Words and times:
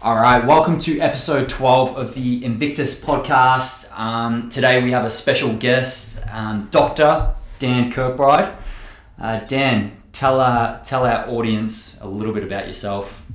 All 0.00 0.14
right, 0.14 0.46
welcome 0.46 0.78
to 0.82 1.00
episode 1.00 1.48
12 1.48 1.96
of 1.96 2.14
the 2.14 2.44
Invictus 2.44 3.04
podcast. 3.04 3.92
Um, 3.98 4.48
today 4.48 4.80
we 4.80 4.92
have 4.92 5.04
a 5.04 5.10
special 5.10 5.52
guest, 5.54 6.22
um, 6.30 6.68
Dr. 6.70 7.34
Dan 7.58 7.90
Kirkbride. 7.90 8.54
Uh, 9.20 9.40
Dan, 9.40 10.00
tell, 10.12 10.38
uh, 10.38 10.78
tell 10.84 11.04
our 11.04 11.26
audience 11.28 11.98
a 12.00 12.06
little 12.06 12.32
bit 12.32 12.44
about 12.44 12.68
yourself. 12.68 13.26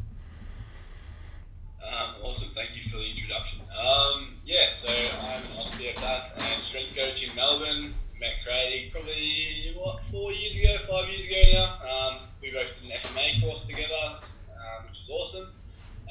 Um, 1.85 2.15
awesome, 2.23 2.47
thank 2.55 2.77
you 2.77 2.81
for 2.89 2.95
the 2.95 3.09
introduction. 3.09 3.59
Um, 3.77 4.35
yeah, 4.45 4.69
so 4.69 4.89
I'm 5.21 5.41
an 5.43 5.57
osteopath 5.59 6.33
and 6.53 6.63
strength 6.63 6.95
coach 6.95 7.27
in 7.27 7.35
Melbourne. 7.35 7.93
Met 8.21 8.35
Craig 8.45 8.89
probably, 8.93 9.73
what, 9.75 10.01
four 10.01 10.31
years 10.31 10.57
ago, 10.57 10.77
five 10.89 11.09
years 11.09 11.27
ago 11.27 11.41
now. 11.51 11.77
Um, 11.83 12.19
we 12.41 12.51
both 12.51 12.81
did 12.81 12.89
an 12.89 12.97
FMA 12.99 13.41
course 13.41 13.67
together, 13.67 13.93
um, 14.15 14.87
which 14.87 15.01
was 15.05 15.09
awesome. 15.09 15.52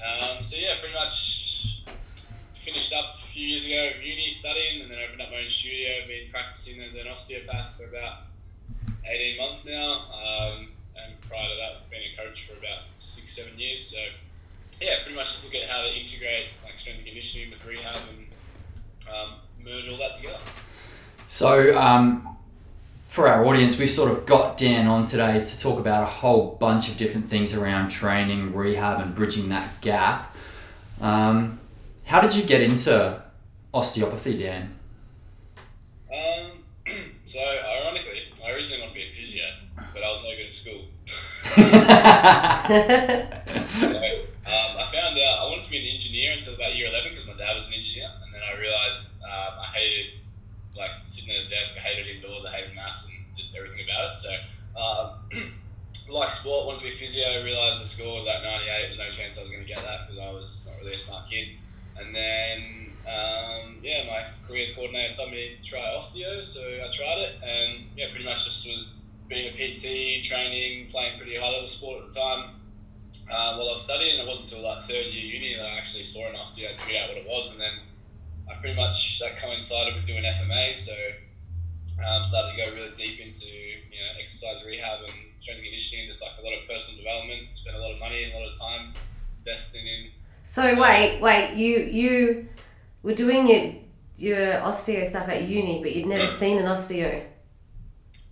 Um, 0.02 0.42
so 0.42 0.56
yeah, 0.56 0.78
pretty 0.80 0.94
much 0.94 1.82
finished 2.54 2.92
up 2.92 3.16
a 3.22 3.26
few 3.26 3.46
years 3.46 3.66
ago 3.66 3.90
uni 4.02 4.30
studying 4.30 4.82
and 4.82 4.90
then 4.90 4.98
opened 5.06 5.20
up 5.20 5.30
my 5.30 5.38
own 5.38 5.48
studio. 5.48 6.06
Been 6.06 6.30
practicing 6.30 6.82
as 6.82 6.94
an 6.94 7.08
osteopath 7.08 7.76
for 7.76 7.84
about 7.84 8.24
18 9.04 9.38
months 9.38 9.66
now. 9.66 10.06
Um, 10.12 10.68
and 10.96 11.20
prior 11.28 11.48
to 11.48 11.56
that, 11.56 11.90
been 11.90 12.02
a 12.12 12.16
coach 12.16 12.46
for 12.46 12.58
about 12.58 12.84
six, 12.98 13.36
seven 13.36 13.58
years. 13.58 13.84
So 13.90 13.98
yeah, 14.80 14.96
pretty 15.02 15.16
much 15.16 15.32
just 15.32 15.44
look 15.44 15.54
at 15.54 15.68
how 15.68 15.82
to 15.82 15.88
integrate 15.88 16.46
like 16.64 16.78
strength 16.78 16.98
and 16.98 17.06
conditioning 17.06 17.50
with 17.50 17.64
rehab 17.64 17.96
and 18.10 18.26
um, 19.12 19.34
merge 19.62 19.88
all 19.88 19.98
that 19.98 20.14
together. 20.14 20.38
So, 21.26 21.78
um, 21.78 22.36
for 23.12 23.28
our 23.28 23.44
audience, 23.44 23.78
we 23.78 23.86
sort 23.86 24.10
of 24.10 24.24
got 24.24 24.56
Dan 24.56 24.86
on 24.86 25.04
today 25.04 25.44
to 25.44 25.58
talk 25.58 25.78
about 25.78 26.02
a 26.02 26.06
whole 26.06 26.56
bunch 26.58 26.88
of 26.88 26.96
different 26.96 27.28
things 27.28 27.54
around 27.54 27.90
training, 27.90 28.54
rehab, 28.54 29.02
and 29.02 29.14
bridging 29.14 29.50
that 29.50 29.82
gap. 29.82 30.34
Um, 30.98 31.60
how 32.06 32.22
did 32.22 32.34
you 32.34 32.42
get 32.42 32.62
into 32.62 33.22
osteopathy, 33.74 34.38
Dan? 34.38 34.74
Um, 36.10 36.52
so 37.26 37.38
ironically, 37.38 38.32
I 38.42 38.52
originally 38.52 38.80
wanted 38.80 38.94
to 38.94 39.00
be 39.00 39.02
a 39.02 39.10
physio, 39.10 39.44
but 39.92 40.02
I 40.02 40.08
was 40.08 40.24
no 40.24 40.30
good 40.30 40.46
at 40.46 40.54
school. 40.54 40.86
So, 43.72 43.88
um, 43.88 44.76
I 44.78 44.86
found 44.90 45.18
out 45.18 45.38
I 45.40 45.44
wanted 45.48 45.62
to 45.62 45.70
be 45.70 45.88
an 45.88 45.94
engineer 45.94 46.32
until 46.32 46.54
about 46.54 46.76
year 46.76 46.88
11 46.88 47.10
because 47.10 47.26
my 47.26 47.34
dad 47.34 47.54
was 47.54 47.68
an 47.68 47.74
engineer, 47.74 48.10
and 48.24 48.34
then 48.34 48.40
I 48.42 48.58
realized 48.58 49.22
um, 49.24 49.58
I 49.60 49.66
hated 49.66 50.12
like 50.76 50.90
sitting 51.04 51.34
at 51.34 51.46
a 51.46 51.48
desk. 51.48 51.76
I 51.76 51.80
hated 51.80 52.16
indoors. 52.16 52.44
I 52.44 52.52
hated 52.52 52.74
maths 52.74 53.08
everything 53.56 53.84
about 53.84 54.12
it. 54.12 54.16
So, 54.16 54.30
um, 54.78 55.52
like 56.10 56.30
sport, 56.30 56.66
wanted 56.66 56.80
to 56.80 56.84
be 56.84 56.92
physio. 56.92 57.44
Realized 57.44 57.80
the 57.80 57.86
score 57.86 58.16
was 58.16 58.26
at 58.26 58.42
98. 58.42 58.82
There's 58.82 58.98
no 58.98 59.10
chance 59.10 59.38
I 59.38 59.42
was 59.42 59.50
going 59.50 59.62
to 59.62 59.68
get 59.68 59.82
that 59.82 60.06
because 60.06 60.18
I 60.18 60.32
was 60.32 60.68
not 60.70 60.80
really 60.80 60.94
a 60.94 60.98
smart 60.98 61.28
kid. 61.28 61.48
And 61.98 62.14
then, 62.14 62.82
um, 63.06 63.78
yeah, 63.82 64.04
my 64.06 64.24
careers 64.46 64.74
coordinator 64.74 65.14
told 65.14 65.32
me 65.32 65.56
to 65.56 65.68
try 65.68 65.80
osteo, 65.96 66.44
so 66.44 66.60
I 66.60 66.88
tried 66.90 67.18
it, 67.18 67.34
and 67.42 67.86
yeah, 67.96 68.06
pretty 68.10 68.24
much 68.24 68.44
just 68.44 68.68
was 68.68 69.02
being 69.28 69.52
a 69.52 69.56
PT, 69.56 70.24
training, 70.24 70.88
playing 70.90 71.18
pretty 71.18 71.36
high 71.36 71.50
level 71.50 71.68
sport 71.68 72.02
at 72.02 72.08
the 72.08 72.14
time. 72.14 72.54
Uh, 73.30 73.56
while 73.56 73.68
I 73.68 73.72
was 73.72 73.82
studying, 73.82 74.18
it 74.18 74.26
wasn't 74.26 74.50
until 74.50 74.64
like 74.64 74.84
third 74.84 75.06
year 75.06 75.24
uni 75.24 75.54
that 75.56 75.66
I 75.66 75.76
actually 75.76 76.04
saw 76.04 76.28
an 76.28 76.34
osteo 76.34 76.70
and 76.70 76.80
figured 76.80 77.02
out 77.02 77.08
what 77.08 77.18
it 77.18 77.26
was, 77.26 77.52
and 77.52 77.60
then 77.60 77.72
I 78.48 78.54
pretty 78.60 78.76
much 78.76 79.18
that 79.20 79.36
coincided 79.36 79.94
with 79.94 80.06
doing 80.06 80.24
FMA, 80.24 80.76
so 80.76 80.94
um, 82.04 82.24
started 82.24 82.52
to 82.52 82.56
go 82.56 82.74
really 82.74 82.94
deep 82.94 83.20
into 83.20 83.46
you 83.46 83.98
know 84.00 84.20
exercise 84.20 84.64
rehab 84.66 85.00
and 85.02 85.12
strength 85.40 85.62
conditioning, 85.62 86.06
just 86.06 86.22
like 86.22 86.32
a 86.40 86.42
lot 86.42 86.54
of 86.54 86.68
personal 86.68 86.98
development. 86.98 87.54
Spent 87.54 87.76
a 87.76 87.80
lot 87.80 87.92
of 87.92 87.98
money 87.98 88.24
and 88.24 88.32
a 88.34 88.38
lot 88.38 88.48
of 88.48 88.58
time 88.58 88.92
investing 89.38 89.86
in. 89.86 90.10
So 90.42 90.78
wait, 90.78 91.20
wait, 91.20 91.54
you 91.54 91.78
you 91.78 92.48
were 93.02 93.14
doing 93.14 93.46
your 93.48 93.74
your 94.16 94.52
osteo 94.60 95.06
stuff 95.08 95.28
at 95.28 95.42
uni, 95.48 95.82
but 95.82 95.94
you'd 95.94 96.06
never 96.06 96.26
seen 96.26 96.58
an 96.58 96.66
osteo. 96.66 97.22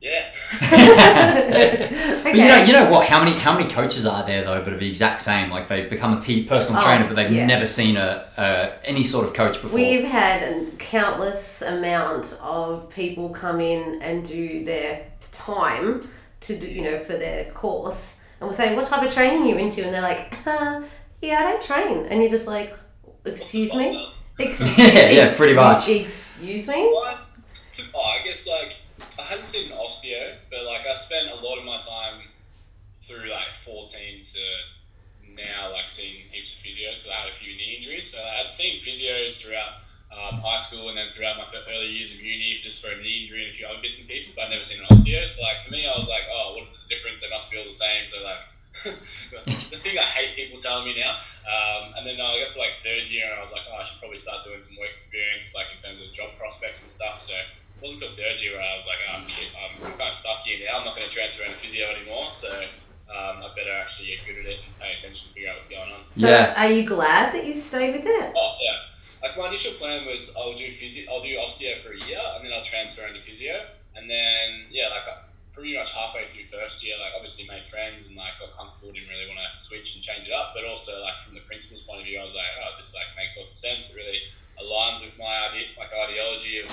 Yeah, 0.01 0.23
okay. 0.63 2.21
But 2.23 2.35
you 2.35 2.49
know, 2.49 2.57
you 2.65 2.73
know 2.73 2.91
what? 2.91 3.07
How 3.07 3.23
many 3.23 3.37
how 3.37 3.57
many 3.57 3.69
coaches 3.71 4.07
are 4.07 4.25
there 4.25 4.45
though, 4.45 4.63
but 4.65 4.73
are 4.73 4.79
the 4.79 4.89
exact 4.89 5.21
same? 5.21 5.51
Like 5.51 5.69
they 5.69 5.87
become 5.87 6.17
a 6.17 6.21
P- 6.23 6.45
personal 6.45 6.81
Oh, 6.81 6.85
trainer, 6.85 7.07
but 7.07 7.17
they've 7.17 7.31
yes. 7.31 7.47
never 7.49 7.67
seen 7.67 7.97
a, 7.97 8.27
a 8.39 8.73
any 8.89 9.03
sort 9.03 9.27
of 9.27 9.35
coach 9.35 9.61
before. 9.61 9.75
We've 9.75 10.05
had 10.05 10.43
a 10.43 10.67
countless 10.79 11.61
amount 11.63 12.39
of 12.43 12.89
people 12.89 13.29
come 13.31 13.61
in 13.61 14.01
and 14.01 14.25
do 14.27 14.65
their 14.65 15.05
time 15.33 16.09
to 16.41 16.59
do, 16.59 16.67
you 16.67 16.83
know, 16.83 16.99
for 17.01 17.15
their 17.19 17.45
course, 17.53 18.17
and 18.41 18.49
we're 18.49 18.57
saying, 18.57 18.77
"What 18.77 18.87
type 18.87 19.03
of 19.07 19.13
training 19.13 19.43
are 19.43 19.47
you 19.47 19.57
into?" 19.57 19.85
And 19.85 19.93
they're 19.93 20.01
like, 20.01 20.35
uh, 20.47 20.81
"Yeah, 21.21 21.41
I 21.41 21.43
don't 21.43 21.61
train," 21.63 22.07
and 22.07 22.21
you're 22.23 22.31
just 22.31 22.47
like, 22.47 22.75
"Excuse 23.27 23.75
me." 23.75 24.09
Ex- 24.39 24.61
Yeah, 24.79 25.11
yeah, 25.11 25.37
pretty 25.37 25.53
much. 25.55 25.89
Excuse 25.91 26.67
me. 26.69 26.87
What? 26.91 27.19
Oh, 27.95 28.01
I 28.01 28.25
guess 28.25 28.49
like 28.49 28.73
I 28.73 28.90
hadn't 29.31 29.47
seen 29.47 29.71
an 29.71 29.79
osteo, 29.79 30.35
but 30.51 30.65
like 30.65 30.87
I 30.87 30.93
spent 30.93 31.31
a 31.31 31.37
lot 31.37 31.59
of 31.59 31.65
my 31.65 31.79
time 31.79 32.27
through 33.01 33.31
like 33.31 33.55
14 33.63 34.21
to 34.21 34.41
now, 35.37 35.73
like 35.73 35.89
seeing 35.89 36.27
heaps 36.31 36.59
of 36.59 36.61
physios 36.61 36.99
because 36.99 37.11
I 37.11 37.15
had 37.15 37.31
a 37.31 37.33
few 37.33 37.55
knee 37.55 37.79
injuries. 37.79 38.13
So 38.13 38.19
I'd 38.19 38.51
seen 38.51 38.81
physios 38.81 39.41
throughout 39.41 39.87
um, 40.11 40.41
high 40.43 40.59
school 40.59 40.89
and 40.89 40.99
then 40.99 41.13
throughout 41.13 41.39
my 41.39 41.47
early 41.71 41.87
years 41.87 42.13
of 42.13 42.21
uni 42.21 42.59
just 42.59 42.85
for 42.85 42.91
a 42.91 42.97
knee 42.99 43.23
injury 43.23 43.47
and 43.47 43.51
a 43.51 43.55
few 43.55 43.67
other 43.67 43.79
bits 43.81 44.01
and 44.01 44.09
pieces, 44.09 44.35
but 44.35 44.47
I'd 44.47 44.51
never 44.51 44.65
seen 44.65 44.83
an 44.83 44.87
osteo. 44.91 45.27
So 45.27 45.43
like 45.43 45.61
to 45.63 45.73
me, 45.73 45.87
I 45.87 45.97
was 45.97 46.09
like, 46.09 46.27
oh, 46.33 46.55
what 46.59 46.69
is 46.69 46.83
the 46.83 46.95
difference? 46.95 47.23
They 47.23 47.31
must 47.31 47.51
be 47.51 47.59
all 47.59 47.65
the 47.65 47.73
same. 47.73 48.07
So 48.07 48.23
like. 48.25 48.43
the 48.85 49.75
thing 49.83 49.99
I 49.99 50.07
hate 50.15 50.37
people 50.37 50.57
telling 50.57 50.87
me 50.87 50.95
now, 50.95 51.19
um, 51.43 51.91
and 51.99 52.07
then 52.07 52.21
I 52.23 52.39
got 52.39 52.55
to 52.55 52.59
like 52.61 52.79
third 52.79 53.11
year 53.11 53.27
and 53.27 53.35
I 53.35 53.43
was 53.43 53.51
like, 53.51 53.63
oh, 53.67 53.75
I 53.75 53.83
should 53.83 53.99
probably 53.99 54.17
start 54.17 54.45
doing 54.47 54.61
some 54.61 54.79
work 54.79 54.91
experience, 54.95 55.57
like 55.57 55.67
in 55.75 55.77
terms 55.77 56.01
of 56.01 56.15
job 56.15 56.39
prospects 56.39 56.85
and 56.85 56.93
stuff. 56.93 57.21
So 57.21 57.35
wasn't 57.83 58.03
until 58.03 58.17
third 58.17 58.41
year 58.41 58.53
where 58.57 58.63
I 58.63 58.77
was 58.77 58.87
like, 58.87 58.99
oh 59.09 59.27
shit, 59.27 59.49
I'm, 59.57 59.73
I'm 59.85 59.93
kind 59.97 60.09
of 60.09 60.15
stuck 60.15 60.41
here 60.41 60.59
now. 60.65 60.79
I'm 60.79 60.85
not 60.85 60.95
going 60.97 61.09
to 61.09 61.15
transfer 61.15 61.45
into 61.45 61.59
physio 61.59 61.89
anymore, 61.91 62.31
so 62.33 62.49
um, 63.11 63.43
I 63.43 63.51
better 63.57 63.73
actually 63.73 64.09
get 64.15 64.27
good 64.27 64.39
at 64.45 64.47
it 64.47 64.59
and 64.67 64.79
pay 64.79 64.93
attention 64.97 65.29
to 65.29 65.35
figure 65.35 65.49
out 65.51 65.57
what's 65.57 65.69
going 65.69 65.91
on. 65.91 66.01
So, 66.11 66.29
Yeah. 66.29 66.55
are 66.57 66.71
you 66.71 66.85
glad 66.87 67.33
that 67.35 67.45
you 67.47 67.55
stayed 67.55 67.93
with 67.97 68.07
it? 68.07 68.33
Oh 68.37 68.57
yeah, 68.61 68.77
like 69.23 69.37
my 69.39 69.49
initial 69.49 69.73
plan 69.75 70.07
was 70.07 70.35
I'll 70.39 70.55
do 70.55 70.71
physio, 70.71 71.11
I'll 71.11 71.21
do 71.21 71.35
osteo 71.39 71.77
for 71.79 71.93
a 71.93 71.99
year, 72.07 72.21
and 72.37 72.45
then 72.45 72.53
I'll 72.53 72.63
transfer 72.65 73.07
into 73.07 73.21
physio, 73.21 73.67
and 73.97 74.09
then 74.09 74.67
yeah, 74.71 74.89
like 74.89 75.05
pretty 75.53 75.75
much 75.77 75.93
halfway 75.93 76.25
through 76.25 76.45
first 76.47 76.85
year, 76.87 76.97
like 77.03 77.13
obviously 77.15 77.45
made 77.49 77.67
friends 77.67 78.07
and 78.07 78.17
like 78.17 78.39
got 78.39 78.53
comfortable, 78.57 78.93
didn't 78.93 79.09
really 79.11 79.27
want 79.27 79.41
to 79.51 79.57
switch 79.57 79.97
and 79.97 80.03
change 80.05 80.29
it 80.29 80.33
up, 80.33 80.53
but 80.55 80.65
also 80.65 81.03
like 81.03 81.19
from 81.21 81.35
the 81.35 81.41
principal's 81.41 81.83
point 81.83 82.01
of 82.01 82.07
view, 82.07 82.19
I 82.21 82.25
was 82.25 82.35
like, 82.35 82.47
oh, 82.63 82.77
this 82.79 82.95
like 82.95 83.11
makes 83.17 83.37
lots 83.37 83.53
of 83.53 83.59
sense. 83.59 83.91
It 83.93 83.97
really 83.99 84.21
aligns 84.63 85.05
with 85.05 85.19
my 85.19 85.49
idea, 85.49 85.67
like 85.79 85.91
ideology 85.93 86.61
of 86.61 86.69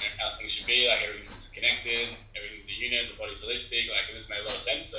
you 0.00 0.06
know, 0.06 0.14
how 0.18 0.38
things 0.38 0.52
should 0.52 0.66
be. 0.66 0.88
Like 0.88 1.02
everything's 1.06 1.50
connected, 1.54 2.08
everything's 2.36 2.68
a 2.68 2.74
unit, 2.74 3.10
the 3.10 3.18
body's 3.18 3.44
holistic. 3.44 3.90
Like 3.90 4.08
it 4.10 4.14
just 4.14 4.30
made 4.30 4.40
a 4.40 4.44
lot 4.44 4.54
of 4.54 4.60
sense. 4.60 4.86
So 4.86 4.98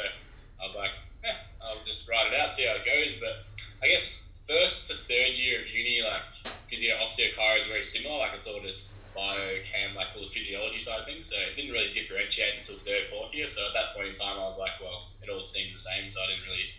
I 0.62 0.64
was 0.64 0.76
like, 0.76 0.92
yeah, 1.24 1.36
I'll 1.64 1.84
just 1.84 2.10
write 2.10 2.32
it 2.32 2.40
out, 2.40 2.52
see 2.52 2.66
how 2.66 2.76
it 2.76 2.86
goes. 2.86 3.16
But 3.20 3.46
I 3.84 3.88
guess 3.88 4.44
first 4.48 4.88
to 4.90 4.96
third 4.96 5.38
year 5.38 5.62
of 5.62 5.68
uni, 5.68 6.02
like 6.04 6.22
physio 6.68 6.96
osteochiro 6.98 7.58
is 7.58 7.66
very 7.66 7.84
similar. 7.84 8.20
Like 8.20 8.34
it's 8.36 8.48
all 8.48 8.62
just 8.62 8.94
biochem, 9.16 9.96
like 9.96 10.08
all 10.16 10.24
the 10.24 10.30
physiology 10.30 10.80
side 10.80 11.00
of 11.00 11.06
things. 11.06 11.26
So 11.26 11.38
it 11.40 11.56
didn't 11.56 11.72
really 11.72 11.92
differentiate 11.92 12.56
until 12.58 12.76
third, 12.78 13.08
fourth 13.10 13.34
year. 13.34 13.48
So 13.48 13.66
at 13.68 13.74
that 13.74 13.96
point 13.96 14.10
in 14.10 14.14
time, 14.14 14.38
I 14.38 14.46
was 14.46 14.60
like, 14.60 14.74
well, 14.82 15.10
it 15.24 15.30
all 15.30 15.44
seemed 15.44 15.74
the 15.74 15.80
same. 15.80 16.10
So 16.10 16.22
I 16.22 16.28
didn't 16.28 16.44
really 16.44 16.70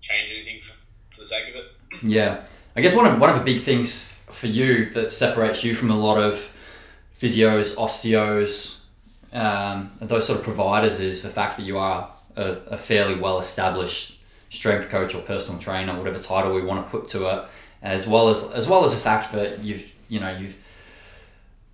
change 0.00 0.30
anything 0.32 0.60
for, 0.60 0.74
for 1.10 1.20
the 1.20 1.26
sake 1.26 1.48
of 1.48 1.54
it. 1.56 2.02
Yeah, 2.02 2.44
I 2.78 2.80
guess 2.80 2.94
one 2.94 3.06
of 3.06 3.18
one 3.18 3.28
of 3.28 3.36
the 3.36 3.44
big 3.44 3.60
things 3.60 4.16
for 4.30 4.46
you 4.46 4.84
that 4.90 5.10
separates 5.10 5.64
you 5.64 5.74
from 5.74 5.90
a 5.90 5.98
lot 5.98 6.16
of 6.16 6.56
physios, 7.12 7.74
osteos, 7.74 8.78
um, 9.32 9.90
those 10.00 10.28
sort 10.28 10.38
of 10.38 10.44
providers 10.44 11.00
is 11.00 11.22
the 11.22 11.28
fact 11.28 11.56
that 11.56 11.64
you 11.64 11.76
are 11.76 12.08
a, 12.36 12.52
a 12.68 12.78
fairly 12.78 13.16
well 13.18 13.40
established 13.40 14.20
strength 14.50 14.90
coach 14.90 15.12
or 15.12 15.22
personal 15.22 15.60
trainer, 15.60 15.98
whatever 15.98 16.20
title 16.20 16.54
we 16.54 16.62
want 16.62 16.86
to 16.86 16.88
put 16.88 17.08
to 17.08 17.26
it, 17.26 17.48
as 17.82 18.06
well 18.06 18.28
as 18.28 18.52
as 18.52 18.68
well 18.68 18.84
as 18.84 18.94
the 18.94 19.00
fact 19.00 19.32
that 19.32 19.58
you've 19.58 19.92
you 20.08 20.20
know 20.20 20.30
you've 20.30 20.56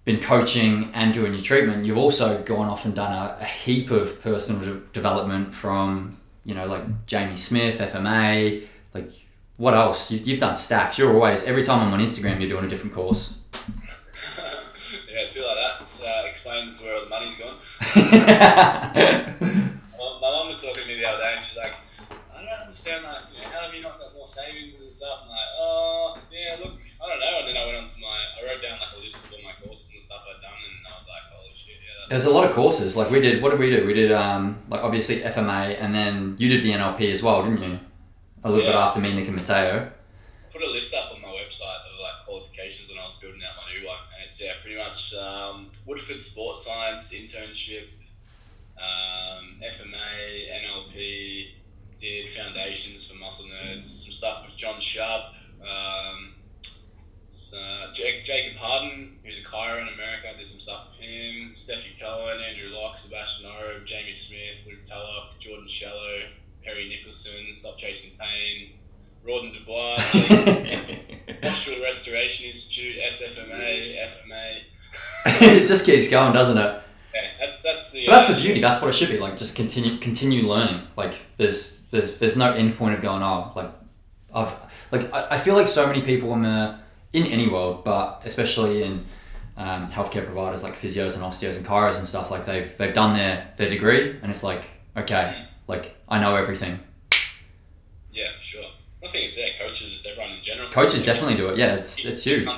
been 0.06 0.20
coaching 0.20 0.90
and 0.94 1.12
doing 1.12 1.34
your 1.34 1.42
treatment. 1.42 1.84
You've 1.84 1.98
also 1.98 2.42
gone 2.44 2.70
off 2.70 2.86
and 2.86 2.94
done 2.94 3.12
a, 3.12 3.36
a 3.42 3.44
heap 3.44 3.90
of 3.90 4.22
personal 4.22 4.62
de- 4.62 4.80
development 4.94 5.52
from 5.52 6.16
you 6.46 6.54
know 6.54 6.64
like 6.66 7.04
Jamie 7.04 7.36
Smith, 7.36 7.78
FMA, 7.78 8.66
like 8.94 9.10
what 9.56 9.74
else? 9.74 10.10
You've, 10.10 10.26
you've 10.26 10.40
done 10.40 10.56
stacks. 10.56 10.98
You're 10.98 11.12
always 11.14 11.44
every 11.44 11.62
time 11.62 11.80
I'm 11.80 11.92
on 11.92 12.00
Instagram, 12.00 12.40
you're 12.40 12.48
doing 12.48 12.64
a 12.64 12.68
different 12.68 12.94
course. 12.94 13.36
yeah, 13.54 15.20
it's 15.22 15.30
a 15.32 15.34
bit 15.34 15.46
like 15.46 15.56
that. 15.56 15.82
It 15.82 16.04
uh, 16.06 16.28
explains 16.28 16.82
where 16.82 16.94
all 16.96 17.04
the 17.04 17.10
money's 17.10 17.36
gone. 17.36 17.56
My 19.94 20.18
my 20.20 20.30
mum 20.36 20.48
was 20.48 20.60
talking 20.62 20.82
to 20.82 20.88
me 20.88 20.96
the 20.96 21.08
other 21.08 21.18
day, 21.18 21.32
and 21.34 21.42
she's 21.42 21.56
like, 21.56 21.76
I 22.10 22.42
don't 22.42 22.60
understand, 22.66 23.04
like, 23.04 23.24
you 23.32 23.40
know, 23.40 23.48
how 23.48 23.64
have 23.64 23.74
you 23.74 23.80
not 23.80 23.98
got 23.98 24.12
more 24.12 24.26
savings 24.26 24.80
and 24.80 24.90
stuff? 24.90 25.20
I'm 25.22 25.28
like, 25.30 25.52
oh, 25.58 26.18
yeah, 26.30 26.56
look, 26.60 26.76
I 27.00 27.08
don't 27.08 27.20
know. 27.20 27.38
And 27.40 27.48
then 27.48 27.56
I 27.56 27.64
went 27.64 27.78
on 27.78 27.86
to 27.86 28.00
my, 28.00 28.18
I 28.36 28.44
wrote 28.46 28.60
down 28.60 28.78
like 28.80 28.92
a 28.96 29.00
list 29.00 29.24
of 29.24 29.32
all 29.32 29.38
my 29.42 29.52
courses 29.64 29.88
and 29.88 29.96
the 29.96 30.02
stuff 30.02 30.24
I'd 30.28 30.42
done, 30.42 30.52
and 30.52 30.92
I 30.92 30.98
was 30.98 31.08
like, 31.08 31.22
holy 31.32 31.54
shit, 31.54 31.76
yeah, 31.80 32.06
There's 32.10 32.26
a 32.26 32.30
lot 32.30 32.44
of 32.44 32.54
courses. 32.54 32.96
Like 32.96 33.10
we 33.10 33.20
did. 33.20 33.40
What 33.42 33.50
did 33.50 33.60
we 33.60 33.70
do? 33.70 33.86
We 33.86 33.94
did 33.94 34.12
um 34.12 34.62
like 34.68 34.82
obviously 34.82 35.20
FMA, 35.20 35.80
and 35.80 35.94
then 35.94 36.34
you 36.38 36.48
did 36.48 36.64
the 36.64 36.72
NLP 36.72 37.12
as 37.12 37.22
well, 37.22 37.42
didn't 37.44 37.62
you? 37.62 37.78
A 38.44 38.50
little 38.50 38.66
bit 38.66 38.74
after 38.74 39.00
me, 39.00 39.14
Nick 39.14 39.26
and 39.26 39.36
Mateo. 39.36 39.90
put 40.52 40.60
a 40.60 40.70
list 40.70 40.94
up 40.94 41.14
on 41.14 41.22
my 41.22 41.28
website 41.28 41.62
of 41.62 41.98
like 41.98 42.26
qualifications 42.26 42.90
when 42.90 42.98
I 42.98 43.06
was 43.06 43.14
building 43.14 43.40
out 43.42 43.56
my 43.56 43.72
new 43.72 43.88
one, 43.88 43.96
and 44.14 44.22
it's 44.22 44.38
yeah, 44.38 44.52
pretty 44.60 44.76
much 44.76 45.14
um, 45.14 45.70
Woodford 45.86 46.20
Sports 46.20 46.66
Science 46.66 47.14
internship, 47.14 47.86
um, 48.76 49.62
FMA, 49.64 50.60
NLP, 50.60 51.52
did 51.98 52.28
foundations 52.28 53.10
for 53.10 53.16
muscle 53.16 53.46
nerds, 53.46 53.84
some 53.84 54.12
stuff 54.12 54.44
with 54.44 54.54
John 54.58 54.78
Sharp. 54.78 55.32
Um, 55.62 56.34
so 57.30 57.56
Jake, 57.94 58.24
Jacob 58.24 58.58
Harden, 58.58 59.20
who's 59.24 59.38
a 59.38 59.42
chiro 59.42 59.80
in 59.80 59.88
America, 59.88 60.28
did 60.36 60.46
some 60.46 60.60
stuff 60.60 60.88
with 60.90 60.98
him. 60.98 61.52
Stefi 61.54 61.98
Cohen, 61.98 62.42
Andrew 62.42 62.68
Locke, 62.76 62.98
Sebastian 62.98 63.50
Oreb, 63.50 63.86
Jamie 63.86 64.12
Smith, 64.12 64.66
Luke 64.68 64.84
Tulloch, 64.84 65.38
Jordan 65.38 65.66
Shallow, 65.66 66.24
Perry 66.64 66.90
Nickelston, 66.90 67.54
Stop 67.54 67.76
Chasing 67.76 68.18
Pain, 68.18 68.70
Rawdon 69.26 69.52
Dubois, 69.52 69.96
Postural 71.42 71.82
Restoration 71.82 72.48
Institute, 72.48 72.96
SFMA, 73.08 73.96
FMA. 74.06 74.58
it 75.26 75.66
just 75.66 75.86
keeps 75.86 76.08
going, 76.08 76.32
doesn't 76.32 76.56
it? 76.58 76.82
Yeah, 77.14 77.28
that's 77.38 77.62
that's 77.62 77.92
the. 77.92 78.06
But 78.06 78.12
that's 78.12 78.30
uh, 78.30 78.34
the 78.34 78.42
beauty. 78.42 78.60
That's 78.60 78.80
what 78.80 78.88
it 78.88 78.94
should 78.94 79.08
be 79.08 79.18
like. 79.18 79.36
Just 79.36 79.56
continue, 79.56 79.98
continue 79.98 80.48
learning. 80.48 80.80
Like 80.96 81.14
there's, 81.36 81.78
there's, 81.90 82.18
there's 82.18 82.36
no 82.36 82.52
end 82.52 82.76
point 82.76 82.94
of 82.94 83.00
going. 83.00 83.22
Oh, 83.22 83.52
like 83.54 83.70
I've, 84.34 84.56
like 84.90 85.12
I, 85.12 85.28
I 85.32 85.38
feel 85.38 85.54
like 85.54 85.66
so 85.66 85.86
many 85.86 86.02
people 86.02 86.32
in 86.34 86.42
the 86.42 86.78
in 87.12 87.26
any 87.26 87.48
world, 87.48 87.84
but 87.84 88.22
especially 88.24 88.82
in 88.82 89.04
um, 89.56 89.90
healthcare 89.90 90.24
providers 90.24 90.62
like 90.62 90.74
physios 90.74 91.14
and 91.14 91.22
osteos 91.22 91.56
and 91.56 91.64
chiros 91.64 91.98
and 91.98 92.06
stuff. 92.08 92.30
Like 92.30 92.46
they've 92.46 92.76
they've 92.76 92.94
done 92.94 93.16
their 93.16 93.52
their 93.56 93.70
degree, 93.70 94.16
and 94.22 94.30
it's 94.30 94.42
like 94.42 94.64
okay, 94.96 95.46
like 95.66 95.94
I 96.08 96.20
know 96.20 96.36
everything. 96.36 96.78
Yeah, 98.10 98.30
sure. 98.40 98.64
I 99.04 99.08
think 99.08 99.26
it's 99.26 99.38
yeah, 99.38 99.48
coaches, 99.58 99.92
just 99.92 100.06
everyone 100.06 100.32
in 100.32 100.42
general. 100.42 100.68
Coaches 100.68 101.04
definitely 101.04 101.34
do 101.34 101.48
it. 101.48 101.58
Yeah, 101.58 101.74
it's 101.74 102.04
it's 102.04 102.24
huge. 102.24 102.48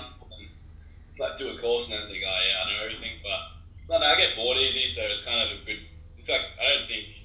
Like 1.18 1.36
do 1.36 1.48
a 1.48 1.58
course 1.58 1.90
and 1.90 2.02
then 2.02 2.08
they 2.08 2.20
go, 2.20 2.26
yeah, 2.26 2.62
I 2.62 2.72
know 2.72 2.84
everything, 2.84 3.12
but 3.22 3.56
no, 3.88 3.98
no, 3.98 4.06
I 4.06 4.16
get 4.16 4.36
bored 4.36 4.58
easy, 4.58 4.86
so 4.86 5.02
it's 5.10 5.24
kind 5.24 5.40
of 5.40 5.56
a 5.56 5.64
good. 5.64 5.78
It's 6.18 6.30
like 6.30 6.42
I 6.60 6.74
don't 6.74 6.86
think. 6.86 7.22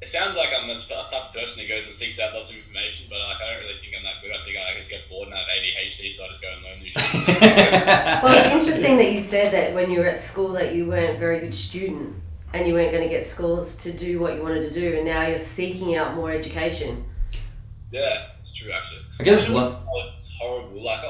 It 0.00 0.06
sounds 0.06 0.36
like 0.36 0.50
I'm 0.56 0.70
a 0.70 0.76
type 0.78 1.12
of 1.12 1.34
person 1.34 1.64
who 1.64 1.68
goes 1.68 1.84
and 1.84 1.92
seeks 1.92 2.20
out 2.20 2.32
lots 2.32 2.52
of 2.52 2.58
information, 2.58 3.08
but 3.10 3.18
like 3.18 3.42
I 3.42 3.52
don't 3.52 3.64
really 3.64 3.74
think 3.80 3.94
I'm 3.98 4.04
that 4.04 4.22
good. 4.22 4.30
I 4.30 4.40
think 4.44 4.56
I 4.56 4.76
just 4.76 4.92
get 4.92 5.00
bored 5.10 5.26
and 5.26 5.34
I 5.34 5.40
have 5.40 5.48
ADHD, 5.48 6.12
so 6.12 6.24
I 6.24 6.28
just 6.28 6.40
go 6.40 6.48
and 6.54 6.62
learn 6.62 6.78
new 6.78 6.90
shit. 6.92 7.02
Well, 8.22 8.38
it's 8.38 8.54
interesting 8.54 8.96
that 8.98 9.10
you 9.12 9.20
said 9.20 9.52
that 9.52 9.74
when 9.74 9.90
you 9.90 9.98
were 9.98 10.06
at 10.06 10.20
school 10.20 10.50
that 10.52 10.72
you 10.72 10.86
weren't 10.86 11.16
a 11.16 11.18
very 11.18 11.40
good 11.40 11.52
student 11.52 12.14
and 12.54 12.66
you 12.66 12.74
weren't 12.74 12.92
going 12.92 13.02
to 13.02 13.08
get 13.08 13.24
scores 13.26 13.76
to 13.78 13.92
do 13.92 14.20
what 14.20 14.36
you 14.36 14.42
wanted 14.42 14.60
to 14.62 14.70
do, 14.70 14.96
and 14.96 15.04
now 15.04 15.26
you're 15.26 15.38
seeking 15.38 15.96
out 15.96 16.14
more 16.14 16.30
education. 16.30 17.04
yeah, 17.92 18.26
it's 18.40 18.54
true 18.54 18.70
actually. 18.72 19.02
I 19.20 19.22
guess 19.24 19.46
it's 19.46 19.50
lo- 19.54 19.80
it's 20.16 20.36
horrible. 20.40 20.84
Like 20.84 21.00
I, 21.00 21.08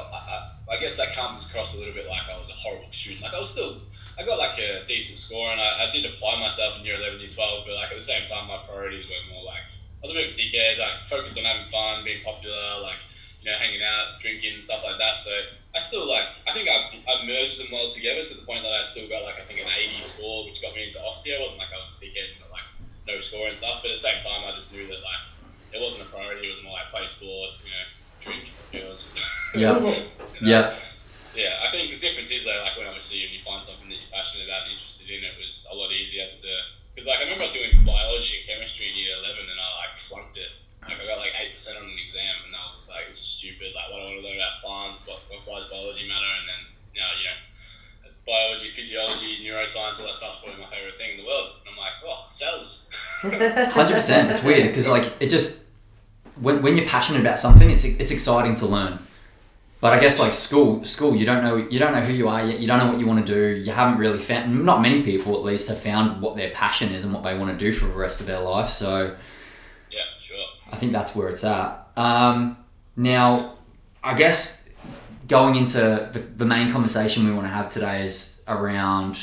I, 0.69 0.75
I 0.75 0.79
guess 0.79 0.97
that 0.97 1.13
comes 1.15 1.47
across 1.49 1.75
a 1.75 1.79
little 1.79 1.93
bit 1.93 2.07
like 2.07 2.21
I 2.33 2.37
was 2.37 2.49
a 2.49 2.53
horrible 2.53 2.91
student. 2.91 3.23
Like 3.23 3.33
I 3.33 3.39
was 3.39 3.49
still, 3.51 3.77
I 4.17 4.25
got 4.25 4.37
like 4.37 4.57
a 4.59 4.85
decent 4.85 5.19
score, 5.19 5.51
and 5.51 5.59
I, 5.61 5.87
I 5.87 5.89
did 5.91 6.05
apply 6.05 6.39
myself 6.39 6.79
in 6.79 6.85
year 6.85 6.95
eleven, 6.95 7.19
year 7.19 7.29
twelve. 7.29 7.63
But 7.65 7.75
like 7.75 7.89
at 7.91 7.95
the 7.95 8.01
same 8.01 8.25
time, 8.25 8.47
my 8.47 8.59
priorities 8.67 9.07
were 9.07 9.33
more 9.33 9.43
like 9.45 9.63
I 9.67 10.01
was 10.01 10.11
a 10.11 10.13
bit 10.15 10.29
of 10.29 10.35
a 10.35 10.37
dickhead, 10.37 10.79
like 10.79 11.05
focused 11.05 11.37
on 11.37 11.43
having 11.45 11.65
fun, 11.65 12.03
being 12.03 12.23
popular, 12.23 12.81
like 12.81 12.99
you 13.41 13.49
know, 13.49 13.57
hanging 13.57 13.81
out, 13.81 14.19
drinking, 14.19 14.53
and 14.53 14.63
stuff 14.63 14.83
like 14.83 14.97
that. 14.99 15.17
So 15.17 15.31
I 15.75 15.79
still 15.79 16.07
like, 16.07 16.25
I 16.47 16.53
think 16.53 16.67
I, 16.67 16.91
I 17.07 17.25
merged 17.25 17.59
them 17.59 17.67
well 17.71 17.89
together 17.89 18.23
to 18.23 18.33
the 18.35 18.45
point 18.45 18.63
that 18.63 18.71
I 18.71 18.83
still 18.83 19.07
got 19.07 19.23
like 19.23 19.35
I 19.39 19.45
think 19.45 19.61
an 19.61 19.67
eighty 19.71 20.01
score, 20.01 20.45
which 20.45 20.61
got 20.61 20.75
me 20.75 20.83
into 20.83 20.99
osteo. 20.99 21.37
It 21.37 21.41
wasn't 21.41 21.59
like 21.59 21.73
I 21.73 21.79
was 21.79 21.95
a 21.95 22.03
dickhead 22.03 22.35
and 22.35 22.51
like 22.51 22.67
no 23.07 23.19
score 23.19 23.47
and 23.47 23.55
stuff, 23.55 23.79
but 23.81 23.91
at 23.91 23.95
the 23.95 24.03
same 24.03 24.21
time, 24.21 24.43
I 24.45 24.53
just 24.55 24.73
knew 24.75 24.87
that 24.87 25.01
like 25.01 25.23
it 25.73 25.81
wasn't 25.81 26.07
a 26.07 26.11
priority. 26.11 26.47
It 26.47 26.49
was 26.49 26.63
more 26.63 26.73
like 26.73 26.89
play 26.89 27.05
sport, 27.05 27.51
you 27.63 27.71
know, 27.71 27.85
drink, 28.21 28.51
girls. 28.71 29.11
Yeah. 29.57 29.81
You 29.81 29.81
know? 29.81 29.93
yeah, 30.45 30.77
Yeah, 31.33 31.65
I 31.65 31.71
think 31.71 31.89
the 31.89 31.97
difference 31.97 32.29
is 32.29 32.45
though, 32.45 32.61
like 32.61 32.77
when 32.77 32.85
obviously 32.85 33.25
when 33.25 33.33
you 33.33 33.41
find 33.41 33.65
something 33.65 33.89
that 33.89 33.97
you're 33.97 34.13
passionate 34.13 34.45
about 34.45 34.69
and 34.69 34.77
interested 34.77 35.09
in, 35.09 35.25
it 35.25 35.33
was 35.41 35.65
a 35.71 35.75
lot 35.75 35.89
easier 35.91 36.29
to. 36.29 36.49
Because 36.93 37.09
like 37.09 37.17
I 37.17 37.23
remember 37.25 37.49
doing 37.49 37.73
biology 37.81 38.37
and 38.37 38.45
chemistry 38.45 38.93
in 38.93 38.93
year 38.93 39.17
eleven, 39.17 39.49
and 39.49 39.57
I 39.57 39.89
like 39.89 39.97
flunked 39.97 40.37
it. 40.37 40.53
Like 40.83 40.99
I 40.99 41.05
got 41.05 41.19
like 41.19 41.33
eight 41.39 41.51
percent 41.53 41.77
on 41.77 41.85
an 41.85 41.99
exam, 42.03 42.47
and 42.47 42.55
I 42.55 42.65
was 42.65 42.75
just 42.75 42.89
like, 42.89 43.07
"This 43.07 43.17
is 43.17 43.27
stupid. 43.27 43.75
Like, 43.75 43.91
what 43.91 43.99
do 43.99 44.03
I 44.03 44.07
want 44.13 44.19
to 44.19 44.25
learn 44.25 44.37
about 44.37 44.59
plants? 44.63 45.07
What, 45.07 45.21
what 45.29 45.39
why 45.45 45.59
does 45.59 45.69
biology 45.69 46.07
matter?" 46.07 46.31
And 46.39 46.47
then 46.47 46.61
you 46.93 47.01
know, 47.01 47.11
you 47.19 47.25
know, 47.27 47.37
biology, 48.25 48.69
physiology, 48.69 49.43
neuroscience, 49.43 49.99
all 49.99 50.07
that 50.07 50.15
stuff's 50.15 50.39
probably 50.39 50.61
my 50.61 50.69
favorite 50.69 50.97
thing 50.97 51.11
in 51.11 51.17
the 51.17 51.27
world. 51.27 51.61
And 51.61 51.73
I'm 51.73 51.77
like, 51.77 51.99
"Oh, 52.05 52.25
cells." 52.29 52.89
hundred 53.21 53.93
percent. 53.93 54.31
It's 54.31 54.43
weird 54.43 54.67
because 54.67 54.87
like 54.87 55.11
it 55.19 55.29
just 55.29 55.69
when, 56.39 56.61
when 56.61 56.77
you're 56.77 56.87
passionate 56.87 57.21
about 57.21 57.39
something, 57.39 57.69
it's 57.69 57.85
it's 57.85 58.11
exciting 58.11 58.55
to 58.55 58.65
learn. 58.65 58.99
But 59.81 59.93
I 59.93 59.99
guess 59.99 60.19
like 60.19 60.33
school, 60.33 60.83
school, 60.83 61.15
you 61.15 61.25
don't 61.25 61.41
know 61.41 61.55
you 61.55 61.79
don't 61.79 61.93
know 61.93 62.01
who 62.01 62.11
you 62.11 62.27
are 62.27 62.43
yet. 62.43 62.59
You 62.59 62.67
don't 62.67 62.79
know 62.79 62.87
what 62.87 62.99
you 62.99 63.05
want 63.05 63.25
to 63.25 63.33
do. 63.33 63.61
You 63.61 63.71
haven't 63.71 63.97
really 63.97 64.19
found. 64.19 64.65
Not 64.65 64.81
many 64.81 65.03
people, 65.03 65.35
at 65.35 65.43
least, 65.43 65.69
have 65.69 65.79
found 65.79 66.21
what 66.21 66.35
their 66.35 66.51
passion 66.51 66.93
is 66.93 67.05
and 67.05 67.13
what 67.13 67.23
they 67.23 67.37
want 67.37 67.57
to 67.57 67.57
do 67.57 67.71
for 67.71 67.85
the 67.85 67.93
rest 67.93 68.19
of 68.19 68.27
their 68.27 68.39
life. 68.39 68.69
So 68.69 68.91
Yeah, 68.97 69.07
sure. 69.07 69.17
I 70.71 70.75
think 70.75 70.91
that's 70.91 71.15
where 71.15 71.29
it's 71.29 71.43
at. 71.43 71.87
Um, 71.97 72.57
now, 72.95 73.57
I 74.03 74.17
guess 74.17 74.67
going 75.27 75.55
into 75.55 76.09
the, 76.11 76.19
the 76.19 76.45
main 76.45 76.71
conversation 76.71 77.25
we 77.25 77.31
want 77.31 77.45
to 77.45 77.53
have 77.53 77.69
today 77.69 78.03
is 78.03 78.41
around, 78.47 79.19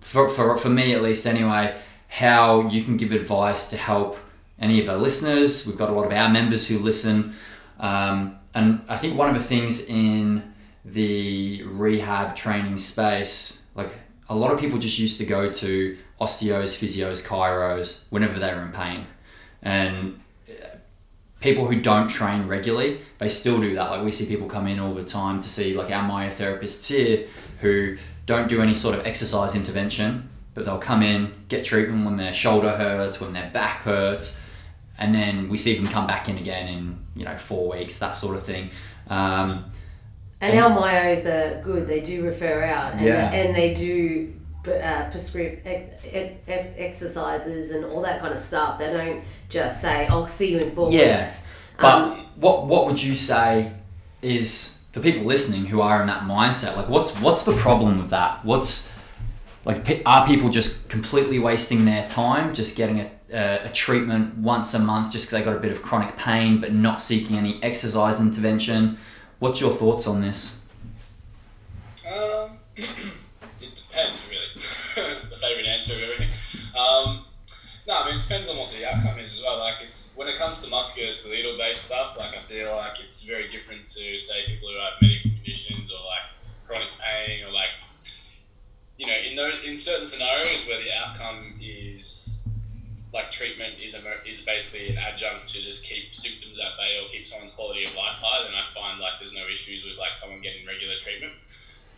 for, 0.00 0.28
for, 0.28 0.56
for 0.56 0.68
me 0.68 0.94
at 0.94 1.02
least 1.02 1.26
anyway, 1.26 1.76
how 2.08 2.68
you 2.68 2.82
can 2.82 2.96
give 2.96 3.12
advice 3.12 3.70
to 3.70 3.76
help 3.76 4.18
any 4.58 4.80
of 4.82 4.88
our 4.88 4.96
listeners. 4.96 5.66
We've 5.66 5.78
got 5.78 5.90
a 5.90 5.92
lot 5.92 6.06
of 6.06 6.12
our 6.12 6.28
members 6.28 6.66
who 6.68 6.78
listen. 6.78 7.34
Um, 7.78 8.38
and 8.54 8.82
I 8.88 8.96
think 8.96 9.16
one 9.16 9.28
of 9.28 9.34
the 9.34 9.42
things 9.42 9.88
in 9.88 10.52
the 10.84 11.62
rehab 11.64 12.34
training 12.34 12.78
space, 12.78 13.62
like 13.74 13.90
a 14.28 14.34
lot 14.34 14.52
of 14.52 14.60
people 14.60 14.78
just 14.78 14.98
used 14.98 15.18
to 15.18 15.24
go 15.24 15.52
to 15.52 15.96
osteos, 16.20 16.76
physios, 16.76 17.26
chiros 17.26 18.04
whenever 18.10 18.38
they 18.38 18.52
were 18.52 18.62
in 18.62 18.72
pain. 18.72 19.06
And 19.62 20.20
people 21.40 21.66
who 21.66 21.80
don't 21.80 22.08
train 22.08 22.46
regularly, 22.46 23.00
they 23.18 23.28
still 23.28 23.60
do 23.60 23.74
that. 23.74 23.90
Like 23.90 24.04
we 24.04 24.10
see 24.10 24.26
people 24.26 24.46
come 24.46 24.66
in 24.66 24.78
all 24.78 24.94
the 24.94 25.04
time 25.04 25.40
to 25.40 25.48
see 25.48 25.74
like 25.74 25.90
our 25.90 26.08
myotherapists 26.08 26.86
here 26.88 27.26
who 27.60 27.96
don't 28.26 28.48
do 28.48 28.62
any 28.62 28.74
sort 28.74 28.98
of 28.98 29.06
exercise 29.06 29.54
intervention, 29.56 30.28
but 30.54 30.64
they'll 30.64 30.78
come 30.78 31.02
in, 31.02 31.32
get 31.48 31.64
treatment 31.64 32.04
when 32.04 32.16
their 32.16 32.32
shoulder 32.32 32.70
hurts, 32.70 33.20
when 33.20 33.32
their 33.32 33.50
back 33.50 33.82
hurts, 33.82 34.42
and 34.98 35.14
then 35.14 35.48
we 35.48 35.56
see 35.56 35.76
them 35.76 35.86
come 35.86 36.06
back 36.06 36.28
in 36.28 36.36
again 36.38 36.68
in 36.68 36.98
you 37.16 37.24
know 37.24 37.36
four 37.36 37.70
weeks, 37.70 37.98
that 37.98 38.12
sort 38.16 38.36
of 38.36 38.44
thing. 38.44 38.70
Um, 39.08 39.64
And 40.42 40.58
our 40.58 40.70
myos 40.70 41.26
are 41.26 41.62
good. 41.62 41.86
They 41.86 42.00
do 42.00 42.22
refer 42.24 42.62
out, 42.62 42.94
and, 42.94 43.02
Yeah. 43.02 43.30
and 43.32 43.54
they 43.54 43.74
do 43.74 44.32
uh, 44.66 45.08
prescribe 45.10 45.58
ex- 45.64 46.04
ex- 46.12 46.34
ex- 46.48 46.74
exercises 46.76 47.70
and 47.70 47.84
all 47.86 48.02
that 48.02 48.20
kind 48.20 48.32
of 48.34 48.40
stuff. 48.40 48.78
They 48.78 48.92
don't 48.92 49.22
just 49.48 49.80
say, 49.80 50.06
"I'll 50.06 50.26
see 50.26 50.52
you 50.52 50.58
in 50.58 50.70
four 50.72 50.90
Yeah. 50.92 51.20
weeks." 51.20 51.42
But 51.78 51.94
Um, 51.94 52.26
what 52.36 52.66
what 52.66 52.86
would 52.86 53.02
you 53.02 53.14
say 53.14 53.72
is 54.22 54.80
for 54.92 55.00
people 55.00 55.24
listening 55.24 55.66
who 55.66 55.80
are 55.80 56.00
in 56.02 56.06
that 56.08 56.22
mindset? 56.22 56.76
Like, 56.76 56.88
what's 56.88 57.18
what's 57.20 57.44
the 57.44 57.52
problem 57.56 57.98
with 58.00 58.10
that? 58.10 58.44
What's 58.44 58.88
like 59.64 60.02
are 60.06 60.26
people 60.26 60.48
just 60.50 60.88
completely 60.88 61.38
wasting 61.38 61.84
their 61.84 62.06
time, 62.06 62.54
just 62.54 62.76
getting 62.76 63.00
a, 63.00 63.10
a, 63.32 63.66
a 63.66 63.68
treatment 63.70 64.36
once 64.38 64.72
a 64.74 64.78
month 64.78 65.12
just 65.12 65.26
because 65.26 65.38
they 65.38 65.44
got 65.44 65.56
a 65.56 65.60
bit 65.60 65.72
of 65.72 65.82
chronic 65.82 66.16
pain, 66.16 66.60
but 66.60 66.72
not 66.72 67.00
seeking 67.00 67.36
any 67.36 67.62
exercise 67.62 68.20
intervention? 68.20 68.98
What's 69.38 69.60
your 69.60 69.70
thoughts 69.72 70.06
on 70.06 70.20
this? 70.20 70.66
Um, 72.06 72.58
it 72.76 72.86
depends, 72.86 73.00
really. 73.60 73.76
the 73.78 73.82
favourite 73.92 74.29
answer 75.80 75.96
of 75.96 76.02
everything. 76.02 76.28
Um, 76.76 77.24
no, 77.88 77.96
I 77.96 78.06
mean, 78.06 78.16
it 78.16 78.22
depends 78.22 78.50
on 78.50 78.58
what 78.58 78.68
the 78.70 78.84
outcome 78.84 79.18
is 79.18 79.32
as 79.32 79.40
well. 79.40 79.58
Like, 79.58 79.76
it's 79.80 80.12
when 80.14 80.28
it 80.28 80.36
comes 80.36 80.62
to 80.62 80.70
musculoskeletal 80.70 81.56
based 81.56 81.86
stuff, 81.86 82.16
like, 82.18 82.36
I 82.36 82.42
feel 82.42 82.76
like 82.76 83.00
it's 83.00 83.22
very 83.22 83.50
different 83.50 83.86
to, 83.96 84.18
say, 84.18 84.44
people 84.44 84.68
who 84.68 84.76
have 84.76 85.00
medical 85.00 85.30
conditions 85.30 85.90
or, 85.90 86.04
like, 86.04 86.28
chronic 86.66 86.92
pain 87.00 87.44
or, 87.46 87.50
like, 87.50 87.70
you 88.98 89.06
know, 89.06 89.16
in 89.16 89.34
those, 89.34 89.64
in 89.64 89.78
certain 89.78 90.04
scenarios 90.04 90.66
where 90.68 90.78
the 90.78 90.92
outcome 90.94 91.58
is 91.58 92.46
like 93.12 93.32
treatment 93.32 93.74
is 93.82 93.96
a, 93.96 94.28
is 94.28 94.42
basically 94.42 94.88
an 94.90 94.98
adjunct 94.98 95.48
to 95.48 95.60
just 95.60 95.84
keep 95.84 96.14
symptoms 96.14 96.60
at 96.60 96.76
bay 96.76 96.94
or 97.02 97.08
keep 97.08 97.26
someone's 97.26 97.50
quality 97.50 97.82
of 97.82 97.92
life 97.96 98.14
high, 98.22 98.44
then 98.44 98.54
I 98.54 98.64
find 98.70 99.00
like 99.00 99.14
there's 99.18 99.34
no 99.34 99.48
issues 99.50 99.84
with 99.84 99.98
like 99.98 100.14
someone 100.14 100.40
getting 100.42 100.64
regular 100.66 100.94
treatment. 101.00 101.32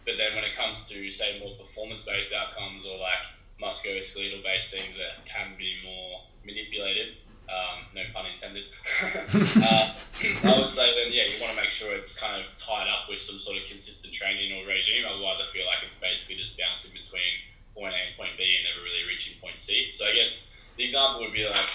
But 0.07 0.15
then 0.17 0.35
when 0.35 0.45
it 0.45 0.55
comes 0.55 0.89
to 0.89 1.11
say 1.11 1.39
more 1.39 1.55
performance 1.57 2.03
based 2.03 2.33
outcomes 2.33 2.87
or 2.87 2.97
like 2.97 3.27
musculoskeletal 3.63 4.43
based 4.43 4.75
things 4.75 4.99
that 4.99 5.25
can 5.25 5.55
be 5.57 5.77
more 5.85 6.21
manipulated, 6.45 7.15
um, 7.49 7.85
no 7.95 8.03
pun 8.13 8.27
intended, 8.27 8.65
uh, 9.63 9.93
I 10.45 10.59
would 10.59 10.71
say 10.71 10.95
then 10.97 11.13
yeah, 11.13 11.25
you 11.25 11.41
want 11.41 11.55
to 11.55 11.61
make 11.61 11.71
sure 11.71 11.93
it's 11.93 12.19
kind 12.19 12.43
of 12.43 12.55
tied 12.57 12.89
up 12.89 13.09
with 13.09 13.21
some 13.21 13.39
sort 13.39 13.59
of 13.59 13.65
consistent 13.65 14.13
training 14.13 14.53
or 14.53 14.67
regime. 14.67 15.05
Otherwise, 15.07 15.39
I 15.41 15.45
feel 15.45 15.67
like 15.67 15.85
it's 15.85 15.99
basically 15.99 16.37
just 16.37 16.59
bouncing 16.59 16.93
between 16.93 17.45
point 17.75 17.95
A 17.95 18.09
and 18.09 18.17
point 18.17 18.31
B 18.39 18.57
and 18.57 18.65
never 18.65 18.83
really 18.85 19.07
reaching 19.09 19.39
point 19.41 19.59
C. 19.59 19.91
So 19.91 20.07
I 20.07 20.15
guess 20.15 20.53
the 20.77 20.85
example 20.85 21.21
would 21.21 21.33
be 21.33 21.47
like, 21.47 21.71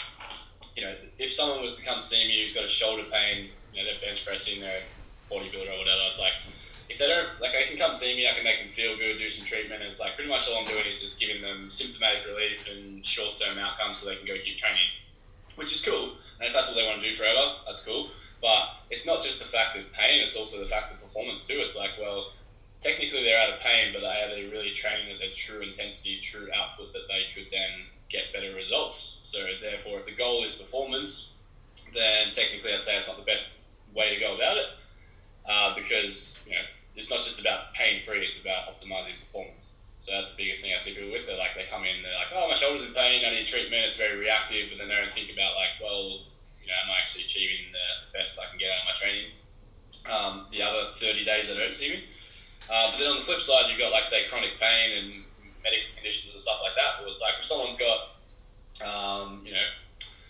you 0.76 0.84
know, 0.84 0.94
if 1.18 1.32
someone 1.32 1.62
was 1.62 1.76
to 1.78 1.86
come 1.86 2.02
see 2.02 2.28
me 2.28 2.42
who's 2.42 2.54
got 2.54 2.64
a 2.64 2.68
shoulder 2.68 3.04
pain, 3.12 3.50
you 3.74 3.84
know, 3.84 3.90
they're 3.90 4.02
bench 4.02 4.26
pressing, 4.26 4.62
they're 4.62 4.82
bodybuilder 5.30 5.74
or 5.74 5.80
whatever. 5.80 6.02
It's 6.10 6.20
like 6.20 6.34
if 6.90 6.98
they 6.98 7.08
don't 7.08 7.28
like, 7.42 7.52
they 7.52 7.64
can 7.64 7.78
come 7.78 7.94
see 7.94 8.16
me. 8.16 8.28
I 8.28 8.34
can 8.34 8.44
make 8.44 8.60
them 8.60 8.70
feel 8.70 8.98
good, 8.98 9.18
do 9.18 9.30
some 9.30 9.46
treatment. 9.46 9.82
It's 9.84 10.00
like 10.00 10.16
pretty 10.16 10.30
much 10.30 10.48
all 10.50 10.60
I'm 10.60 10.66
doing 10.66 10.86
is 10.86 11.02
just 11.02 11.20
giving 11.20 11.42
them 11.42 11.70
symptomatic 11.70 12.26
relief 12.26 12.70
and 12.72 13.04
short 13.06 13.36
term 13.36 13.58
outcomes 13.58 13.98
so 13.98 14.10
they 14.10 14.16
can 14.16 14.26
go 14.26 14.38
keep 14.38 14.58
training, 14.58 14.88
which 15.56 15.74
is 15.74 15.84
cool. 15.84 16.14
And 16.40 16.48
if 16.48 16.54
that's 16.54 16.68
what 16.70 16.76
they 16.76 16.88
want 16.88 17.02
to 17.02 17.10
do 17.10 17.14
forever, 17.14 17.56
that's 17.66 17.86
cool. 17.86 18.10
But 18.42 18.70
it's 18.90 19.06
not 19.06 19.22
just 19.22 19.40
the 19.40 19.48
fact 19.48 19.76
of 19.76 19.92
pain; 19.94 20.22
it's 20.22 20.38
also 20.38 20.60
the 20.60 20.68
fact 20.68 20.94
of 20.94 21.02
performance 21.02 21.46
too. 21.46 21.58
It's 21.58 21.78
like, 21.78 21.92
well, 22.00 22.32
technically 22.80 23.24
they're 23.24 23.42
out 23.42 23.54
of 23.54 23.60
pain, 23.60 23.94
but 23.94 24.04
are 24.04 24.30
they 24.30 24.46
really 24.46 24.72
training 24.72 25.12
at 25.12 25.20
their 25.20 25.32
true 25.34 25.62
intensity, 25.62 26.20
true 26.20 26.48
output 26.56 26.94
that 26.94 27.08
they 27.10 27.26
could 27.36 27.52
then 27.52 27.88
get 28.10 28.32
better 28.34 28.54
results? 28.54 29.20
So 29.24 29.46
therefore, 29.62 29.98
if 29.98 30.06
the 30.06 30.14
goal 30.14 30.44
is 30.44 30.56
performance, 30.56 31.34
then 31.94 32.32
technically 32.32 32.74
I'd 32.74 32.82
say 32.82 32.96
it's 32.96 33.08
not 33.08 33.18
the 33.18 33.24
best 33.24 33.60
way 33.94 34.14
to 34.14 34.20
go 34.22 34.36
about 34.36 34.58
it, 34.58 34.68
uh, 35.50 35.76
because 35.76 36.44
you 36.48 36.54
know 36.54 36.62
it's 36.98 37.10
not 37.10 37.24
just 37.24 37.40
about 37.40 37.74
pain 37.74 38.00
free; 38.00 38.26
it's 38.26 38.42
about 38.42 38.68
optimizing 38.68 39.16
performance. 39.24 39.72
So 40.02 40.12
that's 40.12 40.36
the 40.36 40.44
biggest 40.44 40.64
thing 40.64 40.74
I 40.74 40.78
see 40.78 40.94
people 40.94 41.12
with. 41.12 41.28
They're 41.28 41.38
like, 41.38 41.54
they 41.54 41.66
come 41.66 41.84
in, 41.84 42.02
they're 42.02 42.16
like, 42.16 42.32
oh, 42.34 42.48
my 42.48 42.56
shoulder's 42.56 42.88
in 42.88 42.94
pain, 42.94 43.24
I 43.28 43.36
need 43.36 43.46
treatment. 43.46 43.84
It's 43.84 43.98
very 43.98 44.18
reactive, 44.18 44.72
but 44.72 44.80
then 44.80 44.88
they 44.88 44.96
don't 44.96 45.12
think 45.12 45.32
about 45.32 45.56
like, 45.56 45.76
well, 45.84 46.24
you 46.64 46.68
know, 46.72 46.80
am 46.80 46.92
I 46.92 47.00
actually 47.00 47.26
achieving 47.26 47.72
the 47.76 48.18
best 48.18 48.40
I 48.40 48.48
can 48.50 48.58
get 48.58 48.72
out 48.72 48.84
of 48.84 48.88
my 48.88 48.96
training? 48.96 49.36
Um, 50.08 50.48
the 50.52 50.64
other 50.64 50.92
30 50.96 51.26
days 51.26 51.52
don't 51.52 51.76
see 51.76 51.90
me. 51.92 52.04
Uh, 52.72 52.92
but 52.92 52.98
then 53.00 53.12
on 53.12 53.18
the 53.18 53.24
flip 53.24 53.42
side, 53.42 53.70
you've 53.70 53.80
got 53.80 53.92
like 53.92 54.06
say 54.06 54.28
chronic 54.30 54.60
pain 54.60 54.98
and 54.98 55.10
medical 55.64 55.92
conditions 55.96 56.34
and 56.34 56.42
stuff 56.42 56.60
like 56.64 56.76
that. 56.76 57.00
Where 57.00 57.12
it's 57.12 57.22
like 57.22 57.36
if 57.40 57.46
someone's 57.46 57.78
got, 57.78 58.16
um, 58.84 59.42
you 59.44 59.54
know, 59.54 59.68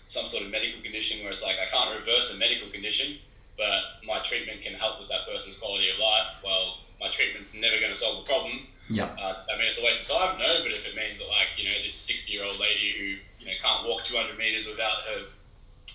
some 0.06 0.26
sort 0.26 0.44
of 0.44 0.50
medical 0.50 0.80
condition 0.82 1.22
where 1.22 1.32
it's 1.32 1.42
like 1.42 1.56
I 1.62 1.66
can't 1.66 1.94
reverse 1.98 2.34
a 2.34 2.38
medical 2.38 2.68
condition, 2.70 3.18
but 3.58 4.06
my 4.06 4.18
treatment 4.20 4.62
can 4.62 4.74
help 4.74 5.00
with 5.00 5.08
that 5.10 5.26
person's 5.26 5.58
quality 5.58 5.90
of 5.90 5.98
life. 5.98 6.28
Well, 6.42 6.78
my 7.00 7.08
treatment's 7.10 7.54
never 7.54 7.78
going 7.78 7.92
to 7.92 7.98
solve 7.98 8.24
the 8.24 8.32
problem. 8.32 8.68
Yeah. 8.88 9.10
Uh, 9.20 9.42
I 9.52 9.58
mean, 9.58 9.66
it's 9.66 9.78
a 9.78 9.84
waste 9.84 10.08
of 10.08 10.16
time, 10.16 10.38
no. 10.38 10.62
But 10.62 10.72
if 10.72 10.86
it 10.86 10.96
means 10.96 11.20
that, 11.20 11.28
like, 11.28 11.58
you 11.58 11.68
know, 11.68 11.76
this 11.82 11.94
sixty-year-old 11.94 12.58
lady 12.58 12.94
who 12.96 13.04
you 13.38 13.46
know 13.46 13.52
can't 13.60 13.86
walk 13.86 14.04
two 14.04 14.16
hundred 14.16 14.38
meters 14.38 14.66
without 14.66 15.02
her, 15.10 15.26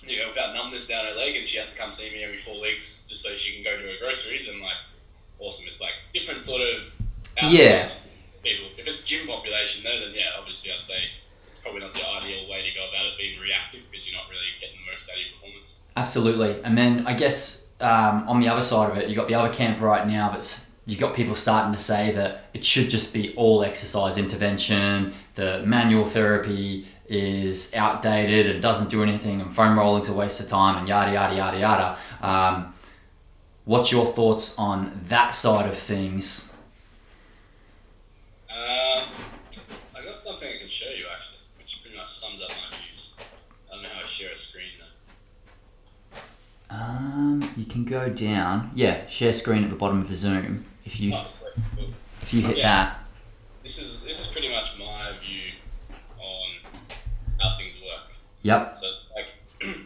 you 0.06 0.20
know, 0.20 0.28
without 0.28 0.54
numbness 0.54 0.88
down 0.88 1.06
her 1.06 1.16
leg, 1.16 1.36
and 1.36 1.48
she 1.48 1.58
has 1.58 1.74
to 1.74 1.80
come 1.80 1.92
see 1.92 2.12
me 2.12 2.24
every 2.24 2.38
four 2.38 2.62
weeks 2.62 3.08
just 3.10 3.24
so 3.24 3.34
she 3.34 3.56
can 3.56 3.64
go 3.64 3.76
to 3.82 3.88
her 3.92 3.98
groceries, 4.00 4.48
and 4.48 4.62
like, 4.62 4.78
awesome. 5.40 5.66
It's 5.68 5.82
like 5.82 5.94
different 6.14 6.44
sort 6.44 6.62
of 6.62 6.94
Yeah. 7.42 7.88
People. 8.44 8.68
If 8.78 8.86
it's 8.88 9.06
gym 9.06 9.26
population, 9.26 9.84
though, 9.84 10.00
then 10.02 10.14
yeah, 10.14 10.36
obviously 10.38 10.72
I'd 10.74 10.84
say 10.84 11.00
probably 11.64 11.82
not 11.82 11.94
the 11.94 12.08
ideal 12.08 12.50
way 12.50 12.62
to 12.70 12.76
go 12.76 12.88
about 12.90 13.06
it, 13.06 13.18
being 13.18 13.40
reactive, 13.40 13.90
because 13.90 14.08
you're 14.08 14.20
not 14.20 14.30
really 14.30 14.46
getting 14.62 14.78
the 14.86 14.92
most 14.92 15.10
out 15.10 15.16
of 15.16 15.22
your 15.22 15.32
performance. 15.40 15.80
Absolutely. 15.96 16.62
And 16.64 16.78
then 16.78 17.08
I 17.08 17.14
guess 17.14 17.70
um, 17.80 18.28
on 18.28 18.40
the 18.40 18.50
other 18.50 18.62
side 18.62 18.92
of 18.92 18.98
it, 18.98 19.08
you've 19.08 19.18
got 19.18 19.28
the 19.28 19.36
other 19.36 19.54
camp 19.54 19.82
right 19.82 20.06
now 20.08 20.30
that's 20.30 20.70
you've 20.86 21.00
got 21.00 21.16
people 21.16 21.36
starting 21.36 21.74
to 21.74 21.80
say 21.80 22.12
that 22.12 22.46
it 22.54 22.66
should 22.66 22.90
just 22.90 23.14
be 23.14 23.34
all 23.36 23.64
exercise 23.64 24.18
intervention, 24.18 25.14
the 25.36 25.64
manual 25.66 26.06
therapy 26.06 26.86
is 27.08 27.74
outdated 27.76 28.50
and 28.50 28.62
doesn't 28.62 28.90
do 28.90 29.04
anything, 29.04 29.42
and 29.42 29.56
foam 29.56 29.78
rolling's 29.78 30.10
a 30.10 30.14
waste 30.14 30.42
of 30.42 30.48
time, 30.48 30.78
and 30.78 30.88
yada, 30.88 31.14
yada, 31.14 31.36
yada, 31.36 31.60
yada. 31.60 31.98
Um, 32.22 32.74
what's 33.66 33.92
your 33.92 34.06
thoughts 34.06 34.58
on 34.58 35.02
that 35.08 35.36
side 35.36 35.70
of 35.70 35.78
things? 35.78 36.56
Um, 38.50 39.04
I 39.96 40.04
got 40.04 40.22
something 40.22 40.48
I 40.48 40.60
can 40.60 40.70
show 40.70 40.90
you 40.90 41.06
actually, 41.14 41.40
which 41.58 41.82
pretty 41.82 41.98
much 41.98 42.10
sums 42.10 42.42
up 42.42 42.50
my 42.50 42.78
views. 42.78 43.12
I 43.72 43.76
don't 43.76 43.84
know 43.84 43.90
how 43.90 44.02
I 44.02 44.06
share 44.06 44.32
a 44.32 44.38
screen 44.38 44.66
though. 44.80 46.18
Um, 46.74 47.48
you 47.56 47.66
can 47.66 47.86
go 47.86 48.10
down. 48.10 48.72
Yeah, 48.74 49.06
share 49.08 49.34
screen 49.34 49.64
at 49.64 49.70
the 49.70 49.76
bottom 49.76 50.02
of 50.02 50.08
the 50.08 50.16
Zoom. 50.16 50.66
If 50.86 51.00
you 51.00 51.14
Oh, 51.14 51.28
if 52.22 52.34
you 52.34 52.42
hit 52.42 52.58
Yeah. 52.58 52.64
that, 52.86 53.00
This 53.62 53.78
is 53.78 54.04
this 54.04 54.20
is 54.20 54.28
pretty 54.28 54.50
much 54.50 54.78
my 54.80 55.12
view 55.22 55.52
on 56.20 56.50
how 57.40 57.56
things 57.58 57.76
work. 57.86 58.12
yep, 58.42 58.76
So 58.76 58.88
like 59.16 59.28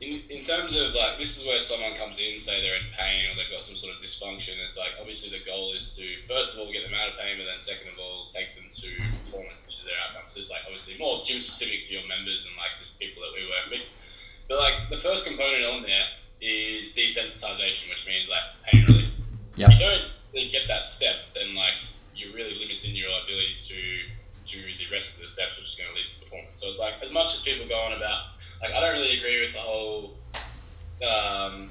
in, 0.00 0.22
in 0.30 0.42
terms 0.42 0.74
of 0.76 0.94
like 0.94 1.18
this 1.18 1.38
is 1.38 1.46
where 1.46 1.58
someone 1.60 1.94
comes 1.94 2.18
in, 2.20 2.38
say 2.38 2.62
they're 2.62 2.76
in 2.76 2.86
pain 2.98 3.26
or 3.30 3.36
they've 3.36 3.50
got 3.50 3.62
some 3.62 3.76
sort 3.76 3.94
of 3.94 4.02
dysfunction. 4.02 4.54
It's 4.66 4.78
like 4.78 4.92
obviously 4.98 5.36
the 5.38 5.44
goal 5.44 5.72
is 5.74 5.94
to 5.96 6.04
first 6.26 6.54
of 6.54 6.60
all 6.60 6.72
get 6.72 6.82
them 6.84 6.94
out 6.94 7.08
of 7.12 7.18
pain, 7.18 7.36
but 7.36 7.44
then 7.44 7.58
second 7.58 7.92
of 7.92 7.98
all 7.98 8.28
take 8.30 8.54
them 8.56 8.64
to 8.70 8.88
performance, 9.24 9.60
which 9.66 9.76
is 9.76 9.84
their 9.84 10.00
outcome. 10.08 10.22
So 10.26 10.38
it's 10.40 10.50
like 10.50 10.62
obviously 10.64 10.96
more 10.98 11.22
gym 11.22 11.40
specific 11.40 11.84
to 11.84 11.94
your 11.94 12.08
members 12.08 12.46
and 12.46 12.56
like 12.56 12.78
just 12.78 12.98
people 12.98 13.22
that 13.22 13.32
we 13.36 13.44
work 13.46 13.68
with. 13.70 13.82
But 14.48 14.58
like 14.58 14.74
the 14.90 14.96
first 14.96 15.26
component 15.26 15.64
on 15.64 15.82
there 15.82 16.06
is 16.40 16.94
desensitization, 16.94 17.88
which 17.88 18.06
means 18.06 18.28
like 18.28 18.42
pain 18.64 18.84
relief. 18.86 19.10
If 19.56 19.70
you 19.70 19.78
don't 19.78 20.02
really 20.34 20.50
get 20.50 20.68
that 20.68 20.84
step, 20.84 21.16
then 21.34 21.54
like 21.54 21.80
you're 22.14 22.34
really 22.34 22.58
limiting 22.58 22.94
your 22.94 23.08
ability 23.24 23.54
to 23.58 23.74
do 24.46 24.60
the 24.78 24.92
rest 24.92 25.16
of 25.16 25.22
the 25.22 25.28
steps, 25.28 25.56
which 25.56 25.68
is 25.68 25.74
going 25.76 25.88
to 25.90 25.96
lead 25.96 26.08
to 26.08 26.20
performance. 26.20 26.60
So 26.60 26.68
it's 26.68 26.78
like 26.78 26.94
as 27.02 27.12
much 27.12 27.34
as 27.34 27.42
people 27.42 27.66
go 27.66 27.78
on 27.80 27.92
about 27.92 28.32
like 28.60 28.72
I 28.72 28.80
don't 28.80 28.92
really 28.92 29.16
agree 29.16 29.40
with 29.40 29.54
the 29.54 29.60
whole 29.60 30.14
um, 31.02 31.70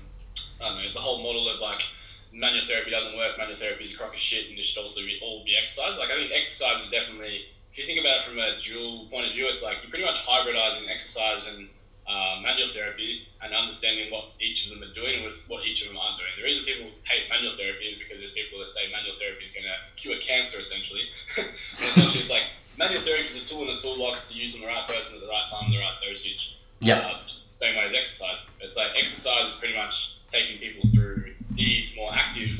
I 0.61 0.69
don't 0.69 0.77
know 0.77 0.93
the 0.93 0.99
whole 0.99 1.21
model 1.21 1.49
of 1.49 1.59
like 1.59 1.83
manual 2.31 2.65
therapy 2.65 2.89
doesn't 2.89 3.15
work, 3.15 3.37
manual 3.37 3.57
therapy 3.57 3.83
is 3.83 3.93
a 3.93 3.97
crock 3.97 4.13
of 4.13 4.19
shit, 4.19 4.49
and 4.49 4.57
it 4.57 4.65
should 4.65 4.81
also 4.81 5.01
be 5.01 5.19
all 5.21 5.43
be 5.45 5.55
exercise. 5.55 5.97
Like 5.99 6.09
I 6.09 6.15
think 6.15 6.31
exercise 6.33 6.83
is 6.83 6.89
definitely 6.89 7.45
if 7.71 7.77
you 7.77 7.85
think 7.85 7.99
about 7.99 8.17
it 8.17 8.23
from 8.23 8.39
a 8.39 8.57
dual 8.59 9.07
point 9.09 9.27
of 9.27 9.33
view, 9.33 9.47
it's 9.47 9.63
like 9.63 9.77
you're 9.81 9.89
pretty 9.89 10.05
much 10.05 10.25
hybridizing 10.25 10.89
exercise 10.89 11.53
and 11.53 11.69
uh, 12.07 12.39
manual 12.41 12.67
therapy 12.67 13.27
and 13.41 13.53
understanding 13.53 14.11
what 14.11 14.31
each 14.39 14.65
of 14.65 14.71
them 14.77 14.87
are 14.87 14.93
doing 14.93 15.23
and 15.23 15.33
what- 15.47 15.65
each 15.65 15.81
of 15.81 15.87
them 15.87 15.97
aren't 15.97 16.17
doing. 16.17 16.31
The 16.37 16.43
reason 16.43 16.65
people 16.65 16.87
hate 17.05 17.29
manual 17.29 17.53
therapy 17.53 17.85
is 17.85 17.95
because 17.95 18.19
there's 18.19 18.33
people 18.33 18.59
that 18.59 18.67
say 18.67 18.91
manual 18.91 19.15
therapy 19.15 19.43
is 19.43 19.51
going 19.51 19.63
to 19.63 19.75
cure 19.95 20.17
cancer 20.19 20.59
essentially. 20.59 21.07
and 21.37 21.89
essentially, 21.89 22.19
it's 22.19 22.29
like 22.29 22.43
manual 22.77 23.01
therapy 23.01 23.23
is 23.25 23.41
a 23.41 23.45
tool 23.45 23.61
in 23.61 23.67
the 23.67 23.79
toolbox 23.79 24.31
to 24.31 24.39
use 24.39 24.55
on 24.55 24.61
the 24.61 24.67
right 24.67 24.87
person 24.87 25.15
at 25.15 25.21
the 25.21 25.27
right 25.27 25.47
time, 25.47 25.65
and 25.65 25.73
the 25.73 25.79
right 25.79 25.97
dosage. 26.03 26.57
Yeah. 26.79 26.99
Uh, 26.99 27.19
same 27.25 27.77
way 27.77 27.85
as 27.85 27.93
exercise. 27.93 28.45
It's 28.59 28.75
like 28.75 28.91
exercise 28.97 29.53
is 29.53 29.55
pretty 29.55 29.75
much 29.75 30.17
taking 30.27 30.57
people 30.57 30.89
through 30.93 31.33
these 31.55 31.95
more 31.95 32.11
active 32.13 32.59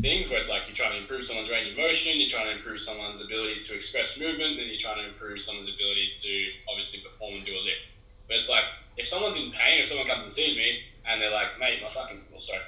things 0.00 0.28
where 0.28 0.38
it's 0.38 0.50
like 0.50 0.62
you're 0.68 0.76
trying 0.76 0.92
to 0.92 0.98
improve 0.98 1.24
someone's 1.24 1.50
range 1.50 1.70
of 1.70 1.76
motion, 1.76 2.20
you're 2.20 2.28
trying 2.28 2.46
to 2.46 2.52
improve 2.52 2.78
someone's 2.78 3.24
ability 3.24 3.58
to 3.60 3.74
express 3.74 4.20
movement, 4.20 4.56
then 4.58 4.68
you're 4.68 4.78
trying 4.78 4.98
to 4.98 5.08
improve 5.08 5.40
someone's 5.40 5.68
ability 5.68 6.08
to 6.10 6.46
obviously 6.70 7.00
perform 7.00 7.34
and 7.34 7.44
do 7.44 7.52
a 7.52 7.62
lift. 7.64 7.90
But 8.28 8.36
it's 8.36 8.50
like 8.50 8.64
if 8.96 9.06
someone's 9.06 9.38
in 9.38 9.50
pain, 9.50 9.80
if 9.80 9.86
someone 9.86 10.06
comes 10.06 10.24
and 10.24 10.32
sees 10.32 10.56
me 10.56 10.80
and 11.08 11.22
they're 11.22 11.30
like, 11.30 11.58
mate, 11.60 11.80
my 11.82 11.88
fucking 11.88 12.20
oh 12.34 12.38
sorry. 12.38 12.60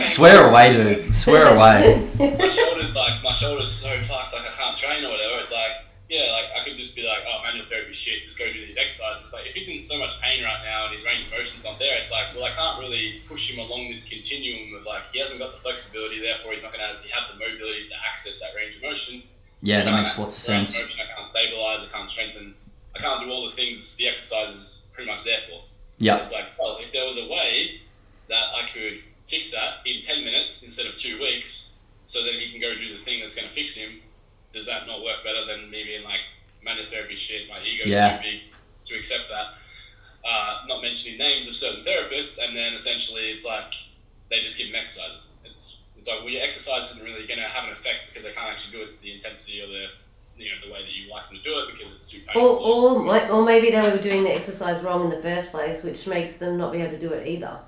swear 0.04 0.48
away, 0.48 0.72
dude, 0.72 1.14
swear 1.14 1.54
away. 1.54 2.08
my 2.18 2.48
shoulders 2.48 2.94
like 2.94 3.22
my 3.22 3.32
shoulders 3.32 3.70
so 3.70 3.88
fucked 4.02 4.32
like 4.32 4.42
I 4.42 4.54
can't 4.56 4.76
train 4.76 5.04
or 5.04 5.10
whatever. 5.10 5.40
It's 5.40 5.52
like 5.52 5.84
yeah, 6.08 6.30
like 6.32 6.60
I 6.60 6.64
could 6.64 6.76
just 6.76 6.94
be 6.94 7.06
like, 7.06 7.24
oh 7.26 7.42
manual 7.42 7.64
therapy 7.64 7.92
shit, 7.92 8.24
just 8.24 8.38
go 8.38 8.44
do 8.52 8.64
these 8.64 8.76
exercises. 8.76 9.22
It's 9.22 9.32
like 9.32 9.46
if 9.46 9.54
he's 9.54 9.68
in 9.68 9.78
so 9.78 9.98
much 9.98 10.20
pain 10.20 10.44
right 10.44 10.62
now 10.64 10.86
and 10.86 10.94
his 10.94 11.04
range 11.04 11.24
of 11.26 11.30
motion's 11.30 11.64
not 11.64 11.78
there, 11.78 11.96
it's 11.98 12.12
like, 12.12 12.26
well 12.34 12.44
I 12.44 12.50
can't 12.50 12.78
really 12.78 13.22
push 13.26 13.50
him 13.50 13.58
along 13.58 13.88
this 13.88 14.08
continuum 14.08 14.74
of 14.74 14.84
like 14.84 15.06
he 15.12 15.18
hasn't 15.18 15.40
got 15.40 15.52
the 15.52 15.60
flexibility, 15.60 16.20
therefore 16.20 16.52
he's 16.52 16.62
not 16.62 16.72
gonna 16.72 16.86
have 16.86 17.00
the 17.02 17.38
mobility 17.38 17.86
to 17.86 17.94
access 18.08 18.40
that 18.40 18.54
range 18.54 18.76
of 18.76 18.82
motion. 18.82 19.22
Yeah, 19.62 19.82
that 19.82 19.98
makes 19.98 20.18
lots 20.18 20.36
of 20.36 20.42
sense. 20.42 20.78
motion, 20.78 21.00
I 21.00 21.16
can't 21.18 21.30
stabilize, 21.30 21.88
I 21.88 21.96
can't 21.96 22.08
strengthen, 22.08 22.54
I 22.96 23.00
can't 23.00 23.20
do 23.24 23.30
all 23.30 23.44
the 23.44 23.50
things 23.50 23.96
the 23.96 24.08
exercise 24.08 24.50
is 24.54 24.86
pretty 24.92 25.10
much 25.10 25.24
there 25.24 25.38
for. 25.48 25.62
Yep. 25.98 26.22
It's 26.22 26.32
like, 26.32 26.46
well, 26.58 26.78
if 26.80 26.92
there 26.92 27.04
was 27.06 27.18
a 27.18 27.28
way 27.28 27.80
that 28.28 28.44
I 28.54 28.68
could 28.72 29.00
fix 29.26 29.52
that 29.52 29.78
in 29.86 30.00
10 30.00 30.24
minutes 30.24 30.62
instead 30.62 30.86
of 30.86 30.94
two 30.96 31.18
weeks, 31.20 31.72
so 32.04 32.22
then 32.24 32.34
he 32.34 32.50
can 32.50 32.60
go 32.60 32.74
do 32.74 32.92
the 32.92 32.98
thing 33.02 33.20
that's 33.20 33.34
going 33.34 33.48
to 33.48 33.54
fix 33.54 33.74
him, 33.74 34.00
does 34.52 34.66
that 34.66 34.86
not 34.86 35.02
work 35.02 35.24
better 35.24 35.44
than 35.46 35.70
me 35.70 35.84
being 35.84 36.04
like, 36.04 36.20
manual 36.62 36.86
therapy 36.86 37.14
shit, 37.14 37.48
my 37.48 37.56
ego's 37.62 37.88
Yeah. 37.88 38.16
too 38.18 38.22
big 38.22 38.40
to 38.84 38.96
accept 38.96 39.24
that? 39.28 39.54
Uh, 40.28 40.62
not 40.66 40.80
mentioning 40.80 41.18
names 41.18 41.46
of 41.48 41.54
certain 41.54 41.84
therapists, 41.84 42.42
and 42.42 42.56
then 42.56 42.72
essentially 42.74 43.22
it's 43.22 43.44
like 43.44 43.74
they 44.30 44.40
just 44.40 44.56
give 44.56 44.68
him 44.68 44.74
exercises. 44.74 45.30
It's, 45.44 45.78
it's 45.98 46.08
like, 46.08 46.20
well, 46.20 46.30
your 46.30 46.42
exercise 46.42 46.92
isn't 46.92 47.04
really 47.04 47.26
going 47.26 47.40
to 47.40 47.46
have 47.46 47.64
an 47.64 47.72
effect 47.72 48.06
because 48.08 48.24
they 48.24 48.32
can't 48.32 48.48
actually 48.50 48.76
do 48.78 48.82
it 48.82 48.88
to 48.90 49.02
the 49.02 49.12
intensity 49.12 49.60
or 49.60 49.66
the 49.66 49.86
you 50.36 50.50
know 50.50 50.56
the 50.66 50.72
way 50.72 50.82
that 50.82 50.92
you 50.94 51.10
like 51.10 51.28
them 51.28 51.36
to 51.38 51.42
do 51.42 51.58
it 51.60 51.72
because 51.72 51.94
it's 51.94 52.10
too 52.10 52.20
painful. 52.26 52.42
Or, 52.42 53.06
or, 53.06 53.30
or 53.30 53.44
maybe 53.44 53.70
they 53.70 53.80
were 53.80 53.98
doing 53.98 54.24
the 54.24 54.34
exercise 54.34 54.82
wrong 54.82 55.04
in 55.04 55.10
the 55.10 55.22
first 55.22 55.50
place, 55.50 55.82
which 55.82 56.06
makes 56.06 56.36
them 56.36 56.56
not 56.58 56.72
be 56.72 56.80
able 56.80 56.92
to 56.92 56.98
do 56.98 57.12
it 57.12 57.26
either. 57.26 57.60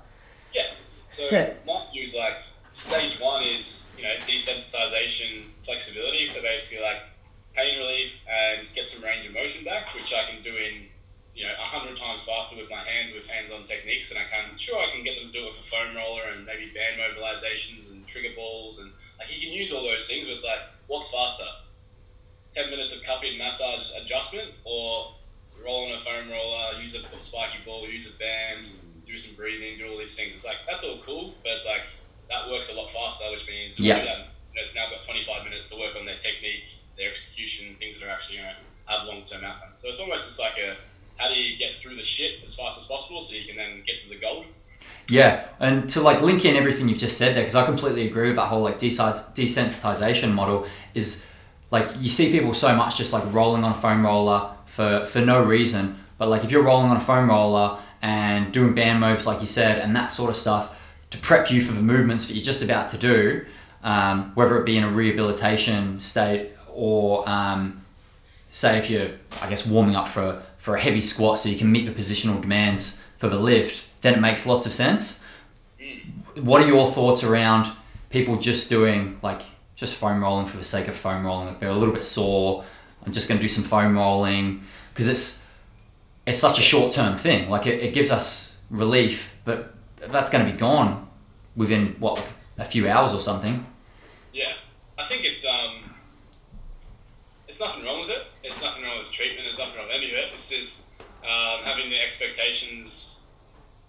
Yeah. 0.53 0.63
So, 1.09 1.23
So- 1.23 1.55
my 1.65 1.85
view 1.91 2.07
like 2.19 2.37
stage 2.73 3.19
one 3.19 3.43
is 3.43 3.89
you 3.97 4.03
know 4.03 4.13
desensitization, 4.27 5.45
flexibility. 5.63 6.25
So 6.27 6.41
basically 6.41 6.83
like 6.83 7.01
pain 7.55 7.79
relief 7.79 8.21
and 8.29 8.67
get 8.75 8.87
some 8.87 9.03
range 9.03 9.25
of 9.25 9.33
motion 9.33 9.63
back, 9.65 9.93
which 9.93 10.13
I 10.13 10.29
can 10.29 10.43
do 10.43 10.53
in 10.55 10.87
you 11.33 11.45
know 11.45 11.53
a 11.59 11.65
hundred 11.67 11.95
times 11.97 12.23
faster 12.23 12.57
with 12.57 12.69
my 12.69 12.79
hands 12.79 13.13
with 13.13 13.27
hands-on 13.27 13.63
techniques 13.63 14.09
than 14.09 14.17
I 14.21 14.25
can. 14.29 14.57
Sure, 14.57 14.79
I 14.79 14.91
can 14.91 15.03
get 15.03 15.15
them 15.15 15.25
to 15.25 15.31
do 15.31 15.43
it 15.43 15.49
with 15.49 15.59
a 15.59 15.63
foam 15.63 15.95
roller 15.95 16.23
and 16.33 16.45
maybe 16.45 16.71
band 16.73 16.99
mobilizations 16.99 17.89
and 17.91 18.05
trigger 18.07 18.35
balls 18.35 18.79
and 18.79 18.91
like 19.19 19.33
you 19.33 19.41
can 19.47 19.53
use 19.55 19.71
all 19.73 19.83
those 19.83 20.07
things, 20.07 20.25
but 20.25 20.33
it's 20.33 20.45
like 20.45 20.59
what's 20.87 21.11
faster? 21.11 21.45
Ten 22.51 22.69
minutes 22.69 22.95
of 22.95 23.03
cupping 23.03 23.37
massage 23.37 23.91
adjustment 24.01 24.51
or 24.63 25.13
roll 25.63 25.85
on 25.85 25.91
a 25.93 25.97
foam 25.97 26.29
roller, 26.29 26.79
use 26.81 26.95
a 26.95 27.21
spiky 27.21 27.59
ball, 27.65 27.87
use 27.87 28.13
a 28.13 28.17
band, 28.17 28.69
do 29.05 29.17
some 29.17 29.35
breathing, 29.35 29.77
do 29.77 29.91
all 29.91 29.97
these 29.97 30.17
things. 30.17 30.33
It's 30.33 30.45
like 30.45 30.57
that's 30.67 30.83
all 30.83 30.97
cool, 31.03 31.33
but 31.43 31.53
it's 31.53 31.65
like 31.65 31.83
that 32.29 32.49
works 32.49 32.71
a 32.73 32.75
lot 32.75 32.89
faster, 32.91 33.29
which 33.31 33.47
means 33.47 33.79
Yeah. 33.79 34.03
that 34.03 34.27
it's 34.55 34.75
now 34.75 34.89
got 34.89 35.01
25 35.01 35.43
minutes 35.43 35.69
to 35.69 35.79
work 35.79 35.95
on 35.95 36.05
their 36.05 36.15
technique, 36.15 36.65
their 36.97 37.09
execution, 37.11 37.75
things 37.79 37.99
that 37.99 38.07
are 38.07 38.09
actually 38.11 38.37
going 38.37 38.49
to 38.49 38.93
have 38.93 39.07
long 39.07 39.23
term 39.23 39.43
outcomes. 39.43 39.81
So 39.81 39.89
it's 39.89 39.99
almost 39.99 40.25
just 40.27 40.39
like 40.39 40.57
a 40.57 40.75
how 41.17 41.29
do 41.29 41.35
you 41.35 41.57
get 41.57 41.75
through 41.75 41.95
the 41.95 42.03
shit 42.03 42.43
as 42.43 42.55
fast 42.55 42.79
as 42.79 42.85
possible 42.85 43.21
so 43.21 43.35
you 43.35 43.45
can 43.45 43.55
then 43.55 43.83
get 43.85 43.97
to 43.99 44.09
the 44.09 44.15
goal. 44.17 44.45
Yeah, 45.09 45.45
and 45.59 45.89
to 45.91 46.01
like 46.01 46.21
link 46.21 46.45
in 46.45 46.55
everything 46.55 46.89
you've 46.89 46.97
just 46.97 47.17
said 47.17 47.35
there, 47.35 47.43
because 47.43 47.55
I 47.55 47.65
completely 47.65 48.07
agree 48.07 48.27
with 48.27 48.35
that 48.35 48.47
whole 48.47 48.61
like 48.61 48.77
desensitization 48.79 50.33
model. 50.33 50.67
Is 50.93 51.29
like 51.71 51.87
you 51.99 52.09
see 52.09 52.31
people 52.31 52.53
so 52.53 52.75
much 52.75 52.97
just 52.97 53.13
like 53.13 53.23
rolling 53.33 53.63
on 53.63 53.71
a 53.71 53.75
foam 53.75 54.05
roller 54.05 54.51
for 54.65 55.05
for 55.05 55.19
no 55.21 55.43
reason, 55.43 55.99
but 56.17 56.29
like 56.29 56.43
if 56.43 56.51
you're 56.51 56.63
rolling 56.63 56.89
on 56.89 56.97
a 56.97 57.01
foam 57.01 57.29
roller 57.29 57.79
and 58.01 58.53
doing 58.53 58.73
band 58.73 58.99
moves 58.99 59.25
like 59.25 59.41
you 59.41 59.47
said 59.47 59.79
and 59.79 59.95
that 59.95 60.07
sort 60.07 60.29
of 60.29 60.35
stuff 60.35 60.77
to 61.09 61.17
prep 61.17 61.51
you 61.51 61.61
for 61.61 61.73
the 61.73 61.81
movements 61.81 62.27
that 62.27 62.35
you're 62.35 62.43
just 62.43 62.61
about 62.61 62.89
to 62.89 62.97
do, 62.97 63.45
um, 63.83 64.31
whether 64.35 64.57
it 64.59 64.65
be 64.65 64.77
in 64.77 64.83
a 64.83 64.89
rehabilitation 64.89 65.99
state 65.99 66.51
or 66.73 67.27
um, 67.27 67.85
say 68.49 68.77
if 68.77 68.89
you're 68.89 69.09
I 69.41 69.49
guess 69.49 69.65
warming 69.65 69.95
up 69.95 70.07
for 70.07 70.43
for 70.57 70.75
a 70.75 70.81
heavy 70.81 71.01
squat 71.01 71.39
so 71.39 71.49
you 71.49 71.57
can 71.57 71.71
meet 71.71 71.85
the 71.85 71.91
positional 71.91 72.41
demands 72.41 73.03
for 73.17 73.29
the 73.29 73.39
lift, 73.39 73.87
then 74.01 74.13
it 74.13 74.19
makes 74.19 74.45
lots 74.45 74.65
of 74.65 74.73
sense. 74.73 75.25
What 76.35 76.61
are 76.61 76.67
your 76.67 76.87
thoughts 76.87 77.23
around 77.23 77.71
people 78.09 78.37
just 78.37 78.69
doing 78.69 79.19
like 79.21 79.41
just 79.77 79.95
foam 79.95 80.21
rolling 80.21 80.47
for 80.47 80.57
the 80.57 80.65
sake 80.65 80.89
of 80.89 80.95
foam 80.95 81.25
rolling? 81.25 81.47
Like 81.47 81.59
they're 81.61 81.69
a 81.69 81.75
little 81.75 81.93
bit 81.93 82.03
sore. 82.03 82.65
I'm 83.05 83.13
just 83.13 83.29
going 83.29 83.37
to 83.37 83.41
do 83.41 83.47
some 83.47 83.63
foam 83.63 83.95
rolling 83.95 84.63
because 84.93 85.07
it's 85.07 85.47
it's 86.25 86.39
such 86.39 86.59
a 86.59 86.61
short 86.61 86.91
term 86.91 87.17
thing. 87.17 87.49
Like 87.49 87.65
it, 87.65 87.81
it 87.81 87.93
gives 87.93 88.11
us 88.11 88.61
relief, 88.69 89.39
but 89.45 89.73
that's 90.09 90.29
going 90.29 90.45
to 90.45 90.51
be 90.51 90.57
gone 90.57 91.07
within 91.55 91.95
what 91.99 92.21
a 92.57 92.65
few 92.65 92.89
hours 92.89 93.13
or 93.13 93.21
something. 93.21 93.65
Yeah, 94.33 94.53
I 94.97 95.05
think 95.05 95.23
it's 95.23 95.45
um, 95.45 95.95
it's 97.47 97.59
nothing 97.59 97.85
wrong 97.85 98.01
with 98.01 98.09
it. 98.09 98.23
It's 98.43 98.61
nothing 98.61 98.83
wrong 98.83 98.99
with 98.99 99.11
treatment. 99.11 99.45
There's 99.45 99.59
nothing 99.59 99.77
wrong 99.77 99.87
with 99.87 99.95
any 99.95 100.07
of 100.07 100.17
it. 100.17 100.29
It's 100.33 100.49
just 100.49 100.89
um, 101.23 101.63
having 101.63 101.89
the 101.89 102.01
expectations 102.03 103.21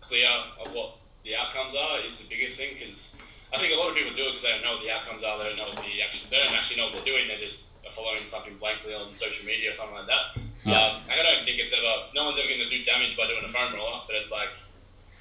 clear 0.00 0.28
of 0.64 0.72
what 0.72 0.96
the 1.24 1.34
outcomes 1.34 1.74
are 1.74 1.98
is 2.06 2.20
the 2.20 2.28
biggest 2.28 2.58
thing. 2.58 2.74
Because 2.78 3.16
I 3.54 3.58
think 3.58 3.72
a 3.72 3.78
lot 3.80 3.88
of 3.88 3.96
people 3.96 4.12
do 4.12 4.24
it 4.28 4.36
because 4.36 4.42
they 4.42 4.52
don't 4.52 4.62
know 4.62 4.76
what 4.76 4.84
the 4.84 4.90
outcomes 4.92 5.24
are. 5.24 5.38
They 5.38 5.48
don't 5.48 5.56
know 5.56 5.68
what 5.72 5.80
the 5.80 6.02
action. 6.04 6.28
They 6.30 6.36
don't 6.36 6.52
actually 6.52 6.76
know 6.80 6.92
what 6.92 7.00
they're 7.00 7.08
doing. 7.08 7.28
They're 7.28 7.40
just 7.40 7.80
following 7.92 8.24
something 8.28 8.56
blankly 8.60 8.92
on 8.92 9.14
social 9.14 9.46
media 9.46 9.70
or 9.70 9.72
something 9.72 9.96
like 9.96 10.06
that. 10.08 10.36
Yeah. 10.68 10.76
Um, 10.76 11.02
I 11.08 11.22
don't 11.24 11.44
think 11.48 11.56
it's 11.58 11.72
ever. 11.72 12.12
No 12.14 12.24
one's 12.28 12.38
ever 12.38 12.48
going 12.48 12.60
to 12.60 12.68
do 12.68 12.84
damage 12.84 13.16
by 13.16 13.26
doing 13.26 13.42
a 13.44 13.48
foam 13.48 13.72
roller. 13.72 14.04
But 14.06 14.16
it's 14.16 14.30
like 14.30 14.52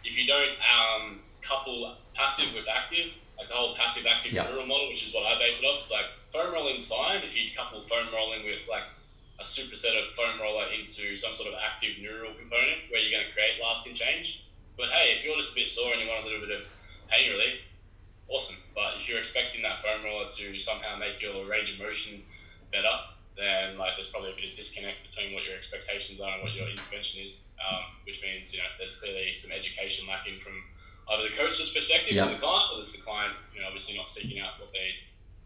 if 0.04 0.20
you 0.20 0.28
don't 0.28 0.60
um, 0.60 1.20
couple 1.42 1.96
passive 2.14 2.52
with 2.54 2.68
active, 2.68 3.16
like 3.40 3.48
the 3.48 3.56
whole 3.56 3.76
passive 3.76 4.06
active 4.06 4.34
Yeah. 4.34 4.44
neural 4.44 4.68
model, 4.68 4.90
which 4.90 5.08
is 5.08 5.14
what 5.14 5.24
I 5.26 5.40
base 5.40 5.64
it 5.64 5.66
off. 5.66 5.80
It's 5.80 5.92
like 5.92 6.08
foam 6.34 6.52
rolling's 6.54 6.88
fine 6.88 7.24
if 7.24 7.32
you 7.32 7.48
couple 7.56 7.82
foam 7.82 8.08
rolling 8.14 8.44
with 8.44 8.68
like 8.70 8.84
a 9.40 9.44
superset 9.44 9.96
of 10.02 10.08
foam 10.08 10.42
roller 10.42 10.66
into 10.78 11.16
some 11.16 11.32
sort 11.34 11.48
of 11.48 11.56
active 11.64 11.96
neural 12.02 12.34
component 12.34 12.92
where 12.92 13.00
you're 13.00 13.12
going 13.16 13.24
to 13.26 13.32
create 13.32 13.62
lasting 13.64 13.94
change. 13.94 14.44
But 14.76 14.90
hey, 14.90 15.14
if 15.16 15.24
you're 15.24 15.36
just 15.38 15.54
a 15.54 15.62
bit 15.62 15.70
sore 15.70 15.94
and 15.94 16.02
you 16.02 16.08
want 16.10 16.26
a 16.26 16.28
little 16.28 16.46
bit 16.46 16.58
of 16.58 16.66
pain 17.08 17.32
relief, 17.32 17.62
awesome. 18.30 18.58
But 18.76 18.96
if 18.98 19.08
you're 19.10 19.20
expecting 19.20 19.62
that 19.64 19.80
foam 19.80 20.04
roller 20.04 20.28
to 20.28 20.60
somehow 20.60 20.98
make 20.98 21.22
your 21.22 21.46
range 21.48 21.74
of 21.74 21.80
motion 21.80 22.22
better, 22.72 22.96
then 23.38 23.78
like 23.78 23.96
there's 23.96 24.10
probably 24.10 24.32
a 24.32 24.36
bit 24.36 24.50
of 24.50 24.54
disconnect 24.54 24.98
between 25.08 25.34
what 25.34 25.44
your 25.46 25.56
expectations 25.56 26.20
are 26.20 26.34
and 26.34 26.44
what 26.44 26.54
your 26.54 26.68
intervention 26.68 27.24
is, 27.24 27.46
um, 27.62 27.84
which 28.06 28.22
means 28.24 28.52
you 28.54 28.60
know 28.60 28.66
there's 28.80 29.00
clearly 29.00 29.32
some 29.34 29.52
education 29.52 30.08
lacking 30.08 30.40
from 30.40 30.54
either 31.12 31.24
the 31.30 31.36
coach's 31.36 31.70
perspective 31.72 32.14
Yeah. 32.14 32.26
to 32.26 32.32
the 32.34 32.40
client, 32.40 32.66
or 32.72 32.76
there's 32.78 32.94
the 32.94 33.02
client, 33.02 33.34
you 33.54 33.62
know, 33.62 33.68
obviously 33.68 33.96
not 33.96 34.10
seeking 34.10 34.40
out 34.42 34.60
what 34.60 34.72
they 34.74 34.92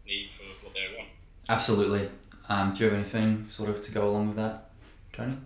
need 0.06 0.32
for 0.32 0.42
what 0.64 0.74
they 0.74 0.88
want. 0.96 1.08
Absolutely. 1.48 2.08
Um, 2.48 2.72
do 2.72 2.80
you 2.80 2.90
have 2.90 2.94
anything 2.98 3.48
sort 3.48 3.68
of 3.68 3.82
to 3.82 3.92
go 3.92 4.08
along 4.08 4.28
with 4.28 4.36
that, 4.38 4.70
Toni? 5.12 5.36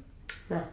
No. 0.49 0.65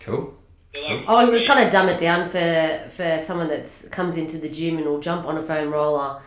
Cool. 0.00 0.36
They're 0.74 0.96
like, 0.96 1.04
Oh, 1.08 1.30
we 1.30 1.40
me- 1.40 1.46
kind 1.46 1.60
of 1.64 1.72
dumb 1.72 1.88
it 1.88 1.98
down 2.00 2.28
for 2.28 2.84
for 2.88 3.18
someone 3.18 3.48
that 3.48 3.88
comes 3.90 4.16
into 4.16 4.38
the 4.38 4.48
gym 4.48 4.76
and 4.78 4.86
will 4.86 5.00
jump 5.00 5.26
on 5.26 5.36
a 5.36 5.42
foam 5.42 5.70
roller. 5.72 6.20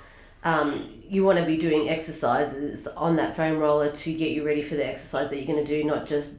Um, 0.44 0.90
you 1.08 1.24
want 1.24 1.40
to 1.40 1.46
be 1.46 1.58
doing 1.58 1.90
exercises 1.90 2.88
on 2.88 3.16
that 3.18 3.36
foam 3.36 3.60
roller 3.60 3.92
to 3.92 4.14
get 4.14 4.32
you 4.32 4.46
ready 4.46 4.64
for 4.64 4.76
the 4.76 4.86
exercise 4.86 5.30
that 5.30 5.38
you're 5.38 5.46
going 5.48 5.64
to 5.64 5.66
do, 5.66 5.84
not 5.86 6.06
just 6.08 6.38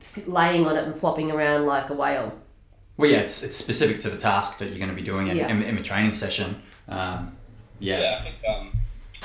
sit, 0.00 0.28
laying 0.28 0.64
on 0.66 0.76
it 0.76 0.84
and 0.84 0.96
flopping 0.96 1.30
around 1.30 1.66
like 1.66 1.90
a 1.90 1.94
whale. 1.94 2.38
Well, 2.96 3.10
yeah, 3.10 3.18
it's, 3.18 3.42
it's 3.42 3.56
specific 3.56 4.00
to 4.00 4.10
the 4.10 4.16
task 4.18 4.58
that 4.58 4.68
you're 4.68 4.78
going 4.78 4.90
to 4.90 4.94
be 4.96 5.02
doing 5.02 5.26
in, 5.28 5.36
Yeah. 5.36 5.48
in, 5.48 5.62
in 5.62 5.76
a 5.76 5.82
training 5.82 6.12
session. 6.12 6.62
Um, 6.88 7.36
yeah. 7.78 8.00
Yeah, 8.00 8.16
I 8.18 8.20
think 8.22 8.36
um, 8.48 8.72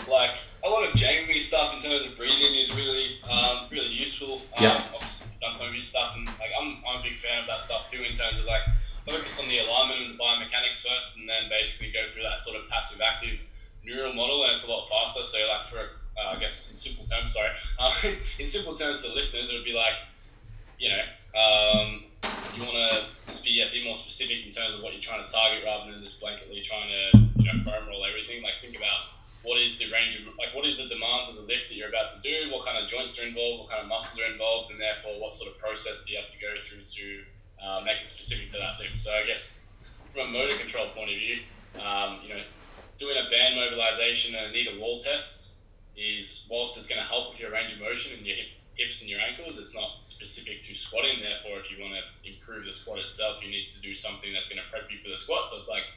like 0.10 0.32
a 0.68 0.70
lot 0.70 0.84
of 0.88 0.94
Jamie 0.96 1.40
stuff 1.40 1.74
in 1.74 1.80
terms 1.80 2.06
of 2.06 2.18
breathing 2.18 2.56
is 2.56 2.76
really 2.76 3.22
um, 3.30 3.68
really 3.72 3.88
useful. 3.88 4.42
Um, 4.58 4.64
Yeah. 4.64 4.84
Obviously, 4.94 5.32
done 5.42 5.54
some 5.54 5.68
of 5.68 5.74
his 5.74 5.88
stuff, 5.88 6.14
and 6.16 6.26
like 6.26 6.52
I'm, 6.60 6.84
I'm 6.88 7.00
a 7.00 7.04
big 7.04 7.16
fan 7.16 7.42
of 7.42 7.48
that 7.48 7.62
stuff 7.62 7.90
too. 7.90 8.04
In 8.04 8.14
terms 8.14 8.40
of 8.40 8.46
like 8.46 8.62
focus 9.06 9.42
on 9.42 9.48
the 9.48 9.60
alignment 9.60 10.02
and 10.02 10.14
the 10.14 10.22
biomechanics 10.22 10.86
first, 10.86 11.18
and 11.18 11.28
then 11.30 11.50
basically 11.50 11.92
go 11.92 12.08
through 12.08 12.24
that 12.24 12.42
sort 12.42 12.58
of 12.58 12.68
passive 12.70 13.02
active 13.02 13.40
neural 13.86 14.14
model, 14.14 14.44
and 14.44 14.52
it's 14.54 14.68
a 14.68 14.72
lot 14.72 14.88
faster. 14.90 15.24
So 15.24 15.38
like 15.48 15.64
for 15.64 15.80
uh, 15.80 16.36
I 16.36 16.40
guess 16.40 16.72
in 16.72 16.78
simple 16.78 17.06
terms, 17.06 17.34
sorry, 17.34 17.52
uh, 17.80 17.94
in 18.40 18.46
simple 18.46 18.74
terms 18.74 19.04
to 19.04 19.14
listeners, 19.14 19.50
it 19.50 19.56
would 19.56 19.66
be 19.66 19.74
like 19.74 19.96
you 20.80 20.90
know. 20.90 21.02
Um, 21.38 22.04
you 22.58 22.66
want 22.66 22.74
to 22.74 23.06
just 23.28 23.46
be 23.46 23.62
a 23.62 23.70
bit 23.72 23.84
more 23.84 23.94
specific 23.94 24.44
in 24.44 24.50
terms 24.50 24.74
of 24.74 24.82
what 24.82 24.92
you're 24.92 25.02
trying 25.02 25.24
to 25.24 25.30
target 25.30 25.64
rather 25.64 25.92
than 25.92 26.02
just 26.02 26.20
blanketly 26.20 26.64
trying 26.64 26.90
to 26.90 27.20
you 27.38 27.46
know 27.46 27.60
foam 27.64 27.88
roll 27.88 28.04
everything. 28.04 28.42
Like 28.42 28.56
think 28.56 28.76
about 28.76 29.17
what 29.48 29.58
is 29.58 29.80
the 29.80 29.88
range 29.90 30.20
of 30.20 30.28
like 30.36 30.52
what 30.54 30.66
is 30.66 30.78
the 30.78 30.92
demands 30.92 31.30
of 31.30 31.36
the 31.36 31.48
lift 31.48 31.70
that 31.70 31.76
you're 31.76 31.88
about 31.88 32.12
to 32.12 32.20
do, 32.20 32.52
what 32.52 32.66
kind 32.66 32.76
of 32.76 32.90
joints 32.90 33.16
are 33.18 33.26
involved, 33.26 33.64
what 33.64 33.70
kind 33.72 33.82
of 33.82 33.88
muscles 33.88 34.20
are 34.20 34.30
involved, 34.30 34.70
and 34.70 34.80
therefore 34.80 35.16
what 35.24 35.32
sort 35.32 35.50
of 35.50 35.58
process 35.58 36.04
do 36.04 36.12
you 36.12 36.20
have 36.20 36.28
to 36.28 36.38
go 36.38 36.52
through 36.60 36.84
to 36.84 37.24
uh, 37.64 37.80
make 37.88 38.04
it 38.04 38.08
specific 38.08 38.50
to 38.50 38.58
that 38.60 38.76
lift. 38.78 38.98
So 38.98 39.10
I 39.16 39.26
guess 39.26 39.58
from 40.12 40.28
a 40.28 40.32
motor 40.32 40.58
control 40.58 40.88
point 40.92 41.12
of 41.12 41.18
view, 41.18 41.40
um, 41.80 42.20
you 42.22 42.36
know, 42.36 42.44
doing 43.00 43.16
a 43.16 43.30
band 43.32 43.56
mobilization 43.56 44.36
and 44.36 44.50
a 44.50 44.52
knee 44.52 44.66
to 44.66 44.78
wall 44.80 45.00
test 45.00 45.56
is 45.96 46.46
whilst 46.52 46.78
it's 46.78 46.88
going 46.88 47.00
to 47.00 47.08
help 47.08 47.32
with 47.32 47.40
your 47.40 47.52
range 47.52 47.72
of 47.72 47.80
motion 47.80 48.18
and 48.18 48.28
your 48.28 48.36
hip, 48.36 48.52
hips 48.76 49.02
and 49.02 49.10
your 49.10 49.20
ankles, 49.22 49.58
it's 49.58 49.74
not 49.74 50.04
specific 50.04 50.60
to 50.62 50.76
squatting. 50.76 51.24
Therefore, 51.24 51.58
if 51.58 51.72
you 51.72 51.82
want 51.82 51.96
to 51.96 52.04
improve 52.30 52.66
the 52.66 52.72
squat 52.72 53.00
itself, 53.00 53.42
you 53.42 53.50
need 53.50 53.68
to 53.70 53.82
do 53.82 53.96
something 53.96 54.34
that's 54.34 54.50
going 54.50 54.62
to 54.62 54.70
prep 54.70 54.92
you 54.92 55.00
for 55.00 55.10
the 55.10 55.18
squat. 55.18 55.48
So 55.48 55.58
it's 55.58 55.70
like 55.70 55.88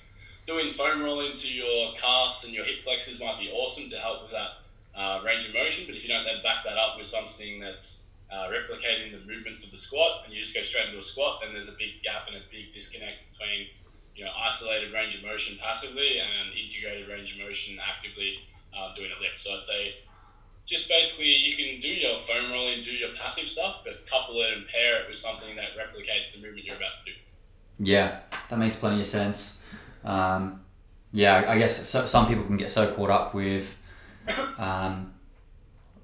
doing 0.51 0.73
foam 0.73 1.03
rolling 1.03 1.33
to 1.33 1.53
your 1.53 1.93
calves 1.95 2.45
and 2.45 2.53
your 2.53 2.65
hip 2.65 2.83
flexors 2.83 3.21
might 3.21 3.39
be 3.39 3.49
awesome 3.51 3.89
to 3.89 3.97
help 3.97 4.23
with 4.23 4.33
that 4.33 4.51
uh, 4.97 5.23
range 5.25 5.47
of 5.47 5.55
motion. 5.55 5.85
But 5.87 5.95
if 5.95 6.03
you 6.03 6.09
don't 6.09 6.25
then 6.25 6.43
back 6.43 6.65
that 6.65 6.77
up 6.77 6.99
with 6.99 7.07
something 7.07 7.61
that's 7.61 8.09
uh, 8.33 8.49
replicating 8.51 9.13
the 9.13 9.25
movements 9.33 9.65
of 9.65 9.71
the 9.71 9.79
squat 9.79 10.23
and 10.25 10.35
you 10.35 10.41
just 10.41 10.55
go 10.55 10.63
straight 10.63 10.87
into 10.87 10.99
a 10.99 11.03
squat, 11.03 11.41
then 11.43 11.53
there's 11.53 11.69
a 11.69 11.77
big 11.79 12.03
gap 12.03 12.27
and 12.27 12.37
a 12.37 12.41
big 12.51 12.73
disconnect 12.73 13.19
between 13.31 13.69
you 14.17 14.25
know 14.25 14.31
isolated 14.45 14.93
range 14.93 15.15
of 15.15 15.23
motion 15.23 15.57
passively 15.63 16.19
and 16.19 16.59
integrated 16.61 17.09
range 17.09 17.33
of 17.33 17.47
motion 17.47 17.79
actively 17.79 18.41
uh, 18.77 18.93
doing 18.93 19.11
a 19.17 19.23
lift. 19.23 19.39
So 19.39 19.55
I'd 19.55 19.65
say 19.65 19.95
just 20.67 20.89
basically 20.89 21.33
you 21.33 21.57
can 21.57 21.79
do 21.81 21.89
your 21.89 22.19
foam 22.19 22.51
rolling, 22.51 22.81
do 22.81 22.93
your 22.93 23.11
passive 23.15 23.49
stuff, 23.49 23.83
but 23.85 24.05
couple 24.07 24.41
it 24.41 24.53
and 24.53 24.67
pair 24.67 25.01
it 25.01 25.09
with 25.09 25.17
something 25.17 25.55
that 25.55 25.79
replicates 25.79 26.35
the 26.35 26.45
movement 26.45 26.67
you're 26.67 26.77
about 26.77 26.95
to 26.95 27.05
do. 27.05 27.13
Yeah, 27.79 28.19
that 28.49 28.59
makes 28.59 28.77
plenty 28.77 29.01
of 29.01 29.07
sense. 29.07 29.60
Um, 30.05 30.61
yeah, 31.13 31.45
I 31.49 31.59
guess 31.59 31.89
so, 31.89 32.07
some 32.07 32.27
people 32.29 32.45
can 32.45 32.57
get 32.57 32.71
so 32.71 32.93
caught 32.93 33.11
up 33.11 33.35
with, 33.35 33.77
um, 34.59 35.13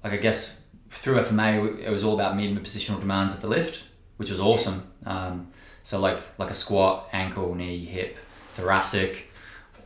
like 0.03 0.13
I 0.13 0.17
guess 0.17 0.65
through 0.89 1.19
FMA 1.19 1.79
it 1.79 1.89
was 1.89 2.03
all 2.03 2.13
about 2.13 2.35
meeting 2.35 2.55
the 2.55 2.61
positional 2.61 2.99
demands 2.99 3.33
of 3.33 3.41
the 3.41 3.47
lift, 3.47 3.83
which 4.17 4.29
was 4.29 4.39
awesome. 4.39 4.91
Um, 5.05 5.47
so 5.83 5.99
like 5.99 6.19
like 6.37 6.49
a 6.49 6.53
squat, 6.53 7.09
ankle, 7.13 7.55
knee, 7.55 7.85
hip, 7.85 8.17
thoracic, 8.49 9.31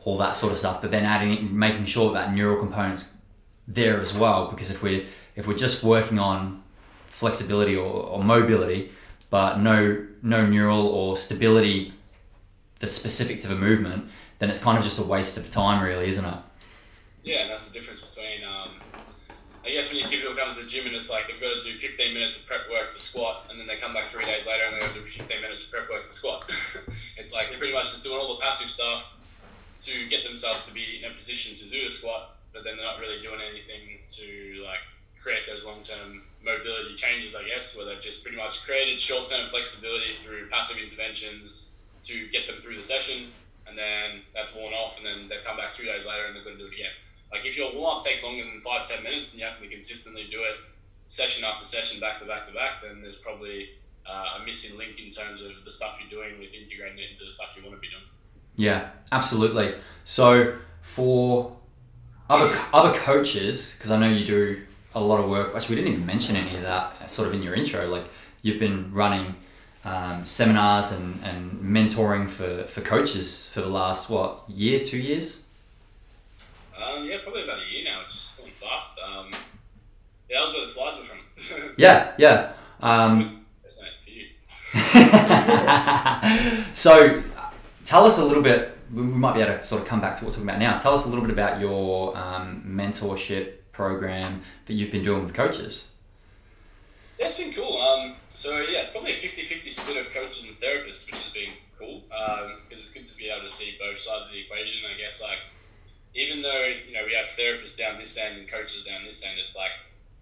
all 0.04 0.18
that 0.18 0.36
sort 0.36 0.52
of 0.52 0.60
stuff. 0.60 0.82
But 0.82 0.92
then 0.92 1.06
adding, 1.06 1.58
making 1.58 1.86
sure 1.86 2.12
that 2.14 2.28
that 2.28 2.36
neural 2.36 2.58
components 2.58 3.18
there 3.68 4.02
as 4.02 4.14
well, 4.14 4.48
because 4.50 4.72
if 4.72 4.82
we 4.82 5.06
if 5.36 5.48
we're 5.48 5.56
just 5.56 5.84
working 5.84 6.20
on 6.20 6.64
flexibility 7.08 7.76
or, 7.76 7.86
or 7.86 8.24
mobility, 8.24 8.92
but 9.30 9.60
no 9.60 10.06
no 10.22 10.46
neural 10.46 10.88
or 10.88 11.18
stability 11.18 11.94
that's 12.82 12.92
specific 12.92 13.40
to 13.42 13.48
the 13.48 13.56
movement, 13.56 14.10
then 14.40 14.50
it's 14.50 14.62
kind 14.62 14.78
of 14.78 14.84
just 14.84 15.00
a 15.00 15.04
waste 15.04 15.38
of 15.38 15.50
time, 15.52 15.84
really, 15.84 16.08
isn't 16.08 16.26
it? 16.26 16.40
Yeah, 17.24 17.42
and 17.42 17.52
that's 17.52 17.70
the 17.70 17.80
difference 17.80 18.02
between. 18.02 18.44
Um, 18.44 18.82
I 19.64 19.70
guess 19.70 19.90
when 19.90 20.00
you 20.00 20.04
see 20.04 20.18
people 20.18 20.34
come 20.34 20.56
to 20.56 20.62
the 20.62 20.68
gym 20.68 20.88
and 20.88 20.96
it's 20.96 21.12
like 21.12 21.28
they've 21.28 21.40
got 21.40 21.62
to 21.62 21.72
do 21.72 21.78
15 21.78 22.14
minutes 22.16 22.42
of 22.42 22.48
prep 22.48 22.62
work 22.72 22.92
to 22.92 23.00
squat, 23.00 23.46
and 23.50 23.60
then 23.60 23.68
they 23.68 23.78
come 23.78 23.94
back 23.94 24.06
three 24.06 24.26
days 24.26 24.48
later 24.48 24.66
and 24.66 24.76
they 24.76 24.80
got 24.80 24.94
to 24.96 25.00
do 25.00 25.06
15 25.06 25.40
minutes 25.40 25.66
of 25.66 25.72
prep 25.72 25.90
work 25.90 26.02
to 26.02 26.14
squat. 26.14 26.52
it's 27.18 27.34
like 27.34 27.50
they're 27.50 27.60
pretty 27.60 27.74
much 27.74 27.92
just 27.92 28.04
doing 28.04 28.18
all 28.18 28.36
the 28.36 28.42
passive 28.42 28.72
stuff 28.72 29.14
to 29.82 30.08
get 30.10 30.24
themselves 30.24 30.66
to 30.66 30.74
be 30.74 31.02
in 31.02 31.12
a 31.12 31.14
position 31.14 31.56
to 31.56 31.70
do 31.70 31.86
a 31.86 31.92
squat, 31.92 32.38
but 32.52 32.64
then 32.64 32.76
they're 32.76 32.86
not 32.86 33.00
really 33.00 33.22
doing 33.22 33.40
anything 33.40 34.02
to 34.08 34.64
like 34.66 34.82
create 35.22 35.46
those 35.48 35.64
long-term 35.64 36.24
mobility 36.44 36.96
changes. 36.96 37.36
I 37.36 37.48
guess 37.48 37.78
where 37.78 37.86
they've 37.86 38.02
just 38.02 38.24
pretty 38.24 38.38
much 38.38 38.66
created 38.66 39.00
short-term 39.00 39.52
flexibility 39.52 40.18
through 40.20 40.50
passive 40.50 40.82
interventions 40.82 41.71
to 42.04 42.28
get 42.30 42.48
them 42.48 42.62
through 42.62 42.78
the 42.78 42.84
session, 42.84 43.32
and 43.68 43.78
then 43.78 44.22
that's 44.34 44.56
worn 44.56 44.74
off, 44.74 44.98
and 44.98 45.06
then 45.06 45.30
they 45.30 45.38
come 45.46 45.58
back 45.58 45.72
two 45.72 45.86
days 45.86 46.06
later 46.06 46.26
and 46.26 46.36
they're 46.36 46.44
going 46.44 46.58
to 46.58 46.64
do 46.64 46.68
it 46.68 46.74
again. 46.74 46.92
Like 47.32 47.46
if 47.46 47.58
your 47.58 47.74
warm 47.74 47.98
up 47.98 48.04
takes 48.04 48.24
longer 48.24 48.44
than 48.44 48.60
five 48.62 48.88
ten 48.88 49.04
minutes 49.04 49.34
and 49.34 49.40
you 49.40 49.48
have 49.48 49.60
to 49.62 49.68
consistently 49.68 50.28
do 50.30 50.42
it 50.42 50.56
session 51.08 51.44
after 51.44 51.66
session, 51.66 52.00
back 52.00 52.20
to 52.20 52.26
back 52.26 52.46
to 52.48 52.54
back, 52.54 52.82
then 52.84 53.02
there's 53.02 53.18
probably 53.18 53.70
uh, 54.06 54.40
a 54.42 54.46
missing 54.46 54.78
link 54.78 55.00
in 55.00 55.10
terms 55.10 55.42
of 55.42 55.52
the 55.64 55.72
stuff 55.72 56.00
you're 56.02 56.10
doing 56.10 56.40
with 56.40 56.54
integrating 56.54 57.00
it 57.00 57.12
into 57.12 57.24
the 57.24 57.32
stuff 57.32 57.54
you 57.56 57.64
want 57.64 57.76
to 57.76 57.82
be 57.82 57.88
doing. 57.88 58.04
Yeah, 58.58 58.90
absolutely. 59.12 59.74
So 60.04 60.58
for 60.82 61.56
other 62.30 62.54
other 62.74 62.98
coaches, 63.00 63.76
because 63.78 63.92
I 63.92 64.00
know 64.00 64.10
you 64.10 64.26
do 64.26 64.62
a 64.94 65.00
lot 65.02 65.24
of 65.24 65.30
work. 65.30 65.56
Actually, 65.56 65.78
we 65.78 65.82
didn't 65.84 65.94
even 65.94 66.06
mention 66.06 66.36
any 66.36 66.56
of 66.56 66.64
that 66.64 67.10
sort 67.10 67.28
of 67.28 67.34
in 67.34 67.42
your 67.42 67.56
intro. 67.56 67.88
Like 67.88 68.04
you've 68.42 68.60
been 68.60 68.92
running 68.94 69.36
um, 69.84 70.26
seminars 70.26 70.92
and, 70.92 71.20
and 71.24 71.60
mentoring 71.60 72.30
for, 72.30 72.66
for 72.66 72.82
coaches 72.82 73.50
for 73.50 73.62
the 73.62 73.70
last 73.70 74.10
what 74.10 74.44
year, 74.48 74.84
two 74.84 75.00
years? 75.00 75.48
Um, 76.78 77.06
yeah, 77.06 77.18
probably 77.24 77.44
about 77.44 77.60
a 77.60 77.74
year 77.74 77.86
now. 77.86 78.02
It's 78.02 78.14
just 78.14 78.38
going 78.38 78.52
fast. 78.60 79.00
Um, 79.00 79.32
yeah, 80.30 80.40
that 80.40 80.44
was 80.44 80.54
where 80.54 80.62
the 80.62 80.68
slides 80.68 81.00
were 81.00 81.06
from. 81.06 81.74
yeah, 81.78 82.14
yeah. 82.18 82.54
Um, 82.80 83.24
so, 86.74 87.22
tell 87.84 88.06
us 88.06 88.20
a 88.20 88.26
little 88.26 88.44
bit. 88.44 88.78
We 88.94 89.04
might 89.04 89.36
be 89.36 89.42
able 89.42 89.58
to 89.58 89.64
sort 89.64 89.82
of 89.82 89.88
come 89.88 90.02
back 90.02 90.18
to 90.18 90.26
what 90.26 90.30
we're 90.30 90.36
talking 90.36 90.50
about 90.50 90.60
now. 90.60 90.78
Tell 90.78 90.94
us 90.94 91.06
a 91.06 91.10
little 91.10 91.24
bit 91.24 91.32
about 91.32 91.60
your 91.60 92.16
um, 92.18 92.64
mentorship 92.68 93.54
program 93.72 94.42
that 94.66 94.74
you've 94.74 94.92
been 94.92 95.04
doing 95.04 95.24
with 95.24 95.34
coaches. 95.34 95.92
Yeah, 97.20 97.28
it's 97.28 97.38
been 97.38 97.54
cool. 97.54 97.82
Um, 97.82 98.16
so 98.42 98.58
yeah, 98.58 98.82
it's 98.82 98.90
probably 98.90 99.14
a 99.14 99.22
50-50 99.22 99.70
split 99.70 100.02
of 100.02 100.10
coaches 100.10 100.50
and 100.50 100.58
therapists, 100.58 101.06
which 101.06 101.14
has 101.14 101.30
been 101.30 101.54
cool 101.78 102.02
because 102.10 102.50
um, 102.50 102.66
it's 102.74 102.90
good 102.90 103.06
to 103.06 103.14
be 103.14 103.30
able 103.30 103.46
to 103.46 103.54
see 103.54 103.78
both 103.78 104.02
sides 104.02 104.26
of 104.26 104.34
the 104.34 104.42
equation. 104.42 104.82
I 104.90 104.98
guess 104.98 105.22
like 105.22 105.38
even 106.18 106.42
though 106.42 106.66
you 106.90 106.90
know 106.90 107.06
we 107.06 107.14
have 107.14 107.30
therapists 107.38 107.78
down 107.78 108.02
this 108.02 108.18
end 108.18 108.42
and 108.42 108.50
coaches 108.50 108.82
down 108.82 109.06
this 109.06 109.22
end, 109.22 109.38
it's 109.38 109.54
like 109.54 109.70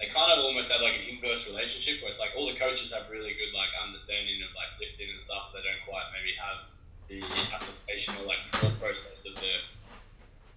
they 0.04 0.12
kind 0.12 0.36
of 0.36 0.44
almost 0.44 0.68
have 0.68 0.84
like 0.84 1.00
an 1.00 1.16
inverse 1.16 1.48
relationship 1.48 2.04
where 2.04 2.12
it's 2.12 2.20
like 2.20 2.36
all 2.36 2.52
the 2.52 2.60
coaches 2.60 2.92
have 2.92 3.08
really 3.08 3.40
good 3.40 3.56
like 3.56 3.72
understanding 3.80 4.44
of 4.44 4.52
like 4.52 4.76
lifting 4.84 5.16
and 5.16 5.20
stuff, 5.24 5.56
they 5.56 5.64
don't 5.64 5.80
quite 5.88 6.12
maybe 6.12 6.36
have 6.36 6.68
the 7.08 7.24
application 7.56 8.20
or 8.20 8.28
like 8.28 8.44
thought 8.52 8.76
process 8.84 9.24
of 9.24 9.40
the 9.40 9.64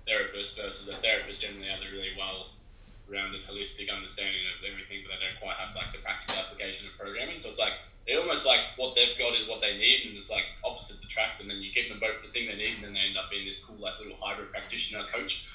therapist 0.03 0.59
versus 0.59 0.91
the 0.91 0.99
therapist 0.99 1.47
generally 1.47 1.71
has 1.71 1.87
a 1.87 1.91
really 1.95 2.11
well 2.19 2.59
rounded 3.13 3.45
holistic 3.45 3.93
understanding 3.93 4.41
of 4.49 4.65
everything, 4.65 5.05
but 5.05 5.13
they 5.13 5.21
don't 5.21 5.39
quite 5.39 5.61
have 5.61 5.77
like 5.77 5.93
the 5.93 6.01
practical 6.01 6.41
application 6.41 6.89
of 6.89 6.97
programming. 6.99 7.39
So 7.39 7.51
it's 7.51 7.61
like 7.61 7.77
they 8.07 8.17
almost 8.17 8.47
like 8.47 8.61
what 8.77 8.97
they've 8.97 9.17
got 9.19 9.37
is 9.37 9.47
what 9.47 9.61
they 9.61 9.77
need, 9.77 10.09
and 10.09 10.17
it's 10.17 10.31
like 10.31 10.47
opposites 10.65 11.05
attract, 11.05 11.41
and 11.41 11.51
then 11.51 11.61
you 11.63 11.71
give 11.71 11.89
them 11.89 12.01
both 12.01 12.25
the 12.25 12.33
thing 12.33 12.49
they 12.49 12.57
need, 12.57 12.81
and 12.81 12.85
then 12.85 12.95
they 12.95 13.05
end 13.07 13.17
up 13.17 13.31
being 13.31 13.45
this 13.45 13.63
cool 13.63 13.77
like 13.77 13.99
little 14.01 14.17
hybrid 14.19 14.51
practitioner 14.51 15.05
coach. 15.05 15.47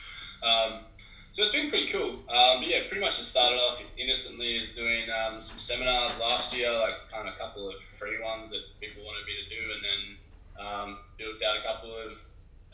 Um, 0.46 0.86
so 1.32 1.44
it's 1.44 1.52
been 1.52 1.70
pretty 1.70 1.90
cool. 1.90 2.24
Um, 2.30 2.64
but 2.64 2.68
yeah, 2.68 2.88
pretty 2.88 3.02
much 3.02 3.18
just 3.18 3.32
started 3.32 3.58
off 3.58 3.82
innocently 3.98 4.58
as 4.58 4.74
doing 4.74 5.10
um, 5.12 5.40
some 5.40 5.58
seminars 5.58 6.20
last 6.20 6.56
year, 6.56 6.72
like 6.72 7.10
kind 7.12 7.28
of 7.28 7.36
a 7.36 7.38
couple 7.38 7.70
of 7.70 7.80
free 7.80 8.22
ones 8.22 8.52
that 8.52 8.64
people 8.80 9.04
wanted 9.04 9.26
me 9.26 9.34
to 9.44 9.50
do, 9.50 9.62
and 9.74 9.82
then 9.84 10.02
um, 10.66 11.00
built 11.18 11.42
out 11.44 11.58
a 11.58 11.64
couple 11.64 11.92
of 11.94 12.22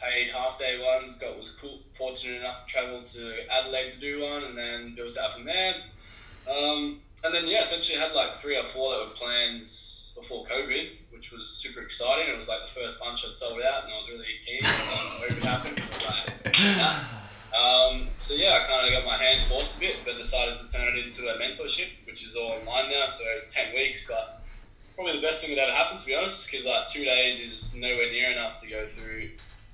paid 0.04 0.32
half 0.32 0.60
day 0.60 0.80
ones. 0.84 1.16
Got 1.16 1.38
was 1.38 1.52
cool, 1.52 1.80
fortunate 1.94 2.42
enough 2.42 2.66
to 2.66 2.72
travel 2.72 3.02
to 3.02 3.34
Adelaide 3.52 3.90
to 3.90 4.00
do 4.00 4.22
one, 4.22 4.44
and 4.44 4.58
then 4.58 4.96
built 4.96 5.18
out 5.18 5.34
from 5.34 5.46
there. 5.46 5.76
Um, 6.50 7.02
and 7.24 7.34
then 7.34 7.48
yeah, 7.48 7.62
essentially 7.62 7.98
had 7.98 8.14
like 8.14 8.34
three 8.34 8.58
or 8.58 8.66
four 8.66 8.92
that 8.92 9.00
were 9.00 9.14
plans 9.14 10.14
before 10.18 10.46
COVID, 10.46 10.90
which 11.12 11.32
was 11.32 11.48
super 11.48 11.82
exciting. 11.82 12.28
It 12.32 12.38
was 12.38 12.50
like 12.50 12.62
the 12.62 12.72
first 12.72 13.00
bunch 13.00 13.26
I'd 13.26 13.36
sold 13.36 13.62
out, 13.62 13.86
and 13.86 13.94
I 13.94 13.98
was 13.98 14.10
really 14.10 14.26
keen. 14.46 14.62
COVID 14.62 15.44
happened. 15.44 15.82
Like. 16.06 17.20
Um, 17.54 18.08
so 18.18 18.34
yeah, 18.34 18.62
I 18.64 18.68
kind 18.68 18.88
of 18.88 18.92
got 18.92 19.06
my 19.06 19.16
hand 19.16 19.44
forced 19.44 19.78
a 19.78 19.80
bit, 19.80 19.98
but 20.04 20.18
decided 20.18 20.58
to 20.58 20.68
turn 20.76 20.88
it 20.88 21.04
into 21.04 21.28
a 21.28 21.38
mentorship, 21.38 21.88
which 22.06 22.26
is 22.26 22.36
all 22.36 22.54
online 22.54 22.90
now. 22.90 23.06
So 23.06 23.24
it's 23.36 23.54
ten 23.54 23.76
weeks, 23.76 24.08
but 24.08 24.42
probably 24.96 25.18
the 25.18 25.22
best 25.22 25.46
thing 25.46 25.56
that 25.56 25.62
ever 25.62 25.72
happened 25.72 26.00
to 26.00 26.08
be 26.08 26.16
honest, 26.16 26.40
is 26.40 26.52
because 26.52 26.66
like 26.66 26.88
two 26.88 27.06
days 27.06 27.40
is 27.40 27.76
nowhere 27.76 28.12
near 28.12 28.32
enough 28.32 28.60
to 28.62 28.68
go 28.68 28.88
through 28.88 29.30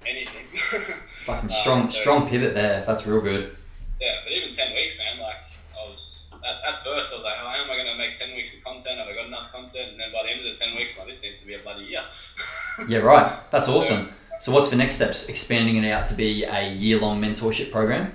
anything. 0.06 0.46
Fucking 1.26 1.50
strong, 1.50 1.82
um, 1.84 1.92
so, 1.92 2.00
strong 2.00 2.30
pivot 2.30 2.54
there. 2.54 2.84
That's 2.86 3.06
real 3.06 3.22
good. 3.22 3.56
Yeah, 4.00 4.18
but 4.24 4.32
even 4.32 4.52
ten 4.54 4.74
weeks, 4.76 4.98
man. 4.98 5.20
Like 5.20 5.36
I 5.78 5.88
was 5.88 6.28
at, 6.34 6.74
at 6.74 6.84
first, 6.84 7.14
I 7.14 7.18
was 7.18 7.24
like, 7.24 7.36
oh, 7.42 7.48
how 7.48 7.64
am 7.64 7.70
I 7.70 7.76
going 7.76 7.88
to 7.88 7.98
make 7.98 8.16
ten 8.16 8.36
weeks 8.36 8.58
of 8.58 8.64
content? 8.64 9.00
Have 9.00 9.08
I 9.08 9.14
got 9.14 9.28
enough 9.28 9.52
content? 9.52 9.92
And 9.92 10.00
then 10.00 10.12
by 10.12 10.24
the 10.24 10.32
end 10.32 10.46
of 10.46 10.58
the 10.58 10.64
ten 10.64 10.76
weeks, 10.76 10.98
like 10.98 11.08
this 11.08 11.24
needs 11.24 11.40
to 11.40 11.48
be 11.48 11.56
a 11.56 11.60
bloody 11.60 11.86
year. 11.86 12.02
yeah, 12.90 13.00
right. 13.00 13.32
That's 13.52 13.68
awesome. 13.68 14.06
So, 14.06 14.12
so 14.40 14.52
what's 14.54 14.70
the 14.70 14.78
next 14.78 14.96
steps? 14.96 15.30
Expanding 15.30 15.76
it 15.84 15.90
out 15.90 16.08
to 16.08 16.14
be 16.14 16.46
a 16.46 16.70
year-long 16.74 17.22
mentorship 17.22 17.72
program? 17.72 18.14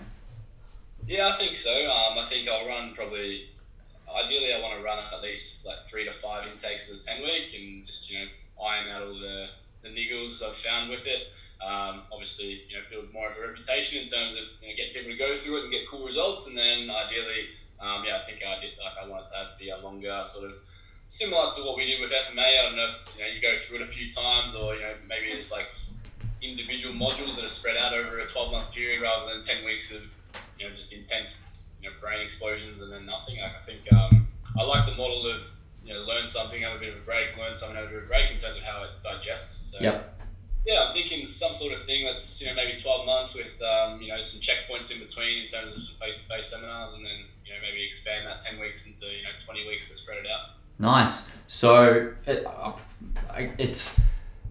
Yeah, 1.06 1.28
I 1.28 1.32
think 1.32 1.54
so. 1.54 1.70
Um, 1.70 2.18
I 2.18 2.24
think 2.24 2.48
I'll 2.48 2.66
run 2.66 2.94
probably. 2.94 3.50
Ideally, 4.24 4.54
I 4.54 4.60
want 4.60 4.78
to 4.78 4.84
run 4.84 4.98
at 5.12 5.22
least 5.22 5.66
like 5.66 5.86
three 5.88 6.04
to 6.04 6.12
five 6.12 6.46
intakes 6.46 6.90
of 6.90 6.98
the 6.98 7.04
ten 7.04 7.22
week, 7.22 7.52
and 7.58 7.84
just 7.84 8.10
you 8.10 8.20
know 8.20 8.26
iron 8.64 8.88
out 8.88 9.02
all 9.02 9.18
the 9.18 9.48
the 9.84 9.90
niggles 9.90 10.42
I've 10.42 10.56
found 10.56 10.90
with 10.90 11.06
it. 11.06 11.28
Um, 11.62 12.02
obviously, 12.10 12.64
you 12.68 12.76
know, 12.76 12.82
build 12.90 13.12
more 13.12 13.30
of 13.30 13.36
a 13.36 13.40
reputation 13.40 14.02
in 14.02 14.08
terms 14.08 14.34
of 14.34 14.50
you 14.60 14.68
know, 14.68 14.74
getting 14.76 14.92
people 14.92 15.12
to 15.12 15.16
go 15.16 15.36
through 15.36 15.58
it 15.58 15.62
and 15.64 15.72
get 15.72 15.88
cool 15.88 16.04
results, 16.04 16.48
and 16.48 16.58
then 16.58 16.90
ideally, 16.90 17.52
um, 17.80 18.04
yeah, 18.04 18.16
I 18.16 18.20
think 18.20 18.42
I 18.44 18.60
did 18.60 18.72
like 18.82 18.98
I 19.00 19.08
wanted 19.08 19.26
to 19.26 19.36
have, 19.36 19.58
be 19.58 19.70
a 19.70 19.78
longer 19.78 20.20
sort 20.24 20.50
of 20.50 20.56
similar 21.06 21.50
to 21.50 21.62
what 21.62 21.76
we 21.76 21.86
did 21.86 22.00
with 22.00 22.10
FMA. 22.10 22.60
I 22.60 22.62
don't 22.62 22.76
know 22.76 22.88
if 22.90 23.16
you 23.16 23.24
know 23.24 23.30
you 23.30 23.40
go 23.40 23.56
through 23.56 23.78
it 23.78 23.82
a 23.82 23.86
few 23.86 24.10
times, 24.10 24.54
or 24.54 24.74
you 24.74 24.82
know 24.82 24.94
maybe 25.08 25.26
it's 25.26 25.52
like 25.52 25.68
individual 26.42 26.94
modules 26.94 27.36
that 27.36 27.44
are 27.44 27.48
spread 27.48 27.76
out 27.76 27.94
over 27.94 28.18
a 28.18 28.26
12 28.26 28.52
month 28.52 28.70
period 28.70 29.00
rather 29.00 29.32
than 29.32 29.40
10 29.40 29.64
weeks 29.64 29.94
of 29.94 30.14
you 30.58 30.68
know 30.68 30.74
just 30.74 30.92
intense 30.92 31.42
you 31.80 31.88
know 31.88 31.94
brain 32.00 32.20
explosions 32.20 32.82
and 32.82 32.92
then 32.92 33.06
nothing. 33.06 33.38
I 33.40 33.58
think 33.60 33.90
um, 33.92 34.28
I 34.58 34.62
like 34.62 34.86
the 34.86 34.94
model 34.94 35.26
of 35.26 35.50
you 35.84 35.94
know 35.94 36.00
learn 36.00 36.26
something, 36.26 36.62
have 36.62 36.76
a 36.76 36.78
bit 36.78 36.90
of 36.90 37.00
a 37.00 37.04
break, 37.04 37.36
learn 37.38 37.54
something, 37.54 37.76
have 37.76 37.86
a 37.86 37.88
bit 37.88 37.98
of 37.98 38.04
a 38.04 38.06
break 38.06 38.30
in 38.30 38.38
terms 38.38 38.56
of 38.56 38.62
how 38.62 38.82
it 38.82 38.90
digests. 39.02 39.72
So, 39.72 39.82
yep. 39.82 40.10
Yeah, 40.66 40.86
I'm 40.86 40.94
thinking 40.94 41.26
some 41.26 41.52
sort 41.52 41.74
of 41.74 41.80
thing 41.80 42.04
that's 42.04 42.40
you 42.40 42.46
know 42.46 42.54
maybe 42.54 42.76
12 42.76 43.04
months 43.04 43.34
with 43.34 43.60
um, 43.62 44.00
you 44.00 44.08
know 44.08 44.22
some 44.22 44.40
checkpoints 44.40 44.92
in 44.92 44.98
between 44.98 45.42
in 45.42 45.46
terms 45.46 45.76
of 45.76 45.82
face-to-face 46.00 46.46
seminars, 46.46 46.94
and 46.94 47.04
then 47.04 47.18
you 47.44 47.52
know 47.52 47.58
maybe 47.62 47.84
expand 47.84 48.26
that 48.26 48.38
10 48.38 48.58
weeks 48.58 48.86
into 48.86 49.14
you 49.14 49.22
know 49.22 49.30
20 49.38 49.68
weeks, 49.68 49.88
but 49.88 49.98
spread 49.98 50.18
it 50.18 50.30
out. 50.30 50.56
Nice. 50.78 51.32
So 51.48 52.12
it, 52.26 52.46
it's 53.58 54.00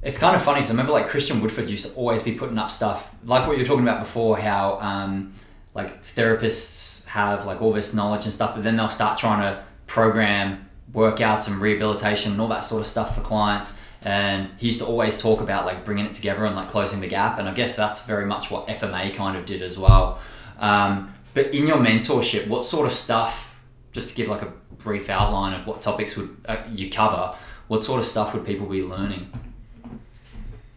it's 0.04 0.20
kind 0.20 0.36
of 0.36 0.44
funny 0.44 0.60
because 0.60 0.70
I 0.70 0.74
remember 0.74 0.92
like 0.92 1.08
Christian 1.08 1.42
Woodford 1.42 1.70
used 1.70 1.88
to 1.88 1.94
always 1.96 2.24
be 2.24 2.34
putting 2.34 2.58
up 2.58 2.70
stuff 2.70 3.14
like 3.26 3.48
what 3.48 3.58
you 3.58 3.64
were 3.64 3.68
talking 3.68 3.84
about 3.84 4.00
before, 4.00 4.38
how 4.38 4.80
um, 4.82 5.34
like 5.74 6.04
therapists 6.04 7.08
have 7.08 7.46
like 7.46 7.62
all 7.62 7.74
this 7.74 7.94
knowledge 7.94 8.26
and 8.26 8.34
stuff, 8.34 8.54
but 8.56 8.64
then 8.64 8.78
they'll 8.78 8.90
start 8.90 9.18
trying 9.18 9.42
to 9.42 9.64
program 9.88 10.63
workouts 10.92 11.48
and 11.48 11.62
rehabilitation 11.62 12.32
and 12.32 12.42
all 12.42 12.48
that 12.50 12.62
sort 12.62 12.82
of 12.82 12.88
stuff 12.88 13.16
for 13.16 13.22
clients. 13.22 13.80
And 14.04 14.50
he 14.58 14.68
used 14.68 14.80
to 14.80 14.86
always 14.86 15.22
talk 15.22 15.40
about 15.40 15.66
like 15.66 15.86
bringing 15.86 16.06
it 16.06 16.14
together 16.14 16.46
and 16.46 16.56
like 16.56 16.70
closing 16.70 17.00
the 17.00 17.08
gap. 17.08 17.40
And 17.40 17.48
I 17.48 17.54
guess 17.54 17.76
that's 17.76 18.06
very 18.06 18.26
much 18.26 18.52
what 18.52 18.68
FMA 18.68 19.14
kind 19.16 19.38
of 19.38 19.46
did 19.46 19.62
as 19.62 19.78
well. 19.78 20.20
Um, 20.60 21.14
but 21.34 21.48
in 21.48 21.66
your 21.68 21.78
mentorship, 21.78 22.48
what 22.48 22.66
sort 22.66 22.86
of 22.86 22.94
stuff, 22.94 23.60
just 23.92 24.10
to 24.10 24.16
give 24.16 24.28
like 24.28 24.42
a 24.42 24.52
brief 24.80 25.10
outline 25.10 25.60
of 25.60 25.66
what 25.66 25.82
topics 25.82 26.16
would 26.18 26.36
uh, 26.46 26.58
you 26.72 26.92
cover, 26.92 27.36
what 27.68 27.84
sort 27.84 28.00
of 28.00 28.06
stuff 28.06 28.34
would 28.34 28.46
people 28.46 28.68
be 28.68 28.84
learning? 28.84 29.32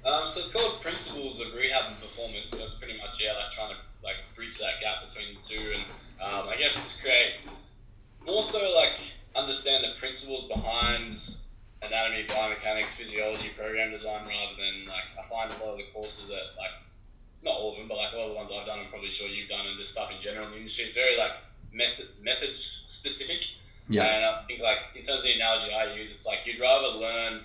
Um, 0.04 0.26
so 0.26 0.40
it's 0.40 0.52
called 0.52 0.80
Principles 0.80 1.40
of 1.40 1.52
Rehab 1.54 1.86
and 1.88 2.00
Performance. 2.00 2.50
So 2.50 2.64
it's 2.64 2.76
pretty 2.76 2.96
much 2.96 3.20
yeah, 3.20 3.32
like 3.32 3.50
trying 3.50 3.70
to 3.70 3.76
like 4.04 4.16
bridge 4.36 4.56
that 4.58 4.80
gap 4.80 5.06
between 5.06 5.34
the 5.34 5.42
two, 5.42 5.74
and 5.74 5.82
um, 6.22 6.48
I 6.48 6.56
guess 6.56 6.74
just 6.74 7.02
create 7.02 7.32
more 8.24 8.42
so 8.42 8.72
like 8.74 9.00
understand 9.34 9.75
principles 10.16 10.48
behind 10.48 11.12
anatomy, 11.82 12.24
biomechanics, 12.26 12.96
physiology, 12.96 13.50
program 13.56 13.90
design, 13.90 14.26
rather 14.26 14.56
than 14.56 14.88
like 14.88 15.04
I 15.18 15.28
find 15.28 15.52
a 15.52 15.64
lot 15.64 15.72
of 15.72 15.78
the 15.78 15.84
courses 15.92 16.28
that 16.28 16.56
like 16.56 16.72
not 17.44 17.54
all 17.54 17.72
of 17.72 17.78
them, 17.78 17.86
but 17.86 17.98
like 17.98 18.14
a 18.14 18.16
lot 18.16 18.28
of 18.28 18.32
the 18.32 18.36
ones 18.38 18.50
I've 18.50 18.66
done, 18.66 18.80
I'm 18.80 18.88
probably 18.88 19.10
sure 19.10 19.28
you've 19.28 19.50
done, 19.50 19.66
and 19.66 19.76
just 19.76 19.92
stuff 19.92 20.10
in 20.10 20.16
general 20.22 20.46
in 20.46 20.52
the 20.52 20.56
industry. 20.56 20.86
It's 20.86 20.94
very 20.94 21.18
like 21.18 21.32
method 21.70 22.06
method 22.22 22.56
specific. 22.56 23.44
Yeah. 23.88 24.04
And 24.04 24.24
I 24.24 24.42
think 24.46 24.60
like 24.62 24.78
in 24.94 25.02
terms 25.02 25.20
of 25.20 25.24
the 25.24 25.34
analogy 25.34 25.74
I 25.74 25.92
use, 25.92 26.14
it's 26.14 26.26
like 26.26 26.46
you'd 26.46 26.60
rather 26.60 26.96
learn 26.96 27.40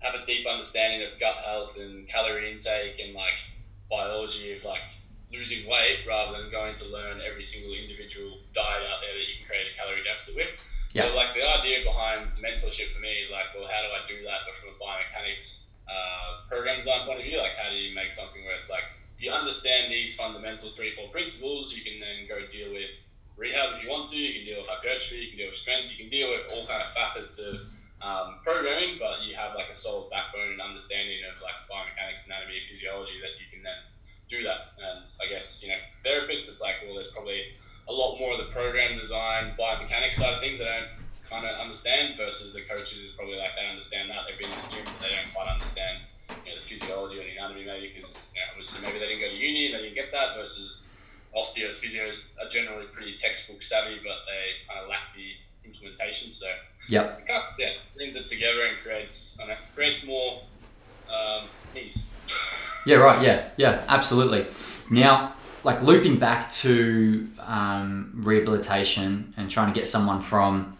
have 0.00 0.14
a 0.14 0.24
deep 0.26 0.46
understanding 0.46 1.00
of 1.00 1.18
gut 1.18 1.36
health 1.44 1.78
and 1.78 2.06
calorie 2.06 2.52
intake 2.52 3.00
and 3.00 3.14
like 3.14 3.40
biology 3.88 4.52
of 4.52 4.64
like 4.64 4.92
losing 5.32 5.66
weight 5.68 6.00
rather 6.06 6.36
than 6.36 6.50
going 6.50 6.74
to 6.74 6.84
learn 6.92 7.20
every 7.24 7.42
single 7.42 7.72
individual 7.72 8.38
diet 8.52 8.84
out 8.92 9.00
there 9.00 9.12
that 9.16 9.24
you 9.28 9.36
can 9.38 9.46
create 9.48 9.66
a 9.72 9.76
calorie 9.76 10.04
deficit 10.04 10.36
with. 10.36 10.48
Yeah. 10.92 11.08
So 11.08 11.14
like 11.14 11.34
the 11.34 11.46
idea 11.46 11.84
behind 11.84 12.26
mentorship 12.26 12.90
for 12.90 13.00
me 13.00 13.22
is 13.22 13.30
like, 13.30 13.54
well, 13.54 13.68
how 13.68 13.82
do 13.82 13.90
I 13.94 14.02
do 14.08 14.24
that? 14.24 14.42
But 14.46 14.56
from 14.56 14.74
a 14.74 14.78
biomechanics 14.78 15.70
uh, 15.86 16.48
program 16.48 16.76
design 16.76 17.06
point 17.06 17.20
of 17.20 17.24
view, 17.24 17.38
like 17.38 17.56
how 17.56 17.70
do 17.70 17.76
you 17.76 17.94
make 17.94 18.10
something 18.10 18.44
where 18.44 18.56
it's 18.56 18.70
like, 18.70 18.84
if 19.16 19.22
you 19.22 19.30
understand 19.30 19.92
these 19.92 20.16
fundamental 20.16 20.70
three, 20.70 20.92
four 20.92 21.08
principles, 21.08 21.76
you 21.76 21.84
can 21.84 22.00
then 22.00 22.26
go 22.26 22.46
deal 22.48 22.72
with 22.72 23.10
rehab 23.36 23.76
if 23.76 23.84
you 23.84 23.90
want 23.90 24.08
to. 24.10 24.18
You 24.18 24.32
can 24.32 24.44
deal 24.44 24.60
with 24.60 24.68
hypertrophy. 24.68 25.16
You 25.24 25.28
can 25.28 25.38
deal 25.38 25.48
with 25.48 25.56
strength. 25.56 25.90
You 25.92 25.98
can 25.98 26.08
deal 26.08 26.30
with 26.30 26.42
all 26.52 26.66
kind 26.66 26.82
of 26.82 26.88
facets 26.88 27.38
of 27.38 27.68
um, 28.00 28.40
programming, 28.42 28.96
but 28.98 29.24
you 29.24 29.34
have 29.36 29.54
like 29.54 29.68
a 29.68 29.74
solid 29.74 30.10
backbone 30.10 30.56
and 30.56 30.60
understanding 30.60 31.20
of 31.28 31.36
like 31.44 31.56
biomechanics, 31.68 32.26
anatomy, 32.26 32.60
physiology 32.68 33.20
that 33.20 33.36
you 33.36 33.46
can 33.52 33.62
then 33.62 33.80
do 34.28 34.42
that. 34.44 34.72
And 34.80 35.04
I 35.20 35.28
guess 35.28 35.62
you 35.62 35.68
know, 35.68 35.76
for 35.76 36.08
therapists, 36.08 36.48
it's 36.48 36.60
like 36.60 36.76
well, 36.84 36.94
there's 36.94 37.12
probably 37.12 37.56
a 37.90 37.92
lot 37.92 38.18
more 38.18 38.32
of 38.32 38.38
the 38.38 38.52
program 38.54 38.96
design, 38.96 39.52
biomechanics 39.58 40.14
side 40.14 40.34
of 40.34 40.40
things 40.40 40.58
that 40.60 40.68
I 40.68 40.78
don't 40.78 40.90
kind 41.28 41.44
of 41.44 41.58
understand 41.58 42.16
versus 42.16 42.54
the 42.54 42.62
coaches 42.62 43.02
is 43.02 43.10
probably 43.12 43.36
like 43.36 43.50
they 43.58 43.66
understand 43.66 44.10
that 44.10 44.26
they've 44.28 44.38
been 44.38 44.52
in 44.54 44.62
the 44.62 44.70
gym, 44.70 44.86
but 44.94 45.00
they 45.02 45.10
don't 45.10 45.34
quite 45.34 45.50
understand 45.50 45.98
you 46.44 46.52
know, 46.52 46.58
the 46.58 46.64
physiology 46.64 47.18
or 47.18 47.24
the 47.24 47.34
anatomy 47.36 47.64
maybe 47.66 47.88
because 47.92 48.30
you 48.34 48.40
know, 48.40 48.46
obviously 48.54 48.80
maybe 48.80 48.98
they 48.98 49.06
didn't 49.10 49.20
go 49.20 49.28
to 49.28 49.34
uni 49.36 49.66
and 49.66 49.74
they 49.74 49.82
didn't 49.90 49.96
get 49.96 50.12
that 50.12 50.36
versus 50.36 50.90
osteos, 51.36 51.82
physios 51.82 52.30
are 52.42 52.48
generally 52.48 52.86
pretty 52.86 53.14
textbook 53.14 53.60
savvy, 53.62 53.98
but 54.02 54.22
they 54.26 54.42
kind 54.70 54.82
of 54.82 54.88
lack 54.88 55.10
the 55.14 55.34
implementation. 55.66 56.30
So 56.32 56.46
Yep. 56.88 57.20
it 57.20 57.26
kind 57.26 57.42
of, 57.42 57.54
yeah, 57.58 57.74
brings 57.94 58.16
it 58.16 58.26
together 58.26 58.62
and 58.66 58.78
creates 58.78 59.38
I 59.42 59.46
don't 59.46 59.56
know, 59.56 59.60
creates 59.74 60.06
more 60.06 60.42
um, 61.10 61.48
ease. 61.74 62.06
Yeah, 62.86 62.96
right. 62.96 63.22
Yeah, 63.22 63.48
yeah, 63.56 63.84
absolutely. 63.88 64.46
Now, 64.90 65.34
like 65.62 65.82
looping 65.82 66.18
back 66.18 66.50
to 66.50 67.28
um, 67.40 68.12
rehabilitation 68.14 69.32
and 69.36 69.50
trying 69.50 69.72
to 69.72 69.78
get 69.78 69.86
someone 69.86 70.20
from 70.20 70.76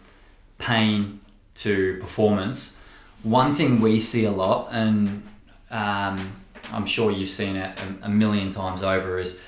pain 0.57 1.19
to 1.55 1.97
performance, 1.99 2.81
one 3.23 3.53
thing 3.53 3.81
we 3.81 3.99
see 3.99 4.25
a 4.25 4.31
lot, 4.31 4.69
and 4.71 5.23
um, 5.69 6.35
I'm 6.71 6.85
sure 6.85 7.11
you've 7.11 7.29
seen 7.29 7.55
it 7.55 7.79
a, 8.01 8.09
million 8.09 8.49
times 8.49 8.81
over, 8.81 9.19
is 9.19 9.41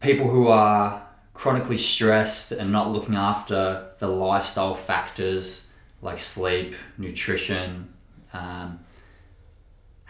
people 0.00 0.28
who 0.28 0.48
are 0.48 1.02
chronically 1.34 1.76
stressed 1.76 2.52
and 2.52 2.72
not 2.72 2.90
looking 2.90 3.16
after 3.16 3.88
the 3.98 4.06
lifestyle 4.06 4.74
factors 4.74 5.72
like 6.00 6.18
sleep, 6.18 6.74
nutrition, 6.96 7.92
um, 8.32 8.78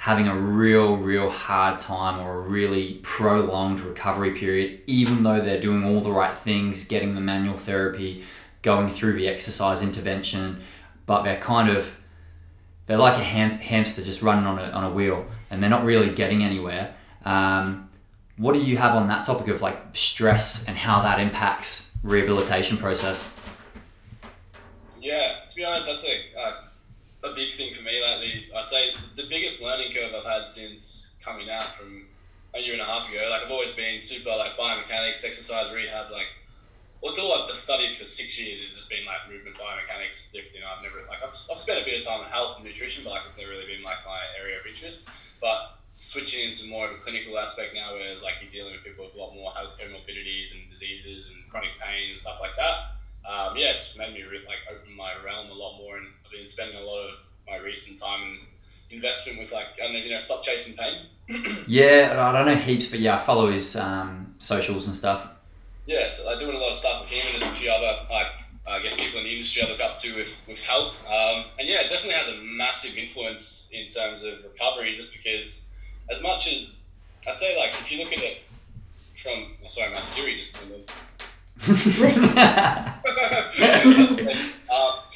having 0.04 0.28
a 0.28 0.36
real, 0.36 0.98
real 0.98 1.30
hard 1.30 1.80
time 1.80 2.20
or 2.20 2.34
a 2.34 2.40
really 2.42 3.00
prolonged 3.02 3.80
recovery 3.80 4.32
period, 4.32 4.78
even 4.86 5.22
though 5.22 5.40
they're 5.40 5.58
doing 5.58 5.82
all 5.82 5.98
the 5.98 6.12
right 6.12 6.36
things, 6.36 6.86
getting 6.86 7.14
the 7.14 7.20
manual 7.22 7.56
therapy, 7.56 8.22
going 8.60 8.86
through 8.86 9.14
the 9.14 9.26
exercise 9.26 9.82
intervention, 9.82 10.60
but 11.06 11.22
they're 11.22 11.40
kind 11.40 11.70
of 11.70 11.98
they're 12.84 12.98
like 12.98 13.18
a 13.18 13.24
ham- 13.24 13.52
hamster 13.52 14.02
just 14.02 14.20
running 14.20 14.44
on 14.44 14.58
a, 14.58 14.64
on 14.72 14.84
a 14.84 14.90
wheel 14.90 15.24
and 15.48 15.62
they're 15.62 15.70
not 15.70 15.86
really 15.86 16.14
getting 16.14 16.44
anywhere. 16.44 16.94
Um, 17.24 17.88
what 18.36 18.52
do 18.52 18.60
you 18.60 18.76
have 18.76 18.94
on 18.94 19.08
that 19.08 19.24
topic 19.24 19.48
of 19.48 19.62
like 19.62 19.96
stress 19.96 20.68
and 20.68 20.76
how 20.76 21.00
that 21.00 21.18
impacts 21.18 21.96
rehabilitation 22.02 22.76
process? 22.76 23.34
Yeah, 25.00 25.36
to 25.48 25.56
be 25.56 25.64
honest, 25.64 25.86
that's 25.86 26.04
a, 26.06 26.38
a, 26.38 26.73
a 27.24 27.34
big 27.34 27.50
thing 27.52 27.72
for 27.72 27.82
me 27.82 28.02
lately. 28.02 28.42
I 28.54 28.62
say 28.62 28.92
the 29.16 29.24
biggest 29.28 29.62
learning 29.62 29.92
curve 29.92 30.12
I've 30.14 30.24
had 30.24 30.48
since 30.48 31.16
coming 31.24 31.48
out 31.48 31.74
from 31.74 32.06
a 32.54 32.60
year 32.60 32.74
and 32.74 32.82
a 32.82 32.84
half 32.84 33.10
ago. 33.10 33.26
Like 33.30 33.42
I've 33.42 33.50
always 33.50 33.72
been 33.72 33.98
super 33.98 34.30
like 34.30 34.56
biomechanics, 34.56 35.24
exercise, 35.24 35.72
rehab. 35.72 36.12
Like 36.12 36.26
what's 37.00 37.18
all 37.18 37.32
I've 37.32 37.50
studied 37.56 37.94
for 37.94 38.04
six 38.04 38.38
years 38.38 38.60
has 38.60 38.74
just 38.74 38.90
been 38.90 39.06
like 39.06 39.32
movement, 39.32 39.56
biomechanics, 39.56 40.34
lifting. 40.34 40.62
I've 40.62 40.82
never 40.82 40.98
like 41.08 41.22
I've, 41.22 41.34
I've 41.50 41.58
spent 41.58 41.80
a 41.80 41.84
bit 41.84 41.98
of 41.98 42.04
time 42.04 42.20
in 42.20 42.26
health 42.26 42.56
and 42.56 42.64
nutrition, 42.66 43.04
but 43.04 43.10
like 43.10 43.22
it's 43.24 43.38
never 43.38 43.50
really 43.50 43.66
been 43.66 43.82
like 43.82 44.04
my 44.06 44.20
area 44.38 44.60
of 44.60 44.66
interest. 44.66 45.08
But 45.40 45.80
switching 45.94 46.50
into 46.50 46.68
more 46.68 46.88
of 46.88 46.92
a 46.92 46.98
clinical 46.98 47.38
aspect 47.38 47.74
now, 47.74 47.94
whereas 47.94 48.22
like 48.22 48.34
you're 48.42 48.50
dealing 48.50 48.74
with 48.74 48.84
people 48.84 49.04
with 49.06 49.14
a 49.14 49.18
lot 49.18 49.34
more 49.34 49.52
health 49.52 49.78
comorbidities 49.78 50.52
and 50.52 50.68
diseases 50.68 51.30
and 51.30 51.48
chronic 51.48 51.70
pain 51.80 52.10
and 52.10 52.18
stuff 52.18 52.38
like 52.40 52.56
that 52.56 52.93
um, 53.26 53.56
yeah, 53.56 53.70
it's 53.70 53.96
made 53.96 54.12
me 54.12 54.22
re- 54.22 54.44
like 54.46 54.58
open 54.70 54.94
my 54.94 55.12
realm 55.24 55.50
a 55.50 55.54
lot 55.54 55.78
more, 55.78 55.96
and 55.96 56.06
I've 56.24 56.32
been 56.32 56.46
spending 56.46 56.76
a 56.76 56.82
lot 56.82 57.08
of 57.08 57.26
my 57.46 57.56
recent 57.56 57.98
time 57.98 58.22
and 58.22 58.38
investment 58.90 59.38
with 59.38 59.52
like 59.52 59.66
I 59.80 59.84
don't 59.84 59.94
know, 59.94 59.98
you 59.98 60.10
know, 60.10 60.18
stop 60.18 60.42
chasing 60.42 60.76
pain. 60.76 61.06
Yeah, 61.66 62.16
I 62.18 62.32
don't 62.32 62.44
know 62.44 62.54
heaps, 62.54 62.86
but 62.86 63.00
yeah, 63.00 63.16
I 63.16 63.18
follow 63.18 63.50
his 63.50 63.74
um, 63.76 64.34
socials 64.38 64.86
and 64.86 64.94
stuff. 64.94 65.30
Yeah, 65.86 66.10
so 66.10 66.30
I'm 66.30 66.38
doing 66.38 66.54
a 66.54 66.58
lot 66.58 66.68
of 66.68 66.74
stuff 66.74 67.00
with 67.00 67.10
him, 67.10 67.24
and 67.32 67.42
there's 67.42 67.52
a 67.52 67.54
few 67.54 67.70
other 67.70 68.06
like 68.10 68.26
I 68.66 68.82
guess 68.82 68.96
people 68.96 69.20
in 69.20 69.24
the 69.24 69.32
industry 69.32 69.62
I 69.62 69.70
look 69.70 69.80
up 69.80 69.96
to 69.98 70.14
with 70.14 70.42
with 70.46 70.62
health. 70.62 71.02
Um, 71.06 71.46
and 71.58 71.66
yeah, 71.66 71.80
it 71.80 71.88
definitely 71.88 72.14
has 72.14 72.28
a 72.28 72.42
massive 72.42 72.98
influence 72.98 73.70
in 73.72 73.86
terms 73.86 74.22
of 74.22 74.44
recovery, 74.44 74.92
just 74.92 75.12
because 75.12 75.70
as 76.10 76.22
much 76.22 76.52
as 76.52 76.84
I'd 77.26 77.38
say 77.38 77.56
like 77.58 77.70
if 77.70 77.90
you 77.90 78.04
look 78.04 78.12
at 78.12 78.22
it 78.22 78.42
from 79.16 79.56
oh, 79.64 79.68
sorry, 79.68 79.92
my 79.92 80.00
Siri 80.00 80.36
just 80.36 80.56
um, 81.64 81.70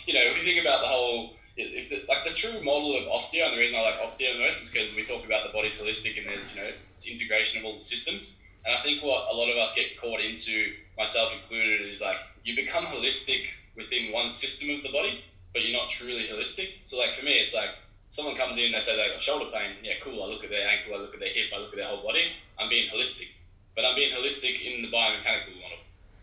you 0.07 0.15
know, 0.15 0.25
if 0.25 0.39
you 0.39 0.45
think 0.45 0.63
about 0.65 0.81
the 0.81 0.89
whole, 0.89 1.37
if 1.59 1.91
the, 1.91 2.03
like 2.09 2.25
the 2.25 2.31
true 2.31 2.65
model 2.65 2.97
of 2.97 3.05
osteo, 3.13 3.45
and 3.45 3.53
the 3.53 3.59
reason 3.59 3.77
I 3.77 3.83
like 3.83 4.01
osteo 4.01 4.41
most 4.41 4.63
is 4.63 4.73
because 4.73 4.97
we 4.97 5.05
talk 5.05 5.27
about 5.27 5.47
the 5.47 5.53
body's 5.53 5.79
holistic 5.79 6.17
and 6.17 6.27
there's 6.27 6.57
you 6.57 6.63
know 6.63 6.71
it's 6.95 7.07
integration 7.07 7.61
of 7.61 7.67
all 7.67 7.75
the 7.75 7.81
systems. 7.81 8.41
And 8.65 8.75
I 8.75 8.79
think 8.81 9.03
what 9.03 9.29
a 9.31 9.37
lot 9.37 9.51
of 9.51 9.59
us 9.59 9.75
get 9.75 10.01
caught 10.01 10.21
into, 10.21 10.73
myself 10.97 11.35
included, 11.35 11.83
is 11.83 12.01
like 12.01 12.17
you 12.45 12.57
become 12.57 12.85
holistic 12.85 13.49
within 13.77 14.11
one 14.11 14.31
system 14.31 14.71
of 14.71 14.83
the 14.83 14.91
body, 14.91 15.23
but 15.53 15.69
you're 15.69 15.79
not 15.79 15.91
truly 15.91 16.29
holistic. 16.33 16.71
So 16.85 16.99
like 16.99 17.13
for 17.13 17.27
me, 17.27 17.33
it's 17.33 17.55
like 17.55 17.77
someone 18.09 18.37
comes 18.37 18.57
in, 18.57 18.73
they 18.73 18.81
say 18.81 18.97
they 18.97 19.13
got 19.13 19.21
shoulder 19.21 19.51
pain. 19.53 19.73
Yeah, 19.83 20.01
cool. 20.01 20.23
I 20.23 20.29
look 20.29 20.45
at 20.45 20.51
their 20.51 20.67
ankle, 20.67 20.95
I 20.95 20.99
look 20.99 21.13
at 21.13 21.21
their 21.21 21.29
hip, 21.29 21.53
I 21.55 21.59
look 21.59 21.75
at 21.75 21.77
their 21.77 21.89
whole 21.89 22.03
body. 22.03 22.25
I'm 22.59 22.71
being 22.71 22.89
holistic, 22.89 23.33
but 23.77 23.85
I'm 23.85 23.97
being 23.97 24.17
holistic 24.17 24.65
in 24.65 24.81
the 24.81 24.89
biomechanical 24.89 25.53
model 25.61 25.79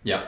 Yep. 0.06 0.22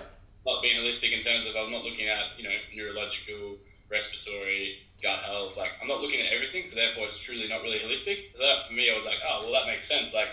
not 0.46 0.62
being 0.63 0.76
holistic 0.76 1.13
in 1.13 1.22
terms 1.22 1.46
of 1.46 1.56
I'm 1.56 1.72
not 1.72 1.84
looking 1.84 2.08
at 2.08 2.38
you 2.38 2.44
know 2.44 2.56
neurological, 2.76 3.58
respiratory, 3.90 4.80
gut 5.02 5.20
health. 5.20 5.56
Like 5.56 5.72
I'm 5.82 5.88
not 5.88 6.02
looking 6.02 6.20
at 6.20 6.34
everything, 6.34 6.66
so 6.66 6.76
therefore 6.76 7.06
it's 7.06 7.18
truly 7.20 7.48
not 7.48 7.62
really 7.62 7.78
holistic. 7.80 8.36
So 8.36 8.44
that 8.44 8.66
for 8.66 8.74
me, 8.74 8.90
I 8.90 8.96
was 8.96 9.06
like, 9.06 9.20
oh 9.26 9.42
well, 9.44 9.54
that 9.54 9.68
makes 9.68 9.88
sense. 9.88 10.13
Like 10.13 10.30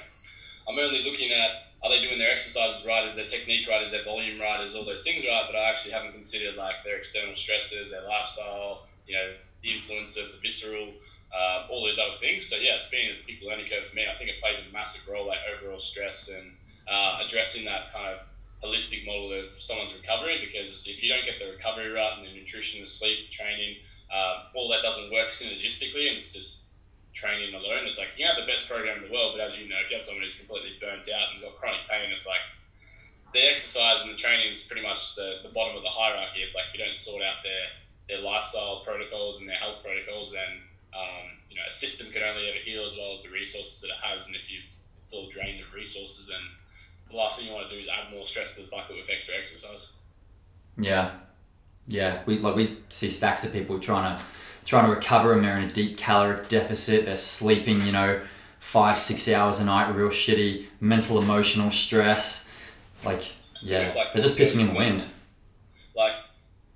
I'm 0.66 0.78
only 0.78 1.04
looking 1.04 1.30
at 1.30 1.50
are 1.82 1.90
they 1.90 2.00
doing 2.00 2.18
their 2.18 2.30
exercises 2.30 2.86
right? 2.86 3.04
Is 3.04 3.16
their 3.16 3.26
technique 3.26 3.68
right? 3.68 3.82
Is 3.82 3.90
their 3.90 4.02
volume 4.02 4.40
right? 4.40 4.62
Is 4.62 4.74
all 4.74 4.86
those 4.86 5.04
things 5.04 5.26
right? 5.26 5.44
But 5.46 5.56
I 5.56 5.68
actually 5.68 5.92
haven't 5.92 6.12
considered 6.12 6.56
like 6.56 6.76
their 6.82 6.96
external 6.96 7.34
stresses, 7.34 7.90
their 7.90 8.02
lifestyle, 8.08 8.86
you 9.06 9.14
know, 9.14 9.34
the 9.62 9.76
influence 9.76 10.16
of 10.16 10.32
the 10.32 10.38
visceral, 10.40 10.94
uh, 11.36 11.66
all 11.68 11.84
those 11.84 11.98
other 11.98 12.16
things. 12.16 12.46
So 12.46 12.56
yeah, 12.56 12.76
it's 12.76 12.88
been 12.88 13.10
a 13.10 13.26
big 13.26 13.42
learning 13.46 13.66
curve 13.66 13.86
for 13.86 13.94
me. 13.94 14.06
I 14.10 14.16
think 14.16 14.30
it 14.30 14.40
plays 14.40 14.56
a 14.66 14.72
massive 14.72 15.06
role, 15.06 15.26
like 15.26 15.40
overall 15.52 15.78
stress 15.78 16.30
and 16.34 16.52
uh, 16.88 17.18
addressing 17.22 17.66
that 17.66 17.92
kind 17.92 18.14
of 18.14 18.24
holistic 18.64 19.04
model 19.06 19.32
of 19.32 19.52
someone's 19.52 19.92
recovery 19.92 20.40
because 20.44 20.88
if 20.88 21.02
you 21.02 21.08
don't 21.08 21.24
get 21.24 21.38
the 21.38 21.46
recovery 21.46 21.90
right 21.90 22.16
and 22.16 22.26
the 22.26 22.32
nutrition, 22.32 22.80
the 22.80 22.86
sleep, 22.86 23.18
the 23.28 23.30
training, 23.30 23.76
uh, 24.12 24.44
all 24.54 24.68
that 24.70 24.82
doesn't 24.82 25.12
work 25.12 25.28
synergistically 25.28 26.08
and 26.08 26.16
it's 26.16 26.32
just 26.32 26.68
training 27.12 27.54
alone. 27.54 27.86
It's 27.86 27.98
like 27.98 28.16
you 28.16 28.26
have 28.26 28.36
the 28.36 28.46
best 28.46 28.68
program 28.68 28.98
in 28.98 29.04
the 29.04 29.12
world, 29.12 29.34
but 29.36 29.46
as 29.46 29.58
you 29.58 29.68
know, 29.68 29.76
if 29.84 29.90
you 29.90 29.96
have 29.96 30.04
someone 30.04 30.22
who's 30.22 30.38
completely 30.38 30.72
burnt 30.80 31.08
out 31.14 31.34
and 31.34 31.42
got 31.42 31.56
chronic 31.56 31.80
pain, 31.88 32.10
it's 32.10 32.26
like 32.26 32.42
the 33.32 33.50
exercise 33.50 34.02
and 34.02 34.10
the 34.10 34.16
training 34.16 34.48
is 34.48 34.66
pretty 34.66 34.82
much 34.82 35.14
the, 35.16 35.40
the 35.42 35.50
bottom 35.50 35.76
of 35.76 35.82
the 35.82 35.90
hierarchy. 35.90 36.40
It's 36.40 36.54
like 36.54 36.64
if 36.72 36.78
you 36.78 36.84
don't 36.84 36.96
sort 36.96 37.22
out 37.22 37.42
their, 37.42 37.66
their 38.08 38.24
lifestyle 38.24 38.82
protocols 38.84 39.40
and 39.40 39.48
their 39.48 39.56
health 39.58 39.82
protocols, 39.84 40.32
then 40.32 40.62
um, 40.94 41.34
you 41.50 41.56
know 41.56 41.66
a 41.66 41.72
system 41.72 42.10
can 42.12 42.22
only 42.22 42.48
ever 42.48 42.58
heal 42.58 42.84
as 42.84 42.96
well 42.96 43.12
as 43.12 43.24
the 43.24 43.30
resources 43.30 43.80
that 43.80 43.88
it 43.88 44.00
has. 44.02 44.26
And 44.26 44.36
if 44.36 44.50
you 44.50 44.58
it's 44.58 45.12
all 45.12 45.28
drained 45.28 45.60
of 45.60 45.72
resources, 45.74 46.28
then 46.28 46.40
the 47.14 47.20
last 47.20 47.38
thing 47.38 47.48
you 47.48 47.54
want 47.54 47.68
to 47.68 47.74
do 47.74 47.80
is 47.80 47.88
add 47.88 48.12
more 48.12 48.26
stress 48.26 48.56
to 48.56 48.62
the 48.62 48.68
bucket 48.68 48.96
with 48.96 49.08
extra 49.08 49.34
exercise. 49.36 49.96
Yeah, 50.76 51.12
yeah. 51.86 52.22
We 52.26 52.38
like 52.38 52.56
we 52.56 52.76
see 52.88 53.10
stacks 53.10 53.44
of 53.44 53.52
people 53.52 53.78
trying 53.78 54.18
to 54.18 54.24
trying 54.64 54.86
to 54.86 54.90
recover, 54.90 55.32
and 55.32 55.44
they're 55.44 55.56
in 55.58 55.64
a 55.64 55.72
deep 55.72 55.96
caloric 55.96 56.48
deficit. 56.48 57.04
They're 57.04 57.16
sleeping, 57.16 57.82
you 57.82 57.92
know, 57.92 58.20
five 58.58 58.98
six 58.98 59.28
hours 59.28 59.60
a 59.60 59.64
night, 59.64 59.94
real 59.94 60.08
shitty 60.08 60.66
mental 60.80 61.22
emotional 61.22 61.70
stress. 61.70 62.50
Like, 63.04 63.22
yeah, 63.62 63.92
Like, 63.94 64.12
they're 64.12 64.22
just 64.22 64.36
pissing 64.38 64.62
in 64.62 64.68
the 64.68 64.74
wind. 64.74 65.04
Like, 65.94 66.16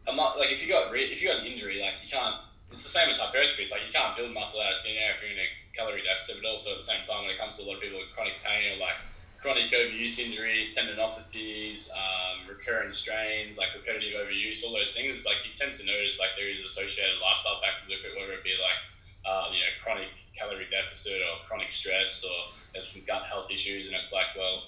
mu- 0.07 0.38
like 0.38 0.53
if 0.53 0.62
you 0.62 0.68
got 0.68 0.92
re- 0.92 1.11
if 1.11 1.20
you 1.20 1.29
got 1.29 1.40
an 1.40 1.46
injury, 1.46 1.81
like 1.81 1.94
you 2.03 2.09
can't. 2.09 2.37
It's 2.70 2.83
the 2.85 2.90
same 2.90 3.09
as 3.09 3.18
hypertrophy. 3.18 3.62
It's 3.62 3.72
like 3.72 3.81
you 3.87 3.92
can't 3.92 4.14
build 4.14 4.33
muscle 4.35 4.61
out 4.61 4.74
of 4.74 4.83
thin 4.85 4.94
air 4.94 5.12
if 5.16 5.22
you're 5.22 5.33
in 5.33 5.38
a 5.38 5.48
calorie 5.74 6.03
deficit. 6.05 6.37
But 6.40 6.51
also 6.51 6.72
at 6.72 6.77
the 6.77 6.83
same 6.83 7.03
time, 7.03 7.24
when 7.24 7.33
it 7.33 7.38
comes 7.38 7.57
to 7.57 7.64
a 7.64 7.66
lot 7.66 7.77
of 7.77 7.81
people 7.81 7.98
with 7.98 8.12
chronic 8.14 8.35
pain 8.44 8.77
or 8.77 8.77
like 8.77 8.94
chronic 9.40 9.70
overuse 9.70 10.18
injuries, 10.18 10.77
tendinopathies, 10.77 11.90
um, 11.92 12.48
recurrent 12.48 12.94
strains, 12.94 13.57
like 13.57 13.68
repetitive 13.74 14.18
overuse, 14.18 14.64
all 14.64 14.72
those 14.72 14.94
things, 14.94 15.24
like 15.24 15.37
you 15.46 15.53
tend 15.55 15.74
to 15.74 15.87
notice 15.87 16.18
like 16.18 16.31
there 16.37 16.51
is 16.51 16.61
associated 16.64 17.14
lifestyle 17.22 17.61
factors 17.61 17.88
with 17.88 18.05
it, 18.05 18.18
whether 18.18 18.33
it 18.33 18.42
be 18.42 18.55
like 18.59 18.81
uh, 19.24 19.46
you 19.53 19.59
know 19.61 19.70
chronic 19.83 20.09
calorie 20.37 20.66
deficit 20.70 21.18
or 21.22 21.46
chronic 21.46 21.70
stress 21.70 22.24
or 22.24 22.53
there's 22.72 22.90
some 22.92 23.03
gut 23.07 23.24
health 23.24 23.51
issues, 23.51 23.87
and 23.87 23.96
it's 23.96 24.12
like 24.12 24.27
well. 24.37 24.64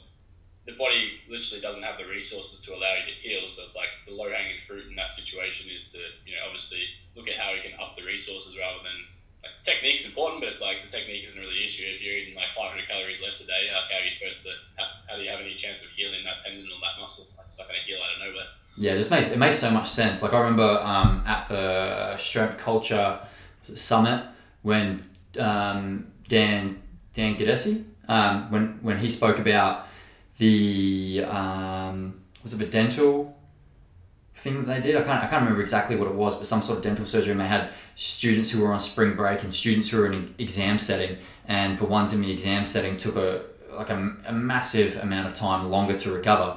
The 0.67 0.77
body 0.77 1.19
literally 1.27 1.61
doesn't 1.63 1.83
have 1.83 1.97
the 1.97 2.05
resources 2.05 2.61
to 2.67 2.77
allow 2.77 2.95
you 2.95 3.09
to 3.09 3.19
heal, 3.19 3.49
so 3.49 3.65
it's 3.65 3.75
like 3.75 3.89
the 4.07 4.13
low 4.13 4.31
hanging 4.31 4.59
fruit 4.59 4.87
in 4.89 4.95
that 4.97 5.11
situation 5.11 5.73
is 5.73 5.91
to, 5.93 5.99
you 6.27 6.37
know, 6.37 6.45
obviously 6.45 6.85
look 7.17 7.29
at 7.29 7.37
how 7.37 7.55
we 7.55 7.61
can 7.61 7.73
up 7.81 7.97
the 7.97 8.05
resources 8.05 8.57
rather 8.59 8.79
than 8.85 8.93
like 9.43 9.53
the 9.57 9.71
technique's 9.71 10.07
important, 10.07 10.41
but 10.41 10.49
it's 10.51 10.61
like 10.61 10.83
the 10.83 10.89
technique 10.89 11.25
isn't 11.25 11.41
really 11.41 11.55
the 11.55 11.65
issue. 11.65 11.85
If 11.87 12.05
you're 12.05 12.15
eating 12.15 12.35
like 12.35 12.49
500 12.51 12.87
calories 12.87 13.23
less 13.23 13.43
a 13.43 13.47
day, 13.47 13.71
like, 13.73 13.91
how 13.91 13.99
are 13.99 14.05
you 14.05 14.11
supposed 14.11 14.45
to? 14.45 14.53
How, 14.77 14.85
how 15.09 15.17
do 15.17 15.23
you 15.23 15.31
have 15.31 15.41
any 15.41 15.55
chance 15.55 15.83
of 15.85 15.91
healing 15.91 16.25
that 16.25 16.39
tendon 16.39 16.65
or 16.65 16.81
that 16.81 17.01
muscle. 17.01 17.27
Like 17.37 17.47
it's 17.47 17.59
not 17.59 17.69
going 17.69 17.81
to 17.81 17.87
heal 17.87 17.99
out 17.99 18.15
of 18.15 18.29
nowhere. 18.29 18.47
Yeah, 18.77 18.97
just 18.97 19.11
makes 19.11 19.29
it 19.29 19.39
makes 19.39 19.59
so 19.59 19.71
much 19.71 19.89
sense. 19.89 20.23
Like 20.23 20.35
I 20.35 20.39
remember 20.39 20.81
um, 20.83 21.23
at 21.27 21.49
the 21.49 22.17
Strength 22.19 22.59
Culture 22.59 23.21
Summit 23.63 24.25
when 24.63 25.03
um, 25.39 26.13
Dan 26.29 26.83
Dan 27.15 27.37
Gadesi, 27.37 27.85
um, 28.09 28.51
when 28.51 28.79
when 28.83 28.99
he 28.99 29.09
spoke 29.09 29.39
about 29.39 29.87
the 30.39 31.25
um, 31.27 32.21
was 32.43 32.55
it 32.55 32.59
the 32.59 32.67
dental 32.67 33.37
thing 34.41 34.65
that 34.65 34.83
they 34.83 34.93
did? 34.93 34.97
I 34.97 35.03
can't 35.03 35.23
I 35.25 35.27
can't 35.29 35.43
remember 35.43 35.61
exactly 35.61 35.97
what 35.97 36.09
it 36.09 36.15
was, 36.15 36.37
but 36.37 36.47
some 36.47 36.63
sort 36.63 36.79
of 36.79 36.85
dental 36.85 37.07
surgery. 37.07 37.33
And 37.33 37.41
they 37.41 37.47
had 37.47 37.71
students 37.97 38.51
who 38.51 38.63
were 38.63 38.73
on 38.73 38.81
spring 38.81 39.15
break 39.15 39.43
and 39.43 39.55
students 39.55 39.89
who 39.91 39.99
were 39.99 40.07
in 40.07 40.15
an 40.15 40.35
exam 40.39 40.79
setting, 40.79 41.19
and 41.47 41.79
the 41.79 41.85
ones 41.87 42.13
in 42.15 42.21
the 42.23 42.31
exam 42.33 42.67
setting 42.67 42.97
took 42.97 43.17
a 43.17 43.43
like 43.73 43.91
a, 43.91 44.17
a 44.27 44.33
massive 44.33 44.97
amount 44.97 45.27
of 45.29 45.35
time 45.35 45.71
longer 45.71 45.97
to 45.99 46.13
recover. 46.13 46.57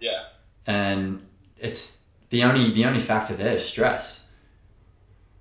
Yeah. 0.00 0.24
And 0.66 1.26
it's 1.58 2.02
the 2.30 2.44
only 2.44 2.72
the 2.72 2.84
only 2.84 3.00
factor 3.00 3.34
there 3.34 3.56
is 3.56 3.64
stress. 3.68 4.30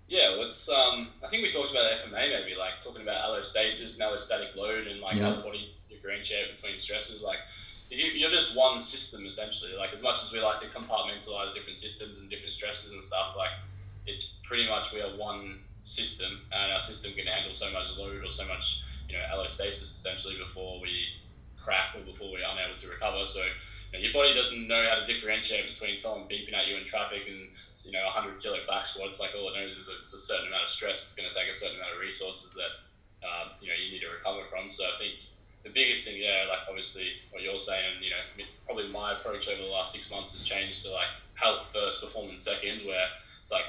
Yeah, 0.08 0.32
well, 0.32 0.44
it's 0.44 0.70
um, 0.70 1.08
I 1.24 1.28
think 1.28 1.42
we 1.44 1.50
talked 1.52 1.72
about 1.72 1.92
FMA 1.92 2.30
maybe 2.30 2.56
like 2.58 2.80
talking 2.80 3.02
about 3.02 3.26
allostasis 3.28 4.00
and 4.00 4.12
allostatic 4.12 4.56
load 4.56 4.88
and 4.88 5.00
like 5.02 5.16
Yeah. 5.16 5.24
how 5.24 5.36
the 5.36 5.42
body 5.42 5.74
differentiate 5.90 6.56
between 6.56 6.78
stresses. 6.78 7.24
Like 7.24 7.40
you're 7.90 8.32
just 8.32 8.58
one 8.58 8.80
system 8.80 9.26
essentially. 9.26 9.76
Like 9.78 9.94
as 9.94 10.02
much 10.02 10.24
as 10.24 10.34
we 10.34 10.42
like 10.42 10.58
to 10.60 10.68
compartmentalize 10.68 11.54
different 11.54 11.78
systems 11.78 12.20
and 12.20 12.30
different 12.30 12.54
stresses 12.54 12.94
and 12.94 13.04
stuff, 13.04 13.36
like 13.38 13.52
it's 14.06 14.36
pretty 14.44 14.68
much 14.68 14.94
we 14.94 15.02
are 15.02 15.16
one 15.18 15.60
system 15.84 16.42
and 16.52 16.72
our 16.72 16.80
system 16.80 17.14
can 17.14 17.28
handle 17.28 17.54
so 17.54 17.72
much 17.72 17.86
load 17.96 18.24
or 18.24 18.30
so 18.30 18.48
much 18.48 18.82
you 19.08 19.16
know 19.16 19.22
allostasis 19.32 19.84
essentially 19.84 20.36
before 20.38 20.82
we 20.82 21.06
crack 21.62 21.96
or 21.96 22.02
before 22.02 22.32
we're 22.32 22.46
unable 22.46 22.76
to 22.76 22.90
recover. 22.90 23.24
So 23.26 23.42
your 23.94 24.12
body 24.12 24.34
doesn't 24.34 24.68
know 24.68 24.86
how 24.90 25.00
to 25.00 25.06
differentiate 25.06 25.72
between 25.72 25.96
someone 25.96 26.28
beeping 26.28 26.54
at 26.54 26.68
you 26.68 26.76
in 26.76 26.86
traffic 26.86 27.24
and 27.28 27.48
you 27.86 27.92
know 27.92 28.04
hundred 28.10 28.42
kilo 28.42 28.58
back 28.68 28.86
squat. 28.86 29.10
It's 29.10 29.20
like 29.20 29.32
all 29.38 29.50
it 29.50 29.58
knows 29.58 29.78
is 29.78 29.90
it's 29.90 30.14
a 30.14 30.18
certain 30.18 30.48
amount 30.48 30.64
of 30.64 30.70
stress. 30.70 31.06
It's 31.06 31.16
going 31.16 31.30
to 31.30 31.36
take 31.36 31.50
a 31.50 31.54
certain 31.54 31.78
amount 31.78 31.94
of 31.94 32.00
resources 32.02 32.54
that 32.56 32.74
um, 33.26 33.52
you 33.62 33.70
know 33.70 33.74
you 33.78 33.92
need 33.92 34.02
to 34.02 34.10
recover 34.10 34.44
from. 34.44 34.70
So 34.70 34.84
I 34.86 34.98
think 34.98 35.20
the 35.66 35.72
biggest 35.72 36.08
thing 36.08 36.22
there, 36.22 36.48
like 36.48 36.60
obviously 36.70 37.08
what 37.32 37.42
you're 37.42 37.58
saying, 37.58 37.98
you 38.00 38.12
know, 38.12 38.46
probably 38.66 38.88
my 38.88 39.18
approach 39.18 39.50
over 39.50 39.62
the 39.62 39.68
last 39.68 39.92
six 39.92 40.12
months 40.12 40.32
has 40.32 40.46
changed 40.46 40.86
to 40.86 40.92
like 40.92 41.10
health 41.34 41.70
first, 41.74 42.02
performance 42.02 42.44
second, 42.44 42.86
where 42.86 43.08
it's 43.42 43.52
like 43.52 43.66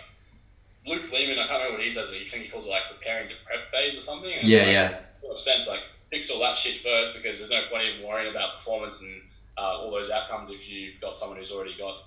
Luke 0.86 1.10
Leaman. 1.10 1.38
I 1.38 1.46
can't 1.46 1.58
remember 1.58 1.78
what 1.78 1.82
he 1.82 1.90
says. 1.90 2.10
but 2.10 2.16
I 2.16 2.24
think 2.28 2.44
he 2.44 2.48
calls 2.50 2.66
it 2.66 2.70
like 2.70 2.82
preparing 2.92 3.28
to 3.30 3.34
prep 3.46 3.70
phase 3.70 3.96
or 3.96 4.02
something. 4.02 4.30
and 4.30 4.46
Yeah, 4.46 4.58
like, 4.58 4.68
yeah, 4.68 4.98
sort 5.22 5.32
of 5.32 5.38
sense 5.38 5.66
like 5.66 5.80
fix 6.10 6.30
all 6.30 6.38
that 6.40 6.56
shit 6.56 6.76
first 6.76 7.14
because 7.14 7.38
there's 7.38 7.50
no 7.50 7.62
point 7.70 7.84
in 7.84 8.06
worrying 8.06 8.30
about 8.30 8.58
performance 8.58 9.00
and 9.00 9.22
uh, 9.56 9.80
all 9.80 9.90
those 9.90 10.10
outcomes 10.10 10.50
if 10.50 10.70
you've 10.70 11.00
got 11.00 11.16
someone 11.16 11.38
who's 11.38 11.50
already 11.50 11.74
got 11.78 12.04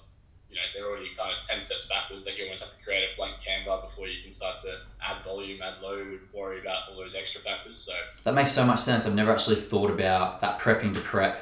you 0.49 0.55
know 0.55 0.61
they're 0.73 0.89
already 0.89 1.09
kind 1.15 1.31
of 1.37 1.43
10 1.43 1.61
steps 1.61 1.87
backwards. 1.87 2.25
Like 2.25 2.37
you 2.37 2.45
almost 2.45 2.63
have 2.63 2.75
to 2.75 2.83
create 2.83 3.03
a 3.03 3.15
blank 3.15 3.35
canva 3.37 3.83
before 3.83 4.07
you 4.07 4.21
can 4.21 4.31
start 4.31 4.57
to 4.59 4.79
add 5.05 5.23
volume 5.23 5.61
add 5.61 5.81
load 5.81 6.19
worry 6.33 6.59
about 6.59 6.89
all 6.89 6.97
those 6.97 7.15
extra 7.15 7.41
factors. 7.41 7.77
So 7.77 7.93
that 8.23 8.33
makes 8.33 8.51
so 8.51 8.65
much 8.65 8.79
sense. 8.79 9.05
I've 9.05 9.15
never 9.15 9.31
actually 9.31 9.57
thought 9.57 9.91
about 9.91 10.41
that 10.41 10.59
prepping 10.59 10.95
to 10.95 11.01
prep 11.01 11.39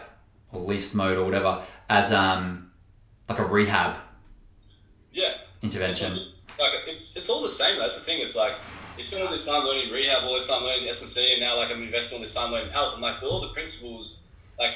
or 0.51 0.61
least 0.61 0.95
mode 0.95 1.17
or 1.17 1.23
whatever 1.23 1.61
as 1.89 2.11
um 2.11 2.71
like 3.29 3.39
a 3.39 3.45
rehab 3.45 3.97
yeah. 5.11 5.33
intervention. 5.61 6.13
like 6.59 6.71
it's, 6.87 7.15
it's 7.17 7.29
all 7.29 7.43
the 7.43 7.49
same 7.49 7.79
that's 7.79 7.99
the 7.99 8.05
thing. 8.05 8.21
It's 8.21 8.35
like 8.35 8.53
you 8.97 9.03
spend 9.03 9.23
all 9.23 9.31
this 9.31 9.45
time 9.45 9.63
learning 9.63 9.91
rehab 9.91 10.23
all 10.23 10.33
this 10.33 10.49
time 10.49 10.63
learning 10.63 10.87
S&C 10.89 11.33
and 11.33 11.41
now 11.41 11.55
like 11.55 11.71
I'm 11.71 11.83
investing 11.83 12.17
all 12.17 12.21
this 12.21 12.33
time 12.33 12.51
learning 12.51 12.71
health. 12.71 12.93
And 12.93 13.01
like 13.01 13.23
all 13.23 13.39
the 13.39 13.49
principles 13.49 14.23
like 14.59 14.73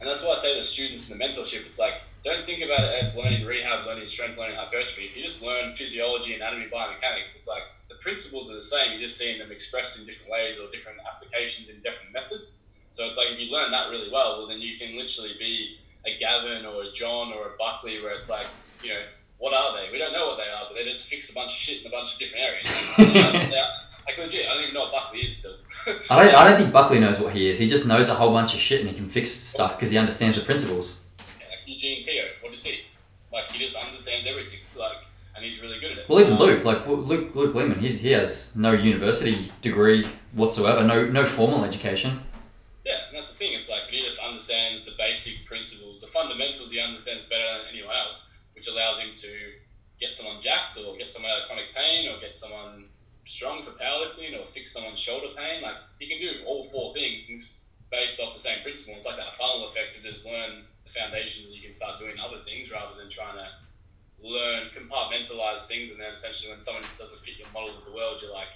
and 0.00 0.08
that's 0.08 0.24
why 0.24 0.32
I 0.32 0.34
say 0.36 0.54
to 0.54 0.60
the 0.60 0.66
students 0.66 1.10
in 1.10 1.18
the 1.18 1.24
mentorship 1.24 1.66
it's 1.66 1.78
like 1.78 2.02
don't 2.22 2.44
think 2.46 2.62
about 2.62 2.84
it 2.84 3.02
as 3.02 3.16
learning 3.16 3.44
rehab 3.44 3.86
learning 3.86 4.06
strength 4.06 4.38
learning 4.38 4.56
hypertrophy 4.56 5.04
if 5.06 5.16
you 5.16 5.22
just 5.22 5.42
learn 5.42 5.74
physiology 5.74 6.34
anatomy 6.34 6.66
biomechanics 6.72 7.36
it's 7.36 7.48
like 7.48 7.62
the 7.88 7.94
principles 7.96 8.50
are 8.50 8.54
the 8.54 8.62
same 8.62 8.92
you're 8.92 9.00
just 9.00 9.18
seeing 9.18 9.38
them 9.38 9.50
expressed 9.50 9.98
in 9.98 10.06
different 10.06 10.30
ways 10.30 10.56
or 10.58 10.70
different 10.70 10.98
applications 11.06 11.68
in 11.68 11.80
different 11.80 12.12
methods 12.12 12.60
so 12.90 13.06
it's 13.06 13.16
like 13.16 13.30
if 13.30 13.40
you 13.40 13.50
learn 13.50 13.70
that 13.70 13.90
really 13.90 14.10
well 14.10 14.38
well 14.38 14.46
then 14.46 14.60
you 14.60 14.76
can 14.78 14.96
literally 14.96 15.34
be 15.38 15.76
a 16.04 16.18
Gavin 16.18 16.66
or 16.66 16.82
a 16.82 16.92
John 16.92 17.32
or 17.32 17.46
a 17.46 17.56
Buckley 17.58 18.02
where 18.02 18.12
it's 18.12 18.30
like 18.30 18.46
you 18.82 18.90
know 18.90 19.00
what 19.42 19.52
are 19.54 19.76
they? 19.76 19.90
We 19.90 19.98
don't 19.98 20.12
know 20.12 20.28
what 20.28 20.36
they 20.36 20.48
are, 20.48 20.66
but 20.68 20.76
they 20.76 20.84
just 20.84 21.10
fix 21.10 21.28
a 21.30 21.34
bunch 21.34 21.50
of 21.50 21.56
shit 21.56 21.80
in 21.80 21.88
a 21.88 21.90
bunch 21.90 22.12
of 22.12 22.18
different 22.20 22.44
areas. 22.44 23.58
Like 24.06 24.18
legit, 24.18 24.48
I 24.48 24.54
don't 24.54 24.62
even 24.62 24.74
know 24.74 24.80
what 24.80 24.92
Buckley 24.92 25.20
is 25.20 25.36
still. 25.36 25.54
I 26.10 26.24
don't, 26.24 26.34
I 26.34 26.48
don't 26.48 26.58
think 26.58 26.72
Buckley 26.72 26.98
knows 26.98 27.20
what 27.20 27.32
he 27.32 27.48
is. 27.48 27.58
He 27.60 27.68
just 27.68 27.86
knows 27.86 28.08
a 28.08 28.14
whole 28.14 28.32
bunch 28.32 28.52
of 28.52 28.58
shit 28.58 28.80
and 28.80 28.90
he 28.90 28.96
can 28.96 29.08
fix 29.08 29.30
stuff 29.30 29.76
because 29.76 29.92
he 29.92 29.98
understands 29.98 30.36
the 30.36 30.44
principles. 30.44 31.01
Like 31.82 31.90
Eugene 31.98 32.02
Teo, 32.02 32.24
what 32.40 32.52
is 32.52 32.64
he? 32.64 32.80
Like 33.32 33.50
he 33.50 33.58
just 33.58 33.76
understands 33.76 34.26
everything, 34.26 34.60
like, 34.76 34.98
and 35.34 35.44
he's 35.44 35.62
really 35.62 35.80
good 35.80 35.92
at 35.92 35.98
it. 35.98 36.08
Well, 36.08 36.20
even 36.20 36.38
Luke, 36.38 36.64
like 36.64 36.86
Luke, 36.86 37.34
Luke 37.34 37.54
Leaman, 37.54 37.80
he, 37.80 37.88
he 37.88 38.12
has 38.12 38.54
no 38.54 38.72
university 38.72 39.50
degree 39.62 40.06
whatsoever, 40.32 40.84
no 40.84 41.06
no 41.06 41.26
formal 41.26 41.64
education. 41.64 42.20
Yeah, 42.84 42.98
and 43.08 43.16
that's 43.16 43.32
the 43.32 43.38
thing. 43.38 43.54
It's 43.54 43.70
like 43.70 43.82
he 43.90 44.02
just 44.02 44.20
understands 44.20 44.84
the 44.84 44.92
basic 44.96 45.44
principles, 45.46 46.00
the 46.00 46.06
fundamentals. 46.08 46.70
He 46.70 46.80
understands 46.80 47.22
better 47.24 47.46
than 47.58 47.72
anyone 47.72 47.96
else, 47.96 48.30
which 48.54 48.68
allows 48.68 49.00
him 49.00 49.10
to 49.12 49.28
get 49.98 50.12
someone 50.12 50.40
jacked, 50.40 50.78
or 50.78 50.96
get 50.96 51.10
someone 51.10 51.32
out 51.32 51.42
of 51.42 51.46
chronic 51.46 51.74
pain, 51.74 52.08
or 52.08 52.18
get 52.20 52.34
someone 52.34 52.84
strong 53.24 53.62
for 53.62 53.72
powerlifting, 53.72 54.40
or 54.40 54.46
fix 54.46 54.72
someone's 54.72 54.98
shoulder 54.98 55.28
pain. 55.36 55.62
Like 55.62 55.76
he 55.98 56.06
can 56.06 56.20
do 56.20 56.44
all 56.46 56.64
four 56.64 56.92
things 56.92 57.62
based 57.90 58.20
off 58.20 58.34
the 58.34 58.40
same 58.40 58.62
principle. 58.62 58.94
It's 58.94 59.06
like 59.06 59.16
that 59.16 59.34
funnel 59.36 59.66
effect 59.66 59.96
of 59.96 60.02
just 60.02 60.26
learn 60.26 60.64
the 60.84 60.90
foundations, 60.90 61.48
and 61.48 61.56
you 61.56 61.62
can 61.62 61.72
start 61.72 61.98
doing 61.98 62.18
other 62.18 62.38
things 62.44 62.70
rather 62.70 62.96
than 62.98 63.08
trying 63.08 63.36
to 63.36 63.46
learn 64.26 64.68
compartmentalize 64.76 65.66
things, 65.66 65.90
and 65.90 66.00
then 66.00 66.12
essentially 66.12 66.50
when 66.50 66.60
someone 66.60 66.84
doesn't 66.98 67.20
fit 67.20 67.38
your 67.38 67.48
model 67.52 67.76
of 67.78 67.84
the 67.84 67.92
world, 67.92 68.18
you're 68.22 68.32
like. 68.32 68.54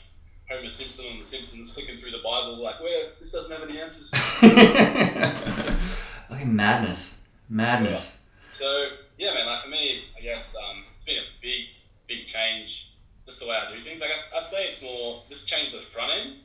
Homer 0.49 0.71
Simpson 0.71 1.07
and 1.11 1.21
the 1.21 1.25
Simpsons 1.25 1.75
flicking 1.75 1.99
through 1.99 2.13
the 2.13 2.19
Bible, 2.23 2.63
like, 2.63 2.79
where 2.81 3.09
this 3.19 3.33
doesn't 3.33 3.51
have 3.51 3.69
any 3.69 3.81
answers. 3.81 4.11
Fucking 6.29 6.55
madness, 6.55 7.19
madness. 7.49 8.17
So 8.57 8.89
yeah, 9.19 9.35
man. 9.35 9.47
Like 9.47 9.61
for 9.61 9.69
me, 9.69 10.05
I 10.17 10.23
guess 10.23 10.57
um, 10.57 10.85
it's 10.95 11.05
been 11.05 11.19
a 11.19 11.27
big, 11.43 11.69
big 12.07 12.27
change. 12.27 12.93
Just 13.27 13.41
the 13.41 13.49
way 13.49 13.57
I 13.57 13.75
do 13.75 13.83
things. 13.83 14.01
Like 14.01 14.11
I'd, 14.11 14.39
I'd 14.39 14.47
say 14.47 14.67
it's 14.67 14.83
more 14.83 15.23
just 15.29 15.49
change 15.49 15.73
the 15.73 15.79
front 15.79 16.13
end. 16.13 16.37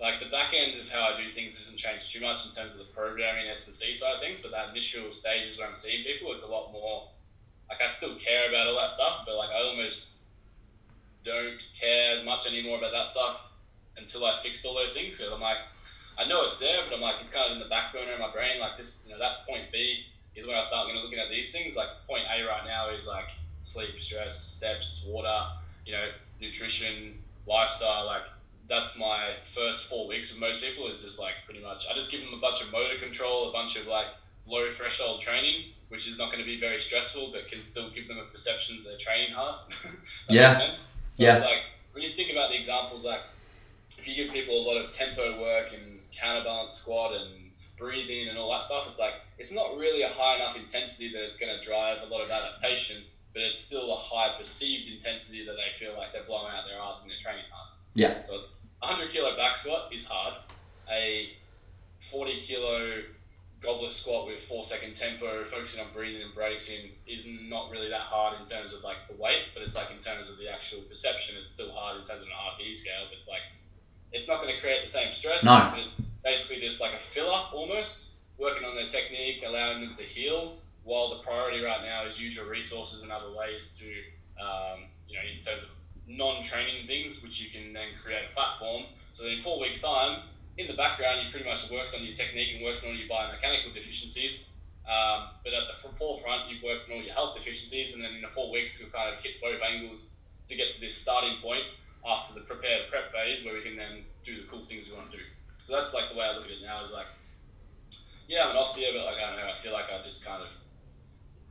Like 0.00 0.18
the 0.18 0.30
back 0.30 0.54
end 0.54 0.80
of 0.80 0.88
how 0.88 1.02
I 1.02 1.22
do 1.22 1.30
things 1.32 1.58
doesn't 1.58 1.76
change 1.76 2.10
too 2.10 2.20
much 2.20 2.46
in 2.46 2.52
terms 2.52 2.72
of 2.72 2.78
the 2.78 2.92
programming 2.92 3.48
S 3.48 3.66
and 3.66 3.74
C 3.74 3.92
side 3.92 4.14
of 4.14 4.20
things. 4.20 4.40
But 4.40 4.50
that 4.52 4.70
initial 4.70 5.12
stages 5.12 5.58
where 5.58 5.68
I'm 5.68 5.76
seeing 5.76 6.04
people, 6.04 6.32
it's 6.32 6.44
a 6.44 6.50
lot 6.50 6.72
more. 6.72 7.08
Like 7.68 7.82
I 7.82 7.86
still 7.86 8.14
care 8.14 8.48
about 8.48 8.66
all 8.66 8.76
that 8.76 8.90
stuff, 8.90 9.22
but 9.26 9.36
like 9.36 9.50
I 9.50 9.62
almost 9.62 10.14
don't 11.24 11.62
care 11.78 12.16
as 12.16 12.24
much 12.24 12.46
anymore 12.46 12.78
about 12.78 12.92
that 12.92 13.06
stuff 13.06 13.52
until 13.96 14.24
I 14.24 14.34
fixed 14.36 14.64
all 14.64 14.74
those 14.74 14.94
things. 14.94 15.18
So 15.18 15.34
I'm 15.34 15.40
like, 15.40 15.58
I 16.18 16.24
know 16.24 16.44
it's 16.44 16.58
there, 16.58 16.80
but 16.88 16.94
I'm 16.94 17.02
like, 17.02 17.16
it's 17.20 17.32
kind 17.32 17.46
of 17.46 17.52
in 17.52 17.62
the 17.62 17.68
back 17.68 17.92
burner 17.92 18.12
of 18.12 18.20
my 18.20 18.32
brain. 18.32 18.58
Like 18.58 18.78
this, 18.78 19.04
you 19.06 19.12
know, 19.12 19.18
that's 19.18 19.44
point 19.44 19.70
B 19.70 20.06
is 20.34 20.46
when 20.46 20.56
I 20.56 20.62
start 20.62 20.88
you 20.88 20.94
know, 20.94 21.02
looking 21.02 21.18
at 21.18 21.28
these 21.28 21.52
things. 21.52 21.76
Like 21.76 21.88
point 22.08 22.24
A 22.34 22.42
right 22.46 22.64
now 22.64 22.88
is 22.88 23.06
like 23.06 23.30
sleep, 23.60 24.00
stress, 24.00 24.42
steps, 24.42 25.06
water, 25.06 25.46
you 25.84 25.92
know, 25.92 26.08
nutrition, 26.40 27.18
lifestyle. 27.46 28.06
Like 28.06 28.22
that's 28.70 28.96
my 28.96 29.32
first 29.42 29.84
four 29.84 30.06
weeks 30.06 30.30
with 30.30 30.38
most 30.40 30.60
people 30.60 30.86
is 30.86 31.02
just 31.02 31.18
like 31.18 31.34
pretty 31.44 31.60
much. 31.60 31.86
I 31.90 31.92
just 31.92 32.10
give 32.10 32.20
them 32.20 32.32
a 32.32 32.38
bunch 32.38 32.62
of 32.62 32.70
motor 32.72 32.96
control, 32.96 33.44
a 33.44 33.52
bunch 33.52 33.76
of 33.76 33.86
like 33.86 34.08
low 34.46 34.70
threshold 34.70 35.20
training, 35.20 35.64
which 35.88 36.06
is 36.06 36.16
not 36.16 36.30
going 36.30 36.38
to 36.38 36.44
be 36.46 36.56
very 36.56 36.78
stressful, 36.78 37.30
but 37.32 37.46
can 37.48 37.60
still 37.60 37.88
give 37.88 38.06
them 38.06 38.16
a 38.18 38.24
perception 38.24 38.76
that 38.76 38.84
they're 38.88 38.96
training 38.96 39.32
hard. 39.32 39.56
That 40.28 40.34
Yeah. 40.34 40.46
makes 40.48 40.56
sense? 40.56 40.76
So 41.16 41.24
Yeah. 41.24 41.32
It's 41.32 41.42
like 41.42 41.60
when 41.92 42.02
you 42.02 42.08
think 42.08 42.30
about 42.30 42.48
the 42.48 42.54
examples, 42.56 43.04
like 43.04 43.22
if 43.98 44.06
you 44.06 44.14
give 44.14 44.28
people 44.28 44.56
a 44.56 44.64
lot 44.64 44.76
of 44.76 44.88
tempo 44.88 45.34
work 45.34 45.72
and 45.72 46.00
counterbalance 46.12 46.72
squat 46.72 47.12
and 47.12 47.50
breathing 47.76 48.28
and 48.28 48.38
all 48.38 48.48
that 48.50 48.62
stuff, 48.62 48.86
it's 48.86 48.98
like 48.98 49.14
it's 49.36 49.50
not 49.50 49.74
really 49.74 50.02
a 50.02 50.08
high 50.08 50.34
enough 50.34 50.54
intensity 50.54 51.08
that 51.08 51.22
it's 51.24 51.36
going 51.36 51.52
to 51.52 51.58
drive 51.58 52.00
a 52.02 52.04
lot 52.06 52.20
of 52.20 52.30
adaptation, 52.30 53.02
but 53.32 53.42
it's 53.42 53.58
still 53.58 53.90
a 53.90 53.96
high 53.96 54.28
perceived 54.28 54.86
intensity 54.86 55.42
that 55.42 55.56
they 55.56 55.70
feel 55.70 55.94
like 55.94 56.12
they're 56.12 56.22
blowing 56.22 56.52
out 56.54 56.64
their 56.64 56.78
ass 56.78 57.00
and 57.00 57.10
they're 57.10 57.16
training 57.16 57.44
hard. 57.50 57.68
Yeah. 57.94 58.10
So 58.20 58.38
100 58.80 59.10
kilo 59.10 59.36
back 59.36 59.56
squat 59.56 59.92
is 59.92 60.06
hard. 60.06 60.34
A 60.90 61.30
40 62.00 62.40
kilo 62.40 63.02
goblet 63.60 63.92
squat 63.92 64.26
with 64.26 64.40
four 64.40 64.64
second 64.64 64.96
tempo, 64.96 65.44
focusing 65.44 65.84
on 65.84 65.92
breathing 65.92 66.22
and 66.22 66.34
bracing, 66.34 66.90
is 67.06 67.26
not 67.26 67.70
really 67.70 67.88
that 67.90 68.00
hard 68.00 68.40
in 68.40 68.46
terms 68.46 68.72
of 68.72 68.82
like 68.82 68.96
the 69.08 69.22
weight, 69.22 69.44
but 69.54 69.62
it's 69.62 69.76
like 69.76 69.90
in 69.90 69.98
terms 69.98 70.30
of 70.30 70.38
the 70.38 70.50
actual 70.50 70.80
perception, 70.82 71.36
it's 71.38 71.50
still 71.50 71.70
hard 71.72 71.98
in 71.98 72.02
terms 72.02 72.22
of 72.22 72.28
an 72.28 72.34
RPE 72.34 72.76
scale. 72.76 73.06
But 73.08 73.18
it's 73.18 73.28
like 73.28 73.42
it's 74.12 74.28
not 74.28 74.40
going 74.40 74.54
to 74.54 74.60
create 74.60 74.82
the 74.82 74.90
same 74.90 75.12
stress. 75.12 75.44
No. 75.44 75.72
But 75.74 76.04
basically 76.24 76.60
just 76.60 76.80
like 76.80 76.94
a 76.94 76.98
filler 76.98 77.44
almost, 77.52 78.12
working 78.38 78.64
on 78.64 78.74
their 78.74 78.88
technique, 78.88 79.44
allowing 79.46 79.82
them 79.82 79.94
to 79.96 80.02
heal. 80.02 80.56
While 80.82 81.10
the 81.10 81.22
priority 81.22 81.62
right 81.62 81.82
now 81.82 82.06
is 82.06 82.20
use 82.20 82.34
your 82.34 82.46
resources 82.46 83.02
and 83.02 83.12
other 83.12 83.30
ways 83.36 83.78
to, 83.78 84.42
um, 84.42 84.84
you 85.06 85.16
know, 85.16 85.22
in 85.22 85.40
terms 85.42 85.62
of 85.62 85.68
non-training 86.10 86.86
things, 86.86 87.22
which 87.22 87.40
you 87.40 87.48
can 87.50 87.72
then 87.72 87.88
create 88.02 88.24
a 88.30 88.34
platform. 88.34 88.84
So 89.12 89.26
in 89.26 89.40
four 89.40 89.60
weeks' 89.60 89.80
time, 89.80 90.22
in 90.58 90.66
the 90.66 90.74
background, 90.74 91.20
you've 91.22 91.30
pretty 91.30 91.48
much 91.48 91.70
worked 91.70 91.94
on 91.94 92.02
your 92.02 92.14
technique 92.14 92.50
and 92.54 92.64
worked 92.64 92.84
on 92.84 92.98
your 92.98 93.08
biomechanical 93.08 93.72
deficiencies, 93.72 94.46
Um, 94.90 95.30
but 95.44 95.52
at 95.52 95.70
the 95.70 95.76
forefront, 95.76 96.50
you've 96.50 96.62
worked 96.62 96.90
on 96.90 96.96
all 96.96 97.02
your 97.02 97.14
health 97.14 97.36
deficiencies, 97.36 97.94
and 97.94 98.02
then 98.02 98.14
in 98.16 98.22
the 98.22 98.28
four 98.28 98.50
weeks, 98.50 98.80
you'll 98.80 98.90
kind 98.90 99.14
of 99.14 99.20
hit 99.20 99.40
both 99.40 99.60
angles 99.62 100.16
to 100.46 100.56
get 100.56 100.74
to 100.74 100.80
this 100.80 100.96
starting 100.96 101.36
point 101.40 101.78
after 102.04 102.34
the 102.34 102.40
prepare 102.40 102.80
prep 102.90 103.12
phase 103.12 103.44
where 103.44 103.54
we 103.54 103.62
can 103.62 103.76
then 103.76 104.04
do 104.24 104.40
the 104.40 104.48
cool 104.48 104.62
things 104.62 104.88
we 104.88 104.96
want 104.96 105.10
to 105.12 105.18
do. 105.18 105.22
So 105.62 105.76
that's 105.76 105.94
like 105.94 106.08
the 106.10 106.16
way 106.16 106.24
I 106.24 106.34
look 106.34 106.46
at 106.46 106.50
it 106.50 106.62
now 106.62 106.82
is 106.82 106.90
like, 106.90 107.06
yeah, 108.26 108.46
I'm 108.46 108.56
an 108.56 108.56
osteo, 108.56 108.92
but 108.94 109.04
like 109.04 109.18
I 109.22 109.30
don't 109.30 109.38
know, 109.38 109.48
I 109.48 109.54
feel 109.54 109.72
like 109.72 109.92
I 109.92 110.00
just 110.02 110.24
kind 110.24 110.42
of, 110.42 110.50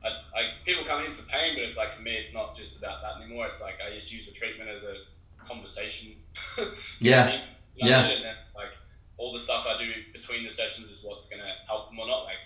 I, 0.04 0.08
I 0.08 0.42
people 0.64 0.84
come 0.84 1.04
in 1.04 1.12
for 1.12 1.22
pain, 1.24 1.54
but 1.54 1.64
it's 1.64 1.76
like 1.76 1.92
for 1.92 2.02
me, 2.02 2.12
it's 2.12 2.34
not 2.34 2.56
just 2.56 2.78
about 2.78 3.02
that 3.02 3.22
anymore. 3.22 3.46
It's 3.46 3.62
like 3.62 3.78
I 3.86 3.92
just 3.94 4.12
use 4.12 4.26
the 4.26 4.32
treatment 4.32 4.70
as 4.70 4.84
a 4.84 4.94
conversation. 5.44 6.12
yeah. 7.00 7.32
You 7.76 7.84
know, 7.84 7.90
yeah. 7.90 8.00
And 8.08 8.24
then, 8.24 8.34
like 8.54 8.76
all 9.16 9.32
the 9.32 9.40
stuff 9.40 9.66
I 9.68 9.78
do 9.78 9.92
between 10.12 10.44
the 10.44 10.50
sessions 10.50 10.88
is 10.88 11.04
what's 11.04 11.28
gonna 11.28 11.52
help 11.66 11.90
them 11.90 11.98
or 11.98 12.06
not. 12.06 12.24
Like 12.24 12.38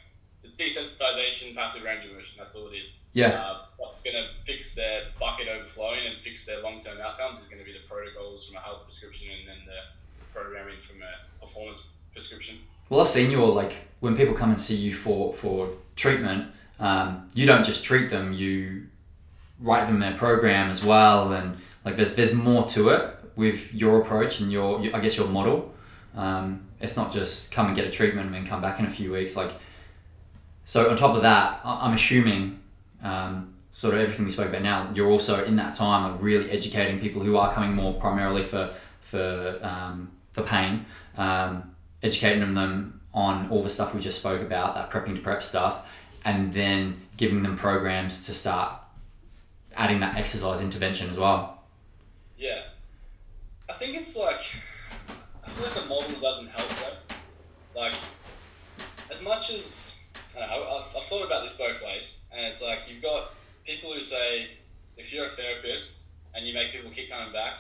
it's 0.44 0.56
desensitization, 0.56 1.54
passive 1.54 1.84
range 1.84 2.04
of 2.04 2.12
motion. 2.12 2.36
That's 2.38 2.54
all 2.54 2.68
it 2.68 2.76
is. 2.76 2.98
Yeah. 3.14 3.28
Uh, 3.28 3.62
what's 3.78 4.02
going 4.02 4.16
to 4.16 4.28
fix 4.44 4.74
their 4.74 5.04
bucket 5.18 5.48
overflowing 5.48 6.00
and 6.06 6.20
fix 6.20 6.44
their 6.46 6.60
long 6.60 6.80
term 6.80 6.98
outcomes 7.00 7.40
is 7.40 7.48
going 7.48 7.60
to 7.60 7.64
be 7.64 7.72
the 7.72 7.86
protocols 7.88 8.46
from 8.46 8.58
a 8.58 8.60
health 8.60 8.82
prescription 8.82 9.28
and 9.38 9.48
then 9.48 9.56
the 9.66 10.38
programming 10.38 10.78
from 10.78 10.96
a 11.02 11.40
performance 11.40 11.88
prescription. 12.12 12.58
Well, 12.90 13.00
I've 13.00 13.08
seen 13.08 13.30
your 13.30 13.48
like 13.48 13.72
when 14.00 14.16
people 14.16 14.34
come 14.34 14.50
and 14.50 14.60
see 14.60 14.76
you 14.76 14.94
for 14.94 15.32
for 15.32 15.70
treatment. 15.96 16.52
Um, 16.80 17.28
you 17.34 17.46
don't 17.46 17.64
just 17.64 17.84
treat 17.84 18.10
them; 18.10 18.32
you 18.32 18.86
write 19.60 19.86
them 19.86 20.00
their 20.00 20.16
program 20.16 20.70
as 20.70 20.84
well, 20.84 21.32
and 21.32 21.56
like 21.84 21.96
there's 21.96 22.16
there's 22.16 22.34
more 22.34 22.64
to 22.68 22.90
it 22.90 23.16
with 23.36 23.74
your 23.74 24.00
approach 24.00 24.40
and 24.40 24.52
your, 24.52 24.80
I 24.94 25.00
guess 25.00 25.16
your 25.16 25.28
model. 25.28 25.74
Um, 26.16 26.68
it's 26.80 26.96
not 26.96 27.12
just 27.12 27.50
come 27.50 27.66
and 27.66 27.74
get 27.74 27.84
a 27.86 27.90
treatment 27.90 28.26
and 28.26 28.34
then 28.34 28.46
come 28.46 28.60
back 28.60 28.78
in 28.78 28.86
a 28.86 28.90
few 28.90 29.12
weeks. 29.12 29.36
Like 29.36 29.50
so 30.64 30.90
on 30.90 30.96
top 30.96 31.16
of 31.16 31.22
that, 31.22 31.60
I'm 31.64 31.92
assuming 31.92 32.60
um, 33.02 33.54
sort 33.72 33.94
of 33.94 34.00
everything 34.00 34.24
we 34.24 34.30
spoke 34.30 34.48
about 34.48 34.62
now, 34.62 34.90
you're 34.94 35.10
also 35.10 35.44
in 35.44 35.56
that 35.56 35.74
time 35.74 36.10
of 36.10 36.22
really 36.22 36.50
educating 36.50 37.00
people 37.00 37.22
who 37.22 37.36
are 37.36 37.52
coming 37.52 37.74
more 37.74 37.94
primarily 37.94 38.42
for 38.42 38.72
for 39.00 39.58
um, 39.62 40.10
for 40.32 40.42
pain, 40.42 40.86
um, 41.16 41.74
educating 42.02 42.54
them 42.54 43.00
on 43.12 43.48
all 43.50 43.62
the 43.62 43.70
stuff 43.70 43.94
we 43.94 44.00
just 44.00 44.18
spoke 44.18 44.42
about, 44.42 44.74
that 44.74 44.90
prepping 44.90 45.14
to 45.14 45.20
prep 45.20 45.42
stuff, 45.42 45.86
and 46.24 46.52
then 46.52 47.00
giving 47.16 47.42
them 47.42 47.56
programs 47.56 48.26
to 48.26 48.32
start 48.32 48.80
adding 49.76 50.00
that 50.00 50.16
exercise 50.16 50.60
intervention 50.60 51.10
as 51.10 51.18
well. 51.18 51.62
Yeah, 52.38 52.62
I 53.68 53.74
think 53.74 53.96
it's 53.96 54.16
like 54.16 54.56
I 55.44 55.50
feel 55.50 55.64
like 55.64 55.74
the 55.74 55.86
model 55.86 56.20
doesn't 56.20 56.48
help 56.48 56.68
though. 56.68 57.80
Like 57.80 57.94
as 59.10 59.22
much 59.22 59.50
as 59.50 60.00
I 60.36 60.42
I've, 60.42 60.96
I've 60.96 61.04
thought 61.04 61.24
about 61.24 61.42
this 61.44 61.56
both 61.56 61.82
ways, 61.84 62.18
and 62.32 62.46
it's 62.46 62.62
like 62.62 62.80
you've 62.88 63.02
got 63.02 63.34
people 63.64 63.92
who 63.92 64.00
say 64.00 64.48
if 64.96 65.12
you're 65.12 65.26
a 65.26 65.30
therapist 65.30 66.10
and 66.34 66.46
you 66.46 66.54
make 66.54 66.72
people 66.72 66.90
keep 66.90 67.10
coming 67.10 67.32
back, 67.32 67.54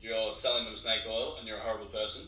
you're 0.00 0.32
selling 0.32 0.64
them 0.64 0.76
snake 0.76 1.02
oil 1.08 1.36
and 1.38 1.46
you're 1.46 1.58
a 1.58 1.60
horrible 1.60 1.86
person. 1.86 2.26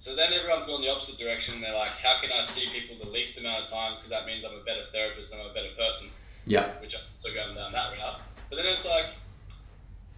So 0.00 0.16
then 0.16 0.32
everyone's 0.32 0.64
going 0.64 0.80
the 0.80 0.88
opposite 0.90 1.18
direction. 1.18 1.60
They're 1.60 1.74
like, 1.74 1.90
how 1.90 2.18
can 2.22 2.30
I 2.32 2.40
see 2.40 2.70
people 2.72 2.96
the 3.04 3.10
least 3.10 3.38
amount 3.38 3.64
of 3.64 3.68
time 3.68 3.96
because 3.96 4.08
that 4.08 4.24
means 4.24 4.46
I'm 4.46 4.58
a 4.58 4.64
better 4.64 4.82
therapist 4.90 5.34
and 5.34 5.42
I'm 5.42 5.50
a 5.50 5.52
better 5.52 5.74
person. 5.76 6.08
Yeah. 6.46 6.70
Which 6.80 6.94
I'm 6.94 7.02
also 7.16 7.34
going 7.34 7.54
down 7.54 7.72
that 7.72 7.92
route. 7.92 8.18
But 8.48 8.56
then 8.56 8.64
it's 8.64 8.86
like, 8.88 9.08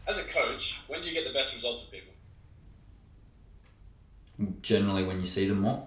as 0.07 0.19
a 0.19 0.25
coach, 0.29 0.81
when 0.87 1.01
do 1.03 1.09
you 1.09 1.13
get 1.13 1.27
the 1.27 1.33
best 1.33 1.57
results 1.57 1.83
with 1.83 2.01
people? 2.01 2.15
Generally, 4.63 5.03
when 5.03 5.19
you 5.19 5.27
see 5.27 5.49
them 5.49 5.63
more. 5.63 5.85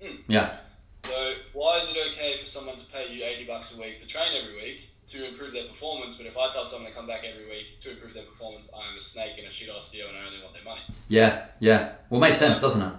Mm. 0.00 0.18
Yeah. 0.28 0.58
So 1.04 1.34
why 1.52 1.80
is 1.80 1.90
it 1.90 1.96
okay 2.12 2.36
for 2.36 2.46
someone 2.46 2.76
to 2.76 2.84
pay 2.84 3.12
you 3.12 3.24
eighty 3.24 3.44
bucks 3.44 3.76
a 3.76 3.80
week 3.80 3.98
to 3.98 4.06
train 4.06 4.40
every 4.40 4.54
week 4.54 4.88
to 5.08 5.28
improve 5.28 5.52
their 5.52 5.66
performance? 5.66 6.16
But 6.16 6.26
if 6.26 6.38
I 6.38 6.48
tell 6.50 6.64
someone 6.64 6.92
to 6.92 6.96
come 6.96 7.08
back 7.08 7.24
every 7.24 7.46
week 7.46 7.80
to 7.80 7.90
improve 7.90 8.14
their 8.14 8.22
performance, 8.22 8.70
I 8.72 8.88
am 8.88 8.96
a 8.96 9.00
snake 9.00 9.32
and 9.38 9.48
a 9.48 9.50
shit 9.50 9.68
osteo 9.68 10.10
and 10.10 10.16
I 10.16 10.26
only 10.28 10.40
want 10.40 10.54
their 10.54 10.62
money. 10.62 10.82
Yeah, 11.08 11.46
yeah. 11.58 11.94
Well, 12.08 12.20
it 12.20 12.28
makes 12.28 12.38
sense, 12.38 12.60
doesn't 12.60 12.80
it? 12.80 12.92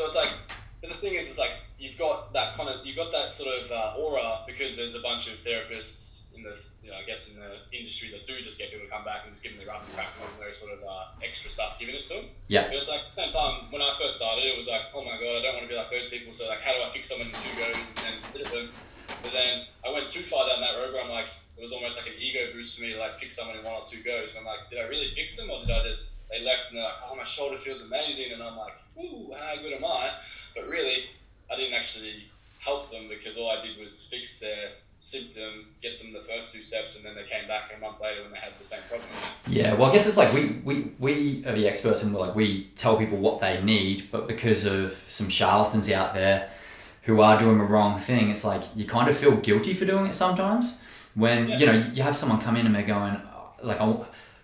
So 0.00 0.06
it's 0.06 0.16
like, 0.16 0.32
but 0.80 0.88
the 0.88 0.96
thing 0.96 1.12
is, 1.12 1.28
it's 1.28 1.38
like 1.38 1.60
you've 1.78 1.98
got 1.98 2.32
that 2.32 2.56
kind 2.56 2.70
of 2.70 2.80
you've 2.86 2.96
got 2.96 3.12
that 3.12 3.30
sort 3.30 3.52
of 3.52 3.70
uh, 3.70 4.00
aura 4.00 4.40
because 4.46 4.78
there's 4.78 4.94
a 4.94 5.04
bunch 5.04 5.28
of 5.28 5.36
therapists 5.44 6.24
in 6.34 6.42
the 6.42 6.56
you 6.82 6.88
know, 6.88 6.96
I 6.96 7.04
guess 7.04 7.28
in 7.28 7.36
the 7.36 7.60
industry 7.76 8.08
that 8.16 8.24
do 8.24 8.40
just 8.40 8.58
get 8.58 8.70
people 8.70 8.86
to 8.86 8.90
come 8.90 9.04
back 9.04 9.28
and 9.28 9.30
just 9.30 9.44
give 9.44 9.52
them 9.52 9.60
the 9.60 9.68
rough 9.68 9.84
and 9.84 9.92
crack 9.92 10.08
and 10.16 10.40
there's 10.40 10.56
sort 10.56 10.72
of 10.72 10.80
uh, 10.80 11.12
extra 11.22 11.50
stuff 11.50 11.78
given 11.78 11.96
it 11.96 12.06
to 12.06 12.14
them. 12.14 12.24
Yeah. 12.48 12.72
But 12.72 12.80
it's 12.80 12.88
like 12.88 13.04
at 13.04 13.12
the 13.12 13.22
same 13.28 13.32
time 13.36 13.68
when 13.68 13.82
I 13.82 13.92
first 14.00 14.16
started, 14.16 14.40
it 14.48 14.56
was 14.56 14.72
like, 14.72 14.88
oh 14.96 15.04
my 15.04 15.20
god, 15.20 15.36
I 15.36 15.44
don't 15.44 15.60
want 15.60 15.68
to 15.68 15.68
be 15.68 15.76
like 15.76 15.90
those 15.92 16.08
people. 16.08 16.32
So 16.32 16.48
like, 16.48 16.64
how 16.64 16.72
do 16.72 16.80
I 16.80 16.88
fix 16.88 17.12
someone 17.12 17.28
in 17.28 17.36
two 17.36 17.52
goes 17.60 17.76
and 17.76 18.16
then 18.40 18.72
But 19.20 19.36
then 19.36 19.68
I 19.84 19.92
went 19.92 20.08
too 20.08 20.24
far 20.24 20.48
down 20.48 20.64
that 20.64 20.80
road 20.80 20.96
where 20.96 21.04
I'm 21.04 21.12
like, 21.12 21.28
it 21.28 21.60
was 21.60 21.76
almost 21.76 22.00
like 22.00 22.08
an 22.08 22.16
ego 22.16 22.56
boost 22.56 22.80
for 22.80 22.88
me 22.88 22.96
to 22.96 22.98
like 22.98 23.20
fix 23.20 23.36
someone 23.36 23.60
in 23.60 23.64
one 23.68 23.76
or 23.76 23.84
two 23.84 24.00
goes. 24.00 24.32
And 24.32 24.40
I'm 24.40 24.48
like, 24.48 24.64
did 24.72 24.80
I 24.80 24.88
really 24.88 25.12
fix 25.12 25.36
them 25.36 25.52
or 25.52 25.60
did 25.60 25.68
I 25.68 25.84
just 25.84 26.19
they 26.30 26.44
left 26.44 26.70
and 26.70 26.78
they're 26.78 26.84
like, 26.84 26.94
oh 27.10 27.16
my 27.16 27.24
shoulder 27.24 27.58
feels 27.58 27.84
amazing 27.84 28.32
and 28.32 28.42
I'm 28.42 28.56
like, 28.56 28.74
ooh, 28.98 29.32
how 29.38 29.60
good 29.60 29.72
am 29.72 29.84
I? 29.84 30.10
But 30.54 30.68
really, 30.68 31.04
I 31.50 31.56
didn't 31.56 31.74
actually 31.74 32.24
help 32.58 32.90
them 32.90 33.08
because 33.08 33.36
all 33.36 33.50
I 33.50 33.60
did 33.60 33.78
was 33.78 34.06
fix 34.06 34.38
their 34.38 34.70
symptom, 35.00 35.66
get 35.80 35.98
them 35.98 36.12
the 36.12 36.20
first 36.20 36.52
two 36.54 36.62
steps, 36.62 36.96
and 36.96 37.04
then 37.04 37.14
they 37.14 37.24
came 37.24 37.48
back 37.48 37.72
a 37.74 37.80
month 37.80 38.00
later 38.00 38.22
when 38.22 38.32
they 38.32 38.38
had 38.38 38.52
the 38.58 38.64
same 38.64 38.82
problem. 38.88 39.08
Yeah, 39.48 39.72
well, 39.74 39.90
I 39.90 39.92
guess 39.92 40.06
it's 40.06 40.18
like 40.18 40.32
we, 40.32 40.60
we, 40.62 40.92
we 40.98 41.44
are 41.46 41.54
the 41.54 41.66
experts 41.66 42.02
and 42.02 42.14
we're 42.14 42.20
like, 42.20 42.34
we 42.34 42.64
tell 42.76 42.96
people 42.96 43.18
what 43.18 43.40
they 43.40 43.62
need, 43.62 44.10
but 44.12 44.28
because 44.28 44.66
of 44.66 45.02
some 45.08 45.30
charlatans 45.30 45.90
out 45.90 46.14
there 46.14 46.50
who 47.04 47.22
are 47.22 47.38
doing 47.38 47.58
the 47.58 47.64
wrong 47.64 47.98
thing, 47.98 48.28
it's 48.28 48.44
like 48.44 48.62
you 48.76 48.84
kind 48.84 49.08
of 49.08 49.16
feel 49.16 49.36
guilty 49.36 49.72
for 49.72 49.86
doing 49.86 50.06
it 50.06 50.14
sometimes. 50.14 50.84
When, 51.14 51.48
yeah. 51.48 51.58
you 51.58 51.66
know, 51.66 51.86
you 51.94 52.02
have 52.02 52.14
someone 52.14 52.40
come 52.40 52.56
in 52.56 52.66
and 52.66 52.74
they're 52.74 52.82
going, 52.82 53.20
like, 53.62 53.80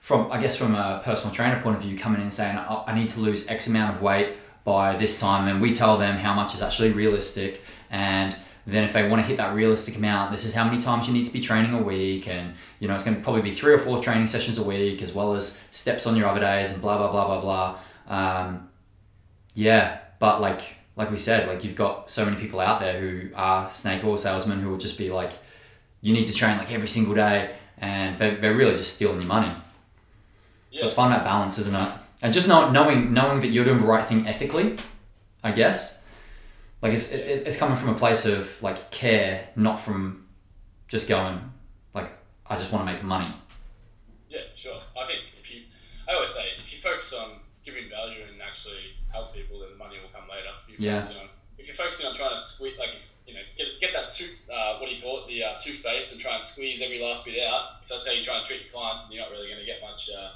from, 0.07 0.30
I 0.30 0.40
guess, 0.40 0.57
from 0.57 0.76
a 0.76 1.02
personal 1.04 1.34
trainer 1.34 1.61
point 1.61 1.78
of 1.78 1.82
view, 1.82 1.98
coming 1.98 2.20
in 2.20 2.28
and 2.28 2.32
saying, 2.32 2.57
I 2.57 2.94
need 2.94 3.09
to 3.09 3.18
lose 3.18 3.48
X 3.48 3.66
amount 3.66 3.96
of 3.96 4.02
weight 4.02 4.34
by 4.62 4.96
this 4.96 5.18
time, 5.18 5.48
and 5.48 5.61
we 5.61 5.74
tell 5.74 5.98
them 5.98 6.16
how 6.16 6.32
much 6.32 6.54
is 6.54 6.62
actually 6.62 6.92
realistic 6.92 7.61
and 7.90 8.36
then 8.68 8.84
if 8.84 8.92
they 8.92 9.09
want 9.09 9.20
to 9.20 9.26
hit 9.26 9.36
that 9.36 9.54
realistic 9.54 9.96
amount, 9.96 10.30
this 10.30 10.44
is 10.44 10.54
how 10.54 10.64
many 10.64 10.80
times 10.80 11.09
you 11.09 11.12
need 11.12 11.26
to 11.26 11.32
be 11.32 11.40
training 11.40 11.74
a 11.74 11.82
week, 11.82 12.28
and 12.28 12.54
you 12.80 12.86
know 12.86 12.94
it's 12.94 13.04
going 13.04 13.16
to 13.16 13.22
probably 13.22 13.42
be 13.42 13.52
three 13.52 13.72
or 13.72 13.78
four 13.78 14.00
training 14.00 14.28
sessions 14.28 14.59
a 14.59 14.62
week, 14.62 15.02
as 15.02 15.12
well 15.12 15.34
as 15.34 15.61
steps 15.70 16.07
on 16.07 16.16
your 16.16 16.28
other 16.28 16.40
days, 16.40 16.72
and 16.72 16.80
blah 16.82 16.98
blah 16.98 17.11
blah 17.11 17.26
blah 17.26 17.40
blah. 17.40 17.78
Um, 18.09 18.68
yeah, 19.54 19.98
but 20.18 20.40
like 20.40 20.61
like 20.96 21.11
we 21.12 21.16
said, 21.16 21.48
like 21.48 21.62
you've 21.62 21.76
got 21.76 22.11
so 22.11 22.24
many 22.24 22.36
people 22.36 22.59
out 22.59 22.80
there 22.80 23.00
who 23.00 23.30
are 23.34 23.68
snake 23.70 24.02
oil 24.04 24.16
salesmen 24.16 24.61
who 24.61 24.70
will 24.70 24.78
just 24.78 24.98
be 24.98 25.11
like, 25.11 25.32
you 26.00 26.12
need 26.12 26.26
to 26.26 26.34
train 26.34 26.59
like 26.59 26.72
every 26.72 26.88
single 26.88 27.14
day, 27.14 27.54
and 27.78 28.18
they're, 28.18 28.36
they're 28.36 28.54
really 28.54 28.76
just 28.76 28.94
stealing 28.96 29.20
your 29.20 29.28
money. 29.28 29.52
Yeah. 30.71 30.81
So 30.81 30.87
it's 30.87 30.95
finding 30.95 31.19
that 31.19 31.25
balance, 31.25 31.59
isn't 31.59 31.75
it? 31.75 31.89
And 32.23 32.33
just 32.33 32.49
know, 32.49 32.71
knowing 32.71 33.12
knowing 33.12 33.41
that 33.41 33.49
you're 33.49 33.64
doing 33.64 33.79
the 33.79 33.87
right 33.87 34.07
thing 34.07 34.27
ethically, 34.27 34.77
I 35.43 35.53
guess 35.53 36.05
like 36.83 36.93
it's 36.93 37.12
it, 37.12 37.47
it's 37.47 37.57
coming 37.57 37.77
from 37.77 37.91
a 37.91 37.95
place 37.95 38.27
of 38.27 38.62
like 38.62 38.91
care, 38.91 39.49
not 39.57 39.79
from 39.79 40.27
just 40.89 41.09
going 41.09 41.53
like 41.95 42.11
I 42.47 42.57
just 42.57 42.73
want 42.73 42.87
to 42.87 42.93
make 42.93 43.03
money. 43.03 43.33
Yeah, 44.29 44.41
sure. 44.55 44.81
I 45.01 45.05
think 45.07 45.21
if 45.39 45.55
you, 45.55 45.62
I 46.09 46.14
always 46.14 46.31
say 46.31 46.45
if 46.61 46.73
you 46.73 46.79
focus 46.79 47.12
on 47.12 47.41
giving 47.64 47.89
value 47.91 48.23
and 48.31 48.41
actually 48.41 48.95
help 49.12 49.35
people, 49.35 49.61
then 49.61 49.71
the 49.71 49.77
money 49.77 49.97
will 50.01 50.12
come 50.12 50.29
later. 50.29 50.51
If 50.69 50.81
yeah. 50.81 50.99
On, 51.21 51.29
if 51.59 51.67
you're 51.67 51.75
focusing 51.75 52.07
on 52.07 52.14
trying 52.14 52.31
to 52.31 52.37
squeeze, 52.37 52.79
like 52.79 52.91
if, 52.97 53.11
you 53.27 53.35
know, 53.35 53.41
get, 53.57 53.67
get 53.81 53.93
that 53.93 54.12
tooth, 54.12 54.37
uh, 54.53 54.79
what 54.79 54.89
do 54.89 54.95
you 54.95 55.03
call 55.03 55.25
it, 55.25 55.29
the 55.29 55.43
uh, 55.43 55.59
toothpaste, 55.59 56.12
and 56.12 56.21
try 56.21 56.35
and 56.35 56.43
squeeze 56.43 56.81
every 56.83 57.01
last 57.03 57.25
bit 57.25 57.43
out. 57.49 57.83
If 57.83 57.89
that's 57.89 58.07
how 58.07 58.12
you 58.12 58.23
try 58.23 58.39
and 58.39 58.47
treat 58.47 58.62
your 58.62 58.73
clients, 58.73 59.07
and 59.07 59.14
you're 59.14 59.25
not 59.25 59.33
really 59.33 59.49
going 59.49 59.61
to 59.61 59.67
get 59.67 59.83
much 59.83 60.11
uh, 60.11 60.31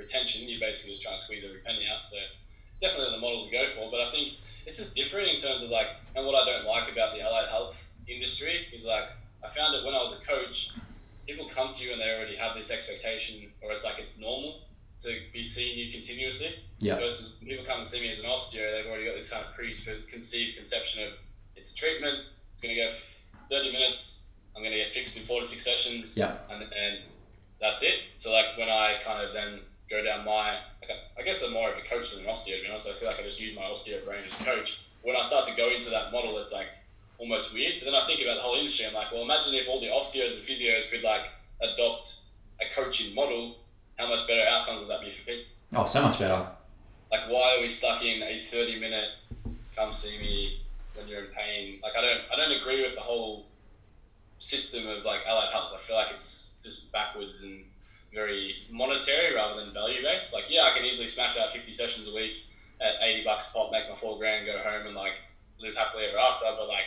retention, 0.00 0.48
you're 0.48 0.60
basically 0.60 0.92
just 0.92 1.02
trying 1.02 1.16
to 1.16 1.22
squeeze 1.22 1.44
every 1.44 1.60
penny 1.60 1.86
out. 1.92 2.02
So 2.02 2.16
it's 2.70 2.80
definitely 2.80 3.14
the 3.14 3.20
model 3.20 3.46
to 3.46 3.52
go 3.52 3.68
for. 3.70 3.90
But 3.90 4.00
I 4.00 4.10
think 4.10 4.36
this 4.64 4.78
is 4.80 4.92
different 4.92 5.28
in 5.28 5.36
terms 5.36 5.62
of 5.62 5.70
like, 5.70 5.88
and 6.16 6.26
what 6.26 6.34
I 6.34 6.44
don't 6.44 6.66
like 6.66 6.90
about 6.90 7.14
the 7.14 7.20
allied 7.20 7.48
health 7.48 7.88
industry 8.08 8.66
is 8.72 8.84
like, 8.84 9.04
I 9.44 9.48
found 9.48 9.74
that 9.74 9.84
when 9.84 9.94
I 9.94 10.02
was 10.02 10.12
a 10.12 10.24
coach, 10.24 10.72
people 11.26 11.48
come 11.48 11.70
to 11.72 11.84
you 11.84 11.92
and 11.92 12.00
they 12.00 12.10
already 12.10 12.36
have 12.36 12.56
this 12.56 12.70
expectation, 12.70 13.50
or 13.62 13.72
it's 13.72 13.84
like 13.84 13.98
it's 13.98 14.18
normal 14.18 14.62
to 15.02 15.16
be 15.32 15.44
seeing 15.44 15.78
you 15.78 15.92
continuously. 15.92 16.54
Yeah. 16.78 16.96
Versus 16.96 17.36
people 17.40 17.64
come 17.64 17.78
and 17.78 17.86
see 17.86 18.00
me 18.00 18.10
as 18.10 18.18
an 18.18 18.26
osteo, 18.26 18.76
they've 18.76 18.86
already 18.86 19.06
got 19.06 19.16
this 19.16 19.30
kind 19.30 19.44
of 19.46 19.54
preconceived 19.54 20.56
conception 20.56 21.06
of 21.06 21.12
it's 21.56 21.72
a 21.72 21.74
treatment, 21.74 22.18
it's 22.52 22.62
going 22.62 22.74
to 22.74 22.80
go 22.82 22.90
30 23.50 23.72
minutes, 23.72 24.24
I'm 24.54 24.62
going 24.62 24.72
to 24.72 24.78
get 24.78 24.88
fixed 24.88 25.16
in 25.16 25.22
four 25.22 25.40
to 25.40 25.46
six 25.46 25.64
sessions, 25.64 26.16
yeah. 26.16 26.36
and, 26.50 26.62
and 26.62 26.98
that's 27.60 27.82
it. 27.82 28.00
So 28.18 28.32
like 28.32 28.58
when 28.58 28.68
I 28.68 28.96
kind 29.04 29.26
of 29.26 29.32
then 29.32 29.60
go 29.90 30.02
down 30.02 30.24
my, 30.24 30.58
I 31.18 31.22
guess 31.22 31.42
I'm 31.42 31.52
more 31.52 31.70
of 31.70 31.78
a 31.78 31.82
coach 31.82 32.14
than 32.14 32.24
an 32.24 32.30
osteo, 32.30 32.56
to 32.56 32.62
be 32.62 32.68
honest. 32.68 32.88
I 32.88 32.92
feel 32.92 33.08
like 33.08 33.20
I 33.20 33.22
just 33.22 33.40
use 33.40 33.54
my 33.54 33.62
osteo 33.62 34.04
brain 34.04 34.22
as 34.26 34.40
a 34.40 34.44
coach. 34.44 34.82
When 35.02 35.16
I 35.16 35.22
start 35.22 35.48
to 35.48 35.56
go 35.56 35.70
into 35.70 35.90
that 35.90 36.12
model, 36.12 36.38
it's 36.38 36.52
like 36.52 36.68
almost 37.18 37.52
weird. 37.54 37.74
But 37.80 37.86
then 37.86 37.94
I 37.94 38.06
think 38.06 38.20
about 38.20 38.36
the 38.36 38.42
whole 38.42 38.56
industry. 38.56 38.86
I'm 38.86 38.94
like, 38.94 39.12
well, 39.12 39.22
imagine 39.22 39.54
if 39.54 39.68
all 39.68 39.80
the 39.80 39.88
osteos 39.88 40.36
and 40.36 40.46
physios 40.46 40.90
could 40.90 41.02
like 41.02 41.30
adopt 41.60 42.20
a 42.60 42.74
coaching 42.74 43.14
model. 43.14 43.56
How 43.98 44.08
much 44.08 44.26
better 44.26 44.48
outcomes 44.48 44.80
would 44.80 44.88
that 44.88 45.02
be 45.02 45.10
for 45.10 45.26
people? 45.26 45.44
Oh, 45.74 45.84
so 45.84 46.02
much 46.02 46.18
better. 46.18 46.46
Like, 47.10 47.28
why 47.28 47.56
are 47.56 47.60
we 47.60 47.68
stuck 47.68 48.02
in 48.02 48.22
a 48.22 48.38
30 48.38 48.80
minute 48.80 49.08
come 49.80 49.94
see 49.94 50.18
me 50.18 50.60
when 50.94 51.08
you're 51.08 51.24
in 51.24 51.30
pain. 51.32 51.80
Like 51.82 51.92
I 51.96 52.00
don't 52.00 52.20
I 52.32 52.36
don't 52.36 52.60
agree 52.60 52.82
with 52.82 52.94
the 52.94 53.00
whole 53.00 53.46
system 54.38 54.86
of 54.88 55.04
like 55.04 55.20
allied 55.26 55.52
health. 55.52 55.72
I 55.74 55.78
feel 55.78 55.96
like 55.96 56.10
it's 56.12 56.58
just 56.62 56.92
backwards 56.92 57.42
and 57.42 57.64
very 58.12 58.54
monetary 58.70 59.34
rather 59.34 59.64
than 59.64 59.72
value 59.72 60.02
based. 60.02 60.34
Like 60.34 60.46
yeah, 60.48 60.62
I 60.62 60.76
can 60.76 60.84
easily 60.84 61.06
smash 61.06 61.38
out 61.38 61.52
fifty 61.52 61.72
sessions 61.72 62.08
a 62.08 62.14
week 62.14 62.42
at 62.80 62.94
eighty 63.02 63.24
bucks 63.24 63.50
a 63.50 63.52
pop, 63.52 63.70
make 63.72 63.88
my 63.88 63.94
four 63.94 64.18
grand, 64.18 64.46
go 64.46 64.58
home 64.58 64.86
and 64.86 64.96
like 64.96 65.14
live 65.60 65.76
happily 65.76 66.04
ever 66.04 66.18
after. 66.18 66.46
But 66.56 66.68
like 66.68 66.86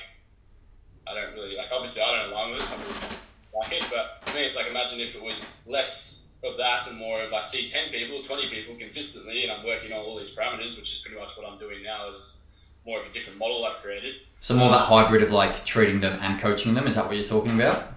I 1.08 1.14
don't 1.14 1.34
really 1.34 1.56
like 1.56 1.72
obviously 1.72 2.02
I 2.02 2.12
don't 2.12 2.32
align 2.32 2.52
with 2.54 2.64
it. 2.64 2.68
Some 2.68 2.82
people 2.82 3.18
like 3.56 3.72
it, 3.72 3.88
but 3.92 4.28
for 4.28 4.38
me 4.38 4.46
it's 4.46 4.56
like 4.56 4.68
imagine 4.68 5.00
if 5.00 5.16
it 5.16 5.24
was 5.24 5.66
less 5.68 6.24
of 6.44 6.58
that 6.58 6.88
and 6.90 6.98
more 6.98 7.22
of 7.22 7.34
I 7.34 7.42
see 7.42 7.70
10 7.70 7.90
people, 7.90 8.22
20 8.22 8.50
people 8.50 8.76
consistently, 8.76 9.44
and 9.44 9.52
I'm 9.52 9.66
working 9.66 9.94
on 9.94 10.00
all 10.00 10.18
these 10.18 10.36
parameters, 10.36 10.78
which 10.78 10.92
is 10.92 11.00
pretty 11.00 11.18
much 11.18 11.38
what 11.38 11.50
I'm 11.50 11.58
doing 11.58 11.84
now. 11.84 12.10
Is 12.10 12.42
more 12.86 13.00
of 13.00 13.06
a 13.06 13.10
different 13.12 13.40
model 13.40 13.64
I've 13.66 13.76
created. 13.76 14.16
So 14.40 14.56
more 14.56 14.70
that 14.72 14.86
hybrid 14.88 15.24
of 15.24 15.32
like 15.32 15.64
treating 15.64 16.02
them 16.02 16.20
and 16.22 16.40
coaching 16.40 16.74
them. 16.74 16.86
Is 16.86 16.96
that 16.96 17.06
what 17.06 17.16
you're 17.16 17.24
talking 17.24 17.54
about? 17.54 17.94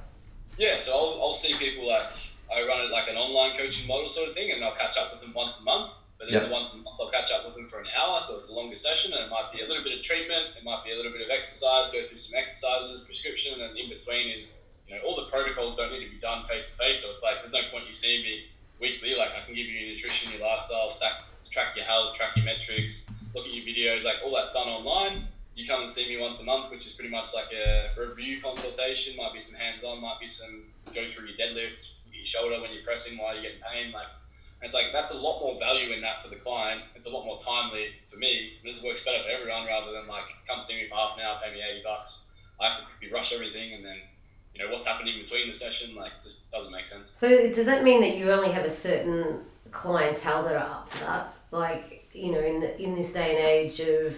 Yeah. 0.58 0.78
So 0.78 0.92
I'll, 0.92 1.22
I'll 1.22 1.32
see 1.32 1.54
people 1.54 1.88
like 1.88 2.12
I 2.52 2.66
run 2.66 2.84
it 2.84 2.90
like 2.90 3.08
an 3.08 3.16
online 3.16 3.56
coaching 3.56 3.86
model 3.86 4.08
sort 4.08 4.28
of 4.28 4.34
thing, 4.34 4.52
and 4.52 4.64
I'll 4.64 4.74
catch 4.74 4.96
up 4.96 5.12
with 5.12 5.20
them 5.20 5.32
once 5.34 5.60
a 5.60 5.64
month. 5.64 5.92
But 6.18 6.28
then 6.28 6.34
Yep. 6.34 6.44
the 6.44 6.52
once 6.52 6.72
a 6.74 6.78
month 6.78 6.96
I'll 6.98 7.10
catch 7.10 7.30
up 7.30 7.44
with 7.44 7.54
them 7.54 7.68
for 7.68 7.80
an 7.80 7.88
hour, 7.94 8.18
so 8.18 8.36
it's 8.36 8.48
a 8.48 8.52
longer 8.54 8.76
session, 8.76 9.12
and 9.12 9.24
it 9.24 9.28
might 9.28 9.52
be 9.52 9.60
a 9.60 9.66
little 9.66 9.84
bit 9.84 9.92
of 9.98 10.02
treatment, 10.02 10.56
it 10.56 10.64
might 10.64 10.82
be 10.82 10.92
a 10.92 10.96
little 10.96 11.12
bit 11.12 11.20
of 11.20 11.28
exercise, 11.30 11.90
go 11.90 12.02
through 12.02 12.16
some 12.18 12.38
exercises, 12.38 13.00
prescription, 13.00 13.60
and 13.60 13.76
in 13.76 13.90
between 13.90 14.28
is 14.28 14.72
you 14.88 14.94
know 14.94 15.02
all 15.02 15.16
the 15.16 15.26
protocols 15.26 15.76
don't 15.76 15.90
need 15.92 16.04
to 16.04 16.10
be 16.10 16.18
done 16.18 16.44
face 16.44 16.70
to 16.70 16.76
face. 16.76 17.02
So 17.02 17.10
it's 17.10 17.22
like 17.22 17.38
there's 17.42 17.52
no 17.52 17.68
point 17.70 17.86
you 17.86 17.92
seeing 17.92 18.22
me 18.22 18.44
weekly. 18.80 19.14
Like 19.14 19.32
I 19.36 19.40
can 19.44 19.54
give 19.54 19.66
you 19.66 19.78
your 19.78 19.90
nutrition, 19.90 20.32
your 20.32 20.40
lifestyle, 20.40 20.88
stack, 20.88 21.24
track 21.50 21.76
your 21.76 21.84
health, 21.84 22.14
track 22.14 22.34
your 22.36 22.44
metrics, 22.46 23.10
look 23.34 23.44
at 23.46 23.52
your 23.52 23.64
videos, 23.66 24.04
like 24.04 24.16
all 24.24 24.32
that's 24.34 24.54
done 24.54 24.68
online. 24.68 25.26
You 25.54 25.66
come 25.66 25.80
and 25.80 25.88
see 25.88 26.08
me 26.08 26.20
once 26.20 26.40
a 26.40 26.44
month, 26.44 26.70
which 26.70 26.86
is 26.86 26.92
pretty 26.92 27.10
much 27.10 27.34
like 27.34 27.52
a 27.52 27.90
review 27.98 28.40
consultation. 28.40 29.16
Might 29.16 29.32
be 29.32 29.40
some 29.40 29.58
hands-on, 29.58 30.00
might 30.00 30.20
be 30.20 30.26
some 30.26 30.64
go 30.94 31.06
through 31.06 31.28
your 31.28 31.36
deadlifts, 31.36 31.95
your 32.16 32.26
shoulder 32.26 32.60
when 32.60 32.72
you're 32.72 32.84
pressing 32.84 33.18
while 33.18 33.34
you're 33.34 33.42
getting 33.42 33.60
pain. 33.60 33.92
Like 33.92 34.06
it's 34.62 34.74
like 34.74 34.86
that's 34.92 35.12
a 35.12 35.18
lot 35.18 35.40
more 35.40 35.58
value 35.58 35.92
in 35.92 36.00
that 36.02 36.22
for 36.22 36.28
the 36.28 36.36
client. 36.36 36.82
It's 36.94 37.06
a 37.06 37.10
lot 37.10 37.24
more 37.24 37.38
timely 37.38 37.88
for 38.08 38.16
me. 38.16 38.54
This 38.64 38.82
works 38.82 39.04
better 39.04 39.22
for 39.22 39.30
everyone 39.30 39.66
rather 39.66 39.92
than 39.92 40.06
like 40.06 40.24
come 40.48 40.62
see 40.62 40.76
me 40.80 40.88
for 40.88 40.96
half 40.96 41.16
an 41.16 41.24
hour, 41.24 41.38
pay 41.42 41.52
me 41.52 41.60
eighty 41.62 41.82
bucks. 41.82 42.26
I 42.60 42.68
have 42.68 42.78
to 42.78 42.86
quickly 42.86 43.12
rush 43.12 43.34
everything 43.34 43.74
and 43.74 43.84
then 43.84 43.96
you 44.54 44.64
know 44.64 44.72
what's 44.72 44.86
happening 44.86 45.20
between 45.20 45.46
the 45.46 45.52
session. 45.52 45.94
Like 45.94 46.12
it 46.12 46.22
just 46.22 46.50
doesn't 46.50 46.72
make 46.72 46.86
sense. 46.86 47.10
So 47.10 47.28
does 47.28 47.66
that 47.66 47.84
mean 47.84 48.00
that 48.00 48.16
you 48.16 48.32
only 48.32 48.50
have 48.52 48.64
a 48.64 48.70
certain 48.70 49.40
clientele 49.70 50.42
that 50.44 50.54
are 50.54 50.70
up 50.70 50.88
for 50.88 51.04
that? 51.04 51.34
Like 51.50 52.08
you 52.12 52.32
know, 52.32 52.40
in 52.40 52.60
the 52.60 52.80
in 52.80 52.94
this 52.94 53.12
day 53.12 53.36
and 53.36 53.46
age 53.46 53.80
of 53.80 54.16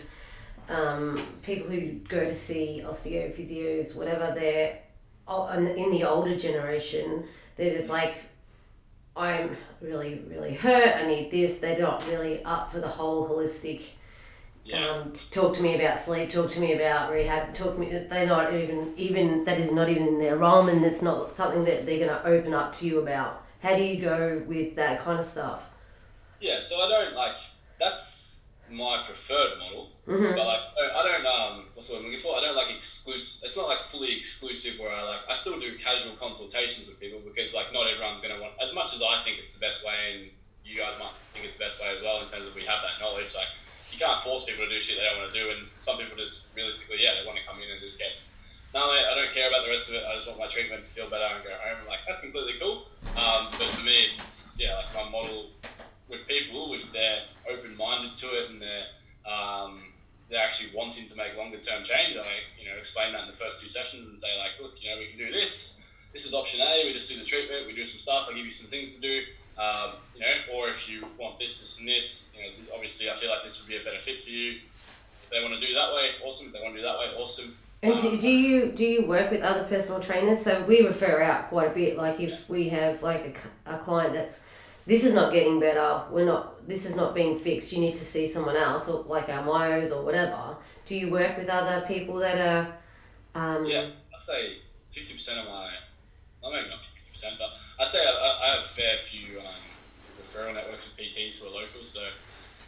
um, 0.70 1.20
people 1.42 1.68
who 1.68 1.92
go 2.08 2.20
to 2.20 2.34
see 2.34 2.82
osteo 2.84 3.32
physios, 3.34 3.94
whatever, 3.96 4.32
they're 4.38 4.78
in 5.76 5.90
the 5.90 6.04
older 6.04 6.36
generation. 6.36 7.24
They're 7.58 7.74
just 7.74 7.90
like, 7.90 8.14
I'm 9.14 9.56
really 9.82 10.22
really 10.28 10.54
hurt. 10.54 10.96
I 10.96 11.06
need 11.06 11.30
this. 11.30 11.58
They're 11.58 11.78
not 11.78 12.06
really 12.08 12.42
up 12.44 12.70
for 12.70 12.80
the 12.80 12.88
whole 12.88 13.28
holistic. 13.28 13.82
Yeah. 14.64 14.86
Um, 14.86 15.12
talk 15.30 15.54
to 15.56 15.62
me 15.62 15.74
about 15.74 15.98
sleep. 15.98 16.30
Talk 16.30 16.48
to 16.50 16.60
me 16.60 16.74
about 16.74 17.10
rehab. 17.10 17.54
Talk 17.54 17.74
to 17.74 17.80
me. 17.80 17.90
They're 17.90 18.26
not 18.26 18.54
even 18.54 18.94
even 18.96 19.44
that 19.44 19.58
is 19.58 19.72
not 19.72 19.88
even 19.88 20.06
in 20.06 20.18
their 20.18 20.36
realm, 20.36 20.68
and 20.68 20.84
it's 20.84 21.02
not 21.02 21.34
something 21.36 21.64
that 21.64 21.84
they're 21.84 22.06
going 22.06 22.10
to 22.10 22.26
open 22.26 22.54
up 22.54 22.72
to 22.74 22.86
you 22.86 23.00
about. 23.00 23.44
How 23.60 23.74
do 23.76 23.82
you 23.82 24.00
go 24.00 24.42
with 24.46 24.76
that 24.76 25.00
kind 25.00 25.18
of 25.18 25.24
stuff? 25.24 25.68
Yeah, 26.40 26.60
so 26.60 26.80
I 26.80 26.88
don't 26.88 27.14
like 27.14 27.36
that's 27.80 28.27
my 28.70 29.02
preferred 29.06 29.58
model, 29.58 29.90
Mhm. 30.06 30.36
but 30.36 30.46
like 30.46 30.60
I 30.78 31.02
don't, 31.02 31.26
um 31.26 31.68
what's 31.74 31.88
the 31.88 31.94
word 31.94 32.00
I'm 32.00 32.04
looking 32.06 32.20
for? 32.20 32.36
I 32.36 32.40
don't 32.40 32.56
like 32.56 32.70
exclusive. 32.74 33.44
It's 33.44 33.56
not 33.56 33.68
like 33.68 33.78
fully 33.78 34.16
exclusive 34.16 34.78
where 34.78 34.92
I 34.92 35.02
like 35.02 35.20
I 35.28 35.34
still 35.34 35.58
do 35.60 35.76
casual 35.78 36.16
consultations 36.16 36.88
with 36.88 37.00
people 37.00 37.20
because 37.20 37.54
like 37.54 37.72
not 37.72 37.86
everyone's 37.86 38.20
gonna 38.20 38.40
want 38.40 38.54
as 38.60 38.74
much 38.74 38.94
as 38.94 39.02
I 39.02 39.22
think 39.24 39.38
it's 39.38 39.54
the 39.54 39.60
best 39.60 39.84
way 39.86 39.94
and 40.12 40.30
you 40.64 40.76
guys 40.76 40.92
might 40.98 41.12
think 41.32 41.46
it's 41.46 41.56
the 41.56 41.64
best 41.64 41.80
way 41.80 41.88
as 41.96 42.02
well 42.02 42.20
in 42.20 42.28
terms 42.28 42.46
of 42.46 42.54
we 42.54 42.60
have 42.64 42.82
that 42.82 43.00
knowledge 43.00 43.34
like 43.34 43.48
you 43.90 43.98
can't 43.98 44.20
force 44.20 44.44
people 44.44 44.64
to 44.66 44.70
do 44.70 44.82
shit 44.82 44.98
they 44.98 45.04
don't 45.04 45.16
want 45.18 45.32
to 45.32 45.38
do 45.38 45.48
and 45.50 45.66
some 45.78 45.96
people 45.96 46.14
just 46.16 46.48
realistically 46.54 46.98
yeah 47.02 47.14
they 47.18 47.24
want 47.26 47.38
to 47.38 47.44
come 47.48 47.56
in 47.62 47.70
and 47.70 47.80
just 47.80 47.98
get 47.98 48.12
no 48.74 48.92
mate 48.92 49.06
I 49.10 49.14
don't 49.14 49.32
care 49.32 49.48
about 49.48 49.64
the 49.64 49.70
rest 49.70 49.88
of 49.88 49.94
it 49.94 50.04
I 50.04 50.12
just 50.12 50.26
want 50.28 50.38
my 50.38 50.46
treatment 50.46 50.84
to 50.84 50.90
feel 50.90 51.08
better 51.08 51.24
and 51.24 51.42
go 51.42 51.50
home 51.56 51.88
like 51.88 52.00
that's 52.06 52.20
completely 52.20 52.60
cool 52.60 52.84
um, 53.16 53.48
but 53.56 53.68
for 53.72 53.80
me 53.80 54.04
it's 54.12 54.56
yeah 54.60 54.76
like 54.76 54.92
my 54.94 55.08
model 55.08 55.46
with 56.08 56.26
people 56.26 56.74
if 56.74 56.90
they're 56.92 57.22
open 57.50 57.76
minded 57.76 58.16
to 58.16 58.26
it 58.26 58.50
and 58.50 58.60
they're 58.60 58.86
um, 59.30 59.92
they're 60.30 60.42
actually 60.42 60.70
wanting 60.74 61.06
to 61.06 61.16
make 61.16 61.36
longer 61.36 61.58
term 61.58 61.82
change. 61.82 62.16
I 62.16 62.26
you 62.60 62.68
know 62.68 62.76
explain 62.76 63.12
that 63.12 63.22
in 63.22 63.30
the 63.30 63.36
first 63.36 63.62
two 63.62 63.68
sessions 63.68 64.06
and 64.06 64.18
say 64.18 64.38
like, 64.38 64.52
look, 64.60 64.82
you 64.82 64.90
know, 64.90 64.98
we 64.98 65.06
can 65.06 65.18
do 65.18 65.32
this. 65.32 65.80
This 66.12 66.24
is 66.26 66.34
option 66.34 66.60
A. 66.60 66.84
We 66.86 66.92
just 66.92 67.08
do 67.08 67.18
the 67.18 67.24
treatment. 67.24 67.66
We 67.66 67.74
do 67.74 67.84
some 67.84 67.98
stuff. 67.98 68.28
I 68.30 68.34
give 68.34 68.44
you 68.44 68.50
some 68.50 68.70
things 68.70 68.94
to 68.94 69.00
do. 69.00 69.22
Um, 69.58 69.94
you 70.14 70.20
know, 70.20 70.54
or 70.54 70.68
if 70.68 70.88
you 70.88 71.04
want 71.18 71.38
this, 71.38 71.60
this, 71.60 71.80
and 71.80 71.88
this, 71.88 72.34
you 72.36 72.44
know, 72.44 72.50
this, 72.58 72.70
obviously 72.72 73.10
I 73.10 73.14
feel 73.14 73.28
like 73.28 73.42
this 73.42 73.60
would 73.60 73.68
be 73.68 73.76
a 73.76 73.84
better 73.84 73.98
fit 73.98 74.22
for 74.22 74.30
you. 74.30 74.60
If 75.24 75.30
they 75.30 75.42
want 75.42 75.60
to 75.60 75.66
do 75.66 75.74
that 75.74 75.92
way, 75.92 76.10
awesome. 76.24 76.46
If 76.46 76.52
they 76.52 76.60
want 76.60 76.74
to 76.74 76.80
do 76.80 76.86
that 76.86 76.98
way, 76.98 77.06
awesome. 77.18 77.56
And 77.82 77.98
do, 77.98 78.08
Um, 78.08 78.18
do 78.18 78.28
you 78.28 78.72
do 78.72 78.84
you 78.84 79.06
work 79.06 79.30
with 79.30 79.42
other 79.42 79.64
personal 79.64 80.00
trainers? 80.00 80.42
So 80.42 80.64
we 80.64 80.86
refer 80.86 81.20
out 81.22 81.48
quite 81.48 81.68
a 81.68 81.74
bit. 81.74 81.96
Like 81.96 82.20
if 82.20 82.48
we 82.48 82.68
have 82.70 83.02
like 83.02 83.38
a, 83.66 83.74
a 83.74 83.78
client 83.78 84.14
that's 84.14 84.40
this 84.88 85.04
is 85.04 85.12
not 85.14 85.32
getting 85.32 85.60
better, 85.60 86.02
we're 86.10 86.24
not 86.24 86.66
this 86.68 86.84
is 86.84 86.96
not 86.96 87.14
being 87.14 87.36
fixed. 87.36 87.72
You 87.72 87.80
need 87.80 87.94
to 87.96 88.04
see 88.04 88.26
someone 88.26 88.56
else, 88.56 88.88
or 88.88 89.04
like 89.04 89.28
our 89.28 89.42
myos 89.46 89.90
or 89.94 90.02
whatever. 90.04 90.56
Do 90.84 90.96
you 90.96 91.10
work 91.10 91.36
with 91.38 91.48
other 91.48 91.86
people 91.86 92.16
that 92.16 92.38
are? 92.38 92.64
Um, 93.40 93.64
Yeah, 93.66 93.86
I'd 94.14 94.20
say 94.20 94.56
fifty 94.90 95.14
percent 95.14 95.38
of 95.40 95.46
my, 95.46 95.70
well, 96.42 96.52
maybe 96.52 96.68
not 96.68 96.80
fifty 96.82 97.10
percent, 97.12 97.34
but 97.38 97.50
I'd 97.80 97.88
say 97.88 98.00
I, 98.04 98.10
I- 98.10 98.38
I 98.44 98.54
have 98.56 98.64
a 98.64 98.68
fair 98.68 98.96
few 98.96 99.38
um, 99.40 99.46
referral 100.20 100.54
networks 100.54 100.88
of 100.88 100.96
PTs 100.96 101.40
who 101.40 101.48
are 101.48 101.52
local. 101.60 101.84
So, 101.84 102.00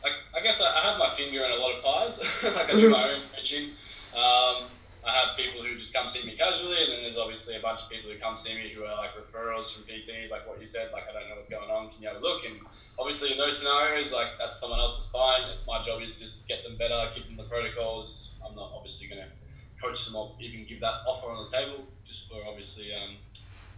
like, 0.02 0.12
I 0.36 0.40
guess 0.42 0.60
I, 0.62 0.66
I 0.66 0.80
have 0.90 0.98
my 0.98 1.08
finger 1.08 1.44
in 1.44 1.50
a 1.52 1.56
lot 1.56 1.74
of 1.76 1.82
pies. 1.82 2.20
like 2.56 2.72
I 2.72 2.76
do 2.80 2.88
my 2.90 3.10
own 3.12 3.20
coaching. 3.36 3.70
Um, 4.14 4.64
I 5.06 5.12
have 5.12 5.36
people 5.36 5.62
who 5.62 5.78
just 5.78 5.94
come 5.94 6.08
see 6.08 6.26
me 6.26 6.36
casually, 6.36 6.82
and 6.84 6.92
then 6.92 7.02
there's 7.02 7.16
obviously 7.16 7.56
a 7.56 7.60
bunch 7.60 7.82
of 7.82 7.88
people 7.90 8.10
who 8.10 8.18
come 8.18 8.36
see 8.36 8.54
me 8.54 8.68
who 8.68 8.84
are 8.84 8.96
like 8.96 9.10
referrals 9.16 9.72
from 9.72 9.84
PTs, 9.84 10.30
like 10.30 10.46
what 10.46 10.60
you 10.60 10.66
said. 10.66 10.92
Like 10.92 11.04
I 11.08 11.12
don't 11.12 11.28
know 11.28 11.36
what's 11.36 11.48
going 11.48 11.70
on. 11.70 11.90
Can 11.90 12.02
you 12.02 12.08
have 12.08 12.18
a 12.18 12.20
look? 12.20 12.44
And 12.44 12.60
obviously 12.98 13.32
in 13.32 13.38
those 13.38 13.58
scenarios, 13.62 14.12
like 14.12 14.28
that's 14.38 14.60
someone 14.60 14.78
else's 14.78 15.10
fine. 15.10 15.42
My 15.66 15.82
job 15.82 16.02
is 16.02 16.20
just 16.20 16.46
get 16.46 16.62
them 16.62 16.76
better, 16.76 17.08
keep 17.14 17.26
them 17.26 17.36
the 17.36 17.44
protocols. 17.44 18.34
I'm 18.46 18.54
not 18.54 18.72
obviously 18.74 19.08
going 19.08 19.22
to 19.26 19.30
coach 19.82 20.06
them 20.06 20.16
or 20.16 20.32
even 20.40 20.66
give 20.66 20.80
that 20.80 21.00
offer 21.06 21.30
on 21.30 21.44
the 21.44 21.50
table, 21.50 21.84
just 22.04 22.28
for 22.28 22.36
obviously. 22.46 22.92
Um, 22.94 23.16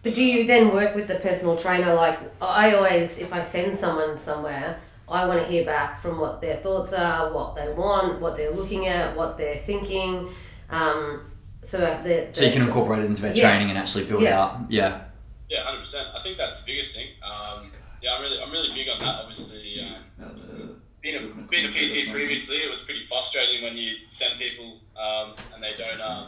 But 0.03 0.13
do 0.13 0.21
you 0.23 0.45
then 0.45 0.73
work 0.73 0.93
with 0.95 1.07
the 1.07 1.15
personal 1.15 1.55
trainer? 1.55 1.93
Like 1.93 2.19
I 2.41 2.73
always, 2.73 3.19
if 3.19 3.31
I 3.31 3.41
send 3.41 3.77
someone 3.77 4.17
somewhere, 4.17 4.81
I 5.07 5.25
want 5.25 5.39
to 5.39 5.45
hear 5.45 5.63
back 5.65 5.99
from 6.01 6.19
what 6.19 6.41
their 6.41 6.57
thoughts 6.57 6.91
are, 6.93 7.31
what 7.33 7.55
they 7.55 7.71
want, 7.71 8.19
what 8.19 8.35
they're 8.35 8.51
looking 8.51 8.87
at, 8.87 9.15
what 9.15 9.37
they're 9.37 9.57
thinking. 9.57 10.27
Um, 10.69 11.31
so 11.61 11.77
that 11.79 12.35
So 12.35 12.43
you 12.43 12.51
can 12.51 12.63
incorporate 12.63 13.03
it 13.03 13.05
into 13.05 13.21
their 13.21 13.33
Yeah. 13.35 13.49
training 13.49 13.69
and 13.69 13.77
actually 13.77 14.05
build 14.05 14.23
Yeah. 14.23 14.41
out. 14.41 14.59
Yeah. 14.69 15.01
yeah, 15.49 15.63
hundred 15.63 15.79
percent. 15.79 16.07
I 16.15 16.19
think 16.19 16.37
that's 16.37 16.61
the 16.61 16.65
biggest 16.71 16.95
thing. 16.95 17.07
Um, 17.23 17.63
yeah, 18.01 18.15
I'm 18.15 18.21
really, 18.21 18.41
I'm 18.41 18.51
really 18.51 18.73
big 18.73 18.89
on 18.89 18.99
that. 18.99 19.19
Obviously, 19.21 19.79
um, 20.19 20.75
being 21.01 21.15
a 21.17 21.19
being 21.49 21.65
a 21.65 21.69
PT 21.71 22.11
previously, 22.11 22.57
it 22.57 22.69
was 22.69 22.81
pretty 22.81 23.03
frustrating 23.03 23.63
when 23.63 23.77
you 23.77 23.95
send 24.05 24.39
people 24.39 24.79
um, 24.97 25.33
and 25.53 25.63
they 25.63 25.73
don't. 25.73 26.01
Um, 26.01 26.27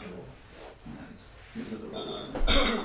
uh, 1.94 1.98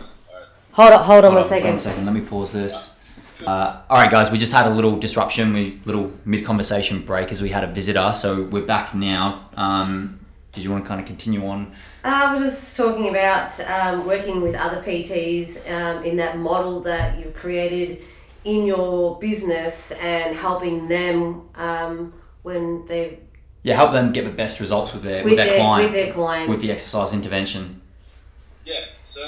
Hold 0.74 0.94
on, 0.94 1.04
hold 1.04 1.26
on 1.26 1.34
Hold 1.34 1.34
one 1.34 1.44
on, 1.44 1.50
second. 1.50 1.68
One 1.70 1.80
second. 1.80 2.06
Let 2.06 2.16
me 2.16 2.22
pause 2.22 2.54
this. 2.54 2.98
Uh, 3.46 3.82
all 3.90 3.98
right, 3.98 4.10
guys. 4.10 4.32
We 4.32 4.38
just 4.38 4.54
had 4.54 4.68
a 4.68 4.70
little 4.70 4.98
disruption. 4.98 5.54
We 5.54 5.82
little 5.84 6.14
mid 6.24 6.46
conversation 6.46 7.02
break 7.02 7.30
as 7.34 7.42
we 7.42 7.50
had 7.50 7.66
a 7.66 7.68
visitor. 7.68 8.14
So 8.14 8.44
we're 8.44 8.62
back 8.66 8.96
now. 8.96 9.50
Um, 9.58 10.21
did 10.52 10.64
you 10.64 10.72
want 10.72 10.84
to 10.84 10.88
kind 10.88 11.00
of 11.00 11.08
continue 11.08 11.46
on? 11.48 11.72
Uh, 12.04 12.10
I 12.10 12.34
was 12.34 12.44
just 12.44 12.76
talking 12.76 13.10
about 13.10 13.58
um, 13.62 14.06
working 14.06 14.42
with 14.42 14.56
other 14.56 14.82
PTs 14.84 15.70
um, 15.72 16.04
in 16.04 16.18
that 16.18 16.38
model 16.38 16.82
that 16.82 17.18
you've 17.20 17.34
created 17.34 18.02
in 18.44 18.66
your 18.66 19.18
business 19.20 19.92
and 19.92 20.36
helping 20.36 20.88
them 20.88 21.48
um, 21.56 22.14
when 22.42 22.86
they 22.88 23.20
Yeah, 23.64 23.76
help 23.76 23.92
them 23.94 24.12
get 24.12 24.26
the 24.26 24.32
best 24.32 24.60
results 24.60 24.94
with 24.94 25.04
their 25.04 25.24
with, 25.24 25.34
with 25.34 25.38
their, 25.38 25.48
their 25.48 25.58
client 25.58 25.92
with 25.92 25.94
their 25.94 26.14
clients. 26.14 26.50
with 26.50 26.62
the 26.62 26.72
exercise 26.72 27.14
intervention. 27.14 27.82
Yeah, 28.66 28.86
so 29.04 29.22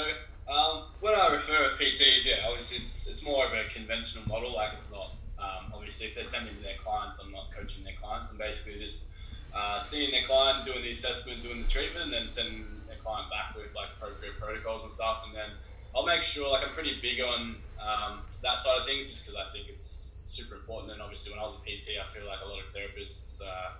um, 0.52 0.82
when 1.00 1.14
I 1.14 1.32
refer 1.32 1.62
with 1.62 1.78
PTs, 1.78 2.26
yeah, 2.26 2.46
obviously 2.46 2.78
it's, 2.78 3.08
it's 3.08 3.24
more 3.24 3.46
of 3.46 3.52
a 3.52 3.64
conventional 3.72 4.26
model. 4.28 4.52
Like 4.54 4.74
it's 4.74 4.92
not, 4.92 5.12
um, 5.38 5.72
obviously, 5.72 6.08
if 6.08 6.14
they're 6.14 6.24
sending 6.24 6.54
to 6.54 6.62
their 6.62 6.76
clients, 6.76 7.22
I'm 7.24 7.32
not 7.32 7.50
coaching 7.50 7.82
their 7.84 7.94
clients. 7.94 8.30
I'm 8.30 8.38
basically 8.38 8.78
just 8.80 9.12
uh, 9.54 9.78
seeing 9.78 10.10
their 10.10 10.24
client, 10.24 10.64
doing 10.64 10.82
the 10.82 10.90
assessment, 10.90 11.42
doing 11.42 11.62
the 11.62 11.68
treatment, 11.68 12.04
and 12.04 12.12
then 12.12 12.28
sending 12.28 12.66
their 12.86 12.96
client 12.96 13.30
back 13.30 13.56
with 13.56 13.74
like 13.74 13.88
appropriate 13.96 14.38
protocols 14.38 14.82
and 14.82 14.92
stuff. 14.92 15.24
And 15.26 15.36
then 15.36 15.50
I'll 15.94 16.06
make 16.06 16.22
sure, 16.22 16.50
like, 16.50 16.66
I'm 16.66 16.72
pretty 16.72 16.98
big 17.00 17.20
on 17.20 17.56
um, 17.80 18.20
that 18.42 18.58
side 18.58 18.80
of 18.80 18.86
things 18.86 19.08
just 19.08 19.26
because 19.26 19.40
I 19.40 19.52
think 19.52 19.68
it's 19.68 20.16
super 20.24 20.56
important. 20.56 20.92
And 20.92 21.00
obviously, 21.00 21.32
when 21.32 21.40
I 21.40 21.44
was 21.44 21.56
a 21.56 21.60
PT, 21.60 22.00
I 22.00 22.06
feel 22.06 22.26
like 22.26 22.40
a 22.44 22.48
lot 22.48 22.60
of 22.60 22.66
therapists 22.66 23.40
uh, 23.42 23.72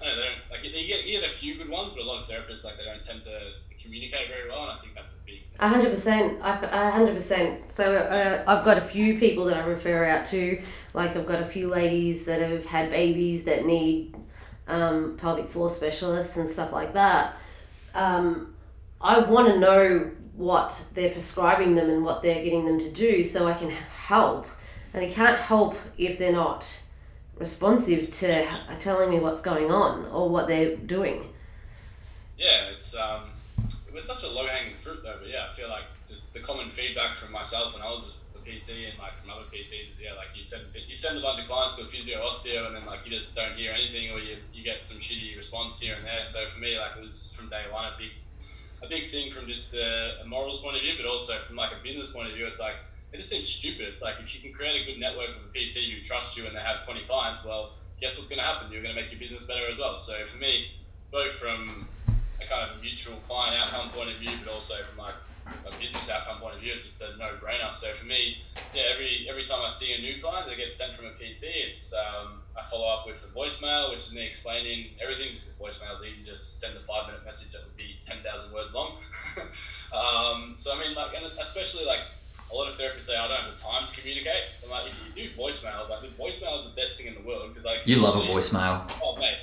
I 0.00 0.06
don't 0.06 0.16
know, 0.16 0.22
they 0.22 0.28
don't 0.28 0.50
like 0.50 0.64
you 0.64 0.86
get 0.86 1.06
you 1.06 1.20
get 1.20 1.28
a 1.28 1.32
few 1.32 1.56
good 1.56 1.68
ones, 1.68 1.92
but 1.92 2.02
a 2.02 2.06
lot 2.06 2.18
of 2.18 2.24
therapists 2.24 2.64
like 2.64 2.78
they 2.78 2.84
don't 2.84 3.02
tend 3.02 3.22
to 3.22 3.52
communicate 3.82 4.28
very 4.28 4.48
well, 4.48 4.62
and 4.62 4.72
I 4.72 4.76
think 4.76 4.94
that's 4.94 5.16
a 5.16 5.18
big. 5.26 5.40
Hundred 5.58 5.90
percent. 5.90 6.40
Hundred 6.40 7.12
percent. 7.12 7.70
So 7.70 7.96
uh, 7.96 8.42
I've 8.46 8.64
got 8.64 8.78
a 8.78 8.82
few 8.82 9.18
people 9.18 9.44
that 9.46 9.58
I 9.58 9.66
refer 9.66 10.04
out 10.04 10.24
to. 10.26 10.62
Like 10.94 11.16
I've 11.16 11.26
got 11.26 11.42
a 11.42 11.44
few 11.44 11.68
ladies 11.68 12.24
that 12.24 12.40
have 12.40 12.64
had 12.64 12.90
babies 12.90 13.44
that 13.44 13.66
need 13.66 14.14
um, 14.70 15.16
pelvic 15.16 15.48
floor 15.48 15.68
specialists 15.68 16.36
and 16.36 16.48
stuff 16.48 16.72
like 16.72 16.94
that. 16.94 17.34
Um, 17.94 18.54
I 19.00 19.20
want 19.20 19.48
to 19.48 19.58
know 19.58 20.10
what 20.34 20.86
they're 20.94 21.10
prescribing 21.10 21.74
them 21.74 21.90
and 21.90 22.04
what 22.04 22.22
they're 22.22 22.42
getting 22.42 22.64
them 22.64 22.78
to 22.78 22.90
do 22.90 23.22
so 23.22 23.46
I 23.46 23.54
can 23.54 23.70
help. 23.70 24.46
And 24.92 25.04
I 25.04 25.10
can't 25.10 25.38
help 25.38 25.76
if 25.98 26.18
they're 26.18 26.32
not 26.32 26.82
responsive 27.36 28.10
to 28.10 28.46
telling 28.78 29.10
me 29.10 29.18
what's 29.18 29.40
going 29.40 29.70
on 29.70 30.06
or 30.06 30.28
what 30.28 30.46
they're 30.46 30.76
doing. 30.76 31.26
Yeah, 32.36 32.70
it's 32.72 32.96
um, 32.96 33.30
it 33.86 33.94
was 33.94 34.04
such 34.04 34.24
a 34.24 34.28
low 34.28 34.46
hanging 34.46 34.74
fruit 34.74 35.00
though. 35.02 35.16
But 35.20 35.28
yeah, 35.28 35.46
I 35.50 35.52
feel 35.52 35.68
like 35.68 35.84
just 36.08 36.32
the 36.32 36.40
common 36.40 36.70
feedback 36.70 37.14
from 37.14 37.32
myself 37.32 37.74
when 37.74 37.82
I 37.82 37.90
was 37.90 38.14
a 38.40 38.50
PT 38.50 38.90
and 38.90 38.98
like 38.98 39.18
from 39.18 39.30
other 39.30 39.44
PTs 39.52 39.92
is 39.92 40.00
yeah, 40.02 40.14
like 40.14 40.28
you 40.34 40.42
send 40.42 40.64
you 40.88 40.96
send 40.96 41.18
a 41.18 41.20
bunch 41.20 41.40
of 41.40 41.46
clients 41.46 41.76
to 41.76 41.82
a 41.82 41.86
physio 41.86 42.20
osteo 42.20 42.66
and 42.66 42.76
then 42.76 42.86
like 42.86 43.00
you 43.04 43.10
just 43.10 43.34
don't 43.34 43.54
hear 43.54 43.72
anything 43.72 44.10
or 44.10 44.18
you, 44.18 44.36
you 44.52 44.64
get 44.64 44.82
some 44.82 44.98
shitty 44.98 45.36
response 45.36 45.80
here 45.80 45.94
and 45.96 46.04
there. 46.04 46.24
So 46.24 46.46
for 46.46 46.60
me, 46.60 46.78
like 46.78 46.96
it 46.96 47.02
was 47.02 47.34
from 47.36 47.48
day 47.48 47.62
one 47.70 47.84
a 47.84 47.96
big 47.98 48.10
a 48.82 48.88
big 48.88 49.04
thing 49.04 49.30
from 49.30 49.46
just 49.46 49.74
a, 49.74 50.20
a 50.22 50.26
morals 50.26 50.60
point 50.62 50.76
of 50.76 50.82
view, 50.82 50.94
but 50.96 51.06
also 51.06 51.34
from 51.34 51.56
like 51.56 51.70
a 51.72 51.82
business 51.82 52.12
point 52.12 52.28
of 52.28 52.34
view. 52.34 52.46
It's 52.46 52.60
like 52.60 52.76
it 53.12 53.16
just 53.16 53.30
seems 53.30 53.48
stupid. 53.48 53.88
It's 53.88 54.02
like 54.02 54.20
if 54.20 54.34
you 54.34 54.40
can 54.40 54.52
create 54.52 54.82
a 54.82 54.84
good 54.84 55.00
network 55.00 55.28
of 55.30 55.42
a 55.44 55.52
PT 55.52 55.90
who 55.90 56.02
trusts 56.02 56.36
you 56.36 56.46
and 56.46 56.54
they 56.54 56.60
have 56.60 56.84
20 56.84 57.02
clients, 57.06 57.44
well, 57.44 57.72
guess 58.00 58.16
what's 58.16 58.30
going 58.30 58.38
to 58.38 58.44
happen? 58.44 58.70
You're 58.70 58.82
going 58.82 58.94
to 58.94 59.00
make 59.00 59.10
your 59.10 59.20
business 59.20 59.44
better 59.44 59.66
as 59.70 59.78
well. 59.78 59.96
So 59.96 60.24
for 60.24 60.38
me, 60.38 60.68
both 61.10 61.32
from 61.32 61.88
a 62.40 62.46
kind 62.46 62.70
of 62.70 62.80
mutual 62.80 63.16
client 63.26 63.56
outcome 63.60 63.90
point 63.90 64.10
of 64.10 64.16
view, 64.16 64.30
but 64.44 64.52
also 64.52 64.74
from 64.84 64.98
like 64.98 65.14
a 65.66 65.80
business 65.80 66.10
outcome 66.10 66.40
point 66.40 66.54
of 66.56 66.60
view, 66.60 66.72
it's 66.72 66.84
just 66.84 67.02
a 67.02 67.16
no-brainer. 67.16 67.72
So 67.72 67.88
for 67.92 68.06
me, 68.06 68.38
yeah, 68.74 68.82
every 68.92 69.26
every 69.28 69.44
time 69.44 69.60
I 69.64 69.68
see 69.68 69.92
a 69.92 69.98
new 69.98 70.20
client 70.20 70.48
that 70.48 70.56
gets 70.56 70.76
sent 70.76 70.92
from 70.92 71.06
a 71.06 71.10
PT, 71.10 71.44
it's 71.44 71.92
um, 71.94 72.40
I 72.56 72.62
follow 72.62 72.88
up 72.88 73.06
with 73.06 73.24
a 73.24 73.38
voicemail, 73.38 73.90
which 73.90 73.98
is 73.98 74.14
me 74.14 74.24
explaining 74.24 74.90
everything. 75.02 75.30
Just 75.30 75.58
because 75.58 75.78
voicemail 75.78 75.94
is 75.94 76.04
easy, 76.04 76.30
just 76.30 76.60
send 76.60 76.76
a 76.76 76.80
five-minute 76.80 77.24
message 77.24 77.52
that 77.52 77.62
would 77.64 77.76
be 77.76 77.96
ten 78.04 78.18
thousand 78.18 78.52
words 78.52 78.74
long. 78.74 78.96
um, 79.92 80.54
so 80.56 80.74
I 80.74 80.80
mean, 80.80 80.94
like, 80.94 81.14
and 81.14 81.26
especially 81.38 81.84
like 81.84 82.00
a 82.52 82.54
lot 82.54 82.68
of 82.68 82.74
therapists 82.74 83.02
say 83.02 83.16
I 83.16 83.28
don't 83.28 83.40
have 83.40 83.56
the 83.56 83.60
time 83.60 83.86
to 83.86 83.92
communicate. 83.92 84.56
So 84.56 84.66
I'm 84.66 84.72
like, 84.72 84.88
if 84.88 85.00
you 85.06 85.28
do 85.28 85.30
voicemails, 85.34 85.88
like 85.88 86.02
the 86.02 86.08
voicemail 86.08 86.56
is 86.56 86.68
the 86.68 86.74
best 86.74 87.00
thing 87.00 87.14
in 87.14 87.14
the 87.14 87.26
world 87.26 87.48
because 87.48 87.64
like 87.64 87.86
you 87.86 87.96
love 87.96 88.16
a 88.16 88.20
voicemail. 88.20 88.90
Oh 89.02 89.16
mate, 89.16 89.38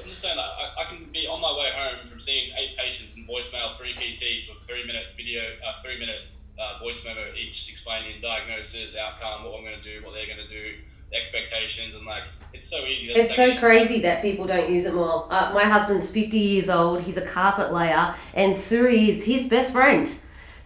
I'm 0.00 0.08
just 0.08 0.20
saying 0.20 0.36
that 0.36 0.44
I, 0.44 0.82
I 0.82 0.84
can 0.84 1.08
be 1.12 1.26
on 1.26 1.40
my 1.40 1.52
way 1.52 1.70
home 1.74 2.06
from 2.06 2.20
seeing 2.20 2.52
eight 2.56 2.76
patients 2.76 3.16
and 3.16 3.28
voicemail 3.28 3.76
three 3.76 3.94
PTs 3.94 4.48
with 4.48 4.62
three 4.66 4.86
minute 4.86 5.06
video, 5.16 5.42
uh, 5.66 5.72
three 5.82 5.98
minute 5.98 6.20
uh, 6.58 6.78
voice 6.78 7.04
memo 7.04 7.20
each 7.36 7.68
explaining 7.68 8.20
diagnosis, 8.20 8.96
outcome, 8.96 9.44
what 9.44 9.58
I'm 9.58 9.64
going 9.64 9.80
to 9.80 10.00
do, 10.00 10.04
what 10.04 10.14
they're 10.14 10.26
going 10.26 10.46
to 10.46 10.52
do, 10.52 10.74
expectations, 11.12 11.94
and 11.94 12.06
like 12.06 12.24
it's 12.52 12.64
so 12.64 12.84
easy. 12.84 13.12
It's 13.12 13.34
so 13.34 13.56
crazy 13.58 14.00
that 14.00 14.22
people 14.22 14.46
don't 14.46 14.70
use 14.70 14.84
it 14.84 14.94
more. 14.94 15.26
Uh, 15.30 15.52
my 15.54 15.64
husband's 15.64 16.08
50 16.08 16.38
years 16.38 16.68
old. 16.68 17.02
He's 17.02 17.16
a 17.16 17.26
carpet 17.26 17.72
layer, 17.72 18.14
and 18.34 18.56
Siri 18.56 19.10
is 19.10 19.24
his 19.24 19.46
best 19.46 19.72
friend. 19.72 20.12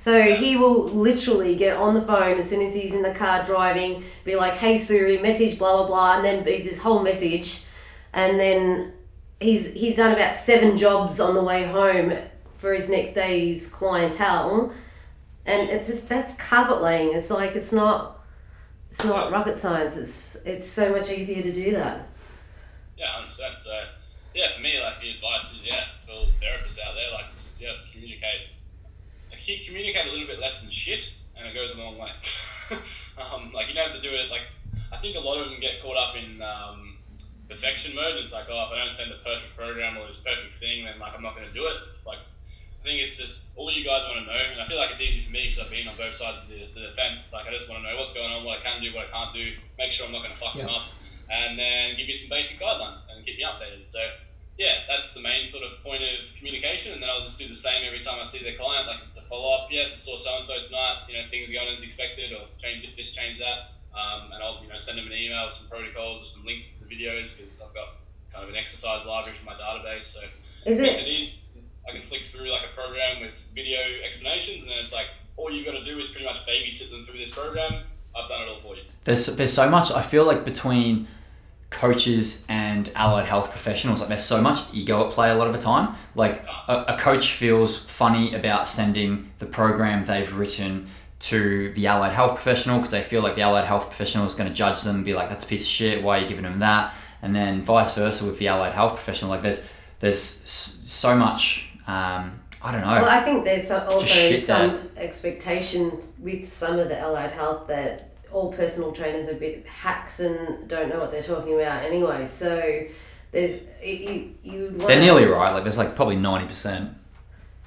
So 0.01 0.35
he 0.35 0.57
will 0.57 0.85
literally 0.85 1.57
get 1.57 1.77
on 1.77 1.95
the 1.95 2.03
phone 2.03 2.39
as 2.39 2.49
soon 2.49 2.65
as 2.65 2.73
he's 2.73 2.95
in 2.95 3.03
the 3.03 3.13
car 3.13 3.43
driving, 3.45 4.05
be 4.25 4.37
like, 4.37 4.55
"Hey 4.55 4.79
Siri, 4.79 5.19
message 5.19 5.59
blah 5.59 5.79
blah 5.79 5.87
blah," 5.87 6.17
and 6.17 6.25
then 6.25 6.45
be 6.45 6.63
this 6.63 6.79
whole 6.79 7.03
message, 7.03 7.63
and 8.13 8.39
then 8.39 8.93
he's 9.41 9.73
he's 9.73 9.97
done 9.97 10.13
about 10.13 10.35
seven 10.35 10.77
jobs 10.77 11.21
on 11.21 11.35
the 11.35 11.43
way 11.43 11.65
home 11.65 12.13
for 12.57 12.73
his 12.73 12.89
next 12.89 13.13
day's 13.13 13.69
clientele, 13.69 14.73
and 15.47 15.69
it's 15.69 15.89
just 15.89 16.09
that's 16.09 16.35
carpet 16.35 16.83
laying. 16.83 17.15
It's 17.15 17.31
like 17.31 17.55
it's 17.55 17.73
not 17.73 18.21
it's 18.91 19.05
not 19.05 19.31
rocket 19.33 19.59
science. 19.59 19.97
It's 19.97 20.37
it's 20.45 20.67
so 20.67 20.91
much 20.91 21.11
easier 21.11 21.43
to 21.43 21.53
do 21.53 21.73
that. 21.73 22.09
Yeah, 22.97 23.07
I 23.15 23.21
understand. 23.21 23.57
So 23.57 23.85
yeah, 24.35 24.51
for 24.51 24.61
me, 24.61 24.81
like 24.83 25.01
the 25.01 25.11
advice 25.11 25.53
is 25.53 25.67
yeah, 25.67 25.85
for 26.05 26.27
the 26.27 26.45
therapists 26.45 26.79
out 26.85 26.95
there, 26.95 27.13
like 27.13 27.35
just 27.35 27.61
yeah, 27.61 27.73
communicate 27.93 28.49
communicate 29.67 30.07
a 30.07 30.11
little 30.11 30.27
bit 30.27 30.41
less 30.41 30.63
than 30.63 30.71
shit, 30.71 31.15
and 31.37 31.47
it 31.47 31.55
goes 31.55 31.77
a 31.77 31.83
long 31.83 31.97
way. 31.99 32.11
um, 33.33 33.53
like 33.55 33.69
you 33.69 33.75
don't 33.75 33.91
have 33.91 33.95
to 33.95 34.01
do 34.01 34.15
it. 34.15 34.31
Like 34.31 34.43
I 34.93 34.97
think 34.99 35.17
a 35.17 35.21
lot 35.21 35.39
of 35.39 35.51
them 35.51 35.61
get 35.61 35.83
caught 35.83 35.97
up 35.97 36.17
in 36.17 36.43
um, 36.43 36.88
perfection 37.49 37.95
mode. 37.95 38.17
And 38.17 38.21
it's 38.21 38.33
like, 38.33 38.47
oh, 38.51 38.65
if 38.65 38.73
I 38.73 38.79
don't 38.79 38.93
send 38.93 39.11
the 39.11 39.21
perfect 39.25 39.57
program 39.57 39.97
or 39.97 40.07
this 40.07 40.21
perfect 40.21 40.55
thing, 40.55 40.85
then 40.85 40.99
like 40.99 41.15
I'm 41.15 41.23
not 41.23 41.35
going 41.35 41.49
to 41.49 41.55
do 41.55 41.65
it. 41.67 41.77
It's 41.89 42.07
like 42.07 42.19
I 42.81 42.85
think 42.85 43.03
it's 43.03 43.19
just 43.19 43.57
all 43.57 43.73
you 43.73 43.85
guys 43.85 44.05
want 44.07 44.21
to 44.21 44.27
know, 44.27 44.39
and 44.53 44.61
I 44.61 44.65
feel 44.65 44.79
like 44.79 44.91
it's 44.93 45.03
easy 45.03 45.21
for 45.21 45.33
me 45.33 45.43
because 45.43 45.59
I've 45.59 45.71
been 45.71 45.89
on 45.89 45.97
both 45.97 46.15
sides 46.15 46.43
of 46.43 46.49
the, 46.49 46.69
the 46.75 46.87
defense. 46.87 47.19
It's 47.19 47.33
like 47.33 47.47
I 47.47 47.51
just 47.51 47.69
want 47.69 47.83
to 47.83 47.91
know 47.91 47.99
what's 47.99 48.15
going 48.15 48.31
on, 48.31 48.45
what 48.45 48.59
I 48.59 48.63
can 48.63 48.81
do, 48.81 48.95
what 48.95 49.09
I 49.09 49.11
can't 49.11 49.33
do, 49.35 49.53
make 49.77 49.91
sure 49.91 50.07
I'm 50.07 50.13
not 50.13 50.23
going 50.23 50.33
to 50.33 50.39
fuck 50.39 50.55
yeah. 50.55 50.65
them 50.65 50.75
up, 50.75 50.87
and 51.29 51.59
then 51.59 51.97
give 51.97 52.07
you 52.07 52.15
some 52.15 52.31
basic 52.31 52.61
guidelines 52.61 53.11
and 53.11 53.25
keep 53.27 53.37
me 53.37 53.45
updated. 53.45 53.87
So 53.87 53.99
yeah, 54.59 54.87
that's 54.89 55.15
the 55.15 55.21
main 55.21 55.47
sort 55.47 55.65
of 55.65 55.83
point 55.83 56.03
of 56.03 56.35
communication. 56.37 56.93
And 56.93 57.03
then 57.03 57.11
I'll 57.11 57.23
just 57.23 57.39
do 57.39 57.49
the 57.49 57.57
same 57.57 57.87
every 57.87 58.01
time 58.01 58.19
I 58.21 58.25
see 58.25 58.45
the 58.45 58.57
client. 58.57 58.87
Like 58.87 58.99
it's 59.07 59.19
a 59.19 59.23
follow 59.23 59.55
up. 59.55 59.69
Yeah, 59.71 59.91
saw 59.93 60.17
so 60.17 60.37
and 60.37 60.45
so 60.45 60.59
tonight. 60.59 61.07
You 61.09 61.19
know, 61.19 61.27
things 61.29 61.51
going 61.51 61.69
as 61.69 61.83
expected, 61.83 62.33
or 62.33 62.47
change 62.59 62.85
it, 62.85 62.97
this, 62.97 63.15
change 63.15 63.39
that. 63.39 63.78
Um, 63.99 64.31
and 64.33 64.43
I'll 64.43 64.63
you 64.63 64.69
know 64.69 64.77
send 64.77 64.99
them 64.99 65.07
an 65.07 65.13
email 65.13 65.45
with 65.45 65.55
some 65.55 65.69
protocols 65.69 66.23
or 66.23 66.27
some 66.27 66.45
links 66.45 66.77
to 66.77 66.85
the 66.85 66.95
videos 66.95 67.37
because 67.37 67.61
I've 67.67 67.75
got 67.75 67.97
kind 68.33 68.45
of 68.45 68.51
an 68.51 68.57
exercise 68.57 69.05
library 69.05 69.37
from 69.37 69.47
my 69.47 69.55
database. 69.55 70.03
So 70.03 70.21
is 70.67 70.79
it? 70.79 70.83
Makes 70.83 71.03
it 71.03 71.09
easy. 71.09 71.35
I 71.89 71.93
can 71.93 72.03
flick 72.03 72.23
through 72.23 72.51
like 72.51 72.63
a 72.63 72.75
program 72.81 73.23
with 73.23 73.51
video 73.55 73.81
explanations, 74.05 74.63
and 74.63 74.73
then 74.73 74.79
it's 74.79 74.93
like 74.93 75.09
all 75.37 75.51
you've 75.51 75.67
got 75.67 75.73
to 75.73 75.83
do 75.83 75.99
is 75.99 76.09
pretty 76.09 76.27
much 76.27 76.47
babysit 76.47 76.91
them 76.91 77.03
through 77.03 77.19
this 77.19 77.35
program. 77.35 77.83
I've 78.15 78.29
done 78.29 78.43
it 78.43 78.49
all 78.49 78.59
for 78.59 78.77
you. 78.77 78.83
There's 79.05 79.27
there's 79.37 79.53
so 79.53 79.69
much. 79.69 79.91
I 79.91 80.03
feel 80.03 80.25
like 80.25 80.45
between 80.45 81.09
coaches 81.71 82.47
and 82.49 82.91
allied 82.95 83.27
health 83.27 83.51
professionals 83.51 84.01
like 84.01 84.09
there's 84.09 84.25
so 84.25 84.41
much 84.41 84.61
ego 84.73 85.07
at 85.07 85.13
play 85.13 85.31
a 85.31 85.35
lot 85.35 85.47
of 85.47 85.53
the 85.53 85.59
time 85.59 85.95
like 86.15 86.43
a, 86.67 86.85
a, 86.89 86.99
coach 86.99 87.33
feels 87.33 87.77
funny 87.77 88.35
about 88.35 88.67
sending 88.67 89.31
the 89.39 89.45
program 89.45 90.03
they've 90.07 90.35
written 90.35 90.89
to 91.21 91.73
the 91.73 91.87
allied 91.87 92.13
health 92.13 92.35
professional 92.35 92.77
because 92.77 92.91
they 92.91 93.03
feel 93.03 93.23
like 93.23 93.35
the 93.35 93.43
allied 93.43 93.65
health 93.65 93.87
professional 93.87 94.27
is 94.27 94.35
going 94.35 94.49
to 94.49 94.55
judge 94.55 94.83
them 94.83 94.97
and 94.97 95.05
be 95.05 95.15
like 95.15 95.29
that's 95.29 95.45
a 95.45 95.49
piece 95.49 95.63
of 95.63 95.69
shit 95.69 96.03
why 96.03 96.19
are 96.19 96.23
you 96.23 96.29
giving 96.29 96.45
them 96.45 96.61
that 96.61 96.95
and 97.23 97.35
then 97.35 97.63
vice 97.63 97.95
versa 97.95 98.25
with 98.25 98.39
the 98.39 98.47
allied 98.47 98.73
health 98.73 98.95
professional 98.95 99.31
like 99.31 99.43
there's 99.43 99.69
there's 100.01 100.19
so 100.19 101.17
much 101.17 101.71
um, 101.89 102.39
I 102.61 102.73
don't 102.73 102.81
know. 102.83 102.89
Well, 102.89 103.09
I 103.09 103.21
think 103.21 103.45
there's 103.45 103.71
also 103.71 104.37
some 104.37 104.91
there. 104.95 105.05
expectation 105.05 105.99
with 106.19 106.53
some 106.53 106.79
of 106.79 106.89
the 106.89 106.99
allied 106.99 107.31
health 107.31 107.69
that 107.69 108.11
all 108.33 108.53
personal 108.53 108.93
trainers 108.93 109.29
are 109.29 109.33
a 109.33 109.35
bit 109.37 109.67
hacks 109.67 110.21
and 110.21 110.69
don't 110.69 110.89
know 110.89 110.99
what 110.99 111.11
they're 111.11 111.23
talking 111.23 111.55
about 111.55 111.85
anyway. 111.85 112.27
So 112.27 112.87
there's 113.31 113.63
you, 113.83 114.35
you 114.43 114.71
They're 114.71 115.01
nearly 115.01 115.25
right. 115.25 115.53
Like 115.53 115.63
there's 115.63 115.79
like 115.79 115.95
probably 115.95 116.17
ninety 116.17 116.47
percent. 116.47 116.95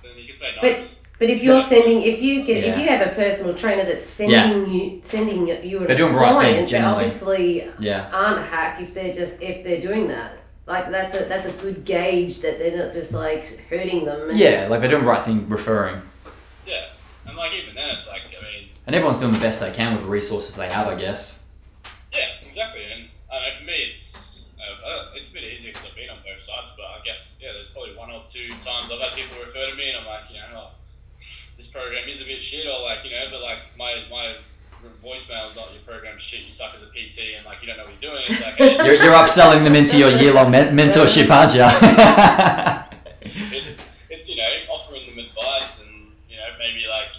You 0.04 0.26
can 0.26 0.36
say 0.36 0.56
But, 0.62 1.01
but 1.22 1.30
if 1.30 1.44
you're 1.44 1.62
sending, 1.62 2.02
if 2.02 2.20
you 2.20 2.44
get, 2.44 2.64
yeah. 2.64 2.72
if 2.72 2.80
you 2.80 2.88
have 2.88 3.06
a 3.06 3.14
personal 3.14 3.54
trainer 3.54 3.86
that's 3.86 4.08
sending 4.08 4.66
yeah. 4.66 4.66
you, 4.66 5.02
sending 5.04 5.46
you, 5.46 5.86
they're 5.86 5.96
doing 5.96 6.14
client, 6.14 6.36
right 6.36 6.56
thing. 6.56 6.66
Generally, 6.66 6.70
they 6.70 6.82
obviously 6.82 7.72
yeah. 7.78 8.10
aren't 8.12 8.40
a 8.40 8.42
hack 8.42 8.82
if 8.82 8.96
they're 8.96 9.14
just 9.14 9.40
if 9.40 9.64
they're 9.64 9.80
doing 9.80 10.08
that. 10.08 10.40
Like 10.66 10.90
that's 10.90 11.14
a 11.14 11.26
that's 11.26 11.46
a 11.46 11.52
good 11.52 11.86
gauge 11.86 12.40
that 12.40 12.58
they're 12.58 12.76
not 12.76 12.92
just 12.92 13.14
like 13.14 13.46
hurting 13.70 14.04
them. 14.06 14.32
yeah, 14.34 14.66
like 14.68 14.82
they're 14.82 14.90
doing 14.90 15.04
the 15.04 15.10
right 15.10 15.24
thing, 15.24 15.48
referring. 15.48 16.02
Yeah, 16.66 16.88
and 17.28 17.38
like 17.38 17.54
even 17.54 17.76
then, 17.76 17.96
it's 17.96 18.08
like 18.08 18.24
I 18.24 18.42
mean, 18.42 18.70
and 18.88 18.96
everyone's 18.96 19.20
doing 19.20 19.34
the 19.34 19.38
best 19.38 19.62
they 19.62 19.72
can 19.72 19.94
with 19.94 20.02
the 20.02 20.10
resources 20.10 20.56
they 20.56 20.72
have, 20.72 20.88
I 20.88 20.96
guess. 20.96 21.44
Yeah, 22.12 22.30
exactly. 22.44 22.82
And 22.92 23.10
I 23.32 23.48
know 23.48 23.56
for 23.56 23.66
me, 23.66 23.74
it's 23.74 24.50
uh, 24.60 25.12
it's 25.16 25.30
a 25.30 25.34
bit 25.36 25.44
easier 25.44 25.72
because 25.72 25.88
I've 25.88 25.96
been 25.96 26.10
on 26.10 26.18
both 26.26 26.42
sides. 26.42 26.72
But 26.76 26.86
I 26.86 27.00
guess 27.06 27.40
yeah, 27.44 27.54
there's 27.54 27.68
probably 27.68 27.96
one 27.96 28.10
or 28.10 28.24
two 28.26 28.50
times 28.58 28.92
I've 28.92 29.02
had 29.02 29.14
people 29.14 29.38
refer 29.40 29.70
to 29.70 29.76
me, 29.76 29.90
and 29.90 30.00
I'm 30.00 30.08
like, 30.08 30.24
you 30.32 30.38
know, 30.38 30.48
oh, 30.56 30.70
this 30.81 30.81
program 31.72 32.08
is 32.08 32.22
a 32.22 32.26
bit 32.26 32.42
shit, 32.42 32.66
or 32.66 32.82
like 32.84 33.04
you 33.04 33.12
know, 33.12 33.26
but 33.32 33.42
like 33.42 33.60
my 33.78 34.04
my 34.10 34.36
voicemail 35.04 35.50
is 35.50 35.56
not 35.56 35.72
your 35.74 35.82
program 35.86 36.18
shit. 36.18 36.46
You 36.46 36.52
suck 36.52 36.74
as 36.76 36.84
a 36.84 36.88
PT, 36.88 37.36
and 37.38 37.46
like 37.46 37.62
you 37.62 37.68
don't 37.68 37.78
know 37.78 37.86
what 37.86 38.02
you're 38.02 38.12
doing. 38.12 38.24
It's 38.28 38.42
like 38.42 38.54
hey, 38.56 38.76
you're, 38.76 38.96
you're 38.96 39.14
upselling 39.14 39.64
them 39.64 39.76
into 39.76 39.98
your 39.98 40.12
year 40.12 40.34
long 40.34 40.52
men- 40.52 40.76
mentorship, 40.78 41.30
aren't 41.30 41.54
you? 41.54 41.62
it's 43.58 43.96
it's 44.10 44.30
you 44.30 44.36
know 44.38 44.50
offering 44.70 45.06
them 45.08 45.26
advice 45.26 45.86
and 45.86 46.12
you 46.30 46.38
know 46.38 46.48
maybe 46.60 46.88
like 46.88 47.14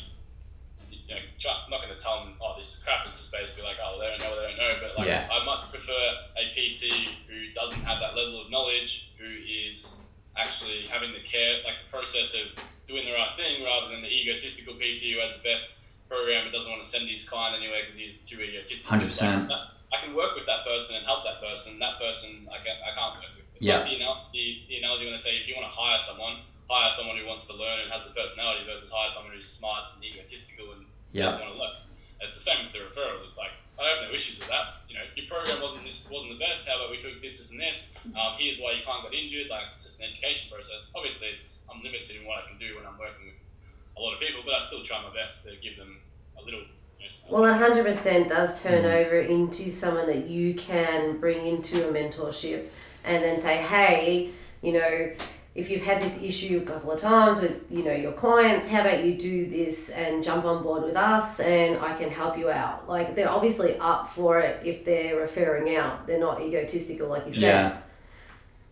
I'm 1.49 1.71
not 1.71 1.83
going 1.83 1.95
to 1.97 2.03
tell 2.03 2.25
them, 2.25 2.35
oh, 2.41 2.55
this 2.57 2.77
is 2.77 2.83
crap. 2.83 3.07
It's 3.07 3.19
just 3.19 3.33
basically 3.33 3.65
like, 3.65 3.77
oh, 3.83 3.99
they 4.01 4.07
don't 4.07 4.21
know 4.21 4.31
what 4.31 4.43
they 4.43 4.49
don't 4.49 4.59
know. 4.59 4.75
But 4.81 4.99
like, 4.99 5.09
yeah. 5.09 5.29
I 5.31 5.45
much 5.45 5.69
prefer 5.71 5.93
a 6.37 6.45
PT 6.55 7.09
who 7.29 7.53
doesn't 7.55 7.83
have 7.83 8.01
that 8.01 8.17
level 8.17 8.41
of 8.41 8.51
knowledge, 8.51 9.13
who 9.19 9.27
is 9.27 10.03
actually 10.37 10.83
having 10.89 11.13
the 11.13 11.21
care, 11.21 11.61
like 11.65 11.75
the 11.85 11.91
process 11.91 12.35
of 12.35 12.53
doing 12.87 13.05
the 13.05 13.13
right 13.13 13.33
thing, 13.35 13.63
rather 13.65 13.89
than 13.93 14.03
the 14.03 14.09
egotistical 14.13 14.75
PT 14.75 15.13
who 15.15 15.21
has 15.21 15.33
the 15.37 15.43
best 15.43 15.81
program 16.09 16.45
but 16.45 16.53
doesn't 16.53 16.71
want 16.71 16.83
to 16.83 16.89
send 16.89 17.09
his 17.09 17.29
client 17.29 17.57
anywhere 17.57 17.81
because 17.83 17.97
he's 17.97 18.27
too 18.29 18.41
egotistical. 18.43 18.91
Hundred 18.91 19.07
percent. 19.07 19.51
I 19.51 20.01
can 20.05 20.15
work 20.17 20.35
with 20.35 20.47
that 20.47 20.65
person 20.65 20.97
and 20.97 21.05
help 21.05 21.25
that 21.25 21.41
person. 21.41 21.79
That 21.79 21.99
person, 22.01 22.49
I, 22.51 22.57
can, 22.65 22.77
I 22.81 22.97
can't 22.97 23.13
work 23.21 23.29
with. 23.37 23.45
It's 23.57 23.63
Yeah. 23.65 23.81
like 23.85 23.93
anal- 23.93 24.29
the, 24.33 24.65
the 24.69 24.77
analogy 24.79 25.05
when 25.05 25.13
I 25.13 25.21
say 25.21 25.37
if 25.37 25.47
you 25.49 25.55
want 25.55 25.69
to 25.71 25.75
hire 25.77 25.99
someone, 25.99 26.41
hire 26.69 26.91
someone 26.91 27.17
who 27.19 27.27
wants 27.27 27.47
to 27.49 27.55
learn 27.57 27.81
and 27.85 27.93
has 27.93 28.09
the 28.09 28.15
personality 28.17 28.65
versus 28.65 28.91
hire 28.91 29.09
someone 29.09 29.35
who's 29.37 29.49
smart 29.49 29.93
and 29.97 30.05
egotistical 30.05 30.73
and 30.73 30.87
Yeah. 31.13 31.25
doesn't 31.37 31.41
want 31.45 31.53
to 31.53 31.61
learn. 31.61 31.77
It's 32.21 32.35
the 32.35 32.41
same 32.41 32.65
with 32.65 32.73
the 32.73 32.81
referrals. 32.89 33.27
It's 33.29 33.37
like 33.37 33.53
I 33.81 33.89
have 33.89 34.09
no 34.09 34.15
issues 34.15 34.39
with 34.39 34.49
that. 34.49 34.83
You 34.89 34.95
know, 34.97 35.05
your 35.17 35.27
program 35.27 35.61
wasn't 35.61 35.85
wasn't 36.11 36.33
the 36.35 36.39
best. 36.39 36.69
How 36.69 36.77
about 36.77 36.91
we 36.91 36.99
took 36.99 37.21
this, 37.21 37.39
this, 37.39 37.51
and 37.53 37.61
this? 37.61 37.93
Um, 38.15 38.37
here's 38.39 38.59
why 38.61 38.73
you 38.73 38.83
can't 38.85 39.03
get 39.03 39.15
injured. 39.19 39.49
Like 39.49 39.65
it's 39.73 39.85
just 39.85 40.01
an 40.01 40.09
education 40.09 40.51
process. 40.53 40.91
Obviously, 40.95 41.29
it's 41.29 41.65
I'm 41.73 41.83
limited 41.83 42.17
in 42.21 42.27
what 42.27 42.45
I 42.45 42.49
can 42.49 42.59
do 42.59 42.77
when 42.77 42.87
I'm 42.87 42.99
working 42.99 43.27
with 43.27 43.43
a 43.97 44.01
lot 44.01 44.15
of 44.15 44.21
people, 44.21 44.43
but 44.45 44.55
I 44.55 44.61
still 44.61 44.83
try 44.83 45.03
my 45.03 45.13
best 45.15 45.45
to 45.49 45.57
give 45.57 45.77
them 45.77 45.99
a 46.41 46.43
little. 46.45 46.61
You 47.01 47.09
know, 47.09 47.41
Well, 47.41 47.55
hundred 47.55 47.85
percent 47.87 48.29
does 48.29 48.63
turn 48.63 48.85
over 48.85 49.19
into 49.21 49.71
someone 49.71 50.07
that 50.07 50.29
you 50.29 50.55
can 50.55 51.19
bring 51.19 51.47
into 51.47 51.89
a 51.89 51.93
mentorship, 51.93 52.67
and 53.05 53.25
then 53.25 53.41
say, 53.41 53.57
hey, 53.57 54.31
you 54.61 54.73
know, 54.75 55.13
if 55.55 55.69
you've 55.69 55.83
had 55.83 56.01
this 56.01 56.19
issue 56.23 56.63
a 56.65 56.67
couple 56.67 56.91
of 56.91 57.01
times 57.01 57.41
with 57.41 57.71
you 57.71 57.85
know 57.85 57.93
your 57.93 58.13
clients, 58.13 58.69
how 58.69 58.81
about 58.81 59.05
you 59.05 59.15
do 59.15 59.47
this 59.49 59.91
and 59.91 60.23
jump 60.25 60.45
on 60.45 60.63
board 60.63 60.83
with 60.83 60.97
us, 60.97 61.41
and 61.41 61.79
I 61.81 61.95
can 61.97 62.11
help 62.11 62.39
you 62.39 62.51
out. 62.51 62.89
Like 62.89 63.15
they're 63.15 63.29
obviously 63.31 63.77
up 63.79 64.09
for 64.09 64.39
it 64.39 64.65
if 64.65 64.85
they're 64.85 65.17
referring 65.17 65.77
out. 65.77 66.07
They're 66.07 66.21
not 66.21 66.41
egotistical, 66.41 67.09
like 67.09 67.27
you 67.27 67.33
said. 67.33 67.43
Yeah. 67.43 67.77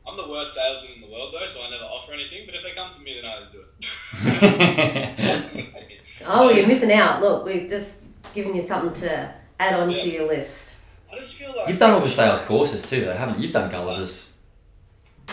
I'm 0.08 0.16
the 0.16 0.28
worst 0.28 0.54
salesman 0.54 0.94
in 0.94 1.00
the 1.02 1.08
world 1.12 1.34
though, 1.38 1.46
so 1.46 1.62
I 1.62 1.70
never 1.70 1.84
offer 1.84 2.14
anything. 2.14 2.46
But 2.46 2.54
if 2.54 2.62
they 2.62 2.72
come 2.72 2.90
to 2.90 3.02
me, 3.02 3.20
then 3.20 3.30
I 3.30 3.44
do 3.52 3.64
it. 3.78 5.66
Oh, 6.26 6.50
you're 6.50 6.66
missing 6.66 6.92
out. 6.92 7.22
Look, 7.22 7.46
we're 7.46 7.66
just 7.66 8.02
giving 8.34 8.54
you 8.54 8.62
something 8.62 8.92
to 9.08 9.34
add 9.58 9.74
on 9.74 9.92
to 9.92 10.10
your 10.10 10.26
list. 10.26 10.80
I 11.10 11.16
just 11.16 11.34
feel 11.34 11.52
like 11.56 11.68
You've 11.68 11.78
done 11.78 11.92
all 11.92 12.00
the 12.00 12.10
sales 12.10 12.40
courses 12.42 12.88
too, 12.88 13.04
though, 13.04 13.14
haven't 13.14 13.38
you? 13.38 13.44
You've 13.44 13.52
done 13.52 13.70
Gulliver's. 13.70 14.36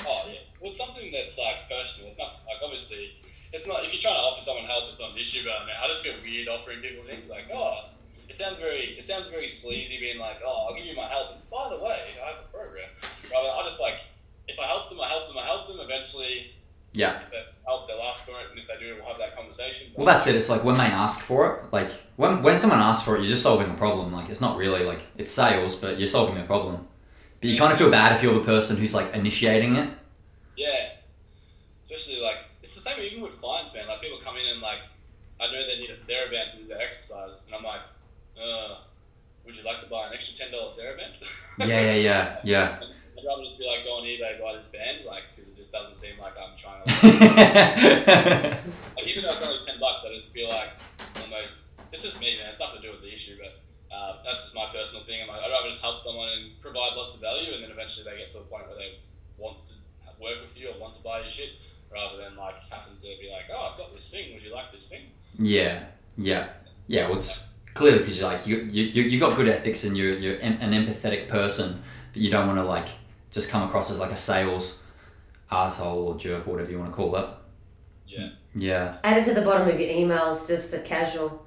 Oh 0.06 0.30
yeah. 0.30 0.37
It's 0.68 0.78
something 0.78 1.12
that's 1.12 1.38
like 1.38 1.70
personal. 1.70 2.12
It's 2.12 2.20
not 2.20 2.42
like 2.46 2.62
obviously, 2.64 3.12
it's 3.54 3.68
not. 3.68 3.84
If 3.84 3.94
you're 3.94 4.02
trying 4.02 4.16
to 4.16 4.22
offer 4.22 4.42
someone 4.42 4.66
help, 4.66 4.86
it's 4.88 5.00
not 5.00 5.12
an 5.12 5.18
issue. 5.18 5.44
But 5.44 5.64
I 5.64 5.66
mean, 5.66 5.76
I 5.82 5.88
just 5.88 6.06
feel 6.06 6.14
weird 6.24 6.48
offering 6.48 6.80
people 6.80 7.04
things 7.04 7.30
like, 7.30 7.46
oh, 7.54 7.90
it 8.30 8.36
sounds 8.36 8.60
very, 8.60 8.98
it 8.98 9.06
sounds 9.06 9.30
very 9.30 9.48
sleazy, 9.48 10.00
being 10.00 10.20
like, 10.20 10.38
oh, 10.46 10.68
I'll 10.70 10.76
give 10.76 10.86
you 10.86 10.96
my 10.96 11.08
help. 11.08 11.32
And 11.34 11.50
by 11.50 11.70
the 11.70 11.82
way, 11.82 11.98
I 12.24 12.28
have 12.36 12.46
a 12.46 12.52
program. 12.56 12.90
Rather, 13.32 13.50
I 13.50 13.64
just 13.64 13.82
like, 13.82 14.00
if 14.48 14.60
I 14.60 14.64
help 14.64 14.90
them, 14.90 15.00
I 15.00 15.08
help 15.08 15.28
them, 15.28 15.38
I 15.38 15.46
help 15.46 15.68
them. 15.68 15.78
Eventually, 15.80 16.52
Yeah. 16.94 17.22
if 17.22 17.32
they 17.32 17.44
help, 17.66 17.88
they'll 17.88 18.02
ask 18.02 18.26
for 18.26 18.32
it, 18.32 18.50
and 18.52 18.60
if 18.60 18.68
they 18.68 18.78
do, 18.80 18.96
we'll 18.96 19.08
have 19.08 19.18
that 19.18 19.36
conversation. 19.36 19.92
Well, 19.96 20.06
that's 20.06 20.28
it. 20.28 20.36
It's 20.36 20.50
like 20.50 20.64
when 20.64 20.78
they 20.78 20.86
ask 20.86 21.24
for 21.24 21.54
it, 21.54 21.74
like 21.74 21.92
when, 22.18 22.44
when 22.44 22.58
someone 22.58 22.80
asks 22.80 23.06
for 23.06 23.16
it, 23.16 23.22
you're 23.22 23.30
just 23.30 23.44
solving 23.44 23.70
a 23.70 23.76
problem. 23.76 24.12
Like 24.12 24.30
it's 24.30 24.42
not 24.42 24.58
really 24.58 24.84
like 24.84 25.00
it's 25.18 25.32
sales, 25.32 25.76
but 25.76 25.98
you're 25.98 26.08
solving 26.08 26.38
a 26.38 26.44
problem. 26.44 26.88
But 27.40 27.50
you 27.50 27.56
mm. 27.56 27.60
kind 27.60 27.72
of 27.72 27.78
feel 27.78 27.92
bad 27.92 28.16
if 28.16 28.24
you're 28.24 28.34
the 28.34 28.42
person 28.42 28.78
who's 28.78 28.94
like 28.94 29.14
initiating 29.14 29.76
it. 29.76 29.90
Especially 31.98 32.22
like 32.22 32.38
it's 32.62 32.76
the 32.76 32.82
same 32.82 33.02
even 33.02 33.22
with 33.22 33.42
clients, 33.42 33.74
man. 33.74 33.88
Like 33.88 34.02
people 34.02 34.20
come 34.24 34.38
in 34.38 34.46
and 34.46 34.62
like 34.62 34.82
I 35.42 35.48
know 35.48 35.66
they 35.66 35.80
need 35.80 35.90
a 35.90 35.94
TheraBand 35.94 36.52
to 36.52 36.58
do 36.58 36.68
their 36.68 36.80
exercise, 36.80 37.44
and 37.48 37.56
I'm 37.56 37.64
like, 37.64 37.82
uh, 38.40 38.78
would 39.44 39.56
you 39.56 39.64
like 39.64 39.80
to 39.82 39.88
buy 39.88 40.06
an 40.08 40.14
extra 40.14 40.38
ten 40.38 40.52
dollar 40.52 40.70
TheraBand? 40.70 41.26
Yeah, 41.60 41.82
yeah, 41.82 41.96
yeah, 41.96 42.38
yeah. 42.44 42.80
I'd 43.18 43.26
rather 43.26 43.42
just 43.42 43.58
be 43.58 43.66
like, 43.66 43.84
go 43.84 43.98
on 43.98 44.04
eBay, 44.04 44.40
buy 44.40 44.54
this 44.54 44.68
band, 44.68 45.06
like, 45.06 45.24
because 45.36 45.52
it 45.52 45.56
just 45.56 45.74
doesn't 45.74 45.96
seem 45.96 46.20
like 46.22 46.34
I'm 46.38 46.56
trying 46.56 46.84
to. 46.86 46.92
Like, 46.94 48.54
like, 48.96 49.08
even 49.08 49.24
though 49.24 49.34
it's 49.34 49.42
only 49.42 49.58
ten 49.58 49.80
bucks, 49.80 50.06
I 50.06 50.14
just 50.14 50.36
feel 50.36 50.50
like 50.50 50.70
almost. 51.24 51.62
It's 51.92 52.04
just 52.04 52.22
me, 52.22 52.38
man. 52.38 52.50
It's 52.50 52.60
nothing 52.60 52.80
to 52.82 52.88
do 52.88 52.92
with 52.92 53.02
the 53.02 53.12
issue, 53.12 53.38
but 53.42 53.58
uh, 53.92 54.18
that's 54.24 54.44
just 54.44 54.56
my 54.56 54.70
personal 54.72 55.04
thing. 55.04 55.24
I'm 55.24 55.30
like, 55.30 55.42
I'd 55.42 55.50
rather 55.50 55.70
just 55.70 55.82
help 55.82 56.00
someone 56.00 56.30
and 56.30 56.62
provide 56.62 56.94
lots 56.96 57.16
of 57.16 57.22
value, 57.22 57.56
and 57.56 57.64
then 57.64 57.72
eventually 57.72 58.06
they 58.06 58.20
get 58.20 58.30
to 58.38 58.40
a 58.40 58.44
point 58.44 58.68
where 58.68 58.78
they 58.78 59.00
want 59.40 59.64
to 59.66 59.74
work 60.22 60.42
with 60.42 60.60
you 60.60 60.70
or 60.70 60.80
want 60.80 60.94
to 60.96 61.04
buy 61.04 61.20
your 61.20 61.30
shit, 61.30 61.50
rather 61.92 62.18
than 62.18 62.36
like 62.36 62.56
having 62.70 62.96
to 62.96 63.04
be 63.22 63.30
like, 63.32 63.46
oh, 63.54 63.70
I've 63.72 63.78
got 63.78 63.92
this 63.94 64.12
thing. 64.12 64.34
Would 64.34 64.44
you 64.44 64.54
like 64.54 64.72
this 64.72 64.90
thing? 64.90 65.02
yeah, 65.40 65.84
yeah, 66.18 66.48
yeah. 66.88 67.08
Well, 67.08 67.18
it's 67.18 67.48
clearly 67.74 68.00
because 68.00 68.20
you're 68.20 68.30
like 68.32 68.48
you 68.48 68.58
you 68.72 68.84
you 68.86 69.04
you 69.04 69.20
got 69.20 69.36
good 69.36 69.48
ethics 69.48 69.84
and 69.84 69.96
you're 69.98 70.14
you're 70.14 70.36
an 70.38 70.54
an 70.62 70.72
empathetic 70.72 71.28
person, 71.28 71.82
but 72.14 72.22
you 72.22 72.30
don't 72.32 72.48
want 72.48 72.60
to 72.60 72.66
like 72.66 72.88
just 73.32 73.50
come 73.52 73.64
across 73.64 73.92
as 73.92 74.00
like 74.00 74.12
a 74.12 74.16
sales 74.16 74.84
asshole 75.52 76.08
or 76.08 76.16
jerk 76.18 76.48
or 76.48 76.52
whatever 76.52 76.72
you 76.72 76.80
want 76.80 76.92
to 76.92 76.96
call 76.96 77.16
it. 77.16 77.28
Yeah. 78.08 78.30
Yeah. 78.56 78.98
Add 79.04 79.18
it 79.18 79.26
to 79.26 79.34
the 79.34 79.42
bottom 79.42 79.68
of 79.68 79.80
your 79.80 79.90
emails, 79.90 80.48
just 80.48 80.74
a 80.74 80.80
casual. 80.80 81.46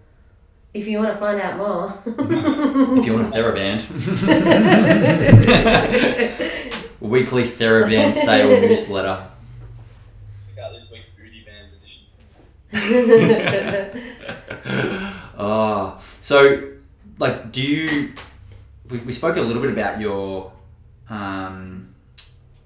If 0.73 0.87
you 0.87 0.99
want 0.99 1.13
to 1.13 1.19
find 1.19 1.41
out 1.41 1.57
more. 1.57 1.99
If 2.99 3.07
you 3.07 3.15
want 3.15 3.27
a 3.27 3.31
TheraBand. 3.37 3.81
Weekly 7.01 7.43
TheraBand 7.45 8.15
sale 8.15 8.49
newsletter. 8.69 9.27
Check 10.55 10.65
out 10.65 10.73
this 10.73 10.93
week's 10.93 11.09
booty 11.09 11.43
band 11.45 11.73
Oh, 15.39 16.01
so 16.23 16.71
like, 17.19 17.53
do 17.53 17.63
you? 17.63 18.13
We, 18.89 18.99
we 18.99 19.13
spoke 19.13 19.37
a 19.37 19.41
little 19.41 19.63
bit 19.63 19.71
about 19.71 20.01
your, 20.01 20.53
um, 21.09 21.95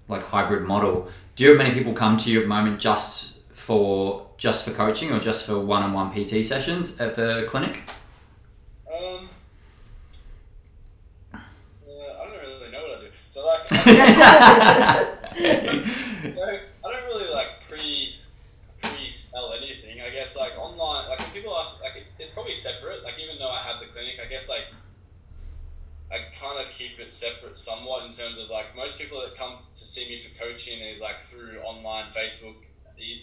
like 0.09 0.23
hybrid 0.23 0.63
model. 0.63 1.09
Do 1.37 1.45
you 1.45 1.51
have 1.51 1.59
many 1.59 1.75
people 1.75 1.93
come 1.93 2.17
to 2.19 2.31
you 2.31 2.39
at 2.39 2.43
the 2.43 2.49
moment 2.49 2.81
just 2.81 3.37
for 3.53 4.27
just 4.39 4.65
for 4.65 4.73
coaching 4.73 5.11
or 5.13 5.21
just 5.21 5.47
for 5.47 5.59
one-on-one 5.59 6.13
PT 6.13 6.45
sessions 6.45 7.01
at 7.01 7.15
the 7.15 7.45
clinic? 7.49 7.81
Um. 8.89 9.29
Uh, 11.33 11.39
I 11.89 12.27
don't 12.27 12.39
really 12.39 12.71
know 12.71 12.83
what 12.83 12.99
I 12.99 13.01
do. 13.01 13.09
So 13.31 13.45
like. 13.45 15.11
I 16.85 16.93
don't 16.93 17.05
really 17.07 17.33
like 17.33 17.49
pre 17.69 18.17
pre 18.81 19.11
sell 19.11 19.53
anything. 19.53 20.01
I 20.01 20.11
guess 20.11 20.37
like 20.37 20.53
online, 20.59 21.09
like 21.09 21.19
when 21.19 21.31
people 21.31 21.57
ask, 21.59 21.83
like 21.83 21.97
separate. 22.55 23.05
Like 23.05 23.15
even 23.23 23.39
though 23.39 23.51
I 23.51 23.61
have 23.61 23.81
the 23.81 23.87
clinic, 23.87 24.15
I 24.25 24.29
guess 24.29 24.49
like 24.49 24.67
I 26.13 26.19
kind 26.39 26.61
of 26.61 26.71
keep 26.73 27.01
it 27.01 27.11
separate 27.11 27.57
somewhat 27.57 28.07
in 28.07 28.13
terms 28.13 28.39
of 28.39 28.51
like 28.51 28.77
most 28.77 28.99
people 28.99 29.21
that 29.21 29.35
come 29.37 29.57
to 29.57 29.85
see 29.85 30.09
me 30.09 30.19
for 30.19 30.37
coaching 30.39 30.81
is 30.81 31.01
like 31.01 31.21
through 31.23 31.61
online 31.61 32.11
Facebook. 32.11 32.55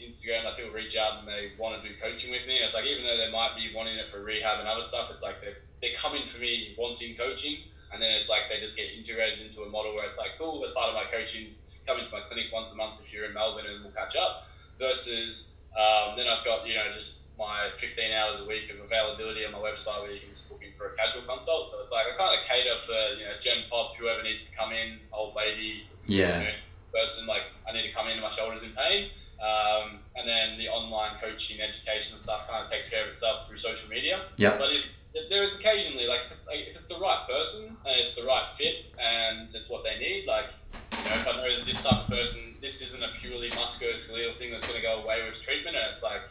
Instagram, 0.05 0.43
like 0.43 0.57
people 0.57 0.71
reach 0.71 0.97
out 0.97 1.19
and 1.19 1.27
they 1.27 1.53
want 1.57 1.82
to 1.82 1.88
do 1.88 1.95
coaching 2.01 2.29
with 2.29 2.45
me. 2.45 2.57
It's 2.57 2.73
like 2.73 2.86
even 2.86 3.03
though 3.03 3.15
they 3.15 3.32
might 3.32 3.55
be 3.55 3.73
wanting 3.73 3.95
it 3.95 4.07
for 4.07 4.21
rehab 4.21 4.59
and 4.59 4.67
other 4.67 4.82
stuff, 4.82 5.09
it's 5.09 5.23
like 5.23 5.39
they're, 5.39 5.57
they're 5.82 5.93
coming 5.95 6.25
for 6.25 6.39
me 6.39 6.75
wanting 6.77 7.15
coaching, 7.15 7.57
and 7.93 8.01
then 8.01 8.11
it's 8.11 8.29
like 8.29 8.49
they 8.49 8.59
just 8.59 8.77
get 8.77 8.91
integrated 8.91 9.39
into 9.39 9.61
a 9.61 9.69
model 9.69 9.95
where 9.95 10.05
it's 10.05 10.17
like, 10.17 10.32
cool, 10.38 10.61
as 10.65 10.71
part 10.71 10.89
of 10.89 10.95
my 10.95 11.05
coaching, 11.05 11.55
come 11.88 11.99
into 11.99 12.11
my 12.13 12.19
clinic 12.19 12.47
once 12.51 12.73
a 12.73 12.75
month 12.75 12.99
if 13.01 13.13
you're 13.13 13.25
in 13.25 13.34
Melbourne 13.34 13.65
and 13.65 13.82
we'll 13.82 13.93
catch 13.93 14.17
up. 14.17 14.45
Versus 14.77 15.53
um, 15.71 16.17
then 16.17 16.27
I've 16.27 16.43
got 16.43 16.67
you 16.67 16.75
know 16.75 16.91
just 16.91 17.20
my 17.42 17.70
15 17.76 18.12
hours 18.14 18.39
a 18.39 18.46
week 18.46 18.70
of 18.70 18.80
availability 18.86 19.44
on 19.44 19.52
my 19.52 19.58
website 19.58 20.00
where 20.04 20.12
you 20.12 20.20
can 20.20 20.30
just 20.30 20.48
book 20.48 20.62
in 20.66 20.72
for 20.74 20.94
a 20.94 20.96
casual 20.96 21.24
consult. 21.24 21.66
So 21.68 21.82
it's 21.82 21.92
like 21.92 22.06
I 22.06 22.16
kind 22.16 22.38
of 22.39 22.46
cater 22.46 22.78
for 22.78 23.18
you 23.18 23.26
know 23.26 23.34
Gen 23.39 23.64
Pop, 23.70 23.96
whoever 23.98 24.22
needs 24.22 24.50
to 24.50 24.56
come 24.56 24.72
in, 24.72 25.00
old 25.12 25.36
lady, 25.36 25.88
Yeah. 26.06 26.52
person 26.94 27.26
like 27.26 27.44
I 27.68 27.74
need 27.74 27.84
to 27.84 27.92
come 27.92 28.08
in, 28.08 28.22
my 28.22 28.30
shoulders 28.30 28.64
in 28.64 28.70
pain. 28.72 29.10
Um, 29.42 29.98
and 30.16 30.30
then 30.30 30.60
the 30.60 30.70
online 30.70 31.18
coaching, 31.20 31.60
education 31.62 32.16
stuff 32.20 32.48
kind 32.48 32.64
of 32.64 32.70
takes 32.70 32.92
care 32.92 33.02
of 33.02 33.08
itself 33.08 33.48
through 33.48 33.58
social 33.58 33.89
media. 33.89 34.22
Yep. 34.38 34.60
But 34.60 34.72
if, 34.72 34.88
if 35.16 35.32
there 35.32 35.42
is 35.42 35.60
occasionally, 35.60 36.06
like 36.06 36.20
if 36.28 36.32
it's, 36.32 36.46
like 36.48 36.60
if 36.70 36.76
it's 36.76 36.88
the 36.88 37.00
right 37.00 37.26
person 37.28 37.76
and 37.88 38.00
it's 38.00 38.16
the 38.16 38.28
right 38.28 38.48
fit 38.48 38.86
and 39.02 39.50
it's 39.56 39.68
what 39.68 39.84
they 39.84 39.98
need, 39.98 40.28
like 40.28 40.52
you 40.94 41.10
know, 41.10 41.16
if 41.16 41.28
I 41.28 41.32
know 41.32 41.58
that 41.58 41.66
this 41.66 41.82
type 41.82 42.02
of 42.04 42.08
person, 42.08 42.54
this 42.62 42.84
isn't 42.84 43.02
a 43.04 43.10
purely 43.18 43.50
musculoskeletal 43.50 44.36
thing 44.36 44.52
that's 44.52 44.68
going 44.68 44.80
to 44.80 44.86
go 44.86 45.02
away 45.02 45.26
with 45.28 45.42
treatment, 45.42 45.76
and 45.76 45.88
it's 45.89 46.04
like 46.04 46.22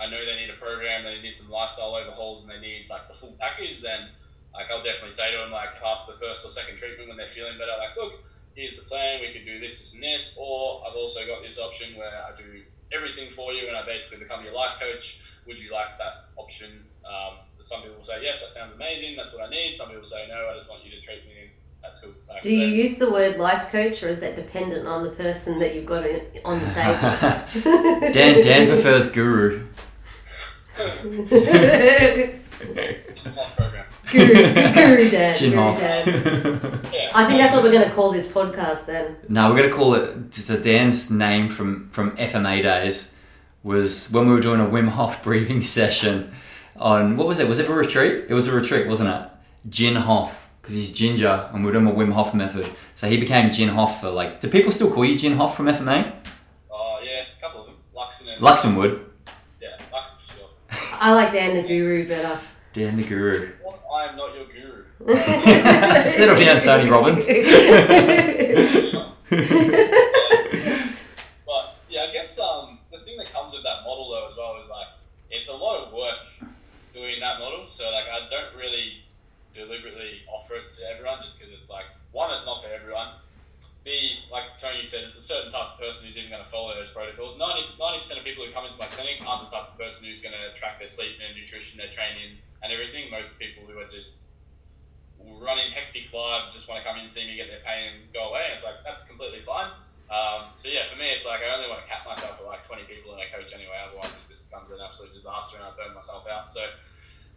I 0.00 0.06
know 0.06 0.24
they 0.24 0.36
need 0.36 0.50
a 0.50 0.54
program, 0.54 1.04
they 1.04 1.20
need 1.20 1.32
some 1.34 1.50
lifestyle 1.50 1.94
overhauls, 1.96 2.44
and 2.44 2.52
they 2.52 2.60
need 2.66 2.86
like 2.88 3.08
the 3.08 3.14
full 3.14 3.34
package, 3.38 3.80
then 3.82 4.08
like 4.54 4.70
I'll 4.70 4.82
definitely 4.82 5.12
say 5.12 5.32
to 5.32 5.38
them 5.38 5.50
like 5.50 5.70
after 5.84 6.12
the 6.12 6.18
first 6.18 6.44
or 6.46 6.48
second 6.50 6.76
treatment 6.78 7.08
when 7.08 7.16
they're 7.18 7.26
feeling 7.26 7.58
better, 7.58 7.72
like 7.78 7.96
look, 7.96 8.22
here's 8.54 8.76
the 8.76 8.84
plan, 8.84 9.20
we 9.20 9.32
could 9.32 9.44
do 9.44 9.58
this, 9.60 9.78
this, 9.78 9.94
and 9.94 10.02
this, 10.02 10.36
or 10.40 10.82
I've 10.88 10.96
also 10.96 11.26
got 11.26 11.42
this 11.42 11.58
option 11.58 11.96
where 11.96 12.10
I 12.10 12.36
do 12.36 12.62
everything 12.92 13.30
for 13.30 13.52
you 13.52 13.68
and 13.68 13.76
I 13.76 13.84
basically 13.84 14.24
become 14.24 14.42
your 14.44 14.54
life 14.54 14.78
coach. 14.80 15.20
Would 15.46 15.58
you 15.60 15.72
like 15.72 15.96
that 15.98 16.26
option? 16.36 16.84
Um, 17.04 17.38
some 17.60 17.80
people 17.82 17.96
will 17.98 18.04
say 18.04 18.22
yes, 18.22 18.42
that 18.42 18.50
sounds 18.52 18.74
amazing, 18.74 19.16
that's 19.16 19.34
what 19.34 19.46
I 19.46 19.50
need. 19.50 19.76
Some 19.76 19.88
people 19.90 20.04
say 20.06 20.26
no, 20.28 20.48
I 20.50 20.54
just 20.54 20.70
want 20.70 20.84
you 20.84 20.90
to 20.92 21.00
treat 21.00 21.24
me. 21.26 21.50
That's 21.82 22.00
cool. 22.00 22.10
Like, 22.28 22.42
Do 22.42 22.50
you 22.54 22.66
so- 22.68 22.74
use 22.74 22.98
the 22.98 23.10
word 23.10 23.36
life 23.36 23.70
coach, 23.70 24.02
or 24.02 24.08
is 24.08 24.18
that 24.20 24.34
dependent 24.36 24.86
on 24.88 25.04
the 25.04 25.10
person 25.10 25.58
that 25.60 25.74
you've 25.74 25.86
got 25.86 26.04
on 26.44 26.58
the 26.58 26.70
table? 26.70 28.12
Dan 28.12 28.40
Dan 28.42 28.66
prefers 28.68 29.10
guru. 29.12 29.64
Off 33.36 33.56
program. 33.56 33.84
Guru, 34.10 34.26
Guru 34.34 35.10
Dad. 35.10 35.32
Chin 35.34 35.50
Guru 35.50 35.62
off. 35.62 35.80
Dad. 35.80 36.06
Yeah. 36.92 37.10
I 37.14 37.26
think 37.26 37.38
that's 37.40 37.52
what 37.52 37.62
we're 37.62 37.72
going 37.72 37.88
to 37.88 37.94
call 37.94 38.12
this 38.12 38.30
podcast 38.30 38.86
then. 38.86 39.16
No, 39.28 39.50
we're 39.50 39.56
gonna 39.62 39.74
call 39.74 39.94
it 39.94 40.30
just 40.30 40.50
a 40.50 40.58
Dan's 40.60 41.10
name 41.10 41.48
from 41.48 41.90
from 41.90 42.16
FMA 42.16 42.62
days 42.62 43.16
was 43.62 44.10
when 44.12 44.26
we 44.28 44.32
were 44.32 44.40
doing 44.40 44.60
a 44.60 44.64
Wim 44.66 44.88
Hof 44.88 45.22
breathing 45.28 45.62
session 45.62 46.32
on 46.76 47.16
what 47.16 47.26
was 47.26 47.40
it? 47.40 47.48
Was 47.48 47.58
it 47.58 47.68
a 47.68 47.72
retreat? 47.72 48.26
It 48.28 48.34
was 48.34 48.46
a 48.46 48.52
retreat, 48.52 48.86
wasn't 48.86 49.10
it? 49.10 49.30
Gin 49.68 49.96
Hof 49.96 50.48
because 50.62 50.74
he's 50.74 50.92
ginger 50.92 51.48
and 51.52 51.64
we're 51.64 51.72
doing 51.72 51.86
a 51.86 51.92
Wim 51.92 52.12
Hof 52.12 52.34
method. 52.34 52.68
So 52.94 53.08
he 53.08 53.16
became 53.18 53.50
Gin 53.50 53.68
Hof 53.70 54.00
for 54.00 54.10
like. 54.10 54.40
Do 54.40 54.48
people 54.48 54.72
still 54.72 54.90
call 54.92 55.04
you 55.04 55.18
Gin 55.18 55.36
Hof 55.36 55.56
from 55.56 55.66
FMA? 55.66 56.12
Oh 56.70 57.00
yeah, 57.02 57.24
a 57.36 57.40
couple 57.42 57.60
of 57.62 57.66
them. 57.66 57.76
Luxon 57.94 58.32
and 58.32 58.40
Luxonwood. 58.42 59.00
yeah, 59.60 59.76
Luxon 59.92 60.16
for 60.20 60.32
sure. 60.32 60.48
I 61.00 61.14
like 61.14 61.32
Dan 61.32 61.54
the 61.54 61.62
Guru 61.62 62.08
better. 62.08 62.38
Dan 62.72 62.96
the 62.96 63.04
Guru. 63.04 63.52
I 63.94 64.06
am 64.06 64.16
not 64.16 64.34
your 64.34 64.44
guru. 64.46 64.84
Instead 65.94 66.28
of 66.28 66.38
being 66.38 66.60
Tony 66.60 66.90
Robbins. 66.90 67.26
But 71.46 71.76
yeah, 71.88 72.06
I 72.08 72.12
guess 72.12 72.38
um, 72.38 72.78
the 72.92 72.98
thing 72.98 73.16
that 73.18 73.32
comes 73.32 73.54
with 73.54 73.62
that 73.62 73.82
model 73.84 74.10
though 74.10 74.26
as 74.26 74.36
well 74.36 74.56
is 74.60 74.68
like 74.68 74.88
it's 75.30 75.48
a 75.48 75.56
lot 75.56 75.86
of 75.86 75.92
work 75.92 76.18
doing 76.94 77.20
that 77.20 77.38
model. 77.38 77.66
So 77.66 77.90
like 77.90 78.04
I 78.04 78.28
don't 78.28 78.54
really 78.56 79.04
deliberately 79.54 80.20
offer 80.32 80.54
it 80.56 80.70
to 80.72 80.90
everyone 80.90 81.18
just 81.22 81.38
because 81.40 81.54
it's 81.54 81.70
like 81.70 81.86
one, 82.12 82.30
it's 82.32 82.46
not 82.46 82.62
for 82.62 82.68
everyone. 82.68 83.08
B, 83.88 84.20
like 84.28 84.60
Toni 84.60 84.84
said, 84.84 85.08
it's 85.08 85.16
a 85.16 85.24
certain 85.24 85.48
type 85.50 85.72
of 85.72 85.80
person 85.80 86.04
who's 86.04 86.20
even 86.20 86.28
going 86.28 86.44
to 86.44 86.48
follow 86.48 86.76
those 86.76 86.92
protocols. 86.92 87.40
90 87.40 87.80
percent 87.80 88.20
of 88.20 88.24
people 88.24 88.44
who 88.44 88.52
come 88.52 88.68
into 88.68 88.76
my 88.76 88.84
clinic 88.92 89.16
aren't 89.24 89.48
the 89.48 89.56
type 89.56 89.72
of 89.72 89.80
person 89.80 90.04
who's 90.04 90.20
going 90.20 90.36
to 90.36 90.52
track 90.52 90.76
their 90.76 90.86
sleep, 90.86 91.16
their 91.16 91.32
nutrition, 91.32 91.80
their 91.80 91.88
training, 91.88 92.36
and 92.60 92.68
everything. 92.68 93.08
Most 93.08 93.40
people 93.40 93.64
who 93.64 93.80
are 93.80 93.88
just 93.88 94.20
running 95.40 95.72
hectic 95.72 96.12
lives 96.12 96.52
just 96.52 96.68
want 96.68 96.84
to 96.84 96.86
come 96.86 97.00
in 97.00 97.08
and 97.08 97.10
see 97.10 97.24
me, 97.24 97.40
get 97.40 97.48
their 97.48 97.64
pain, 97.64 97.96
and 97.96 98.12
go 98.12 98.28
away. 98.28 98.44
And 98.44 98.52
it's 98.52 98.64
like 98.64 98.84
that's 98.84 99.08
completely 99.08 99.40
fine. 99.40 99.72
Um, 100.12 100.52
so 100.60 100.68
yeah, 100.68 100.84
for 100.84 101.00
me, 101.00 101.08
it's 101.08 101.24
like 101.24 101.40
I 101.40 101.48
only 101.56 101.72
want 101.72 101.80
to 101.80 101.88
cap 101.88 102.04
myself 102.04 102.36
at 102.36 102.44
like 102.44 102.60
20 102.60 102.84
people 102.84 103.16
and 103.16 103.24
I 103.24 103.32
coach 103.32 103.56
anyway. 103.56 103.80
Otherwise, 103.88 104.12
it 104.12 104.28
just 104.28 104.52
becomes 104.52 104.68
an 104.68 104.84
absolute 104.84 105.16
disaster 105.16 105.56
and 105.56 105.64
I 105.64 105.72
burn 105.72 105.96
myself 105.96 106.28
out. 106.28 106.44
So 106.44 106.60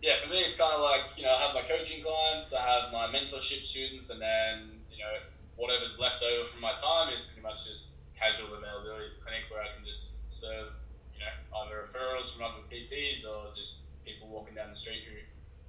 yeah, 0.03 0.19
for 0.19 0.27
me, 0.27 0.43
it's 0.43 0.59
kind 0.59 0.75
of 0.75 0.83
like 0.83 1.15
you 1.15 1.23
know 1.23 1.31
I 1.31 1.47
have 1.47 1.55
my 1.55 1.63
coaching 1.63 2.03
clients, 2.03 2.51
I 2.51 2.59
have 2.59 2.91
my 2.91 3.07
mentorship 3.07 3.63
students, 3.63 4.11
and 4.11 4.19
then 4.19 4.83
you 4.91 4.99
know 4.99 5.15
whatever's 5.61 5.99
left 5.99 6.23
over 6.23 6.43
from 6.43 6.61
my 6.61 6.73
time 6.73 7.13
is 7.13 7.21
pretty 7.21 7.41
much 7.41 7.67
just 7.67 7.97
casual 8.19 8.53
availability 8.55 9.05
at 9.05 9.19
the 9.19 9.23
clinic 9.23 9.41
where 9.51 9.61
I 9.61 9.67
can 9.75 9.85
just 9.85 10.31
serve 10.31 10.75
you 11.13 11.19
know 11.21 11.61
either 11.61 11.83
referrals 11.83 12.33
from 12.33 12.45
other 12.45 12.63
PTs 12.71 13.25
or 13.27 13.53
just 13.55 13.81
people 14.03 14.27
walking 14.27 14.55
down 14.55 14.69
the 14.71 14.75
street 14.75 15.03
who 15.07 15.13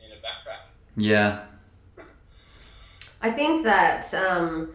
need 0.03 0.13
a 0.13 0.17
backpack. 0.17 0.73
Yeah. 0.97 1.45
I 3.21 3.31
think 3.31 3.65
that 3.65 4.13
um, 4.15 4.73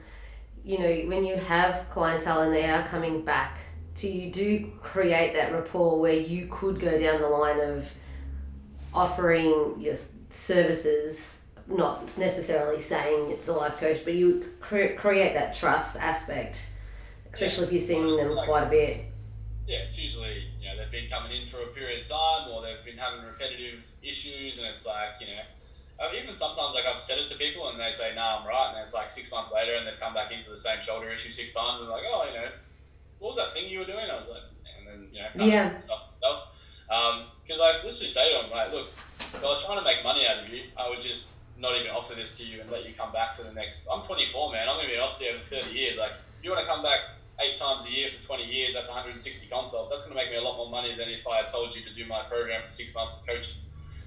you 0.64 0.78
know 0.78 1.10
when 1.10 1.26
you 1.26 1.36
have 1.36 1.90
clientele 1.90 2.42
and 2.42 2.54
they 2.54 2.70
are 2.70 2.86
coming 2.86 3.26
back 3.26 3.58
to 3.96 4.08
you, 4.08 4.32
do 4.32 4.72
create 4.82 5.34
that 5.34 5.52
rapport 5.52 6.00
where 6.00 6.14
you 6.14 6.48
could 6.52 6.80
go 6.80 6.98
down 6.98 7.20
the 7.20 7.28
line 7.28 7.60
of 7.60 7.92
offering 8.94 9.76
your 9.80 9.96
services, 10.30 11.37
not 11.68 12.18
necessarily 12.18 12.80
saying 12.80 13.32
it's 13.32 13.48
a 13.48 13.54
life 13.54 13.78
coach, 13.78 14.04
but 14.04 14.14
you 14.14 14.54
cre- 14.60 14.96
create 14.98 15.34
that 15.34 15.54
trust 15.54 15.98
aspect, 15.98 16.70
especially 17.34 17.66
if 17.66 17.72
you're 17.72 17.82
seeing 17.82 18.16
them 18.18 18.38
quite 18.46 18.64
a 18.64 18.70
bit. 18.70 19.06
yeah, 19.68 19.80
it's 19.80 20.02
usually 20.02 20.44
you 20.62 20.68
know 20.70 20.78
they've 20.78 20.92
been 20.92 21.10
coming 21.10 21.32
in 21.42 21.46
for 21.46 21.62
a 21.62 21.68
period 21.68 22.02
of 22.02 22.08
time, 22.08 22.50
or 22.50 22.62
they've 22.62 22.84
been 22.86 22.98
having 22.98 23.26
repetitive 23.26 23.86
issues, 24.02 24.58
and 24.60 24.68
it's 24.68 24.86
like 24.86 25.20
you 25.20 25.28
know, 25.28 25.42
I've 26.00 26.14
even 26.16 26.34
sometimes 26.36 26.74
like 26.76 26.86
I've 26.86 27.02
said 27.02 27.20
it 27.20 27.28
to 27.30 27.38
people, 27.38 27.68
and 27.70 27.80
they 27.80 27.92
say, 27.92 28.14
"Nah, 28.16 28.40
I'm 28.40 28.48
right," 28.48 28.72
and 28.74 28.82
it's 28.82 28.94
like 28.94 29.10
six 29.10 29.30
months 29.32 29.52
later, 29.54 29.76
and 29.76 29.86
they've 29.86 30.00
come 30.00 30.14
back 30.14 30.32
into 30.32 30.50
the 30.50 30.58
same 30.58 30.82
shoulder 30.82 31.10
issue 31.12 31.32
six 31.32 31.54
times, 31.54 31.82
and 31.82 31.90
like, 31.90 32.04
"Oh, 32.08 32.26
you 32.28 32.34
know, 32.34 32.48
what 33.20 33.30
was 33.30 33.38
that 33.38 33.54
thing 33.54 33.68
you 33.70 33.80
were 33.80 33.86
doing?" 33.86 34.10
I 34.10 34.16
was 34.18 34.30
like, 34.30 34.44
and 34.80 34.88
then 34.88 35.10
you 35.12 35.20
know, 35.20 35.46
Yeah. 35.46 35.74
of 35.76 35.82
stuff. 35.82 36.04
Because 36.88 37.60
um, 37.60 37.66
I 37.66 37.72
literally 37.74 37.94
say 38.10 38.32
to 38.32 38.42
them, 38.44 38.52
like, 38.52 38.72
look, 38.72 38.88
if 39.20 39.44
I 39.44 39.48
was 39.48 39.66
trying 39.66 39.78
to 39.80 39.84
make 39.84 40.04
money 40.04 40.26
out 40.26 40.44
of 40.44 40.50
you, 40.50 40.64
I 40.78 40.88
would 40.90 41.02
just 41.02 41.34
not 41.60 41.76
even 41.76 41.90
offer 41.92 42.14
this 42.14 42.38
to 42.38 42.46
you 42.46 42.62
and 42.62 42.70
let 42.70 42.88
you 42.88 42.94
come 42.94 43.12
back 43.12 43.36
for 43.36 43.44
the 43.44 43.54
next. 43.54 43.88
I'm 43.92 44.02
24, 44.02 44.52
man. 44.52 44.70
I'm 44.70 44.78
gonna 44.78 44.88
be 44.88 44.96
an 44.96 45.02
osteo 45.02 45.38
for 45.40 45.44
30 45.44 45.72
years. 45.72 45.98
Like, 45.98 46.12
if 46.12 46.44
you 46.44 46.52
want 46.52 46.62
to 46.62 46.70
come 46.70 46.84
back 46.84 47.00
eight 47.42 47.58
times 47.58 47.86
a 47.88 47.92
year 47.92 48.10
for 48.10 48.22
20 48.22 48.46
years, 48.46 48.74
that's 48.76 48.90
160 48.90 49.48
consults. 49.48 49.92
That's 49.92 50.08
gonna 50.08 50.20
make 50.20 50.30
me 50.30 50.38
a 50.38 50.42
lot 50.42 50.58
more 50.58 50.70
money 50.70 50.96
than 50.96 51.10
if 51.10 51.28
I 51.28 51.38
had 51.38 51.50
told 51.50 51.76
you 51.76 51.82
to 51.84 51.94
do 51.94 52.06
my 52.06 52.24
program 52.24 52.62
for 52.64 52.72
six 52.72 52.94
months 52.94 53.18
of 53.18 53.26
coaching. 53.26 53.58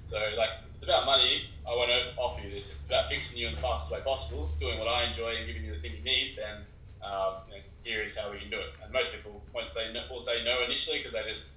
So, 0.05 0.17
like, 0.37 0.49
if 0.67 0.75
it's 0.75 0.83
about 0.85 1.05
money, 1.05 1.49
I 1.67 1.75
won't 1.75 1.91
offer 2.17 2.43
you 2.43 2.49
this. 2.49 2.71
If 2.71 2.79
it's 2.79 2.87
about 2.87 3.09
fixing 3.09 3.39
you 3.39 3.47
in 3.47 3.55
the 3.55 3.61
fastest 3.61 3.91
way 3.91 3.99
possible, 4.03 4.49
doing 4.59 4.79
what 4.79 4.87
I 4.87 5.03
enjoy 5.03 5.35
and 5.35 5.45
giving 5.45 5.63
you 5.63 5.73
the 5.73 5.79
thing 5.79 5.91
you 5.97 6.03
need, 6.03 6.37
then 6.37 6.65
um, 7.03 7.35
you 7.47 7.55
know, 7.55 7.61
here 7.83 8.01
is 8.03 8.17
how 8.17 8.31
we 8.31 8.39
can 8.39 8.49
do 8.49 8.57
it. 8.57 8.73
And 8.83 8.91
most 8.91 9.11
people 9.11 9.41
won't 9.53 9.69
say 9.69 9.91
no, 9.93 10.03
will 10.09 10.21
say 10.21 10.43
no 10.43 10.63
initially 10.63 10.99
because 10.99 11.13
they 11.13 11.23
just 11.27 11.49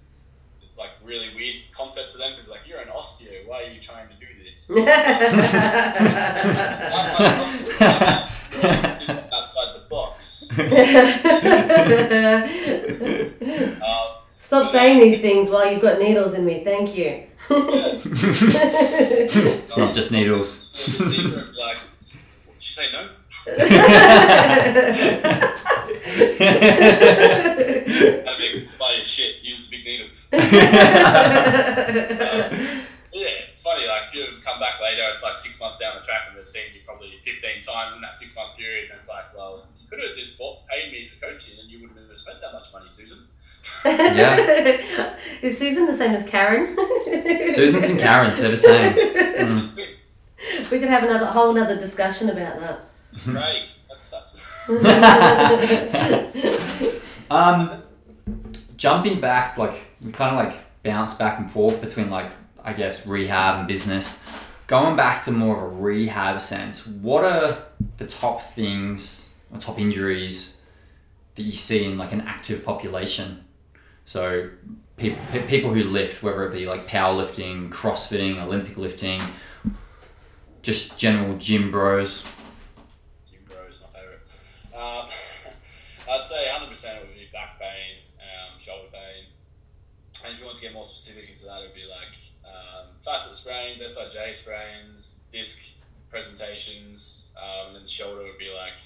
it's 0.75 0.81
like 0.81 0.91
really 1.05 1.29
weird 1.37 1.55
concept 1.73 2.11
to 2.11 2.19
them 2.19 2.33
because 2.35 2.51
like 2.51 2.63
you're 2.67 2.81
an 2.81 2.89
osteo, 2.89 3.47
why 3.47 3.63
are 3.63 3.71
you 3.71 3.79
trying 3.81 4.09
to 4.09 4.15
do 4.15 4.27
this? 4.43 4.69
outside 9.33 9.75
the 9.75 9.83
box. 9.89 10.51
Um, 13.85 14.09
Stop 14.37 14.69
saying 14.71 14.99
these 14.99 15.21
things 15.21 15.49
while 15.51 15.71
you've 15.71 15.81
got 15.83 15.99
needles 16.01 16.35
in 16.35 16.45
me. 16.45 16.65
Thank 16.65 16.97
you. 16.97 17.05
yeah, 17.05 17.27
It's 18.05 19.77
not 19.77 19.95
just 19.95 20.11
needles. 20.11 20.71
like, 20.99 21.79
did 22.01 22.19
you 22.59 22.61
say 22.61 22.87
no? 22.93 23.09
I 28.27 28.37
mean, 28.39 28.69
buy 28.79 28.95
your 28.95 29.05
shit, 29.05 29.43
use 29.43 29.69
the 29.69 29.77
big 29.77 29.85
needle. 29.85 30.09
Yeah, 33.15 33.29
it's 33.49 33.63
funny. 33.63 33.87
Like 33.87 34.09
if 34.09 34.15
you 34.15 34.27
come 34.45 34.59
back 34.59 34.81
later, 34.83 35.03
it's 35.13 35.23
like 35.23 35.37
six 35.37 35.61
months 35.61 35.79
down 35.79 35.95
the 35.95 36.05
track, 36.05 36.23
and 36.29 36.37
they've 36.37 36.49
seen 36.49 36.65
you 36.75 36.81
probably 36.85 37.15
fifteen 37.15 37.63
times 37.63 37.95
in 37.95 38.01
that 38.03 38.13
six 38.13 38.35
month 38.35 38.57
period, 38.59 38.91
and 38.91 38.99
it's 38.99 39.09
like, 39.09 39.33
well, 39.37 39.69
you 39.81 39.87
could 39.89 40.01
have 40.01 40.17
just 40.17 40.37
bought, 40.37 40.67
paid 40.67 40.91
me 40.91 41.05
for 41.05 41.25
coaching, 41.25 41.55
and 41.61 41.71
you 41.71 41.81
wouldn't 41.81 41.97
have 41.97 42.19
spent 42.19 42.41
that 42.41 42.53
much 42.53 42.73
money, 42.73 42.89
Susan. 42.89 43.19
Yeah. 43.85 45.17
Is 45.41 45.57
Susan 45.59 45.87
the 45.87 45.97
same 45.97 46.11
as 46.11 46.29
Karen? 46.29 46.77
Susans 47.49 47.89
and 47.91 48.01
Karens, 48.01 48.39
they're 48.39 48.51
the 48.51 48.57
same. 48.57 48.93
Mm. 48.93 49.77
We 50.71 50.81
could 50.81 50.89
have 50.89 51.05
another 51.05 51.27
whole 51.27 51.57
another 51.57 51.77
discussion 51.79 52.29
about 52.31 52.59
that. 52.61 52.81
Craig, 53.23 53.69
that's 53.89 54.05
such. 54.05 54.35
Um, 57.31 57.83
jumping 58.77 59.21
back, 59.21 59.57
like 59.57 59.81
we 60.05 60.13
kind 60.13 60.37
of 60.37 60.45
like 60.45 60.57
bounce 60.83 61.15
back 61.15 61.39
and 61.39 61.51
forth 61.51 61.81
between 61.81 62.11
like 62.11 62.31
I 62.63 62.73
guess 62.75 63.07
rehab 63.07 63.61
and 63.61 63.69
business. 63.69 64.27
Going 64.67 64.97
back 64.97 65.25
to 65.25 65.33
more 65.33 65.57
of 65.57 65.73
a 65.75 65.77
rehab 65.77 66.41
sense, 66.41 66.87
what 66.87 67.25
are 67.25 67.65
the 67.99 68.07
top 68.07 68.43
things 68.43 69.35
or 69.51 69.59
top 69.59 69.79
injuries 69.79 70.61
that 71.35 71.43
you 71.43 71.53
see 71.53 71.85
in 71.85 71.99
like 71.99 72.13
an 72.13 72.23
active 72.23 72.65
population? 72.65 73.45
So 74.07 74.51
pe- 74.97 75.17
pe- 75.31 75.47
people 75.47 75.75
who 75.75 75.85
lift, 75.85 76.23
whether 76.23 76.47
it 76.49 76.53
be 76.53 76.67
like 76.67 76.87
powerlifting, 76.87 77.69
CrossFitting, 77.69 78.43
Olympic 78.43 78.79
lifting, 78.79 79.21
just 80.63 80.99
general 80.99 81.37
gym 81.37 81.71
bros. 81.71 82.27
Jim 83.31 83.41
Bro 83.47 83.67
is 83.69 83.79
my 83.81 84.01
favourite. 84.01 84.21
Um, 84.75 85.09
I'd 86.11 86.25
say 86.25 86.49
100% 86.51 86.97
it 86.97 87.07
would 87.07 87.15
be 87.15 87.29
back 87.33 87.59
pain, 87.59 87.99
um, 88.19 88.59
shoulder 88.59 88.89
pain. 88.91 89.27
And 90.25 90.33
if 90.33 90.41
you 90.41 90.47
want 90.47 90.57
to 90.57 90.63
get 90.63 90.73
more 90.73 90.85
specific 90.85 91.29
into 91.29 91.45
that, 91.45 91.61
it 91.61 91.67
would 91.67 91.75
be 91.75 91.85
like 91.85 92.17
um, 92.47 92.87
facet 92.99 93.37
sprains, 93.37 93.81
SIJ 93.81 94.35
sprains, 94.35 95.29
disc 95.31 95.73
presentations, 96.11 97.35
um, 97.37 97.77
and 97.77 97.89
shoulder 97.89 98.23
would 98.23 98.39
be 98.39 98.51
like 98.51 98.81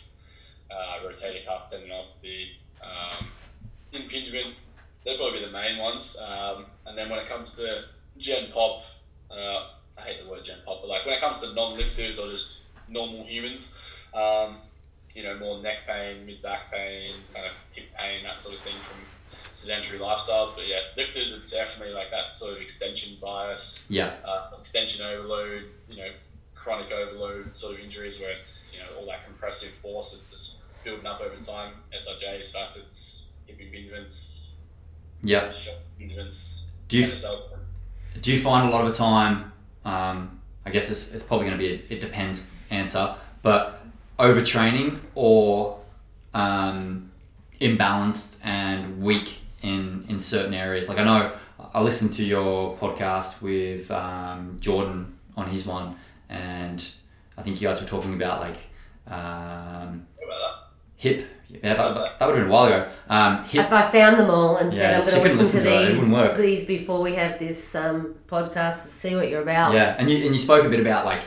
uh, 0.70 1.06
rotator 1.06 1.44
cuff 1.46 1.72
tendinopathy, 1.72 2.48
um, 2.82 3.28
impingement. 3.92 4.54
They'd 5.04 5.16
probably 5.16 5.38
be 5.38 5.44
the 5.44 5.52
main 5.52 5.78
ones. 5.78 6.18
Um, 6.20 6.66
and 6.86 6.98
then 6.98 7.08
when 7.08 7.20
it 7.20 7.26
comes 7.26 7.56
to 7.56 7.84
gen 8.18 8.50
pop, 8.52 8.82
uh, 9.30 9.68
I 9.96 10.00
hate 10.02 10.24
the 10.24 10.30
word 10.30 10.42
gen 10.42 10.58
pop, 10.64 10.80
but 10.80 10.88
like 10.88 11.06
when 11.06 11.14
it 11.14 11.20
comes 11.20 11.40
to 11.40 11.54
non-lifters 11.54 12.18
or 12.18 12.30
just 12.30 12.62
normal 12.88 13.24
humans, 13.24 13.78
um, 14.12 14.56
you 15.14 15.22
know, 15.22 15.36
more 15.38 15.58
neck 15.58 15.78
pain, 15.86 16.26
mid 16.26 16.42
back 16.42 16.72
pain, 16.72 17.12
kind 17.32 17.46
of 17.46 17.52
hip 17.72 17.86
pain, 17.96 18.24
that 18.24 18.40
sort 18.40 18.56
of 18.56 18.60
thing 18.62 18.74
from 18.82 18.98
sedentary 19.58 19.98
lifestyles. 19.98 20.54
But 20.54 20.66
yeah, 20.68 20.80
lifters 20.96 21.34
are 21.36 21.46
definitely 21.48 21.94
like 21.94 22.10
that 22.10 22.32
sort 22.32 22.52
of 22.54 22.60
extension 22.62 23.16
bias, 23.20 23.86
Yeah. 23.88 24.14
uh, 24.24 24.50
extension 24.58 25.04
overload, 25.04 25.64
you 25.88 25.96
know, 25.96 26.08
chronic 26.54 26.90
overload 26.92 27.56
sort 27.56 27.74
of 27.74 27.80
injuries 27.80 28.20
where 28.20 28.30
it's, 28.30 28.72
you 28.72 28.80
know, 28.80 28.86
all 28.98 29.06
that 29.06 29.24
compressive 29.24 29.70
force 29.70 30.12
that's 30.12 30.30
just 30.30 30.56
building 30.84 31.06
up 31.06 31.20
over 31.20 31.42
time. 31.42 31.72
SIJs, 31.92 32.52
facets, 32.52 33.26
hip 33.46 33.58
impingements, 33.60 34.48
Yeah. 35.22 35.52
impingements, 36.00 36.62
Do 36.88 36.98
you 36.98 37.06
do 38.20 38.32
you 38.32 38.40
find 38.40 38.68
a 38.68 38.70
lot 38.72 38.80
of 38.84 38.88
the 38.88 38.94
time 38.94 39.52
um, 39.84 40.40
i 40.66 40.70
guess 40.70 40.90
it's, 40.90 41.14
it's 41.14 41.22
probably 41.22 41.46
going 41.46 41.58
to 41.58 41.62
be 41.64 41.72
a 41.72 41.94
it 41.94 42.00
depends 42.00 42.50
answer 42.70 43.14
but 43.42 43.84
overtraining 44.18 44.98
or 45.14 45.78
um, 46.34 47.10
imbalanced 47.60 48.38
and 48.44 49.00
weak 49.02 49.38
in 49.62 50.04
in 50.08 50.18
certain 50.20 50.54
areas 50.54 50.88
like 50.88 50.98
i 50.98 51.04
know 51.04 51.32
i 51.74 51.80
listened 51.80 52.12
to 52.12 52.24
your 52.24 52.76
podcast 52.76 53.42
with 53.42 53.90
um, 53.90 54.56
jordan 54.60 55.18
on 55.36 55.48
his 55.48 55.66
one 55.66 55.96
and 56.28 56.84
I 57.38 57.42
think 57.42 57.60
you 57.60 57.68
guys 57.68 57.80
were 57.80 57.86
talking 57.86 58.14
about 58.14 58.40
like 58.40 58.56
um, 59.06 60.06
about 60.22 60.68
hip. 60.96 61.26
Yeah, 61.48 61.74
that, 61.74 61.78
was 61.78 61.94
that, 61.94 62.18
that 62.18 62.26
would 62.26 62.36
have 62.36 62.44
been 62.44 62.50
a 62.50 62.52
while 62.52 62.66
ago. 62.66 62.90
Um, 63.08 63.44
hip. 63.44 63.64
If 63.64 63.72
I 63.72 63.90
found 63.90 64.18
them 64.18 64.28
all 64.28 64.56
and 64.58 64.70
Yeah, 64.72 65.00
said 65.00 65.14
I'm 65.14 65.20
going 65.20 65.22
couldn't 65.22 65.36
to 65.36 65.42
listen 65.42 65.64
to 65.64 65.70
to 65.70 65.82
it, 65.82 65.90
it 65.90 65.94
these, 65.94 66.08
work. 66.08 66.36
these 66.36 66.66
before 66.66 67.00
we 67.00 67.14
have 67.14 67.38
this 67.38 67.74
um, 67.74 68.16
podcast 68.26 68.82
to 68.82 68.88
see 68.88 69.14
what 69.14 69.30
you're 69.30 69.40
about. 69.42 69.72
Yeah, 69.72 69.94
and 69.98 70.10
you 70.10 70.16
and 70.16 70.32
you 70.32 70.38
spoke 70.38 70.66
a 70.66 70.68
bit 70.68 70.80
about 70.80 71.06
like 71.06 71.22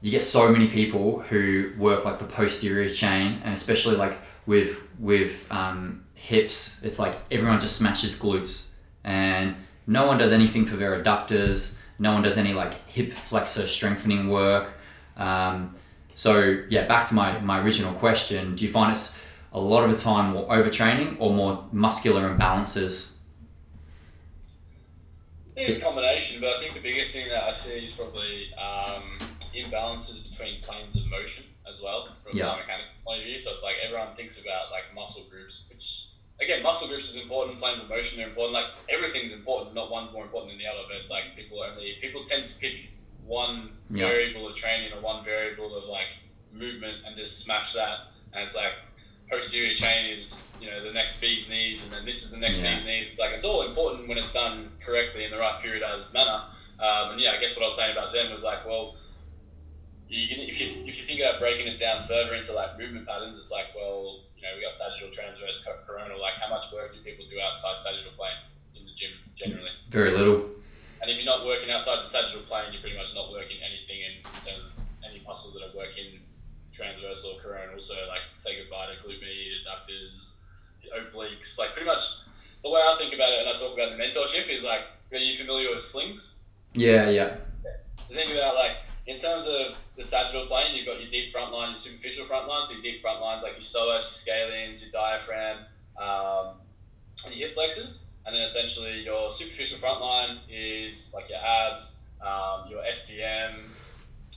you 0.00 0.10
get 0.10 0.22
so 0.22 0.50
many 0.50 0.68
people 0.68 1.20
who 1.20 1.72
work 1.76 2.04
like 2.04 2.18
the 2.18 2.24
posterior 2.24 2.88
chain, 2.88 3.40
and 3.44 3.52
especially 3.52 3.96
like 3.96 4.16
with 4.46 4.78
with 4.98 5.50
um, 5.52 6.04
hips, 6.20 6.82
it's 6.84 6.98
like 6.98 7.14
everyone 7.30 7.60
just 7.60 7.76
smashes 7.76 8.18
glutes, 8.18 8.70
and 9.04 9.54
no 9.86 10.06
one 10.06 10.18
does 10.18 10.32
anything 10.32 10.66
for 10.66 10.76
their 10.76 11.02
adductors. 11.02 11.78
No 11.98 12.12
one 12.12 12.22
does 12.22 12.38
any 12.38 12.52
like 12.54 12.74
hip 12.88 13.12
flexor 13.12 13.66
strengthening 13.66 14.28
work. 14.28 14.72
Um, 15.16 15.74
so 16.14 16.62
yeah, 16.68 16.86
back 16.86 17.08
to 17.08 17.14
my 17.14 17.38
my 17.40 17.60
original 17.62 17.92
question: 17.94 18.54
Do 18.54 18.64
you 18.64 18.70
find 18.70 18.92
it's 18.92 19.18
a 19.52 19.60
lot 19.60 19.84
of 19.84 19.90
the 19.90 19.96
time 19.98 20.32
more 20.32 20.46
overtraining 20.48 21.16
or 21.18 21.32
more 21.34 21.64
muscular 21.72 22.28
imbalances? 22.28 23.16
I 25.50 25.52
think 25.54 25.68
it's 25.70 25.78
a 25.78 25.82
combination, 25.82 26.40
but 26.40 26.56
I 26.56 26.60
think 26.60 26.74
the 26.74 26.80
biggest 26.80 27.14
thing 27.14 27.28
that 27.28 27.42
I 27.44 27.54
see 27.54 27.84
is 27.84 27.92
probably 27.92 28.54
um, 28.54 29.18
imbalances 29.52 30.28
between 30.30 30.60
planes 30.62 30.96
of 30.96 31.06
motion 31.08 31.44
as 31.68 31.80
well 31.82 32.08
from 32.22 32.38
Yeah. 32.38 32.46
a 32.46 32.48
biomechanical 32.56 33.04
point 33.04 33.20
of 33.20 33.26
view. 33.26 33.38
So 33.38 33.50
it's 33.52 33.62
like 33.62 33.76
everyone 33.82 34.14
thinks 34.16 34.40
about 34.40 34.70
like 34.70 34.94
muscle 34.94 35.24
groups, 35.30 35.66
which 35.68 36.06
again, 36.40 36.62
muscle 36.62 36.88
groups 36.88 37.08
is 37.14 37.22
important, 37.22 37.58
planes 37.58 37.82
of 37.82 37.88
motion 37.88 38.22
are 38.22 38.28
important. 38.28 38.54
Like 38.54 38.66
everything's 38.88 39.32
important, 39.32 39.74
not 39.74 39.90
one's 39.90 40.12
more 40.12 40.24
important 40.24 40.52
than 40.52 40.58
the 40.58 40.66
other. 40.66 40.82
But 40.88 40.96
it's 40.96 41.10
like 41.10 41.36
people 41.36 41.62
only 41.62 41.96
people 42.00 42.22
tend 42.24 42.46
to 42.46 42.58
pick 42.58 42.90
one 43.24 43.76
Yeah. 43.90 44.06
variable 44.08 44.48
of 44.48 44.56
training 44.56 44.92
or 44.92 45.00
one 45.00 45.24
variable 45.24 45.76
of 45.76 45.84
like 45.84 46.16
movement 46.52 46.98
and 47.06 47.16
just 47.16 47.44
smash 47.44 47.72
that. 47.74 47.98
And 48.32 48.44
it's 48.44 48.54
like 48.56 48.72
posterior 49.30 49.74
chain 49.74 50.10
is 50.10 50.56
you 50.60 50.68
know 50.70 50.82
the 50.82 50.92
next 50.92 51.20
bee's 51.20 51.48
knees, 51.50 51.82
and 51.84 51.92
then 51.92 52.04
this 52.04 52.24
is 52.24 52.30
the 52.32 52.38
next 52.38 52.58
Yeah. 52.58 52.74
bee's 52.74 52.86
knees. 52.86 53.06
It's 53.10 53.18
like 53.20 53.32
it's 53.32 53.44
all 53.44 53.62
important 53.62 54.08
when 54.08 54.18
it's 54.18 54.32
done 54.32 54.72
correctly 54.84 55.24
in 55.24 55.30
the 55.30 55.38
right 55.38 55.62
periodized 55.62 56.12
manner. 56.14 56.44
Um, 56.78 57.12
and 57.12 57.20
yeah, 57.20 57.32
I 57.32 57.36
guess 57.40 57.54
what 57.56 57.62
I 57.62 57.66
was 57.66 57.76
saying 57.76 57.92
about 57.96 58.12
them 58.14 58.30
was 58.32 58.42
like, 58.42 58.64
well, 58.66 58.96
you 60.08 60.26
can, 60.28 60.40
if 60.40 60.60
you 60.60 60.66
if 60.86 60.98
you 60.98 61.06
think 61.06 61.20
about 61.20 61.38
breaking 61.38 61.66
it 61.68 61.78
down 61.78 62.02
further 62.04 62.34
into 62.34 62.52
like 62.52 62.78
movement 62.78 63.06
patterns, 63.06 63.38
it's 63.38 63.52
like, 63.52 63.66
well, 63.76 64.24
you 64.40 64.48
know, 64.48 64.56
we 64.56 64.62
got 64.62 64.72
sagittal, 64.72 65.10
transverse, 65.10 65.66
coronal. 65.86 66.20
Like, 66.20 66.40
how 66.40 66.48
much 66.48 66.72
work 66.72 66.96
do 66.96 67.00
people 67.04 67.26
do 67.28 67.36
outside 67.40 67.78
sagittal 67.78 68.12
plane 68.16 68.40
in 68.74 68.88
the 68.88 68.94
gym 68.96 69.12
generally? 69.36 69.70
Very 69.90 70.16
little. 70.16 70.56
And 71.00 71.10
if 71.10 71.16
you're 71.16 71.28
not 71.28 71.44
working 71.44 71.70
outside 71.70 72.00
the 72.00 72.08
sagittal 72.08 72.42
plane, 72.48 72.72
you're 72.72 72.80
pretty 72.80 72.96
much 72.96 73.14
not 73.14 73.30
working 73.30 73.60
anything 73.60 74.00
in, 74.00 74.12
in 74.24 74.40
terms 74.40 74.64
of 74.64 74.72
any 75.04 75.20
muscles 75.24 75.54
that 75.54 75.64
are 75.64 75.76
working 75.76 76.20
transverse 76.72 77.24
or 77.24 77.40
coronal. 77.40 77.80
So 77.80 77.94
like 78.08 78.24
say 78.34 78.56
goodbye 78.56 78.88
to 78.88 78.96
glute 79.06 79.20
med, 79.20 79.60
adductors, 79.60 80.40
obliques. 80.96 81.58
Like 81.58 81.72
pretty 81.72 81.86
much 81.86 82.24
the 82.62 82.70
way 82.70 82.80
I 82.80 82.96
think 82.98 83.14
about 83.14 83.32
it 83.32 83.40
and 83.40 83.48
I 83.48 83.52
talk 83.52 83.74
about 83.74 83.96
the 83.96 84.02
mentorship 84.02 84.48
is 84.48 84.64
like, 84.64 84.82
are 85.12 85.18
you 85.18 85.34
familiar 85.34 85.70
with 85.70 85.82
slings? 85.82 86.36
Yeah, 86.74 87.10
yeah, 87.10 87.36
So 88.06 88.14
think 88.14 88.30
about 88.30 88.54
like 88.54 88.76
in 89.10 89.16
terms 89.16 89.48
of 89.48 89.74
the 89.96 90.04
sagittal 90.04 90.46
plane, 90.46 90.76
you've 90.76 90.86
got 90.86 91.00
your 91.00 91.08
deep 91.08 91.32
front 91.32 91.52
line, 91.52 91.70
your 91.70 91.76
superficial 91.76 92.24
front 92.26 92.46
line. 92.46 92.62
So 92.62 92.74
your 92.74 92.82
deep 92.82 93.02
front 93.02 93.20
lines 93.20 93.42
like 93.42 93.54
your 93.54 93.62
psoas, 93.62 94.06
your 94.28 94.36
scalenes, 94.36 94.82
your 94.82 94.92
diaphragm, 94.92 95.58
um, 96.00 96.54
and 97.26 97.34
your 97.34 97.48
hip 97.48 97.54
flexors. 97.54 98.04
And 98.24 98.36
then 98.36 98.42
essentially 98.42 99.02
your 99.02 99.28
superficial 99.28 99.78
front 99.78 100.00
line 100.00 100.38
is 100.48 101.12
like 101.12 101.28
your 101.28 101.40
abs, 101.40 102.04
um, 102.20 102.70
your 102.70 102.82
SCM, 102.82 103.54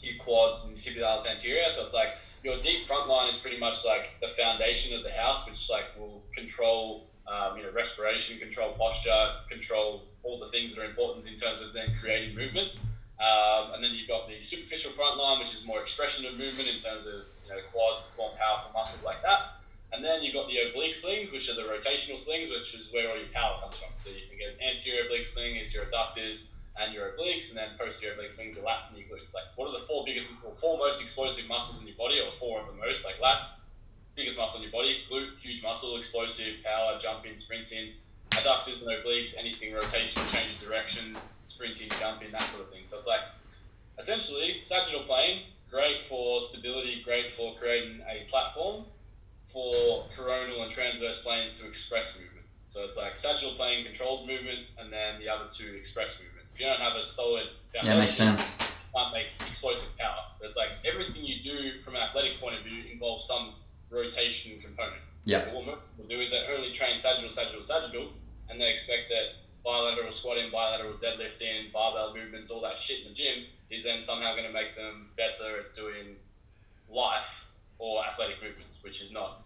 your 0.01 0.15
quads, 0.17 0.65
and 0.65 0.76
your 0.76 1.05
tibialis 1.05 1.30
anterior. 1.30 1.69
So 1.69 1.84
it's 1.84 1.93
like 1.93 2.17
your 2.43 2.59
deep 2.59 2.86
front 2.86 3.07
line 3.07 3.30
is 3.30 3.38
pretty 3.38 3.59
much 3.59 3.86
like 3.86 4.15
the 4.21 4.28
foundation 4.28 4.97
of 4.97 5.03
the 5.03 5.11
house, 5.11 5.47
which 5.47 5.69
like 5.69 5.86
will 5.99 6.24
control 6.36 7.05
um, 7.28 7.57
you 7.57 7.63
know 7.63 7.71
respiration, 7.71 8.39
control 8.39 8.71
posture, 8.71 9.34
control 9.47 10.05
all 10.24 10.39
the 10.39 10.47
things 10.47 10.74
that 10.74 10.82
are 10.82 10.86
important 10.86 11.28
in 11.28 11.36
terms 11.36 11.61
of 11.61 11.74
then 11.74 11.93
creating 12.01 12.36
movement. 12.36 12.69
Um, 13.20 13.74
and 13.74 13.84
then 13.84 13.91
you've 13.93 14.07
got 14.07 14.28
the 14.28 14.41
superficial 14.41 14.91
front 14.91 15.18
line, 15.18 15.39
which 15.39 15.53
is 15.53 15.66
more 15.66 15.82
expression 15.82 16.26
of 16.26 16.38
movement 16.38 16.68
in 16.68 16.78
terms 16.78 17.05
of 17.05 17.26
you 17.45 17.49
know 17.49 17.59
quads, 17.72 18.11
more 18.18 18.32
powerful 18.38 18.72
muscles 18.74 19.03
like 19.03 19.22
that. 19.22 19.61
And 19.93 20.03
then 20.03 20.24
you've 20.24 20.34
got 20.34 20.47
the 20.47 20.57
oblique 20.70 20.95
slings, 20.95 21.32
which 21.32 21.49
are 21.49 21.55
the 21.55 21.61
rotational 21.61 22.18
slings, 22.18 22.49
which 22.49 22.74
is 22.74 22.91
where 22.91 23.11
all 23.11 23.18
your 23.18 23.28
power 23.32 23.61
comes 23.61 23.76
from. 23.76 23.89
So 23.97 24.09
you 24.09 24.28
can 24.28 24.39
get 24.39 24.49
an 24.49 24.72
anterior 24.72 25.05
oblique 25.05 25.24
sling 25.24 25.55
is 25.55 25.74
your 25.74 25.86
adductors 25.86 26.53
and 26.82 26.91
your 26.91 27.11
obliques, 27.11 27.49
and 27.49 27.59
then 27.59 27.70
posterior 27.78 28.16
oblique 28.16 28.32
slings 28.32 28.55
your 28.55 28.66
lats 28.66 28.91
and 28.95 29.05
your 29.05 29.16
glutes. 29.16 29.36
Like, 29.36 29.43
what 29.55 29.68
are 29.70 29.74
the 29.74 29.86
four 29.86 30.03
biggest, 30.03 30.32
or 30.43 30.51
four 30.51 30.80
most 30.80 31.01
explosive 31.01 31.47
muscles 31.47 31.80
in 31.80 31.88
your 31.88 31.95
body, 31.95 32.20
or 32.20 32.34
four 32.34 32.59
of 32.59 32.66
the 32.66 32.74
most? 32.74 33.05
Like 33.05 33.20
lats, 33.20 33.61
biggest 34.16 34.38
muscle 34.38 34.57
in 34.57 34.64
your 34.64 34.72
body, 34.72 34.97
glute, 35.11 35.38
huge 35.39 35.61
muscle, 35.61 35.95
explosive, 35.97 36.64
power, 36.64 36.97
jumping, 36.99 37.38
sprinting. 37.38 37.89
Adductors 38.32 38.82
and 38.82 38.89
obliques, 38.89 39.38
anything 39.38 39.72
rotational, 39.74 40.28
change 40.34 40.53
of 40.53 40.59
direction, 40.59 41.16
sprinting, 41.45 41.89
jumping, 41.99 42.31
that 42.31 42.41
sort 42.41 42.63
of 42.63 42.69
thing. 42.71 42.85
So 42.85 42.97
it's 42.97 43.07
like 43.07 43.21
essentially 43.97 44.59
sagittal 44.61 45.01
plane, 45.01 45.43
great 45.69 46.03
for 46.03 46.39
stability, 46.39 47.01
great 47.03 47.31
for 47.31 47.55
creating 47.55 48.01
a 48.09 48.29
platform 48.29 48.85
for 49.47 50.05
coronal 50.15 50.63
and 50.63 50.71
transverse 50.71 51.21
planes 51.21 51.59
to 51.59 51.67
express 51.67 52.17
movement. 52.19 52.45
So 52.69 52.83
it's 52.83 52.97
like 52.97 53.15
sagittal 53.15 53.53
plane 53.53 53.85
controls 53.85 54.25
movement, 54.25 54.59
and 54.79 54.91
then 54.91 55.19
the 55.19 55.29
other 55.29 55.45
two 55.47 55.75
express 55.75 56.19
movement. 56.19 56.47
If 56.53 56.59
you 56.59 56.65
don't 56.65 56.79
have 56.79 56.95
a 56.95 57.03
solid 57.03 57.47
foundation, 57.71 57.97
yeah, 57.97 57.99
makes 57.99 58.15
sense. 58.15 58.57
you 58.59 58.67
can't 58.95 59.13
make 59.13 59.27
explosive 59.47 59.95
power. 59.97 60.25
But 60.39 60.47
it's 60.47 60.57
like 60.57 60.69
everything 60.83 61.23
you 61.23 61.41
do 61.43 61.77
from 61.77 61.95
an 61.95 62.01
athletic 62.01 62.39
point 62.39 62.57
of 62.57 62.63
view 62.63 62.83
involves 62.91 63.25
some 63.25 63.53
rotation 63.91 64.59
component. 64.59 65.01
Yeah. 65.25 65.53
What 65.53 65.65
people 65.65 66.05
do 66.09 66.19
is 66.19 66.31
they 66.31 66.45
only 66.55 66.71
train 66.71 66.97
sagittal, 66.97 67.29
sagittal, 67.29 67.61
sagittal, 67.61 68.09
and 68.49 68.59
they 68.59 68.71
expect 68.71 69.09
that 69.09 69.42
bilateral 69.64 70.11
squatting, 70.11 70.51
bilateral 70.51 70.93
deadlifting, 70.93 71.72
barbell 71.72 72.14
movements, 72.16 72.51
all 72.51 72.61
that 72.61 72.78
shit 72.78 73.01
in 73.03 73.09
the 73.09 73.14
gym 73.14 73.45
is 73.70 73.84
then 73.84 74.01
somehow 74.01 74.34
going 74.36 74.47
to 74.47 74.53
make 74.53 74.76
them 74.76 75.07
better 75.18 75.59
at 75.59 75.74
doing 75.74 76.16
life 76.89 77.45
or 77.80 78.03
athletic 78.05 78.41
movements, 78.43 78.80
which 78.84 79.01
is 79.01 79.11
not. 79.11 79.39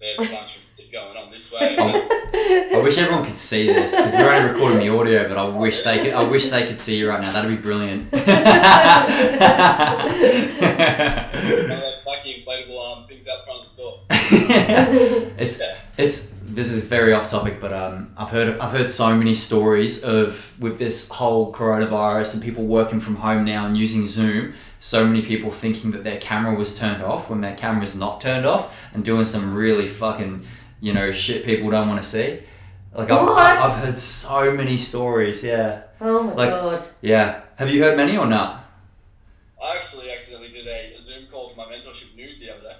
There's 0.00 0.18
a 0.18 0.32
bunch 0.32 0.56
of 0.56 0.62
shit 0.78 0.90
going 0.90 1.14
on 1.16 1.30
this 1.30 1.52
way. 1.52 1.76
I 1.78 2.80
wish 2.82 2.96
everyone 2.96 3.22
could 3.24 3.36
see 3.36 3.66
this 3.66 3.94
because 3.94 4.14
we're 4.14 4.32
only 4.32 4.52
recording 4.52 4.78
the 4.78 4.88
audio, 4.88 5.28
but 5.28 5.36
I 5.36 5.46
wish 5.46 5.82
they 5.82 5.98
could. 5.98 6.14
I 6.14 6.22
wish 6.22 6.48
they 6.48 6.66
could 6.66 6.78
see 6.78 6.96
you 6.96 7.10
right 7.10 7.20
now. 7.20 7.30
That'd 7.32 7.50
be 7.50 7.56
brilliant. 7.58 8.10
Lucky 12.06 12.42
inflatable 12.42 12.80
arm 12.80 13.06
things 13.06 13.28
out 13.28 13.44
front 13.44 13.60
of 13.60 13.64
the 13.64 13.70
store. 13.70 14.00
it's 14.10 15.60
Yeah. 15.60 15.76
it's 15.98 16.34
this 16.54 16.70
is 16.72 16.84
very 16.88 17.12
off 17.12 17.30
topic, 17.30 17.60
but 17.60 17.72
um, 17.72 18.12
I've 18.16 18.30
heard 18.30 18.58
I've 18.58 18.72
heard 18.72 18.88
so 18.88 19.14
many 19.14 19.34
stories 19.34 20.02
of 20.04 20.54
with 20.60 20.78
this 20.78 21.08
whole 21.08 21.52
coronavirus 21.52 22.34
and 22.34 22.42
people 22.42 22.64
working 22.64 23.00
from 23.00 23.16
home 23.16 23.44
now 23.44 23.66
and 23.66 23.76
using 23.76 24.06
Zoom. 24.06 24.54
So 24.78 25.06
many 25.06 25.22
people 25.22 25.50
thinking 25.52 25.90
that 25.92 26.04
their 26.04 26.18
camera 26.18 26.54
was 26.54 26.78
turned 26.78 27.02
off 27.02 27.28
when 27.30 27.40
their 27.42 27.54
camera 27.56 27.84
is 27.84 27.94
not 27.94 28.20
turned 28.20 28.46
off 28.46 28.82
and 28.94 29.04
doing 29.04 29.24
some 29.26 29.54
really 29.54 29.86
fucking 29.86 30.44
you 30.80 30.92
know 30.92 31.12
shit 31.12 31.44
people 31.44 31.70
don't 31.70 31.88
want 31.88 32.02
to 32.02 32.08
see. 32.08 32.40
Like 32.94 33.10
I've, 33.10 33.26
What? 33.26 33.38
I've 33.38 33.84
heard 33.84 33.98
so 33.98 34.52
many 34.52 34.76
stories. 34.76 35.44
Yeah, 35.44 35.82
Oh 36.00 36.22
my 36.22 36.32
Like- 36.34 36.50
god. 36.50 36.82
yeah. 37.02 37.42
Have 37.56 37.70
you 37.70 37.82
heard 37.82 37.96
many 37.96 38.16
or 38.16 38.26
not? 38.26 38.64
I 39.62 39.76
actually 39.76 40.10
accidentally 40.10 40.50
did 40.50 40.66
a, 40.66 40.94
a 40.96 41.00
Zoom 41.00 41.26
call 41.30 41.48
for 41.50 41.58
my 41.58 41.66
mentorship 41.66 42.16
nude 42.16 42.40
the 42.40 42.50
other 42.50 42.62
day. 42.62 42.76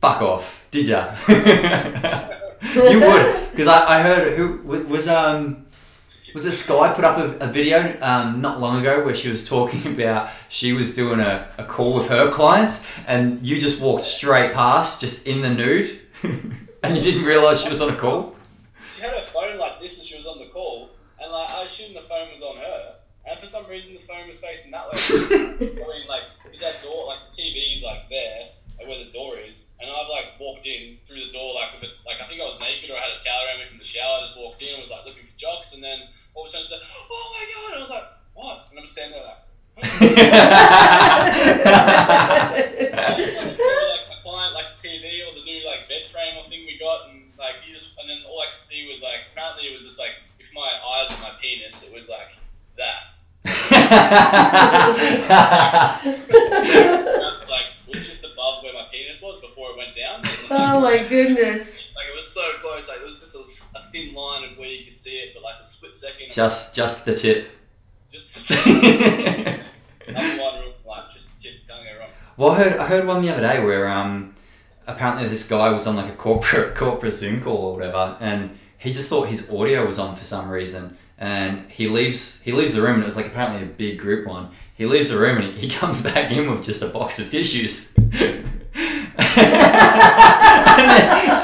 Fuck 0.00 0.20
off, 0.22 0.66
did 0.72 0.88
ya? 0.88 1.14
you 2.74 3.00
would, 3.08 3.50
because 3.50 3.68
I, 3.68 3.98
I 3.98 4.02
heard 4.02 4.36
who 4.36 4.58
was 4.62 5.08
um 5.08 5.66
Just 6.08 6.34
was 6.34 6.46
it 6.46 6.52
Sky 6.52 6.92
put 6.94 7.04
up 7.04 7.18
a, 7.18 7.46
a 7.46 7.52
video 7.52 7.96
um 8.00 8.40
not 8.40 8.60
long 8.60 8.80
ago 8.80 9.04
where 9.04 9.14
she 9.14 9.28
was 9.28 9.46
talking 9.48 9.86
about 9.94 10.30
she 10.48 10.72
was 10.72 10.94
doing 10.94 11.20
a, 11.20 11.48
a 11.58 11.64
call 11.64 11.96
with 11.96 12.08
her 12.08 12.30
clients 12.30 12.90
and 13.06 13.40
you 13.42 13.60
just 13.60 13.82
walked 13.82 14.04
straight 14.04 14.52
past 14.54 15.00
just 15.00 15.26
in 15.26 15.42
the 15.42 15.50
nude 15.50 16.00
and 16.84 16.96
you 16.96 17.02
didn't 17.02 17.24
realize 17.24 17.62
she 17.62 17.68
was 17.68 17.80
on 17.80 17.90
a 17.90 17.96
call. 17.96 18.34
She 18.94 19.02
had 19.02 19.12
her 19.12 19.22
phone 19.22 19.58
like 19.58 19.80
this 19.80 19.98
and 19.98 20.06
she 20.06 20.16
was 20.16 20.26
on 20.26 20.38
the 20.38 20.46
call, 20.46 20.90
and 21.20 21.32
like 21.32 21.50
I 21.50 21.62
assumed 21.62 21.96
the 21.96 22.00
phone 22.00 22.30
was 22.30 22.42
on 22.42 22.56
her, 22.56 22.94
and 23.26 23.38
for 23.38 23.46
some 23.46 23.66
reason 23.66 23.94
the 23.94 24.00
phone 24.00 24.26
was 24.26 24.40
facing 24.40 24.70
that 24.72 24.86
way. 24.86 24.98
I 24.98 25.56
mean, 25.58 26.06
like, 26.08 26.22
is 26.52 26.60
that 26.60 26.82
door 26.82 27.06
like 27.06 27.18
the 27.30 27.42
TV's 27.42 27.82
like 27.82 28.08
there, 28.08 28.48
like 28.78 28.86
where 28.86 29.04
the 29.04 29.10
door 29.10 29.36
is, 29.36 29.63
and 29.84 29.92
I've 29.92 30.08
like 30.08 30.40
walked 30.40 30.64
in 30.64 30.96
through 31.04 31.20
the 31.20 31.28
door 31.30 31.52
like 31.54 31.74
with 31.76 31.84
it, 31.84 31.90
like 32.08 32.16
I 32.20 32.24
think 32.24 32.40
I 32.40 32.44
was 32.48 32.58
naked 32.60 32.88
or 32.88 32.96
I 32.96 33.00
had 33.04 33.12
a 33.12 33.18
towel 33.20 33.44
around 33.44 33.60
me 33.60 33.66
from 33.68 33.76
the 33.78 33.84
shower. 33.84 34.16
I 34.18 34.22
just 34.24 34.38
walked 34.40 34.62
in 34.62 34.68
and 34.72 34.80
was 34.80 34.90
like 34.90 35.04
looking 35.04 35.24
for 35.28 35.36
jocks, 35.36 35.74
and 35.74 35.84
then 35.84 36.08
all 36.32 36.44
of 36.44 36.48
a 36.48 36.50
sudden 36.50 36.64
she's 36.64 36.72
like, 36.72 36.80
"Oh 36.88 37.36
my 37.36 37.44
god!" 37.52 37.68
And 37.68 37.76
I 37.76 37.80
was 37.84 37.92
like, 37.92 38.08
"What?" 38.32 38.64
And 38.72 38.80
I'm 38.80 38.88
standing 38.88 39.20
there 39.20 39.28
like. 39.28 39.44
like 39.74 39.90
my 44.08 44.16
client, 44.22 44.54
like 44.54 44.78
TV 44.80 45.20
or 45.26 45.34
the 45.36 45.42
new 45.44 45.66
like 45.66 45.88
bed 45.88 46.06
frame 46.08 46.38
or 46.38 46.44
thing 46.48 46.64
we 46.64 46.78
got, 46.80 47.10
and 47.10 47.28
like 47.36 47.60
he 47.60 47.72
just, 47.72 47.98
and 48.00 48.08
then 48.08 48.24
all 48.24 48.40
I 48.40 48.46
could 48.50 48.60
see 48.60 48.88
was 48.88 49.02
like 49.02 49.28
apparently 49.32 49.68
it 49.68 49.72
was 49.72 49.84
just 49.84 49.98
like 50.00 50.14
if 50.38 50.54
my 50.54 50.70
eyes 50.80 51.10
and 51.12 51.20
my 51.20 51.32
penis, 51.40 51.86
it 51.86 51.92
was 51.94 52.08
like 52.08 52.38
that. 52.80 53.12
just 66.34 66.74
just 66.74 67.06
the 67.06 67.14
tip. 67.14 67.48
just 68.10 68.50
number 68.66 68.82
one 70.42 70.60
rule 70.60 70.74
of 70.78 70.84
life. 70.84 71.04
Just 71.12 71.36
the 71.36 71.48
tip. 71.48 71.66
Can't 71.68 71.84
go 71.84 72.00
wrong. 72.00 72.08
Well, 72.36 72.50
I 72.50 72.56
heard, 72.56 72.80
I 72.80 72.86
heard 72.86 73.06
one 73.06 73.22
the 73.22 73.30
other 73.30 73.40
day 73.40 73.64
where 73.64 73.88
um, 73.88 74.34
apparently 74.86 75.28
this 75.28 75.48
guy 75.48 75.70
was 75.70 75.86
on 75.86 75.94
like 75.94 76.12
a 76.12 76.16
corporate 76.16 76.74
corporate 76.82 77.12
Zoom 77.12 77.40
call 77.40 77.58
or 77.58 77.74
whatever, 77.74 78.16
and 78.20 78.58
he 78.78 78.92
just 78.92 79.08
thought 79.08 79.28
his 79.28 79.48
audio 79.48 79.86
was 79.86 80.00
on 80.00 80.16
for 80.16 80.24
some 80.24 80.50
reason, 80.50 80.96
and 81.18 81.70
he 81.70 81.88
leaves 81.88 82.42
he 82.42 82.50
leaves 82.50 82.74
the 82.74 82.82
room, 82.82 82.94
and 82.94 83.04
it 83.04 83.06
was 83.06 83.16
like 83.16 83.28
apparently 83.28 83.62
a 83.62 83.66
big 83.66 84.00
group 84.00 84.26
one. 84.26 84.50
He 84.74 84.86
leaves 84.86 85.10
the 85.10 85.18
room 85.18 85.36
and 85.36 85.54
he, 85.54 85.68
he 85.68 85.70
comes 85.70 86.02
back 86.08 86.32
in 86.32 86.50
with 86.50 86.64
just 86.64 86.82
a 86.82 86.88
box 86.88 87.20
of 87.20 87.30
tissues. 87.30 87.94
and, 87.96 88.10
then, 88.10 88.44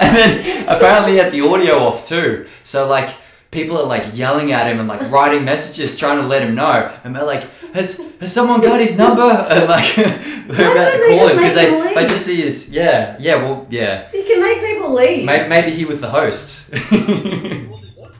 and 0.02 0.16
then 0.16 0.68
apparently 0.68 1.12
he 1.12 1.18
had 1.18 1.30
the 1.30 1.42
audio 1.42 1.78
off 1.78 2.08
too. 2.08 2.48
So 2.64 2.88
like 2.88 3.10
people 3.50 3.76
are 3.78 3.86
like 3.86 4.16
yelling 4.16 4.52
at 4.52 4.66
him 4.70 4.78
and 4.78 4.88
like 4.88 5.10
writing 5.10 5.44
messages 5.44 5.96
trying 5.98 6.18
to 6.20 6.26
let 6.26 6.42
him 6.42 6.54
know. 6.54 6.92
And 7.04 7.14
they're 7.14 7.24
like, 7.24 7.42
has, 7.74 8.00
has 8.20 8.32
someone 8.32 8.60
got 8.60 8.80
his 8.80 8.96
number? 8.98 9.22
And 9.50 9.68
like 9.68 9.94
they're 9.96 10.72
about 10.72 10.92
to 10.92 10.98
call 11.08 11.28
just 11.28 11.32
him 11.32 11.36
because 11.38 11.56
make 11.56 11.70
they, 11.70 11.88
him 11.88 11.94
they 11.94 12.06
just 12.06 12.26
see 12.26 12.40
his 12.40 12.70
yeah 12.72 13.16
yeah 13.18 13.36
well 13.36 13.66
yeah. 13.70 14.08
You 14.12 14.24
can 14.24 14.40
make 14.42 14.60
people 14.60 14.92
leave. 14.94 15.24
Maybe, 15.24 15.48
maybe 15.48 15.70
he 15.70 15.84
was 15.84 16.00
the 16.00 16.08
host. 16.10 16.70
What 16.72 16.90
was 16.92 17.84
he 17.84 17.90
doing? 17.94 18.12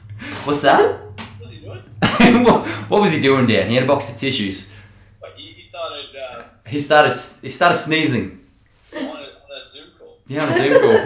What's 0.45 0.61
that? 0.63 0.99
What 0.99 1.39
was 1.41 1.51
he 1.51 1.59
doing? 1.61 2.43
what, 2.43 2.67
what 2.89 3.01
was 3.01 3.11
he 3.11 3.21
doing, 3.21 3.45
Dan? 3.45 3.69
He 3.69 3.75
had 3.75 3.83
a 3.83 3.87
box 3.87 4.11
of 4.11 4.19
tissues. 4.19 4.73
Like 5.21 5.35
he, 5.35 5.47
he 5.53 5.61
started 5.61 6.05
uh, 6.15 6.43
He 6.67 6.79
started 6.79 7.17
he 7.41 7.49
started 7.49 7.77
sneezing. 7.77 8.45
on, 8.95 9.01
a, 9.01 9.07
on 9.07 9.15
a 9.17 9.65
Zoom 9.65 9.87
call. 9.97 10.19
Yeah, 10.31 10.43
on 10.45 10.49
a 10.49 10.53
Zoom 10.53 10.79
call. 10.79 10.97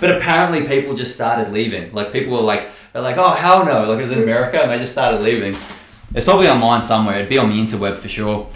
but 0.00 0.16
apparently 0.18 0.66
people 0.66 0.94
just 0.94 1.14
started 1.14 1.50
leaving. 1.52 1.92
Like 1.92 2.12
people 2.12 2.32
were 2.34 2.40
like, 2.42 2.68
they're 2.92 3.00
like, 3.02 3.16
oh 3.16 3.32
hell 3.34 3.64
no! 3.64 3.88
Like 3.88 4.00
it 4.00 4.02
was 4.02 4.10
in 4.12 4.22
America, 4.22 4.60
and 4.60 4.70
they 4.70 4.76
just 4.78 4.92
started 4.92 5.22
leaving. 5.22 5.56
It's 6.14 6.24
probably 6.26 6.48
online 6.48 6.82
somewhere. 6.82 7.16
It'd 7.16 7.28
be 7.30 7.38
on 7.38 7.48
the 7.48 7.54
interweb 7.56 7.96
for 7.96 8.08
sure. 8.08 8.48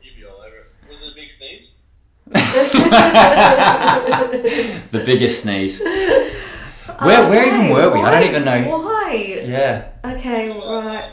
You'd 0.00 0.16
be 0.16 0.24
all 0.24 0.36
over 0.36 0.56
it. 0.56 0.66
Was 0.88 1.02
it 1.04 1.12
a 1.12 1.14
big 1.14 1.28
sneeze? 1.30 1.76
the 4.92 5.02
biggest 5.04 5.42
sneeze. 5.42 5.82
Where- 5.82 7.28
where 7.28 7.46
even 7.46 7.68
were 7.70 7.92
we? 7.92 8.00
I 8.00 8.10
don't 8.20 8.28
even 8.28 8.44
know. 8.44 8.78
Why? 8.78 9.42
Yeah. 9.44 9.88
Okay, 10.04 10.50
right. 10.50 11.12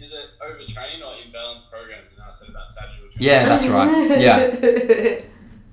Is 0.00 0.12
it 0.12 0.26
overtraining 0.40 1.02
or 1.04 1.12
imbalanced 1.14 1.70
programs? 1.70 2.12
And 2.12 2.22
I 2.26 2.30
said 2.30 2.48
about 2.50 2.68
sagittal. 2.68 3.07
Yeah, 3.18 3.44
that's 3.46 3.66
right. 3.66 4.20
Yeah. 4.20 5.20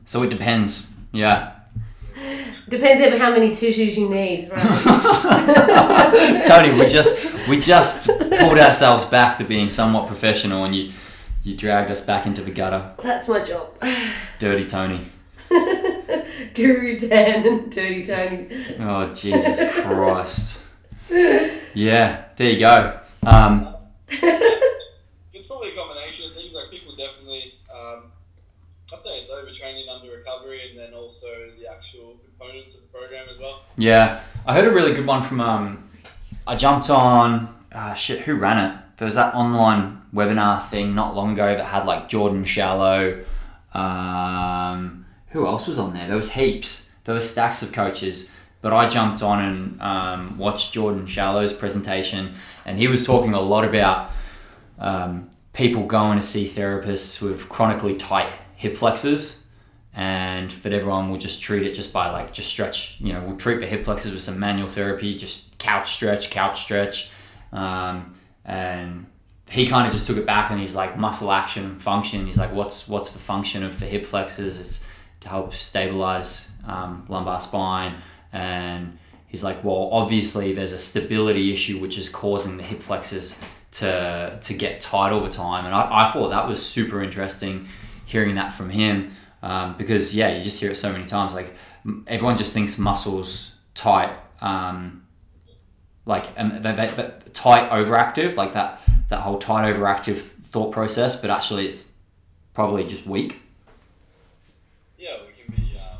So 0.05 0.23
it 0.23 0.29
depends. 0.29 0.93
Yeah. 1.11 1.51
Depends 2.67 3.05
on 3.05 3.19
how 3.19 3.31
many 3.31 3.51
tissues 3.51 3.97
you 3.97 4.09
need, 4.09 4.49
right? 4.49 6.43
Toni, 6.47 6.77
we 6.79 6.87
just 6.87 7.47
we 7.47 7.59
just 7.59 8.07
pulled 8.07 8.57
ourselves 8.57 9.05
back 9.05 9.37
to 9.37 9.43
being 9.43 9.69
somewhat 9.69 10.07
professional, 10.07 10.63
and 10.63 10.73
you 10.73 10.91
you 11.43 11.55
dragged 11.55 11.91
us 11.91 12.03
back 12.05 12.25
into 12.25 12.41
the 12.41 12.49
gutter. 12.51 12.93
That's 13.03 13.27
my 13.27 13.43
job. 13.43 13.69
Dirty 14.39 14.65
Toni. 14.65 15.05
Guru 16.55 16.97
Dan 16.97 17.45
and 17.45 17.71
Dirty 17.71 18.03
Toni. 18.03 18.47
Oh 18.79 19.13
Jesus 19.13 19.71
Christ. 19.81 20.63
Yeah, 21.75 22.25
there 22.35 22.49
you 22.51 22.59
go. 22.59 22.99
Um, 23.23 23.75
It's 25.33 25.47
probably 25.47 25.73
a 25.73 25.75
combination 25.75 26.25
of 26.25 26.33
things. 26.33 26.55
Like 26.55 26.71
people 26.71 26.95
definitely, 26.95 27.53
um, 27.69 28.11
I'd 28.91 29.03
overtraining 29.55 29.89
under 29.89 30.11
recovery, 30.11 30.69
and 30.69 30.79
then 30.79 30.93
also 30.93 31.27
the 31.59 31.67
actual 31.69 32.17
components 32.23 32.75
of 32.75 32.81
the 32.81 32.87
program 32.87 33.27
as 33.29 33.37
well. 33.37 33.61
yeah, 33.77 34.21
I 34.45 34.53
heard 34.53 34.65
a 34.65 34.71
really 34.71 34.93
good 34.93 35.05
one 35.05 35.23
from. 35.23 35.41
Um, 35.41 35.89
I 36.47 36.55
jumped 36.55 36.89
on. 36.89 37.53
Uh, 37.71 37.93
shit, 37.93 38.21
who 38.21 38.35
ran 38.35 38.71
it? 38.71 38.77
There 38.97 39.05
was 39.05 39.15
that 39.15 39.33
online 39.33 40.01
webinar 40.13 40.65
thing 40.67 40.95
not 40.95 41.15
long 41.15 41.33
ago 41.33 41.55
that 41.55 41.63
had 41.63 41.85
like 41.85 42.07
Jordan 42.07 42.45
Shallow. 42.45 43.25
Um, 43.73 45.05
who 45.29 45.45
else 45.45 45.67
was 45.67 45.77
on 45.77 45.93
there? 45.93 46.07
There 46.07 46.15
was 46.15 46.31
heaps. 46.31 46.89
There 47.03 47.13
were 47.13 47.21
stacks 47.21 47.61
of 47.61 47.73
coaches. 47.73 48.33
But 48.61 48.73
I 48.73 48.89
jumped 48.89 49.21
on 49.21 49.43
and 49.43 49.81
um, 49.81 50.37
watched 50.39 50.73
Jordan 50.73 51.05
Shallow's 51.05 51.53
presentation, 51.53 52.33
and 52.65 52.79
he 52.79 52.87
was 52.87 53.05
talking 53.05 53.33
a 53.33 53.39
lot 53.39 53.63
about 53.63 54.09
um, 54.79 55.29
people 55.53 55.85
going 55.85 56.17
to 56.17 56.25
see 56.25 56.47
therapists 56.49 57.21
with 57.21 57.47
chronically 57.47 57.95
tight 57.95 58.31
hip 58.55 58.75
flexors, 58.75 59.44
and 59.95 60.51
that 60.51 60.73
everyone 60.73 61.09
we'll 61.09 61.19
just 61.19 61.41
treat 61.41 61.63
it 61.63 61.73
just 61.73 61.93
by 61.93 62.09
like 62.11 62.33
just 62.33 62.49
stretch. 62.49 62.97
You 62.99 63.13
know, 63.13 63.21
we'll 63.21 63.37
treat 63.37 63.61
the 63.61 63.65
hip 63.65 63.85
flexors 63.85 64.13
with 64.13 64.21
some 64.21 64.37
manual 64.37 64.69
therapy, 64.69 65.17
just 65.17 65.57
couch 65.57 65.93
stretch, 65.93 66.29
couch 66.29 66.63
stretch, 66.63 67.09
um, 67.53 68.13
and 68.43 69.05
he 69.49 69.67
kind 69.67 69.87
of 69.87 69.93
just 69.93 70.05
took 70.05 70.17
it 70.17 70.25
back 70.25 70.51
and 70.51 70.59
he's 70.59 70.75
like 70.75 70.97
muscle 70.97 71.31
action 71.31 71.79
function. 71.79 72.25
He's 72.25 72.37
like, 72.37 72.51
what's 72.53 72.87
what's 72.87 73.11
the 73.11 73.19
function 73.19 73.63
of 73.63 73.79
the 73.79 73.85
hip 73.85 74.05
flexors? 74.05 74.59
It's 74.59 74.85
to 75.21 75.29
help 75.29 75.53
stabilize 75.53 76.51
um, 76.67 77.05
lumbar 77.07 77.39
spine. 77.39 77.95
And 78.33 78.97
he's 79.27 79.43
like, 79.45 79.63
well, 79.63 79.89
obviously 79.93 80.53
there's 80.53 80.73
a 80.73 80.79
stability 80.79 81.53
issue 81.53 81.79
which 81.79 81.97
is 81.97 82.09
causing 82.09 82.57
the 82.57 82.63
hip 82.63 82.81
flexors 82.81 83.41
to 83.71 84.37
to 84.41 84.53
get 84.53 84.81
tight 84.81 85.11
all 85.11 85.21
the 85.21 85.29
time. 85.29 85.65
And 85.65 85.73
I, 85.73 86.07
I 86.07 86.11
thought 86.11 86.29
that 86.29 86.49
was 86.49 86.65
super 86.65 87.01
interesting 87.01 87.67
hearing 88.05 88.35
that 88.35 88.53
from 88.53 88.69
him 88.69 89.15
um, 89.45 89.75
because 89.77 90.15
yeah, 90.15 90.35
you 90.35 90.41
just 90.41 90.59
hear 90.59 90.71
it 90.71 90.75
so 90.75 90.91
many 90.91 91.05
times. 91.05 91.35
Like 91.35 91.53
everyone 92.07 92.35
just 92.35 92.51
thinks 92.53 92.79
muscles 92.79 93.55
tight. 93.75 94.11
Um, 94.41 95.05
like 96.07 96.25
um, 96.37 96.61
that, 96.63 96.75
that, 96.75 96.95
that 96.97 97.33
tight 97.33 97.69
overactive, 97.69 98.35
like 98.35 98.53
that 98.53 98.81
that 99.09 99.19
whole 99.21 99.37
tight 99.37 99.71
overactive 99.71 100.17
thought 100.17 100.71
process, 100.71 101.21
but 101.21 101.29
actually 101.29 101.67
it's 101.67 101.91
probably 102.55 102.85
just 102.87 103.05
weak. 103.05 103.39
Yeah, 104.97 105.17
we 105.27 105.33
can 105.33 105.53
be 105.55 105.77
um, 105.77 105.99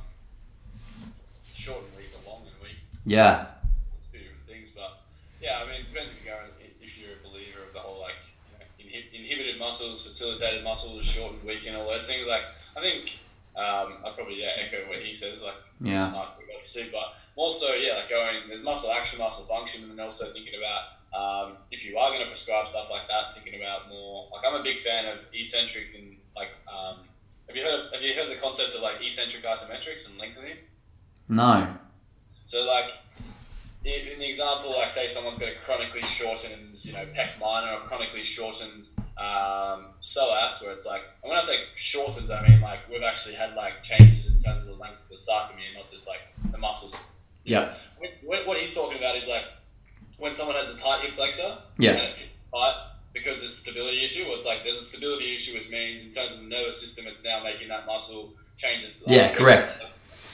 short 1.56 1.84
and 1.84 1.98
weak 1.98 2.10
or 2.16 2.32
long 2.32 2.41
and 2.41 2.62
weak. 2.64 2.78
Yeah, 3.06 3.46
It's 3.96 4.12
two 4.12 4.20
different 4.20 4.48
things, 4.48 4.72
but 4.76 5.02
yeah, 5.39 5.62
I 5.62 5.66
mean, 5.68 5.82
it 5.82 5.88
depends 5.88 6.12
if 6.14 6.26
you're 6.26 6.36
if 6.82 6.98
you're 6.98 7.12
a 7.24 7.28
believer 7.28 7.60
of 7.68 7.74
the 7.74 7.80
whole 7.80 8.00
like 8.02 8.16
you 8.50 8.58
know, 8.58 8.89
inhib- 8.89 9.14
inhibited 9.14 9.60
muscles, 9.60 10.04
facilitated 10.04 10.64
muscles, 10.64 11.06
short 11.06 11.34
and 11.34 11.43
weak, 11.43 11.68
and 11.68 11.78
all 11.78 11.88
those 11.88 12.08
things. 12.08 12.26
Like, 12.28 12.41
I 12.76 12.82
think 12.82 13.20
um, 13.58 14.03
I 14.06 14.12
probably 14.16 14.41
yeah 14.41 14.51
echo 14.60 14.88
what 14.88 14.99
he 14.99 15.14
says. 15.14 15.41
Like, 15.41 15.56
Yeah. 15.82 16.12
obviously, 16.56 16.89
but 16.91 17.14
also 17.36 17.74
yeah, 17.74 17.93
like 17.95 18.10
going 18.10 18.47
there's 18.47 18.64
muscle 18.64 18.91
action, 18.91 19.20
muscle 19.20 19.45
function, 19.45 19.84
and 19.84 19.91
then 19.91 20.00
also 20.00 20.32
thinking 20.34 20.54
about 20.58 20.82
um, 21.16 21.58
if 21.71 21.86
you 21.86 21.97
are 21.97 22.09
going 22.09 22.21
to 22.21 22.28
prescribe 22.28 22.67
stuff 22.67 22.89
like 22.89 23.08
that, 23.08 23.34
thinking 23.34 23.62
about 23.62 23.88
more. 23.88 24.28
Like, 24.34 24.43
I'm 24.46 24.59
a 24.59 24.63
big 24.63 24.78
fan 24.78 25.05
of 25.08 25.25
eccentric 25.34 25.96
and 25.96 26.17
like. 26.36 26.50
Um, 26.67 26.97
have 27.47 27.55
you 27.55 27.63
heard? 27.63 27.93
Have 27.93 28.01
you 28.01 28.13
heard 28.16 28.30
the 28.30 28.42
concept 28.42 28.75
of 28.75 28.82
like 28.82 29.01
eccentric 29.01 29.43
isometrics 29.43 30.09
and 30.09 30.17
lengthening? 30.20 30.58
no, 31.30 31.67
So 32.46 32.63
like, 32.66 32.92
in 33.86 34.20
the 34.20 34.28
example, 34.28 34.71
like 34.71 34.89
say 34.89 35.07
someone's 35.07 35.37
got 35.37 35.49
a 35.49 35.55
chronically 35.63 36.01
shortened, 36.01 36.83
you 36.83 36.93
know, 36.93 37.05
pec 37.16 37.39
minor 37.39 37.74
or 37.74 37.79
chronically 37.82 38.24
shortened 38.24 38.87
um, 39.17 39.87
psoas, 40.01 40.62
where 40.63 40.71
it's 40.74 40.86
like, 40.86 41.01
and 41.24 41.29
when 41.29 41.37
I 41.37 41.41
say 41.41 41.55
shortened, 41.75 42.32
I 42.32 42.47
mean 42.47 42.62
like 42.62 42.79
we've 42.89 43.03
actually 43.03 43.36
had 43.36 43.53
like 43.55 43.83
changes 43.83 44.28
in 44.32 44.39
terms 44.39 44.62
of 44.62 44.67
the 44.67 44.74
length 44.82 44.97
of 45.03 45.09
the 45.09 45.16
sarcomere, 45.16 45.75
not 45.78 45.89
just 45.89 46.07
like 46.07 46.21
the 46.51 46.57
muscles. 46.57 47.12
Yeah. 47.43 47.74
What, 47.99 48.09
what- 48.24 48.47
what 48.47 48.57
he's 48.57 48.74
talking 48.74 48.97
about 48.97 49.16
is 49.17 49.28
like 49.28 49.45
when 50.17 50.33
someone 50.33 50.55
has 50.55 50.74
a 50.74 50.78
tight 50.78 51.01
hip 51.01 51.13
flexor 51.13 51.57
Yeah. 51.78 51.91
and 51.91 51.99
it 51.99 52.28
tight 52.53 52.75
because 53.13 53.39
there's 53.41 53.51
a 53.51 53.55
stability 53.55 54.03
issue. 54.03 54.24
Well, 54.25 54.36
it's 54.36 54.45
like 54.45 54.63
there's 54.63 54.79
a 54.79 54.83
stability 54.83 55.33
issue, 55.36 55.53
which 55.53 55.70
means 55.70 56.03
in 56.05 56.12
terms 56.12 56.33
of 56.33 56.39
the 56.41 56.47
nervous 56.47 56.79
system, 56.82 57.05
it's 57.07 57.24
now 57.24 57.41
making 57.43 57.67
that 57.70 57.86
muscle 57.86 58.33
changes. 58.57 59.03
Yeah, 59.07 59.33
correct. 59.33 59.79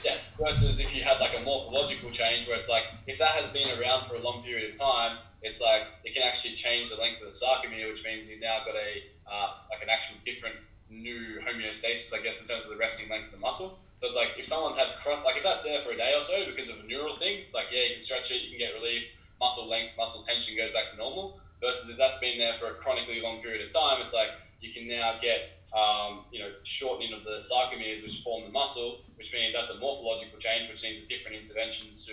Yeah, 0.04 0.16
versus 0.38 0.80
if 0.80 0.94
you 0.94 1.02
had 1.02 1.20
like 1.20 1.38
a 1.38 1.44
morphological 1.44 2.10
change 2.10 2.48
where 2.48 2.56
it's 2.56 2.68
like 2.68 2.84
if 3.06 3.18
that 3.18 3.30
has 3.30 3.52
been 3.52 3.78
around 3.78 4.06
for 4.06 4.16
a 4.16 4.22
long 4.22 4.42
period 4.42 4.70
of 4.70 4.78
time, 4.78 5.18
it's 5.42 5.60
like 5.60 5.82
it 6.04 6.14
can 6.14 6.22
actually 6.22 6.54
change 6.54 6.90
the 6.90 6.96
length 6.96 7.20
of 7.22 7.28
the 7.28 7.34
sarcomere, 7.34 7.88
which 7.88 8.04
means 8.04 8.28
you've 8.28 8.40
now 8.40 8.58
got 8.64 8.74
a 8.74 9.30
uh, 9.30 9.50
like 9.70 9.82
an 9.82 9.88
actual 9.88 10.16
different 10.24 10.56
new 10.90 11.40
homeostasis, 11.46 12.12
I 12.14 12.22
guess, 12.22 12.42
in 12.42 12.48
terms 12.48 12.64
of 12.64 12.70
the 12.70 12.76
resting 12.76 13.08
length 13.08 13.26
of 13.26 13.32
the 13.32 13.38
muscle. 13.38 13.78
So 13.96 14.06
it's 14.06 14.16
like 14.16 14.30
if 14.38 14.44
someone's 14.44 14.76
had 14.76 14.88
chron- 15.00 15.24
like 15.24 15.36
if 15.36 15.42
that's 15.42 15.62
there 15.62 15.80
for 15.80 15.92
a 15.92 15.96
day 15.96 16.12
or 16.16 16.22
so 16.22 16.44
because 16.46 16.68
of 16.68 16.80
a 16.80 16.86
neural 16.86 17.14
thing, 17.14 17.38
it's 17.46 17.54
like 17.54 17.66
yeah, 17.72 17.84
you 17.84 17.94
can 17.94 18.02
stretch 18.02 18.30
it, 18.30 18.42
you 18.42 18.50
can 18.50 18.58
get 18.58 18.74
relief, 18.74 19.06
muscle 19.40 19.68
length, 19.68 19.96
muscle 19.96 20.22
tension 20.22 20.56
goes 20.56 20.72
back 20.72 20.90
to 20.90 20.96
normal. 20.96 21.40
Versus 21.60 21.90
if 21.90 21.96
that's 21.96 22.18
been 22.18 22.38
there 22.38 22.54
for 22.54 22.66
a 22.66 22.74
chronically 22.74 23.20
long 23.20 23.40
period 23.40 23.64
of 23.64 23.72
time, 23.72 24.00
it's 24.02 24.12
like 24.12 24.30
you 24.60 24.72
can 24.72 24.88
now 24.88 25.14
get 25.22 25.62
um, 25.72 26.24
you 26.30 26.40
know 26.40 26.50
shortening 26.64 27.12
of 27.12 27.24
the 27.24 27.38
sarcomeres 27.38 28.02
which 28.02 28.22
form 28.22 28.44
the 28.44 28.50
muscle, 28.50 29.00
which 29.22 29.32
means 29.32 29.54
that's 29.54 29.70
a 29.70 29.78
morphological 29.78 30.36
change, 30.40 30.68
which 30.68 30.82
needs 30.82 31.00
a 31.04 31.06
different 31.06 31.36
intervention 31.36 31.94
to 31.94 32.12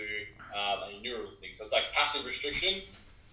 um, 0.54 0.78
a 0.94 1.00
neural 1.02 1.32
thing. 1.40 1.50
So 1.54 1.64
it's 1.64 1.72
like 1.72 1.90
passive 1.92 2.24
restriction 2.24 2.82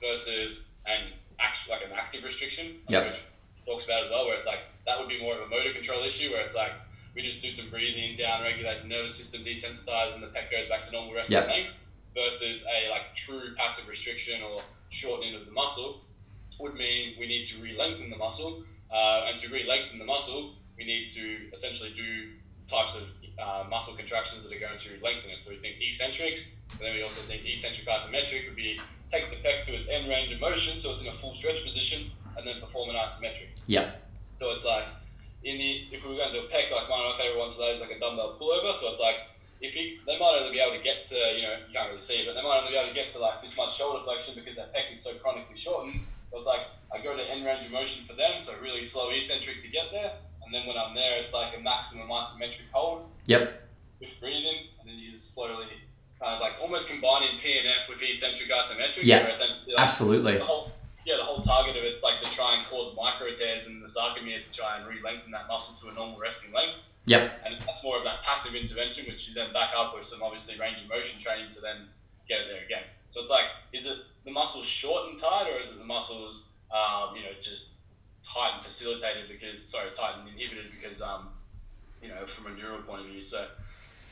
versus 0.01 0.69
an 0.87 1.13
act, 1.39 1.69
like 1.69 1.83
an 1.83 1.91
active 1.95 2.23
restriction, 2.23 2.77
Yep. 2.89 3.05
which 3.05 3.19
talks 3.67 3.85
about 3.85 4.03
as 4.03 4.09
well, 4.09 4.25
where 4.25 4.35
it's 4.35 4.47
like 4.47 4.61
that 4.87 4.97
would 4.99 5.07
be 5.07 5.21
more 5.21 5.35
of 5.35 5.41
a 5.41 5.47
motor 5.47 5.71
control 5.73 6.03
issue, 6.03 6.31
where 6.31 6.41
it's 6.41 6.55
like 6.55 6.71
we 7.13 7.21
just 7.21 7.43
do 7.43 7.51
some 7.51 7.69
breathing, 7.69 8.17
down 8.17 8.41
regulate 8.41 8.81
the 8.81 8.87
nervous 8.87 9.13
system, 9.13 9.43
desensitize, 9.43 10.15
and 10.15 10.23
the 10.23 10.27
pec 10.27 10.49
goes 10.49 10.67
back 10.67 10.81
to 10.83 10.91
normal 10.91 11.13
resting 11.13 11.37
Yep. 11.37 11.47
length. 11.47 11.77
Versus 12.15 12.65
a 12.65 12.89
like 12.89 13.13
true 13.13 13.53
passive 13.55 13.87
restriction 13.87 14.41
or 14.41 14.63
shortening 14.89 15.35
of 15.35 15.45
the 15.45 15.51
muscle 15.51 16.01
would 16.59 16.73
mean 16.73 17.13
we 17.19 17.27
need 17.27 17.43
to 17.43 17.61
re-lengthen 17.61 18.09
the 18.09 18.17
muscle, 18.17 18.63
uh, 18.91 19.25
and 19.27 19.37
to 19.37 19.53
re-lengthen 19.53 19.99
the 19.99 20.05
muscle, 20.05 20.55
we 20.79 20.83
need 20.83 21.05
to 21.05 21.51
essentially 21.53 21.91
do 21.95 22.31
types 22.67 22.95
of 22.95 23.03
uh, 23.39 23.63
muscle 23.69 23.95
contractions 23.95 24.43
that 24.43 24.55
are 24.55 24.59
going 24.59 24.77
to 24.77 24.89
lengthen 25.03 25.31
it. 25.31 25.41
So 25.41 25.51
we 25.51 25.57
think 25.57 25.75
eccentrics, 25.81 26.55
but 26.71 26.81
then 26.81 26.95
we 26.95 27.03
also 27.03 27.21
think 27.21 27.45
eccentric 27.45 27.87
isometric 27.87 28.47
would 28.47 28.55
be 28.55 28.79
take 29.07 29.29
the 29.29 29.37
pec 29.37 29.63
to 29.63 29.75
its 29.75 29.89
end 29.89 30.09
range 30.09 30.31
of 30.31 30.39
motion, 30.39 30.77
so 30.77 30.89
it's 30.91 31.01
in 31.01 31.07
a 31.07 31.11
full 31.11 31.33
stretch 31.33 31.63
position, 31.63 32.11
and 32.35 32.47
then 32.47 32.59
perform 32.59 32.89
an 32.89 32.95
isometric. 32.95 33.49
Yep. 33.67 34.01
So 34.39 34.51
it's 34.51 34.65
like 34.65 34.85
in 35.43 35.57
the 35.57 35.87
if 35.91 36.03
we 36.03 36.11
were 36.11 36.17
going 36.17 36.31
to 36.31 36.41
do 36.41 36.45
a 36.45 36.49
pec, 36.49 36.71
like 36.71 36.89
one 36.89 36.99
of 37.01 37.13
my 37.13 37.17
favorite 37.17 37.39
ones 37.39 37.53
today 37.53 37.75
is 37.75 37.81
like 37.81 37.91
a 37.91 37.99
dumbbell 37.99 38.37
pullover. 38.39 38.73
So 38.73 38.91
it's 38.91 38.99
like 38.99 39.15
if 39.61 39.75
you 39.75 39.99
they 40.05 40.17
might 40.19 40.37
only 40.39 40.51
be 40.51 40.59
able 40.59 40.77
to 40.77 40.83
get 40.83 41.01
to 41.01 41.15
you 41.15 41.43
know 41.43 41.55
you 41.67 41.73
can't 41.73 41.89
really 41.89 42.01
see, 42.01 42.21
it, 42.21 42.27
but 42.27 42.33
they 42.33 42.41
might 42.41 42.59
only 42.59 42.71
be 42.71 42.77
able 42.77 42.89
to 42.89 42.95
get 42.95 43.07
to 43.09 43.19
like 43.19 43.41
this 43.41 43.57
much 43.57 43.75
shoulder 43.77 44.03
flexion 44.03 44.35
because 44.35 44.55
their 44.55 44.67
pec 44.73 44.91
is 44.91 45.01
so 45.01 45.13
chronically 45.15 45.57
shortened. 45.57 46.01
So 46.31 46.37
it's 46.37 46.47
like 46.47 46.67
I 46.93 47.01
go 47.01 47.15
to 47.15 47.23
end 47.23 47.45
range 47.45 47.65
of 47.65 47.71
motion 47.71 48.03
for 48.03 48.13
them, 48.13 48.39
so 48.39 48.53
really 48.61 48.83
slow 48.83 49.09
eccentric 49.09 49.61
to 49.61 49.69
get 49.69 49.91
there, 49.91 50.13
and 50.43 50.53
then 50.53 50.67
when 50.67 50.77
I'm 50.77 50.93
there, 50.93 51.17
it's 51.17 51.33
like 51.33 51.57
a 51.57 51.61
maximum 51.61 52.07
isometric 52.09 52.69
hold 52.71 53.05
Yep. 53.27 53.69
with 53.99 54.19
breathing, 54.19 54.67
and 54.79 54.89
then 54.89 54.97
you 54.97 55.11
just 55.11 55.33
slowly 55.35 55.65
kind 56.19 56.33
of 56.35 56.41
like 56.41 56.53
almost 56.61 56.89
combining 56.89 57.37
PNF 57.39 57.89
with 57.89 58.01
eccentric 58.01 58.49
isometric. 58.49 59.03
Yeah. 59.03 59.27
essentially, 59.27 59.73
like, 59.73 59.83
Absolutely. 59.83 60.33
the 60.37 60.43
whole, 60.43 60.71
yeah, 61.05 61.17
the 61.17 61.23
whole 61.23 61.39
target 61.39 61.77
of 61.77 61.83
it's 61.83 62.03
like 62.03 62.19
to 62.21 62.29
try 62.29 62.55
and 62.57 62.65
cause 62.65 62.95
micro 62.95 63.31
tears 63.31 63.67
in 63.67 63.79
the 63.79 63.87
sarcomeres 63.87 64.51
to 64.51 64.57
try 64.57 64.77
and 64.77 64.87
re-lengthen 64.87 65.31
that 65.31 65.47
muscle 65.47 65.75
to 65.87 65.93
a 65.93 65.95
normal 65.95 66.19
resting 66.19 66.53
length. 66.53 66.77
Yep. 67.05 67.41
And 67.45 67.55
that's 67.65 67.83
more 67.83 67.97
of 67.97 68.03
that 68.03 68.23
passive 68.23 68.55
intervention, 68.55 69.05
which 69.05 69.27
you 69.29 69.33
then 69.33 69.53
back 69.53 69.71
up 69.77 69.95
with 69.95 70.03
some 70.03 70.21
obviously 70.21 70.59
range 70.59 70.81
of 70.81 70.89
motion 70.89 71.21
training 71.21 71.49
to 71.49 71.61
then 71.61 71.87
get 72.27 72.41
it 72.41 72.47
there 72.51 72.65
again. 72.65 72.83
So 73.09 73.21
it's 73.21 73.29
like, 73.29 73.45
is 73.71 73.87
it 73.87 73.97
the 74.25 74.31
muscles 74.31 74.65
short 74.65 75.09
and 75.09 75.17
tight, 75.17 75.47
or 75.49 75.61
is 75.61 75.71
it 75.71 75.79
the 75.79 75.85
muscles, 75.85 76.49
um, 76.69 77.15
you 77.15 77.23
know, 77.23 77.31
just 77.39 77.75
tight 78.23 78.55
and 78.55 78.63
facilitated 78.63 79.29
because, 79.29 79.63
sorry, 79.63 79.89
tight 79.91 80.15
and 80.19 80.27
inhibited 80.27 80.65
because, 80.75 81.01
um, 81.01 81.29
you 82.01 82.09
know, 82.09 82.25
from 82.25 82.51
a 82.51 82.55
neural 82.55 82.79
point 82.79 83.01
of 83.01 83.07
view. 83.07 83.21
So, 83.21 83.45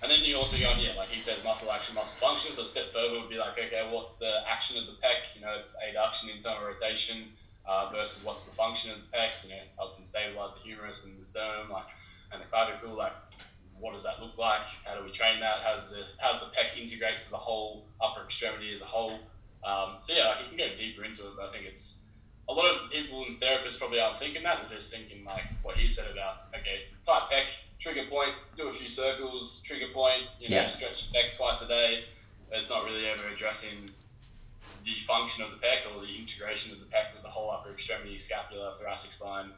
and 0.01 0.11
then 0.11 0.21
you 0.23 0.37
also 0.37 0.57
go 0.59 0.69
on, 0.69 0.79
yeah, 0.79 0.93
like 0.97 1.09
he 1.09 1.19
says, 1.19 1.43
muscle 1.43 1.71
action, 1.71 1.95
muscle 1.95 2.27
function. 2.27 2.53
So 2.53 2.63
step 2.63 2.93
further 2.93 3.19
would 3.19 3.29
be 3.29 3.37
like, 3.37 3.53
okay, 3.53 3.87
what's 3.89 4.17
the 4.17 4.41
action 4.47 4.77
of 4.77 4.85
the 4.85 4.93
pec? 4.93 5.35
You 5.35 5.41
know, 5.41 5.53
it's 5.57 5.77
adduction, 5.81 6.33
internal 6.33 6.65
rotation, 6.67 7.29
uh, 7.65 7.89
versus 7.91 8.23
what's 8.23 8.45
the 8.47 8.55
function 8.55 8.91
of 8.91 8.97
the 8.97 9.17
pec? 9.17 9.43
You 9.43 9.49
know, 9.49 9.61
it's 9.61 9.77
helping 9.77 10.03
stabilize 10.03 10.55
the 10.55 10.61
humerus 10.61 11.05
and 11.05 11.19
the 11.19 11.25
sternum, 11.25 11.69
like, 11.71 11.87
and 12.31 12.41
the 12.41 12.45
clavicle. 12.45 12.95
Like, 12.95 13.13
what 13.79 13.93
does 13.93 14.03
that 14.03 14.21
look 14.21 14.37
like? 14.37 14.65
How 14.85 14.97
do 14.97 15.03
we 15.03 15.11
train 15.11 15.39
that? 15.39 15.59
How's 15.63 15.91
the 15.91 16.07
how's 16.19 16.39
the 16.39 16.47
pec 16.47 16.79
integrates 16.79 17.25
to 17.25 17.31
the 17.31 17.37
whole 17.37 17.85
upper 18.01 18.23
extremity 18.23 18.73
as 18.73 18.81
a 18.81 18.85
whole? 18.85 19.13
Um, 19.63 19.95
so 19.99 20.13
yeah, 20.13 20.27
like 20.27 20.37
you 20.43 20.57
can 20.57 20.57
go 20.57 20.75
deeper 20.75 21.03
into 21.03 21.23
it, 21.23 21.33
but 21.35 21.49
I 21.49 21.51
think 21.51 21.65
it's 21.65 22.01
a 22.47 22.53
lot 22.53 22.65
of 22.65 22.91
people 22.91 23.25
and 23.27 23.39
therapists 23.41 23.79
probably 23.79 23.99
aren't 23.99 24.17
thinking 24.17 24.43
that. 24.43 24.59
They're 24.69 24.77
just 24.77 24.95
thinking 24.95 25.25
like 25.25 25.43
what 25.63 25.77
he 25.77 25.89
said 25.89 26.11
about 26.11 26.53
okay, 26.59 26.93
tight 27.05 27.29
pec, 27.31 27.47
trigger 27.79 28.03
point, 28.09 28.31
do 28.55 28.67
a 28.67 28.73
few 28.73 28.89
circles, 28.89 29.61
trigger 29.63 29.87
point, 29.93 30.23
you 30.39 30.49
know, 30.49 30.57
Yeah. 30.57 30.65
stretch 30.67 31.11
the 31.11 31.17
pec 31.17 31.35
twice 31.35 31.61
a 31.63 31.67
day. 31.67 32.05
It's 32.51 32.69
not 32.69 32.85
really 32.85 33.07
ever 33.07 33.27
addressing 33.27 33.91
the 34.83 34.95
function 34.99 35.43
of 35.43 35.51
the 35.51 35.57
pec 35.57 35.79
or 35.93 36.01
the 36.05 36.15
integration 36.17 36.71
of 36.73 36.79
the 36.79 36.85
pec 36.85 37.13
with 37.13 37.23
the 37.23 37.29
whole 37.29 37.51
upper 37.51 37.71
extremity, 37.71 38.17
scapula, 38.17 38.71
thoracic 38.73 39.11
spine, 39.11 39.51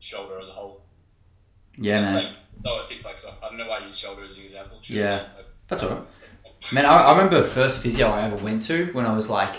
shoulder 0.00 0.38
as 0.40 0.48
a 0.48 0.52
whole. 0.52 0.82
Yeah, 1.76 2.02
man. 2.04 2.08
Same. 2.22 2.34
So 2.64 2.78
a 2.78 2.82
hip 2.84 2.98
flexor. 3.02 3.28
I 3.42 3.48
don't 3.48 3.58
know 3.58 3.68
why 3.68 3.78
I 3.80 3.86
use 3.86 3.98
shoulder 3.98 4.24
as 4.24 4.36
an 4.38 4.44
example. 4.44 4.78
Should 4.80 4.96
Yeah. 4.96 5.26
I? 5.38 5.42
That's 5.68 5.82
all 5.82 5.90
right. 5.90 6.02
Man, 6.72 6.86
I, 6.86 7.02
I 7.02 7.12
remember 7.12 7.40
the 7.42 7.46
first 7.48 7.82
physio 7.82 8.08
I 8.08 8.22
ever 8.22 8.36
went 8.36 8.62
to 8.64 8.86
when 8.92 9.04
I 9.04 9.12
was 9.14 9.28
like, 9.28 9.54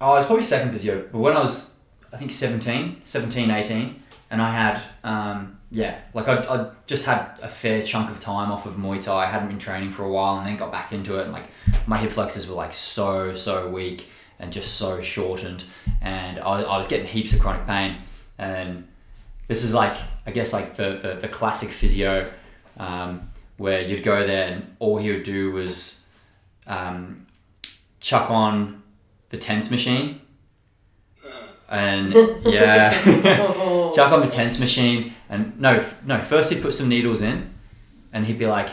oh, 0.00 0.12
it 0.14 0.18
was 0.18 0.26
probably 0.26 0.42
second 0.42 0.70
physio, 0.70 1.08
but 1.10 1.18
when 1.18 1.34
I 1.36 1.40
was, 1.40 1.80
I 2.12 2.16
think 2.18 2.30
17, 2.30 3.00
17, 3.04 3.50
18, 3.50 4.02
and 4.30 4.42
I 4.42 4.50
had, 4.50 4.80
um, 5.02 5.59
yeah, 5.72 6.00
like 6.14 6.26
I, 6.26 6.38
I 6.38 6.70
just 6.86 7.06
had 7.06 7.38
a 7.42 7.48
fair 7.48 7.80
chunk 7.82 8.10
of 8.10 8.18
time 8.18 8.50
off 8.50 8.66
of 8.66 8.74
Muay 8.74 9.00
Thai. 9.00 9.22
I 9.22 9.26
hadn't 9.26 9.48
been 9.48 9.58
training 9.58 9.92
for 9.92 10.02
a 10.02 10.08
while 10.08 10.38
and 10.38 10.46
then 10.46 10.56
got 10.56 10.72
back 10.72 10.92
into 10.92 11.18
it. 11.20 11.24
And 11.24 11.32
like 11.32 11.44
my 11.86 11.96
hip 11.96 12.10
flexors 12.10 12.48
were 12.48 12.56
like 12.56 12.72
so, 12.72 13.34
so 13.34 13.68
weak 13.68 14.08
and 14.40 14.52
just 14.52 14.74
so 14.74 15.00
shortened. 15.00 15.64
And 16.00 16.40
I, 16.40 16.62
I 16.62 16.76
was 16.76 16.88
getting 16.88 17.06
heaps 17.06 17.32
of 17.32 17.40
chronic 17.40 17.66
pain. 17.68 17.98
And 18.36 18.88
this 19.46 19.62
is 19.62 19.72
like, 19.72 19.96
I 20.26 20.32
guess, 20.32 20.52
like 20.52 20.74
the, 20.74 20.98
the, 21.00 21.18
the 21.20 21.28
classic 21.28 21.68
physio 21.68 22.32
um, 22.76 23.30
where 23.56 23.80
you'd 23.80 24.02
go 24.02 24.26
there 24.26 24.52
and 24.52 24.76
all 24.80 24.98
he 24.98 25.12
would 25.12 25.22
do 25.22 25.52
was 25.52 26.08
um, 26.66 27.26
chuck 28.00 28.28
on 28.28 28.82
the 29.28 29.38
TENS 29.38 29.70
machine. 29.70 30.20
And 31.70 32.12
yeah, 32.44 32.92
chuck 33.94 34.12
on 34.12 34.20
the 34.20 34.28
TENS 34.30 34.58
machine. 34.58 35.14
And 35.28 35.58
no, 35.60 35.84
no, 36.04 36.18
first 36.18 36.52
he'd 36.52 36.62
put 36.62 36.74
some 36.74 36.88
needles 36.88 37.22
in 37.22 37.48
and 38.12 38.26
he'd 38.26 38.38
be 38.38 38.46
like, 38.46 38.68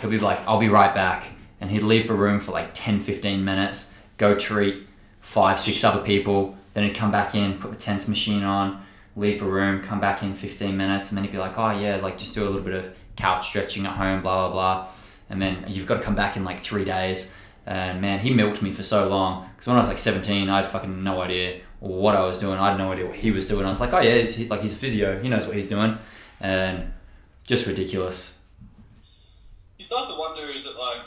he'll 0.00 0.10
be 0.10 0.18
like, 0.18 0.40
I'll 0.46 0.58
be 0.58 0.68
right 0.68 0.94
back. 0.94 1.26
And 1.60 1.70
he'd 1.70 1.84
leave 1.84 2.08
the 2.08 2.14
room 2.14 2.40
for 2.40 2.50
like 2.50 2.70
10, 2.74 3.00
15 3.00 3.44
minutes, 3.44 3.96
go 4.18 4.34
treat 4.34 4.86
five, 5.20 5.60
six 5.60 5.84
other 5.84 6.02
people. 6.02 6.56
Then 6.74 6.84
he'd 6.84 6.94
come 6.94 7.12
back 7.12 7.34
in, 7.34 7.58
put 7.58 7.70
the 7.70 7.76
TENS 7.76 8.08
machine 8.08 8.42
on, 8.42 8.84
leave 9.14 9.38
the 9.38 9.46
room, 9.46 9.80
come 9.80 10.00
back 10.00 10.22
in 10.22 10.34
15 10.34 10.76
minutes. 10.76 11.10
And 11.10 11.16
then 11.16 11.24
he'd 11.24 11.32
be 11.32 11.38
like, 11.38 11.56
oh 11.56 11.70
yeah, 11.70 11.96
like 11.96 12.18
just 12.18 12.34
do 12.34 12.42
a 12.42 12.46
little 12.46 12.62
bit 12.62 12.74
of 12.74 12.92
couch 13.14 13.48
stretching 13.48 13.86
at 13.86 13.92
home, 13.92 14.22
blah, 14.22 14.48
blah, 14.48 14.52
blah. 14.52 14.88
And 15.30 15.40
then 15.40 15.64
you've 15.68 15.86
got 15.86 15.98
to 15.98 16.02
come 16.02 16.16
back 16.16 16.36
in 16.36 16.44
like 16.44 16.60
three 16.60 16.84
days. 16.84 17.36
And 17.64 18.00
man, 18.00 18.18
he 18.18 18.34
milked 18.34 18.60
me 18.60 18.72
for 18.72 18.82
so 18.82 19.08
long. 19.08 19.48
Because 19.54 19.68
when 19.68 19.76
I 19.76 19.78
was 19.78 19.88
like 19.88 19.98
17, 19.98 20.48
I 20.48 20.62
had 20.62 20.70
fucking 20.70 21.04
no 21.04 21.22
idea 21.22 21.60
what 21.82 22.14
I 22.14 22.24
was 22.24 22.38
doing. 22.38 22.58
I 22.58 22.70
had 22.70 22.78
no 22.78 22.92
idea 22.92 23.06
what 23.06 23.16
he 23.16 23.30
was 23.32 23.46
doing. 23.48 23.66
I 23.66 23.68
was 23.68 23.80
like, 23.80 23.92
oh 23.92 24.00
yeah, 24.00 24.14
he's, 24.18 24.36
he, 24.36 24.46
like 24.48 24.60
he's 24.60 24.72
a 24.74 24.76
physio. 24.76 25.20
He 25.20 25.28
knows 25.28 25.46
what 25.46 25.56
he's 25.56 25.68
doing. 25.68 25.98
And 26.40 26.92
just 27.46 27.66
ridiculous. 27.66 28.40
You 29.78 29.84
start 29.84 30.08
to 30.08 30.14
wonder: 30.18 30.42
is 30.52 30.64
it 30.66 30.76
like, 30.78 31.06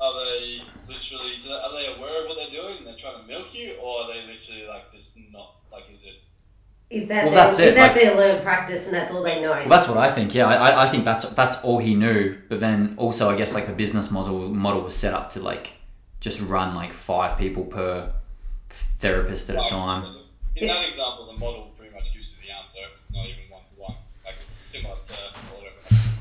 are 0.00 0.12
they 0.24 0.60
literally? 0.86 1.32
do 1.40 1.48
they- 1.48 1.54
Are 1.54 1.72
they 1.72 1.86
aware 1.96 2.22
of 2.22 2.28
what 2.28 2.36
they're 2.36 2.60
doing? 2.62 2.78
and 2.78 2.86
They're 2.86 2.94
trying 2.94 3.20
to 3.22 3.26
milk 3.26 3.54
you, 3.54 3.74
or 3.82 4.02
are 4.02 4.08
they 4.12 4.26
literally 4.26 4.66
like 4.68 4.92
just 4.92 5.18
not? 5.32 5.54
Like, 5.72 5.84
is 5.92 6.04
it? 6.04 6.14
Is 6.90 7.06
that 7.08 7.24
Well, 7.24 7.34
their, 7.34 7.44
that's 7.44 7.58
is 7.58 7.66
it, 7.66 7.74
that 7.74 7.92
like- 7.94 8.02
their 8.02 8.14
learned 8.16 8.42
practice 8.42 8.86
and 8.86 8.94
that's 8.94 9.12
all 9.12 9.22
they 9.22 9.40
know? 9.42 9.50
Well, 9.50 9.68
that's 9.68 9.88
what 9.88 9.98
I 9.98 10.10
think. 10.10 10.34
Yeah, 10.34 10.46
I, 10.46 10.70
I- 10.70 10.86
I 10.86 10.88
think 10.90 11.04
that's 11.04 11.28
that's 11.30 11.62
all 11.64 11.78
he 11.78 11.94
knew. 11.94 12.36
But 12.48 12.60
then 12.60 12.94
also, 12.98 13.28
I 13.30 13.36
guess 13.36 13.54
like 13.54 13.66
the 13.66 13.72
business 13.74 14.10
model 14.10 14.48
model 14.48 14.82
was 14.82 14.94
set 14.96 15.12
up 15.14 15.30
to 15.30 15.40
like 15.40 15.72
just 16.20 16.40
run 16.40 16.74
like 16.74 16.92
five 16.92 17.38
people 17.38 17.64
per 17.64 18.12
therapist 18.98 19.50
at 19.50 19.56
a 19.66 19.68
time. 19.68 20.04
In 20.56 20.66
Yeah. 20.66 20.74
that 20.74 20.88
example, 20.88 21.26
the 21.26 21.38
model 21.38 21.72
pretty 21.78 21.94
much 21.94 22.12
gives 22.14 22.36
you 22.40 22.46
the 22.48 22.52
answer. 22.54 22.80
It's 22.98 23.14
not 23.14 23.26
even 23.26 23.38
one 23.50 23.62
to 23.64 23.74
one. 23.80 23.94
Like 24.24 24.34
it's 24.42 24.52
similar 24.54 24.96
to 24.96 25.12
whatever. 25.54 25.74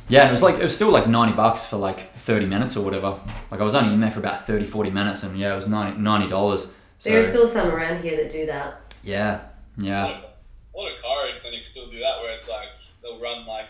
Yeah, 0.09 0.21
and 0.21 0.29
it 0.29 0.31
was 0.31 0.43
like 0.43 0.55
it 0.55 0.63
was 0.63 0.75
still 0.75 0.91
like 0.91 1.07
ninety 1.07 1.35
bucks 1.35 1.67
for 1.67 1.77
like 1.77 2.13
thirty 2.15 2.45
minutes 2.45 2.77
or 2.77 2.85
whatever. 2.85 3.19
Like 3.51 3.59
I 3.59 3.63
was 3.63 3.75
only 3.75 3.93
in 3.93 3.99
there 3.99 4.11
for 4.11 4.19
about 4.19 4.45
30, 4.47 4.65
40 4.65 4.91
minutes, 4.91 5.23
and 5.23 5.37
yeah, 5.37 5.53
it 5.53 5.55
was 5.55 5.67
90 5.67 6.27
dollars. 6.29 6.73
So 6.99 7.09
there 7.09 7.19
are 7.19 7.23
still 7.23 7.47
some 7.47 7.69
around 7.69 8.01
here 8.01 8.15
that 8.17 8.29
do 8.31 8.45
that. 8.47 8.95
yeah, 9.03 9.41
A 9.79 9.83
yeah, 9.83 10.03
lot 10.05 10.13
of, 10.15 10.23
a 10.73 10.77
lot 10.77 10.91
of 10.93 10.99
chiro 10.99 11.39
clinics 11.41 11.67
still 11.67 11.87
do 11.87 11.99
that, 11.99 12.21
where 12.21 12.31
it's 12.33 12.49
like 12.49 12.69
they'll 13.01 13.19
run 13.19 13.45
like 13.45 13.69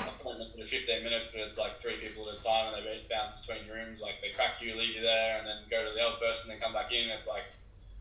appointment 0.00 0.52
for 0.54 0.64
15 0.64 1.02
minutes, 1.04 1.30
but 1.30 1.40
it's 1.42 1.58
like 1.58 1.76
three 1.76 1.96
people 1.96 2.28
at 2.28 2.40
a 2.40 2.44
time, 2.44 2.74
and 2.74 2.84
they 2.84 3.00
bounce 3.10 3.32
between 3.44 3.68
rooms. 3.68 4.02
Like 4.02 4.16
they 4.22 4.30
crack 4.30 4.60
you, 4.60 4.74
leave 4.76 4.94
you 4.96 5.02
there, 5.02 5.38
and 5.38 5.46
then 5.46 5.56
go 5.70 5.86
to 5.88 5.94
the 5.94 6.00
other 6.02 6.16
person, 6.16 6.50
and 6.50 6.60
then 6.60 6.64
come 6.66 6.74
back 6.74 6.92
in. 6.92 7.08
It's 7.10 7.28
like 7.28 7.44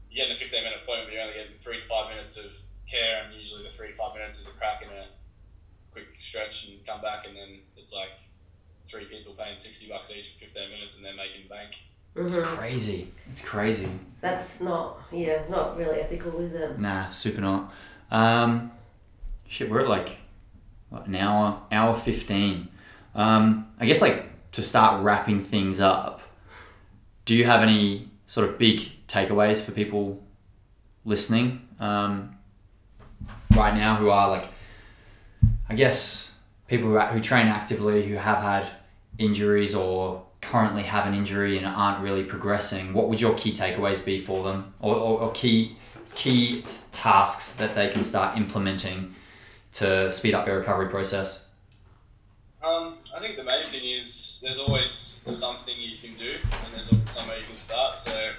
you're 0.09 0.25
getting 0.25 0.31
a 0.31 0.35
15 0.35 0.63
minute 0.63 0.79
appointment, 0.83 1.07
but 1.09 1.13
you're 1.13 1.23
only 1.23 1.35
getting 1.35 1.57
three 1.57 1.79
to 1.81 1.85
five 1.87 2.09
minutes 2.09 2.37
of 2.37 2.45
care, 2.87 3.23
and 3.25 3.33
usually 3.35 3.63
the 3.63 3.69
three 3.69 3.89
to 3.89 3.93
five 3.93 4.13
minutes 4.15 4.39
is 4.39 4.47
a 4.47 4.51
crack 4.51 4.81
and 4.83 4.91
a 4.91 5.05
quick 5.91 6.07
stretch, 6.19 6.69
and 6.69 6.85
come 6.85 7.01
back, 7.01 7.27
and 7.27 7.35
then 7.35 7.59
it's 7.77 7.93
like 7.93 8.19
three 8.85 9.05
people 9.05 9.33
paying 9.33 9.55
60 9.57 9.87
bucks 9.89 10.11
each 10.15 10.33
for 10.33 10.39
15 10.39 10.69
minutes, 10.71 10.95
and 10.97 11.05
they're 11.05 11.15
making 11.15 11.47
bank. 11.47 11.83
it's 12.15 12.37
Mhm. 12.37 12.43
crazy. 12.43 13.11
It's 13.31 13.45
crazy. 13.47 13.87
That's 14.19 14.59
not, 14.59 14.99
yeah, 15.11 15.43
not 15.47 15.77
really 15.77 16.01
ethical, 16.01 16.39
is 16.41 16.53
it? 16.53 16.79
Nah, 16.79 17.07
super 17.07 17.39
not. 17.41 17.71
Um, 18.11 18.71
shit, 19.47 19.69
we're 19.69 19.81
at 19.81 19.87
like 19.87 20.17
what, 20.89 21.05
an 21.05 21.15
hour, 21.15 21.61
hour 21.71 21.95
fifteen. 21.95 22.67
Um, 23.13 23.71
I 23.79 23.85
guess 23.85 24.01
like 24.01 24.25
to 24.53 24.63
start 24.63 25.03
wrapping 25.03 25.43
things 25.43 25.79
up. 25.79 26.21
Do 27.25 27.35
you 27.35 27.45
have 27.45 27.61
any 27.61 28.09
sort 28.25 28.49
of 28.49 28.57
big 28.57 28.81
takeaways 29.09 29.61
for 29.63 29.71
people 29.71 30.23
listening 31.03 31.67
um, 31.79 32.37
right 33.55 33.73
now 33.73 33.95
who 33.95 34.09
are 34.09 34.29
like, 34.29 34.45
I 35.67 35.75
guess 35.75 36.37
people 36.67 36.89
who, 36.89 36.99
who 36.99 37.19
train 37.19 37.47
actively 37.47 38.05
who 38.07 38.15
have 38.15 38.37
had 38.37 38.67
injuries 39.17 39.75
or 39.75 40.23
currently 40.41 40.83
have 40.83 41.05
an 41.05 41.13
injury 41.13 41.57
and 41.57 41.65
aren't 41.65 42.01
really 42.01 42.23
progressing, 42.23 42.93
what 42.93 43.09
would 43.09 43.19
your 43.19 43.33
key 43.35 43.53
takeaways 43.53 44.05
be 44.05 44.19
for 44.19 44.43
them, 44.43 44.73
or, 44.79 44.95
or, 44.95 45.19
or 45.21 45.31
key 45.33 45.75
key 46.15 46.63
tasks 46.91 47.55
that 47.57 47.75
they 47.75 47.89
can 47.89 48.03
start 48.03 48.37
implementing 48.37 49.13
to 49.71 50.09
speed 50.09 50.33
up 50.33 50.45
their 50.45 50.57
recovery 50.59 50.89
process? 50.89 51.49
Um, 52.63 52.97
I 53.15 53.19
think 53.19 53.37
the 53.37 53.43
main 53.43 53.65
thing 53.65 53.85
is 53.85 54.41
there's 54.43 54.59
always 54.59 54.89
something 54.91 55.73
you 55.77 55.97
can 55.97 56.17
do, 56.17 56.35
and 56.51 56.73
there's 56.73 56.89
somewhere 57.13 57.37
you 57.37 57.45
can 57.45 57.55
start. 57.55 57.95
So 57.95 58.31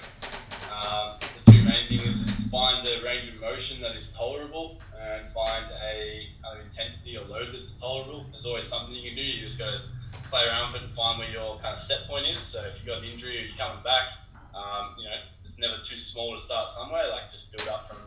um, 0.71 1.15
the 1.19 1.51
two 1.51 1.63
main 1.63 1.87
things 1.87 2.25
is 2.27 2.49
find 2.49 2.85
a 2.85 3.03
range 3.03 3.27
of 3.27 3.39
motion 3.39 3.81
that 3.81 3.95
is 3.95 4.15
tolerable, 4.15 4.79
and 4.99 5.27
find 5.29 5.65
a 5.65 6.27
kind 6.43 6.59
of 6.59 6.63
intensity 6.63 7.17
or 7.17 7.25
load 7.25 7.49
that's 7.53 7.79
tolerable. 7.79 8.25
There's 8.31 8.45
always 8.45 8.65
something 8.65 8.95
you 8.95 9.09
can 9.09 9.15
do. 9.15 9.23
You 9.23 9.41
just 9.41 9.59
got 9.59 9.71
to 9.71 9.81
play 10.29 10.47
around 10.47 10.71
with 10.71 10.81
it 10.81 10.85
and 10.85 10.93
find 10.93 11.19
where 11.19 11.29
your 11.29 11.57
kind 11.57 11.73
of 11.73 11.77
set 11.77 12.07
point 12.07 12.25
is. 12.27 12.39
So 12.39 12.63
if 12.65 12.77
you've 12.77 12.87
got 12.87 12.99
an 12.99 13.09
injury 13.09 13.37
or 13.37 13.41
you're 13.41 13.57
coming 13.57 13.83
back, 13.83 14.11
um, 14.55 14.95
you 14.97 15.05
know 15.05 15.15
it's 15.43 15.59
never 15.59 15.77
too 15.77 15.97
small 15.97 16.35
to 16.35 16.41
start 16.41 16.67
somewhere. 16.69 17.09
Like 17.09 17.29
just 17.29 17.51
build 17.55 17.67
up 17.67 17.87
from 17.87 17.97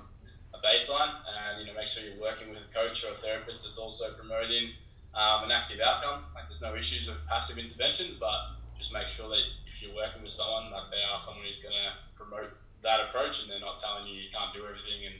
a 0.54 0.58
baseline, 0.58 1.12
and 1.28 1.60
you 1.60 1.66
know 1.66 1.74
make 1.76 1.86
sure 1.86 2.02
you're 2.02 2.20
working 2.20 2.48
with 2.48 2.58
a 2.58 2.74
coach 2.74 3.04
or 3.04 3.12
a 3.12 3.14
therapist 3.14 3.64
that's 3.64 3.78
also 3.78 4.12
promoting 4.12 4.70
um, 5.14 5.44
an 5.44 5.50
active 5.50 5.80
outcome. 5.80 6.24
Like 6.34 6.44
there's 6.44 6.62
no 6.62 6.74
issues 6.74 7.06
with 7.06 7.18
passive 7.26 7.58
interventions, 7.58 8.16
but 8.16 8.53
just 8.78 8.92
make 8.92 9.06
sure 9.06 9.28
that 9.28 9.42
if 9.66 9.82
you're 9.82 9.94
working 9.94 10.22
with 10.22 10.30
someone, 10.30 10.70
like 10.70 10.90
they 10.90 11.02
are 11.02 11.18
someone 11.18 11.44
who's 11.44 11.62
going 11.62 11.74
to 11.74 11.92
promote 12.16 12.50
that 12.82 13.00
approach, 13.00 13.42
and 13.42 13.50
they're 13.50 13.60
not 13.60 13.78
telling 13.78 14.06
you 14.06 14.14
you 14.14 14.30
can't 14.30 14.52
do 14.52 14.64
everything 14.64 15.06
and 15.06 15.14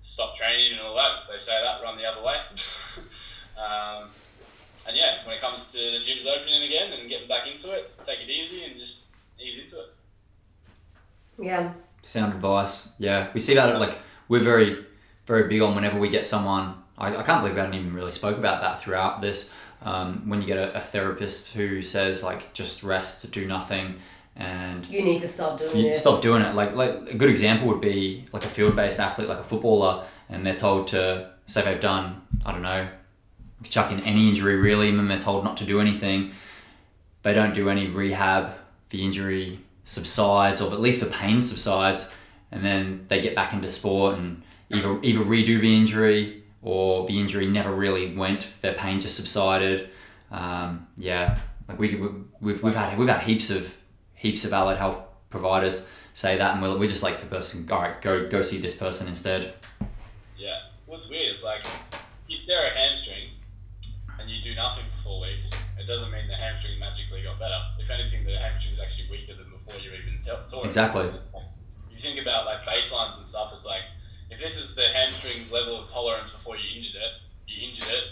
stop 0.00 0.34
training 0.34 0.72
and 0.72 0.80
all 0.80 0.94
that. 0.96 1.22
If 1.22 1.28
they 1.28 1.38
say 1.38 1.60
that, 1.62 1.82
run 1.82 1.96
the 1.96 2.04
other 2.04 2.22
way. 2.22 2.36
um, 3.56 4.08
and 4.86 4.96
yeah, 4.96 5.24
when 5.24 5.34
it 5.34 5.40
comes 5.40 5.72
to 5.72 5.78
the 5.78 5.98
gyms 5.98 6.26
opening 6.26 6.64
again 6.64 6.92
and 6.92 7.08
getting 7.08 7.28
back 7.28 7.46
into 7.50 7.72
it, 7.72 7.90
take 8.02 8.20
it 8.20 8.30
easy 8.30 8.64
and 8.64 8.76
just 8.76 9.14
ease 9.40 9.58
into 9.58 9.80
it. 9.80 9.86
Yeah. 11.38 11.72
Sound 12.02 12.34
advice. 12.34 12.92
Yeah, 12.98 13.28
we 13.32 13.40
see 13.40 13.54
that 13.54 13.80
like 13.80 13.98
we're 14.28 14.42
very, 14.42 14.84
very 15.26 15.48
big 15.48 15.62
on 15.62 15.74
whenever 15.74 15.98
we 15.98 16.08
get 16.08 16.26
someone. 16.26 16.74
I, 16.98 17.16
I 17.16 17.22
can't 17.22 17.40
believe 17.40 17.54
we 17.54 17.60
haven't 17.60 17.74
even 17.74 17.94
really 17.94 18.12
spoke 18.12 18.36
about 18.36 18.60
that 18.60 18.82
throughout 18.82 19.20
this. 19.20 19.52
Um, 19.84 20.28
when 20.28 20.40
you 20.40 20.46
get 20.46 20.56
a, 20.56 20.76
a 20.78 20.80
therapist 20.80 21.54
who 21.54 21.82
says 21.82 22.22
like 22.22 22.54
just 22.54 22.82
rest, 22.82 23.30
do 23.30 23.46
nothing, 23.46 23.96
and 24.34 24.86
You 24.86 25.02
need 25.02 25.20
to 25.20 25.28
stop 25.28 25.58
doing 25.58 25.76
you 25.76 25.82
this. 25.90 26.00
stop 26.00 26.22
doing 26.22 26.42
it. 26.42 26.54
Like 26.54 26.74
like 26.74 27.10
a 27.10 27.16
good 27.16 27.28
example 27.30 27.68
would 27.68 27.80
be 27.80 28.24
like 28.32 28.44
a 28.44 28.48
field 28.48 28.74
based 28.76 28.98
athlete, 28.98 29.28
like 29.28 29.38
a 29.38 29.44
footballer, 29.44 30.04
and 30.28 30.46
they're 30.46 30.54
told 30.54 30.86
to 30.88 31.30
say 31.46 31.62
they've 31.62 31.80
done 31.80 32.22
I 32.46 32.52
don't 32.52 32.62
know, 32.62 32.88
chuck 33.62 33.92
in 33.92 34.00
any 34.00 34.28
injury 34.28 34.56
really, 34.56 34.88
and 34.88 34.98
then 34.98 35.08
they're 35.08 35.18
told 35.20 35.44
not 35.44 35.56
to 35.58 35.64
do 35.64 35.80
anything. 35.80 36.32
They 37.22 37.34
don't 37.34 37.54
do 37.54 37.68
any 37.68 37.86
rehab. 37.88 38.52
The 38.90 39.04
injury 39.04 39.60
subsides, 39.84 40.60
or 40.62 40.72
at 40.72 40.80
least 40.80 41.00
the 41.00 41.10
pain 41.10 41.42
subsides, 41.42 42.12
and 42.50 42.64
then 42.64 43.06
they 43.08 43.20
get 43.20 43.34
back 43.34 43.52
into 43.52 43.68
sport 43.68 44.16
and 44.18 44.42
either 44.70 44.98
either 45.02 45.20
redo 45.20 45.60
the 45.60 45.76
injury 45.76 46.42
or 46.64 47.06
the 47.06 47.20
injury 47.20 47.46
never 47.46 47.72
really 47.72 48.16
went. 48.16 48.50
Their 48.62 48.74
pain 48.74 48.98
just 48.98 49.16
subsided. 49.16 49.90
Um, 50.32 50.88
yeah, 50.96 51.38
like 51.68 51.78
we, 51.78 51.94
we 51.94 52.08
we've, 52.40 52.62
we've 52.62 52.74
had 52.74 52.98
we've 52.98 53.08
had 53.08 53.22
heaps 53.22 53.50
of 53.50 53.76
heaps 54.14 54.44
of 54.44 54.52
allied 54.52 54.78
health 54.78 54.98
providers 55.30 55.88
say 56.14 56.38
that, 56.38 56.54
and 56.54 56.62
we 56.62 56.76
we 56.76 56.88
just 56.88 57.02
like 57.02 57.16
to 57.18 57.26
person, 57.26 57.70
all 57.70 57.82
right, 57.82 58.00
go 58.00 58.28
go 58.28 58.40
see 58.40 58.58
this 58.58 58.76
person 58.76 59.06
instead. 59.06 59.54
Yeah. 60.36 60.58
What's 60.86 61.08
weird 61.10 61.32
is 61.32 61.44
like 61.44 61.60
if 62.28 62.46
they're 62.46 62.66
a 62.66 62.70
hamstring 62.70 63.30
and 64.18 64.30
you 64.30 64.40
do 64.42 64.54
nothing 64.54 64.84
for 64.96 65.02
four 65.02 65.20
weeks, 65.20 65.50
it 65.78 65.86
doesn't 65.86 66.10
mean 66.10 66.26
the 66.28 66.34
hamstring 66.34 66.78
magically 66.78 67.22
got 67.22 67.38
better. 67.38 67.60
If 67.78 67.90
anything, 67.90 68.24
the 68.24 68.38
hamstring 68.38 68.72
is 68.72 68.80
actually 68.80 69.10
weaker 69.10 69.34
than 69.34 69.50
before 69.50 69.74
you 69.80 69.90
even 69.90 70.20
t- 70.20 70.30
tore 70.50 70.64
it. 70.64 70.66
Exactly. 70.66 71.10
You 71.90 71.98
think 71.98 72.20
about 72.20 72.46
like 72.46 72.62
baselines 72.62 73.16
and 73.16 73.24
stuff. 73.24 73.50
It's 73.52 73.66
like 73.66 73.82
if 74.34 74.40
this 74.40 74.60
is 74.60 74.74
the 74.74 74.82
hamstring's 74.82 75.52
level 75.52 75.78
of 75.78 75.86
tolerance 75.86 76.30
before 76.30 76.56
you 76.56 76.76
injured 76.76 76.96
it, 76.96 77.12
you 77.46 77.68
injured 77.68 77.88
it. 77.88 78.04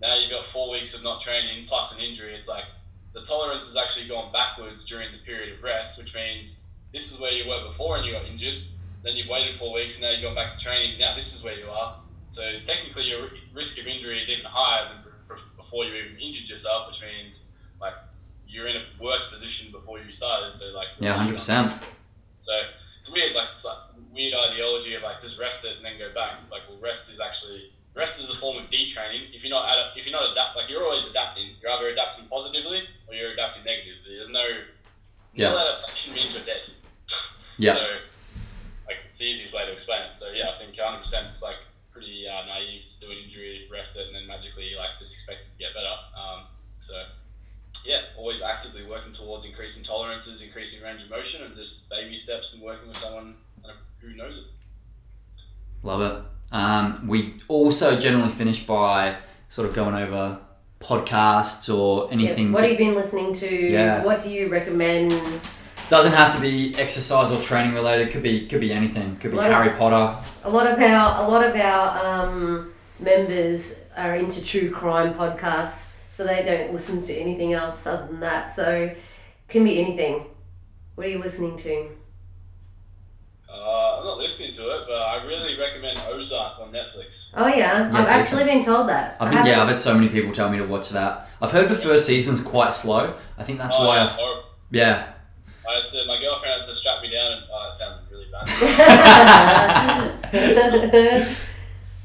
Now 0.00 0.16
you've 0.16 0.30
got 0.30 0.46
four 0.46 0.70
weeks 0.70 0.96
of 0.96 1.04
not 1.04 1.20
training 1.20 1.66
plus 1.66 1.96
an 1.96 2.02
injury. 2.02 2.32
It's 2.32 2.48
like 2.48 2.64
the 3.12 3.20
tolerance 3.20 3.66
has 3.66 3.76
actually 3.76 4.08
gone 4.08 4.32
backwards 4.32 4.86
during 4.86 5.08
the 5.12 5.18
period 5.18 5.54
of 5.54 5.62
rest, 5.62 5.98
which 5.98 6.14
means 6.14 6.64
this 6.92 7.12
is 7.12 7.20
where 7.20 7.32
you 7.32 7.48
were 7.48 7.62
before 7.64 7.96
and 7.96 8.06
you 8.06 8.12
got 8.12 8.24
injured. 8.24 8.62
Then 9.02 9.16
you've 9.16 9.28
waited 9.28 9.54
four 9.54 9.74
weeks 9.74 10.00
and 10.00 10.04
now 10.04 10.10
you've 10.12 10.22
gone 10.22 10.34
back 10.34 10.52
to 10.52 10.58
training. 10.58 10.98
Now 10.98 11.14
this 11.14 11.34
is 11.34 11.44
where 11.44 11.58
you 11.58 11.68
are. 11.68 11.96
So 12.30 12.42
technically, 12.62 13.04
your 13.04 13.28
risk 13.54 13.78
of 13.80 13.86
injury 13.86 14.18
is 14.18 14.28
even 14.28 14.44
higher 14.46 14.88
than 14.88 15.36
before 15.56 15.84
you 15.84 15.94
even 15.94 16.18
injured 16.18 16.48
yourself, 16.48 16.88
which 16.88 17.02
means 17.02 17.52
like 17.80 17.94
you're 18.48 18.66
in 18.66 18.76
a 18.76 18.82
worse 19.02 19.30
position 19.30 19.70
before 19.72 19.98
you 19.98 20.10
started. 20.10 20.54
So 20.54 20.74
like 20.74 20.88
Yeah, 20.98 21.14
hundred 21.14 21.34
percent. 21.34 21.72
So 22.38 22.52
it's 22.98 23.10
weird, 23.10 23.34
like 23.34 23.48
it's 23.50 23.64
like 23.64 23.76
weird 24.16 24.34
ideology 24.34 24.94
of 24.94 25.02
like 25.02 25.20
just 25.20 25.38
rest 25.38 25.64
it 25.64 25.76
and 25.76 25.84
then 25.84 25.98
go 25.98 26.12
back. 26.14 26.32
It's 26.40 26.50
like 26.50 26.62
well, 26.68 26.78
rest 26.80 27.12
is 27.12 27.20
actually 27.20 27.70
rest 27.94 28.18
is 28.20 28.30
a 28.30 28.36
form 28.36 28.56
of 28.56 28.64
detraining. 28.68 29.32
If 29.32 29.44
you're 29.44 29.50
not 29.54 29.68
ad- 29.68 29.96
if 29.96 30.06
you're 30.06 30.18
not 30.20 30.30
adapt 30.30 30.56
like 30.56 30.68
you're 30.68 30.82
always 30.82 31.08
adapting. 31.08 31.50
You're 31.62 31.70
either 31.70 31.88
adapting 31.88 32.24
positively 32.28 32.82
or 33.06 33.14
you're 33.14 33.30
adapting 33.32 33.62
negatively. 33.64 34.16
There's 34.16 34.30
no 34.30 34.44
Yeah. 35.34 35.50
no 35.52 35.58
adaptation 35.58 36.14
means 36.14 36.34
you're 36.34 36.44
dead. 36.44 36.62
Yeah. 37.58 37.74
So 37.74 37.82
like 38.86 38.98
it's 39.08 39.18
the 39.18 39.26
easiest 39.26 39.52
way 39.54 39.64
to 39.66 39.72
explain 39.72 40.02
it. 40.02 40.14
So 40.16 40.30
yeah, 40.32 40.48
I 40.48 40.52
think 40.52 40.76
100 40.76 40.98
percent 40.98 41.26
it's 41.28 41.42
like 41.42 41.56
pretty 41.92 42.28
uh, 42.28 42.44
naive 42.44 42.84
to 42.84 43.00
do 43.00 43.10
an 43.12 43.18
injury, 43.24 43.66
rest 43.72 43.96
it, 43.96 44.06
and 44.08 44.14
then 44.16 44.26
magically 44.26 44.74
like 44.76 44.98
just 44.98 45.14
expect 45.14 45.40
it 45.46 45.50
to 45.50 45.58
get 45.58 45.72
better. 45.72 45.96
Um, 46.14 46.44
so 46.78 47.02
yeah, 47.86 48.00
always 48.18 48.42
actively 48.42 48.84
working 48.84 49.12
towards 49.12 49.46
increasing 49.46 49.84
tolerances, 49.84 50.42
increasing 50.42 50.84
range 50.84 51.02
of 51.02 51.08
motion, 51.10 51.44
and 51.44 51.56
just 51.56 51.88
baby 51.88 52.16
steps 52.16 52.52
and 52.54 52.62
working 52.62 52.88
with 52.88 52.98
someone 52.98 53.36
who 54.06 54.14
knows 54.16 54.38
it. 54.38 54.44
Love 55.82 56.00
it. 56.00 56.24
Um, 56.54 57.06
we 57.06 57.34
also 57.48 57.98
generally 57.98 58.30
finish 58.30 58.64
by 58.64 59.16
sort 59.48 59.68
of 59.68 59.74
going 59.74 59.94
over 59.94 60.38
podcasts 60.80 61.72
or 61.74 62.06
Yeah, 62.06 62.12
anything. 62.12 62.52
What 62.52 62.62
have 62.62 62.72
you 62.72 62.78
been 62.78 62.94
listening 62.94 63.32
to? 63.34 63.48
Yeah. 63.72 64.04
What 64.04 64.22
do 64.22 64.30
you 64.30 64.48
recommend? 64.48 65.12
Doesn't 65.88 66.12
have 66.12 66.34
to 66.34 66.40
be 66.40 66.74
exercise 66.78 67.30
or 67.30 67.40
training 67.40 67.74
related. 67.74 68.10
Could 68.10 68.22
be 68.22 68.46
could 68.48 68.60
be 68.60 68.72
anything. 68.72 69.16
Could 69.16 69.32
be 69.32 69.36
Like- 69.36 69.52
Harry 69.52 69.70
Potter. 69.70 70.16
A 70.44 70.50
lot 70.50 70.66
of 70.66 70.78
our 70.80 71.24
a 71.24 71.28
lot 71.28 71.44
of 71.44 71.54
our 71.56 72.04
um, 72.04 72.72
members 72.98 73.78
are 73.96 74.14
into 74.16 74.44
true 74.44 74.70
crime 74.70 75.14
podcasts, 75.14 75.88
so 76.16 76.24
they 76.26 76.44
don't 76.44 76.72
listen 76.72 77.02
to 77.02 77.14
anything 77.14 77.52
else 77.52 77.86
other 77.86 78.06
than 78.06 78.20
that. 78.20 78.54
So, 78.54 78.92
can 79.48 79.64
be 79.64 79.80
anything. 79.80 80.26
What 80.96 81.06
are 81.06 81.10
you 81.10 81.18
listening 81.18 81.56
to? 81.58 81.88
Uh, 83.58 83.98
I'm 83.98 84.04
not 84.04 84.18
listening 84.18 84.52
to 84.52 84.62
it, 84.62 84.84
but 84.86 84.94
I 84.94 85.24
really 85.24 85.58
recommend 85.58 85.98
Ozark 86.08 86.60
on 86.60 86.70
Netflix. 86.72 87.30
Oh 87.34 87.46
yeah, 87.48 87.56
Yeah, 87.56 87.90
I've 87.98 88.06
actually 88.08 88.44
been 88.44 88.62
told 88.62 88.88
that. 88.88 89.16
I've 89.20 89.28
I 89.28 89.30
been, 89.30 89.46
yeah, 89.46 89.52
I've 89.52 89.58
haven't- 89.58 89.68
had 89.74 89.78
so 89.78 89.94
many 89.94 90.08
people 90.08 90.32
tell 90.32 90.50
me 90.50 90.58
to 90.58 90.64
watch 90.64 90.90
that. 90.90 91.28
I've 91.40 91.50
heard 91.50 91.68
the 91.68 91.74
first 91.74 92.06
season's 92.06 92.40
quite 92.42 92.72
slow. 92.72 93.14
I 93.38 93.44
think 93.44 93.58
that's 93.58 93.74
oh, 93.78 93.86
why 93.86 93.96
yeah, 93.96 94.04
I've 94.04 94.10
horrible. 94.12 94.44
yeah. 94.70 95.06
I 95.68 95.74
had 95.76 95.84
to, 95.84 96.04
my 96.06 96.20
girlfriend 96.20 96.54
had 96.54 96.62
to 96.64 96.74
strap 96.76 97.02
me 97.02 97.10
down, 97.10 97.32
and 97.32 97.42
oh, 97.52 97.66
it 97.66 97.72
sounded 97.72 98.08
really 98.10 98.26
bad. 98.30 98.46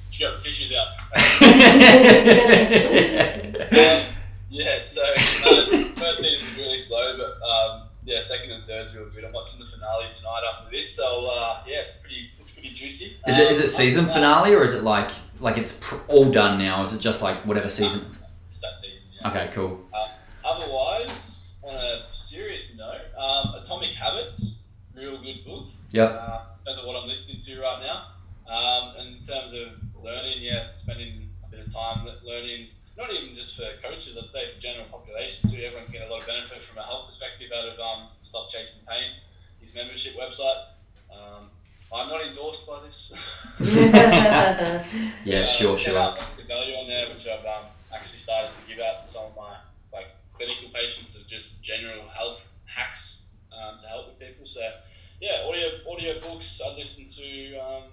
she 0.10 0.24
got 0.24 0.34
the 0.34 0.40
tissues 0.42 0.74
out. 0.74 0.88
Um, 3.72 4.04
yeah, 4.50 4.80
so 4.80 5.02
uh, 5.02 5.86
first 5.96 6.20
season 6.20 6.46
was 6.46 6.58
really 6.58 6.78
slow, 6.78 7.16
but 7.18 7.48
um, 7.48 7.84
yeah, 8.04 8.20
second 8.20 8.52
and 8.52 8.64
third's 8.66 8.96
real 8.96 9.10
good. 9.10 9.24
I'm 9.24 9.34
watching 9.34 9.60
the 9.60 9.66
finale 9.66 10.06
tonight 10.12 10.42
after 10.52 10.70
this, 10.72 10.96
so 10.96 11.30
uh, 11.34 11.64
yeah, 11.68 11.82
it's 11.82 11.98
pretty, 12.02 12.30
it's 12.40 12.52
pretty 12.52 12.70
juicy. 12.70 13.18
Is 13.28 13.38
it 13.40 13.52
is 13.52 13.60
Um, 13.60 13.64
it 13.66 13.68
season 13.68 14.06
uh, 14.06 14.14
finale 14.14 14.54
or 14.54 14.64
is 14.64 14.74
it 14.74 14.84
like 14.84 15.10
like 15.40 15.58
it's 15.58 15.80
pr- 15.80 15.96
all 16.08 16.32
done 16.32 16.58
now? 16.60 16.84
Is 16.84 16.94
it 16.94 17.00
just 17.00 17.22
like 17.22 17.38
whatever 17.46 17.70
season? 17.70 18.02
Just 18.50 18.62
that 18.62 18.76
season. 18.76 19.08
Yeah. 19.20 19.30
Okay, 19.30 19.50
cool. 19.54 19.80
Otherwise, 20.44 21.64
on 21.68 21.76
a 21.76 22.02
serious 22.12 22.78
note, 22.78 23.02
um, 23.18 23.54
Atomic 23.56 23.90
Habits, 23.92 24.64
real 24.96 25.18
good 25.22 25.46
book. 25.46 25.70
Yep. 25.92 26.10
Uh, 26.12 26.40
in 26.60 26.66
terms 26.66 26.78
of 26.80 26.86
what 26.88 26.96
I'm 27.02 27.08
listening 27.08 27.40
to 27.42 27.62
right 27.62 27.82
now. 27.82 28.08
Um, 28.52 28.96
and 28.98 29.08
in 29.16 29.22
terms 29.22 29.54
of 29.54 29.68
learning, 30.04 30.40
yeah, 30.42 30.70
spending 30.72 31.30
a 31.46 31.50
bit 31.50 31.60
of 31.66 31.74
time 31.74 32.08
learning, 32.26 32.68
not 32.98 33.12
even 33.14 33.34
just 33.36 33.58
for 33.58 33.66
coaches, 33.82 34.18
I'd 34.22 34.32
say 34.32 34.46
for 34.48 34.60
general 34.60 34.86
population 34.92 35.50
too. 35.50 35.58
Everyone 35.64 35.86
can 35.86 35.94
get 35.94 36.08
a 36.08 36.12
lot 36.12 36.22
of 36.22 36.28
benefit 36.28 36.64
from 36.64 36.78
a 36.80 36.84
health 36.84 37.06
perspective 37.08 37.52
out 37.58 37.66
of 37.66 37.80
um, 37.80 38.08
Stop 38.22 38.50
Chasing 38.50 38.86
Pain, 38.88 39.12
his 39.60 39.74
membership 39.76 40.14
website. 40.16 40.66
Um, 41.12 41.50
I'm 41.94 42.08
not 42.10 42.22
endorsed 42.26 42.68
by 42.68 42.80
this. 42.86 43.12
Yeah, 45.24 45.42
Uh, 45.42 45.46
sure, 45.46 45.76
get 45.76 45.86
sure. 45.86 45.98
out 46.00 46.20
The 46.38 46.44
value 46.44 46.76
on 46.76 46.88
there, 46.88 47.08
which 47.10 47.28
I've 47.28 47.46
um, 47.46 47.66
actually 47.94 48.18
started 48.20 48.54
to 48.54 48.68
give 48.68 48.80
out 48.80 48.98
to 48.98 49.04
some 49.04 49.26
of 49.26 49.36
my 49.36 49.58
like 49.94 50.08
clinical 50.34 50.70
patients 50.74 51.16
of 51.16 51.28
just 51.28 51.64
general 51.64 52.08
health 52.10 52.52
hacks 52.66 53.28
um, 53.52 53.78
to 53.78 53.88
help 53.88 54.08
with 54.08 54.20
people. 54.20 54.46
So 54.46 54.62
yeah, 55.20 55.46
audio 55.48 55.68
audio 55.92 56.20
books. 56.22 56.62
I 56.66 56.76
listen 56.76 57.08
to 57.24 57.58
um, 57.58 57.84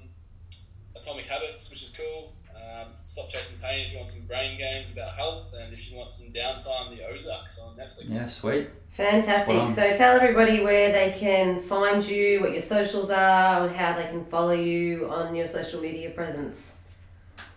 Atomic 0.97 1.27
Habits, 1.27 1.69
which 1.71 1.83
is 1.83 1.91
cool. 1.97 2.33
Um, 2.59 2.89
Stop 3.03 3.29
Chasing 3.29 3.59
Pain 3.61 3.85
if 3.85 3.93
you 3.93 3.99
want 3.99 4.09
some 4.09 4.27
brain 4.27 4.59
games 4.59 4.91
about 4.93 5.11
health, 5.11 5.55
and 5.59 5.73
if 5.73 5.91
you 5.91 5.97
want 5.97 6.11
some 6.11 6.33
downtime, 6.33 6.97
The 6.97 7.07
Ozarks 7.07 7.59
on 7.59 7.77
Netflix. 7.77 8.05
Yeah, 8.09 8.27
sweet. 8.27 8.69
Fantastic. 8.91 9.69
So 9.75 9.93
tell 9.97 10.17
everybody 10.17 10.63
where 10.63 10.93
they 10.93 11.17
can 11.19 11.61
find 11.61 12.05
you, 12.05 12.41
what 12.41 12.53
your 12.53 12.61
socials 12.61 13.11
are, 13.11 13.67
and 13.67 13.77
how 13.77 13.97
they 13.97 14.09
can 14.09 14.25
follow 14.25 14.53
you 14.53 15.09
on 15.09 15.35
your 15.35 15.47
social 15.47 15.81
media 15.81 16.11
presence. 16.11 16.75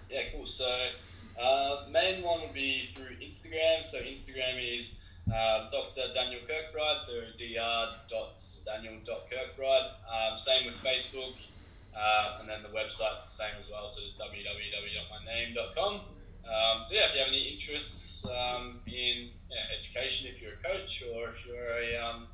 Yeah, 0.09 0.21
cool. 0.33 0.45
So, 0.45 0.69
uh, 1.41 1.85
main 1.91 2.21
one 2.21 2.41
would 2.41 2.53
be 2.53 2.83
through 2.83 3.15
Instagram. 3.21 3.83
So, 3.83 3.97
Instagram 3.99 4.59
is 4.59 5.03
uh, 5.33 5.69
Dr. 5.69 6.11
Daniel 6.13 6.41
Kirkbride, 6.41 6.99
so 6.99 7.21
dr.daniel.kirkbride. 7.37 9.89
Um, 10.11 10.37
same 10.37 10.65
with 10.65 10.75
Facebook, 10.83 11.35
uh, 11.95 12.37
and 12.39 12.49
then 12.49 12.63
the 12.63 12.69
website's 12.69 13.25
the 13.25 13.43
same 13.43 13.53
as 13.59 13.69
well, 13.69 13.87
so 13.87 14.01
it's 14.03 14.19
www.myname.com. 14.19 15.93
Um, 16.43 16.81
so, 16.83 16.95
yeah, 16.95 17.05
if 17.05 17.13
you 17.13 17.19
have 17.19 17.29
any 17.29 17.43
interests 17.49 18.25
um, 18.25 18.79
in 18.87 19.29
yeah, 19.49 19.77
education, 19.77 20.29
if 20.29 20.41
you're 20.41 20.53
a 20.53 20.57
coach 20.57 21.03
or 21.13 21.29
if 21.29 21.45
you're 21.45 21.67
a, 21.67 21.95
um, 22.03 22.27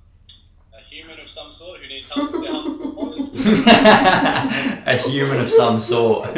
a 0.78 0.82
human 0.82 1.20
of 1.20 1.30
some 1.30 1.52
sort 1.52 1.82
who 1.82 1.88
needs 1.88 2.10
help 2.10 2.32
with 2.32 2.44
their 2.44 2.52
health 2.52 2.82
performance, 2.82 3.46
a 3.46 4.98
human 5.10 5.40
of 5.40 5.52
some 5.52 5.82
sort. 5.82 6.30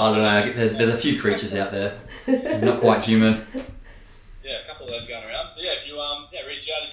I 0.00 0.14
don't 0.14 0.22
know. 0.22 0.52
There's 0.52 0.74
there's 0.76 0.90
a 0.90 0.96
few 0.96 1.18
creatures 1.20 1.54
out 1.54 1.72
there, 1.72 1.98
not 2.26 2.80
quite 2.80 3.02
human. 3.02 3.44
yeah, 4.42 4.60
a 4.62 4.66
couple 4.66 4.86
of 4.86 4.92
those 4.92 5.06
going 5.06 5.24
around. 5.24 5.48
So 5.48 5.62
yeah, 5.62 5.72
if 5.72 5.86
you 5.86 6.00
um 6.00 6.26
yeah 6.32 6.46
reach 6.46 6.70
out 6.74 6.88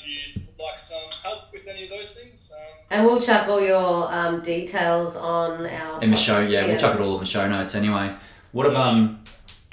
And 2.90 3.06
we'll 3.06 3.20
chuck 3.20 3.48
all 3.50 3.62
your 3.62 4.12
um, 4.12 4.42
details 4.42 5.16
on 5.16 5.66
our. 5.66 6.02
In 6.02 6.12
the 6.12 6.18
show, 6.18 6.40
yeah, 6.40 6.68
we'll 6.68 6.78
chuck 6.78 6.96
it 6.96 7.02
all 7.02 7.16
in 7.16 7.20
the 7.20 7.26
show 7.26 7.48
notes 7.48 7.76
anyway. 7.76 8.16
What 8.54 8.66
have 8.66 8.76
um, 8.76 9.24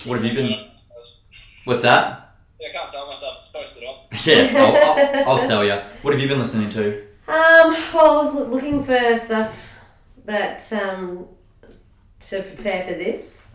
what 0.05 0.21
have 0.21 0.25
you 0.25 0.35
been? 0.35 0.69
What's 1.65 1.85
that? 1.85 2.37
Yeah, 2.61 2.69
I 2.71 2.73
can't 2.73 2.89
sell 2.89 3.07
myself. 3.07 3.35
Just 3.35 3.53
post 3.53 3.83
it 3.83 3.87
on. 3.87 3.97
Yeah, 4.25 4.63
I'll, 4.63 4.77
I'll, 4.77 5.29
I'll 5.33 5.39
sell 5.39 5.65
you. 5.65 5.81
What 6.03 6.13
have 6.13 6.21
you 6.21 6.29
been 6.29 6.39
listening 6.39 6.71
to? 6.71 7.03
Um, 7.27 7.75
well, 7.95 8.21
I 8.21 8.23
was 8.23 8.35
looking 8.49 8.83
for 8.83 9.17
stuff 9.17 9.71
that 10.25 10.73
um, 10.73 11.27
to 12.21 12.43
prepare 12.43 12.85
for 12.85 12.95
this. 12.95 13.49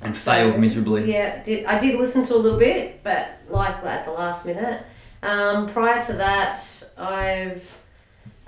And 0.00 0.16
failed 0.16 0.58
miserably. 0.60 1.10
Yeah, 1.10 1.42
did 1.42 1.64
I 1.64 1.78
did 1.78 1.98
listen 1.98 2.22
to 2.24 2.34
a 2.34 2.36
little 2.36 2.58
bit, 2.58 3.02
but 3.02 3.28
like 3.48 3.76
at 3.84 4.04
the 4.04 4.12
last 4.12 4.44
minute. 4.44 4.84
Um, 5.22 5.66
prior 5.68 6.02
to 6.02 6.12
that, 6.14 6.58
I've 6.98 7.78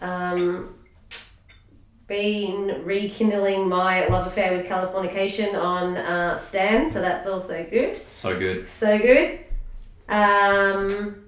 um, 0.01 0.74
been 2.06 2.85
rekindling 2.85 3.68
my 3.68 4.06
love 4.06 4.27
affair 4.27 4.52
with 4.52 4.66
Californication 4.66 5.55
on 5.55 5.97
uh, 5.97 6.36
Stan, 6.36 6.89
so 6.89 7.01
that's 7.01 7.27
also 7.27 7.66
good. 7.68 7.97
So 7.97 8.39
good. 8.39 8.68
So 8.68 8.98
good. 8.98 9.40
Um, 10.09 11.24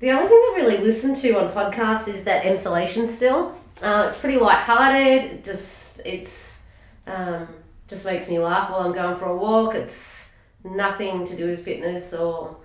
the 0.00 0.10
only 0.10 0.28
thing 0.28 0.46
I've 0.50 0.56
really 0.56 0.78
listened 0.78 1.16
to 1.16 1.38
on 1.38 1.52
podcasts 1.52 2.08
is 2.08 2.24
that 2.24 2.44
Emsolation 2.44 3.06
still. 3.06 3.56
Uh, 3.80 4.04
it's 4.08 4.16
pretty 4.16 4.38
light-hearted. 4.38 5.24
It 5.32 5.44
just 5.44 6.00
it's 6.04 6.62
um, 7.06 7.46
just 7.86 8.04
makes 8.04 8.28
me 8.28 8.38
laugh 8.38 8.70
while 8.70 8.80
I'm 8.80 8.92
going 8.92 9.16
for 9.16 9.26
a 9.26 9.36
walk. 9.36 9.74
It's 9.74 10.32
nothing 10.64 11.24
to 11.24 11.36
do 11.36 11.46
with 11.46 11.64
fitness 11.64 12.12
or 12.12 12.56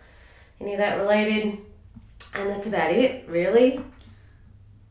any 0.59 0.73
of 0.73 0.79
that 0.79 0.97
related, 0.97 1.59
and 2.33 2.49
that's 2.49 2.67
about 2.67 2.91
it, 2.91 3.27
really. 3.27 3.83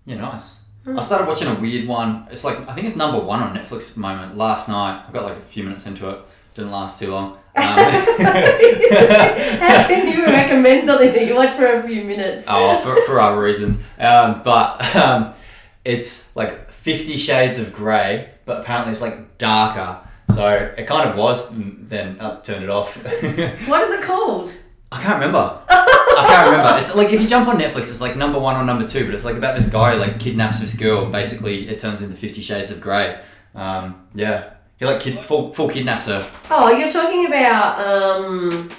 Yeah, 0.04 0.16
nice. 0.16 0.60
I 0.86 1.00
started 1.00 1.28
watching 1.28 1.48
a 1.48 1.54
weird 1.54 1.86
one. 1.86 2.26
It's 2.30 2.44
like 2.44 2.68
I 2.68 2.74
think 2.74 2.86
it's 2.86 2.96
number 2.96 3.20
one 3.20 3.40
on 3.40 3.56
Netflix 3.56 3.90
at 3.90 3.94
the 3.94 4.00
moment. 4.00 4.36
Last 4.36 4.68
night, 4.68 5.04
I 5.08 5.12
got 5.12 5.24
like 5.24 5.36
a 5.36 5.40
few 5.40 5.62
minutes 5.62 5.86
into 5.86 6.10
it. 6.10 6.18
Didn't 6.54 6.72
last 6.72 6.98
too 6.98 7.12
long. 7.12 7.32
Um, 7.32 7.38
How 7.56 7.76
can 9.86 10.12
you 10.12 10.24
recommend 10.24 10.86
something 10.86 11.12
that 11.12 11.26
you 11.26 11.34
watch 11.34 11.50
for 11.50 11.66
a 11.66 11.86
few 11.86 12.04
minutes? 12.04 12.46
oh, 12.48 12.78
for, 12.80 13.00
for 13.02 13.20
other 13.20 13.40
reasons. 13.40 13.84
Um, 13.98 14.42
but 14.42 14.96
um, 14.96 15.34
it's 15.84 16.34
like 16.34 16.70
Fifty 16.72 17.16
Shades 17.16 17.58
of 17.58 17.72
Grey, 17.72 18.30
but 18.44 18.62
apparently 18.62 18.92
it's 18.92 19.02
like 19.02 19.38
darker. 19.38 20.00
So 20.30 20.72
it 20.76 20.86
kind 20.86 21.08
of 21.08 21.16
was. 21.16 21.50
Then 21.52 22.18
I 22.20 22.40
turned 22.40 22.64
it 22.64 22.70
off. 22.70 22.96
What 23.68 23.82
is 23.82 24.00
it 24.00 24.02
called? 24.02 24.50
I 24.92 25.00
can't 25.02 25.14
remember. 25.14 25.58
I 25.68 26.26
can't 26.26 26.50
remember. 26.50 26.78
It's 26.78 26.94
like 26.94 27.12
if 27.12 27.20
you 27.20 27.26
jump 27.26 27.48
on 27.48 27.58
Netflix, 27.58 27.90
it's 27.90 28.00
like 28.02 28.16
number 28.16 28.38
one 28.38 28.56
or 28.56 28.64
number 28.64 28.86
two, 28.86 29.04
but 29.06 29.14
it's 29.14 29.24
like 29.24 29.36
about 29.36 29.54
this 29.56 29.68
guy 29.68 29.92
who 29.92 29.98
like 29.98 30.20
kidnaps 30.20 30.60
this 30.60 30.74
girl. 30.74 31.04
and 31.04 31.12
Basically, 31.12 31.68
it 31.68 31.78
turns 31.78 32.02
into 32.02 32.14
Fifty 32.14 32.42
Shades 32.42 32.70
of 32.70 32.80
Grey. 32.80 33.18
Um, 33.54 34.06
yeah, 34.14 34.54
he 34.78 34.84
like 34.84 35.00
kid, 35.00 35.18
full 35.20 35.52
full 35.54 35.68
kidnaps 35.68 36.06
her. 36.06 36.28
Oh, 36.50 36.70
you're 36.70 36.90
talking 36.92 37.26
about 37.26 37.78
um, 37.86 38.70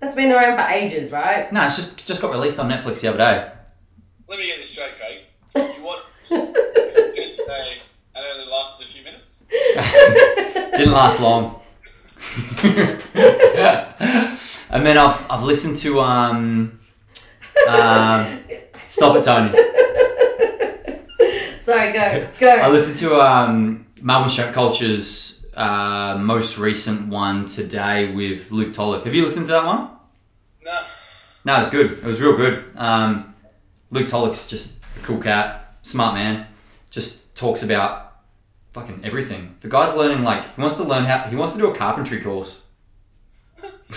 that's 0.00 0.14
been 0.14 0.32
around 0.32 0.56
for 0.56 0.72
ages, 0.72 1.12
right? 1.12 1.52
No, 1.52 1.64
it's 1.66 1.76
just 1.76 2.06
just 2.06 2.22
got 2.22 2.30
released 2.30 2.58
on 2.58 2.70
Netflix 2.70 3.02
the 3.02 3.08
other 3.08 3.18
day. 3.18 3.50
Let 4.26 4.38
me 4.38 4.46
get 4.46 4.58
this 4.58 4.70
straight, 4.70 4.92
Craig. 4.98 5.20
You 5.76 5.84
what? 5.84 6.04
Say, 6.28 6.36
and 6.38 8.24
it 8.24 8.32
only 8.34 8.50
lasted 8.50 8.86
a 8.86 8.90
few 8.90 9.04
minutes. 9.04 9.44
Didn't 10.76 10.92
last 10.92 11.20
long. 11.20 11.60
and 14.70 14.84
then 14.84 14.98
I've 14.98 15.30
I've 15.30 15.44
listened 15.44 15.76
to 15.78 16.00
um, 16.00 16.78
um 17.68 18.40
Stop 18.88 19.16
It 19.16 19.24
Toni. 19.24 19.52
Sorry, 21.58 21.92
go 21.92 22.28
go. 22.38 22.48
I 22.48 22.68
listened 22.68 22.98
to 22.98 23.20
um, 23.20 23.86
Melbourne 24.02 24.30
Strength 24.30 24.54
Culture's 24.54 25.46
uh, 25.54 26.16
most 26.18 26.58
recent 26.58 27.08
one 27.08 27.46
today 27.46 28.12
with 28.12 28.50
Luke 28.50 28.72
Tulloch. 28.72 29.04
Have 29.04 29.14
you 29.14 29.22
listened 29.24 29.46
to 29.46 29.52
that 29.52 29.64
one? 29.66 29.90
No. 30.64 30.78
No, 31.44 31.56
it 31.56 31.58
was 31.58 31.68
good. 31.68 31.92
It 31.92 32.04
was 32.04 32.20
real 32.20 32.36
good. 32.36 32.64
Um, 32.76 33.34
Luke 33.90 34.08
Tulloch's 34.08 34.48
just 34.48 34.82
a 34.96 35.00
cool 35.00 35.18
cat, 35.18 35.76
smart 35.82 36.14
man. 36.14 36.46
Just 36.90 37.36
talks 37.36 37.62
about 37.62 38.16
fucking 38.72 39.00
everything. 39.04 39.56
The 39.60 39.68
guy's 39.68 39.96
learning 39.96 40.24
like 40.24 40.54
he 40.54 40.60
wants 40.60 40.76
to 40.76 40.84
learn 40.84 41.04
how 41.04 41.18
he 41.28 41.36
wants 41.36 41.54
to 41.54 41.58
do 41.58 41.70
a 41.70 41.74
carpentry 41.74 42.20
course. 42.20 42.66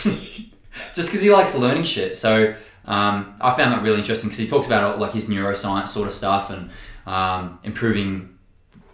just 0.94 1.10
because 1.10 1.22
he 1.22 1.32
likes 1.32 1.56
learning 1.56 1.84
shit. 1.84 2.18
So 2.18 2.56
um, 2.86 3.36
I 3.40 3.56
found 3.56 3.74
that 3.74 3.84
really 3.84 4.00
interesting 4.00 4.30
because 4.30 4.40
he 4.40 4.48
talks 4.48 4.66
about 4.66 5.00
like 5.00 5.14
his 5.14 5.30
neuroscience 5.30 5.90
sort 5.90 6.08
of 6.08 6.14
stuff 6.14 6.50
and 6.50 6.70
um, 7.06 7.60
improving 7.64 8.38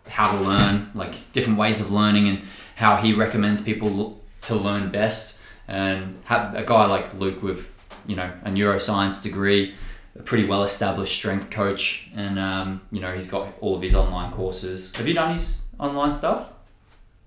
how 0.08 0.32
to 0.32 0.44
learn, 0.44 0.91
like 0.94 1.32
different 1.34 1.60
ways 1.60 1.82
of 1.82 1.91
learning, 1.91 2.28
and 2.30 2.41
how 2.76 2.98
he 2.98 3.14
recommends 3.14 3.62
people 3.62 4.22
to 4.44 4.56
learn 4.56 4.91
best. 4.91 5.40
And 5.68 6.22
a 6.30 6.64
guy 6.66 6.86
like 6.86 7.14
Luke 7.16 7.44
with 7.44 7.74
you 8.06 8.16
know 8.16 8.32
a 8.44 8.49
neuroscience 8.49 9.22
degree, 9.22 9.76
a 10.18 10.24
pretty 10.24 10.45
well 10.45 10.64
established 10.64 11.16
strength 11.16 11.49
coach, 11.49 12.10
and 12.16 12.40
um, 12.40 12.82
you 12.91 13.02
know 13.02 13.14
he's 13.14 13.30
got 13.30 13.54
all 13.62 13.76
of 13.76 13.82
his 13.82 13.95
online 13.95 14.32
courses. 14.32 14.95
Have 14.95 15.08
you 15.08 15.14
done 15.14 15.34
his 15.34 15.64
online 15.80 16.14
stuff? 16.14 16.54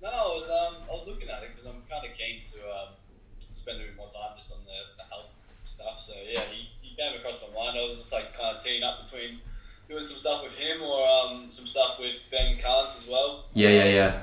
No, 0.02 0.08
I 0.08 0.34
was 0.34 0.50
um 0.50 0.76
I 0.88 0.92
was 0.92 1.06
looking 1.06 1.28
at 1.28 1.42
it 1.42 1.50
because 1.50 1.66
I'm 1.66 1.82
kind 1.88 2.06
of 2.06 2.16
keen 2.16 2.40
to 2.40 2.58
um 2.70 2.88
spend 3.70 3.82
a 3.82 3.86
bit 3.86 3.96
more 3.96 4.08
time 4.08 4.34
just 4.36 4.52
on 4.58 4.64
the, 4.66 5.02
the 5.02 5.08
health 5.14 5.40
stuff. 5.64 6.00
So 6.00 6.12
yeah, 6.28 6.40
he, 6.50 6.68
he 6.80 6.96
came 6.96 7.14
across 7.18 7.42
my 7.46 7.54
mind. 7.64 7.78
I 7.78 7.86
was 7.86 7.98
just 7.98 8.12
like 8.12 8.34
kind 8.36 8.56
of 8.56 8.62
teeing 8.62 8.82
up 8.82 9.02
between 9.04 9.38
doing 9.88 10.02
some 10.04 10.18
stuff 10.18 10.42
with 10.42 10.56
him 10.58 10.82
or 10.82 11.06
um 11.06 11.50
some 11.50 11.66
stuff 11.66 11.98
with 12.00 12.16
Ben 12.30 12.58
Carnes 12.58 12.98
as 13.02 13.08
well. 13.08 13.44
Yeah, 13.54 13.68
yeah, 13.70 13.84
yeah, 13.84 14.20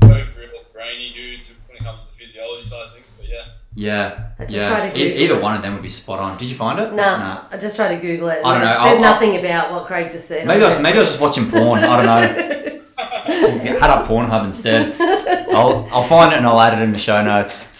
Both 0.00 0.36
real 0.36 0.50
brainy 0.72 1.12
dudes 1.14 1.48
when 1.68 1.76
it 1.76 1.82
comes 1.84 2.06
to 2.08 2.12
the 2.18 2.24
physiology 2.24 2.64
side 2.64 2.86
of 2.88 2.94
things. 2.94 3.06
But 3.18 3.28
yeah, 3.28 3.44
yeah, 3.74 4.26
I 4.38 4.44
just 4.44 4.56
yeah. 4.56 4.68
tried 4.68 4.90
to 4.94 5.00
E- 5.00 5.24
either 5.24 5.36
it. 5.36 5.42
one 5.42 5.54
of 5.56 5.62
them 5.62 5.72
would 5.74 5.82
be 5.82 5.88
spot 5.88 6.18
on. 6.18 6.36
Did 6.38 6.48
you 6.50 6.54
find 6.56 6.78
it? 6.78 6.90
No, 6.92 6.96
Nah. 6.96 7.44
I 7.50 7.56
just 7.56 7.76
tried 7.76 7.94
to 7.96 8.00
Google 8.00 8.28
it. 8.28 8.40
I 8.44 8.50
don't 8.52 8.60
know, 8.60 8.66
There's, 8.66 8.76
I'll- 8.76 8.84
there's 8.84 8.96
I'll- 9.04 9.12
nothing 9.14 9.38
about 9.38 9.72
what 9.72 9.86
Craig 9.86 10.10
just 10.10 10.28
said. 10.28 10.46
Maybe 10.46 10.62
I 10.62 10.66
was 10.66 10.80
maybe 10.80 10.98
I 10.98 11.00
was 11.00 11.10
just 11.10 11.20
watching 11.20 11.50
porn. 11.50 11.82
I 11.84 11.96
don't 11.96 12.06
know. 12.06 12.78
Had 13.80 13.90
up 13.90 14.06
Pornhub 14.06 14.44
instead. 14.44 14.94
I'll 15.54 15.88
I'll 15.92 16.02
find 16.02 16.32
it 16.32 16.36
and 16.38 16.46
I'll 16.46 16.60
add 16.60 16.78
it 16.78 16.82
in 16.82 16.92
the 16.92 16.98
show 16.98 17.22
notes. 17.22 17.70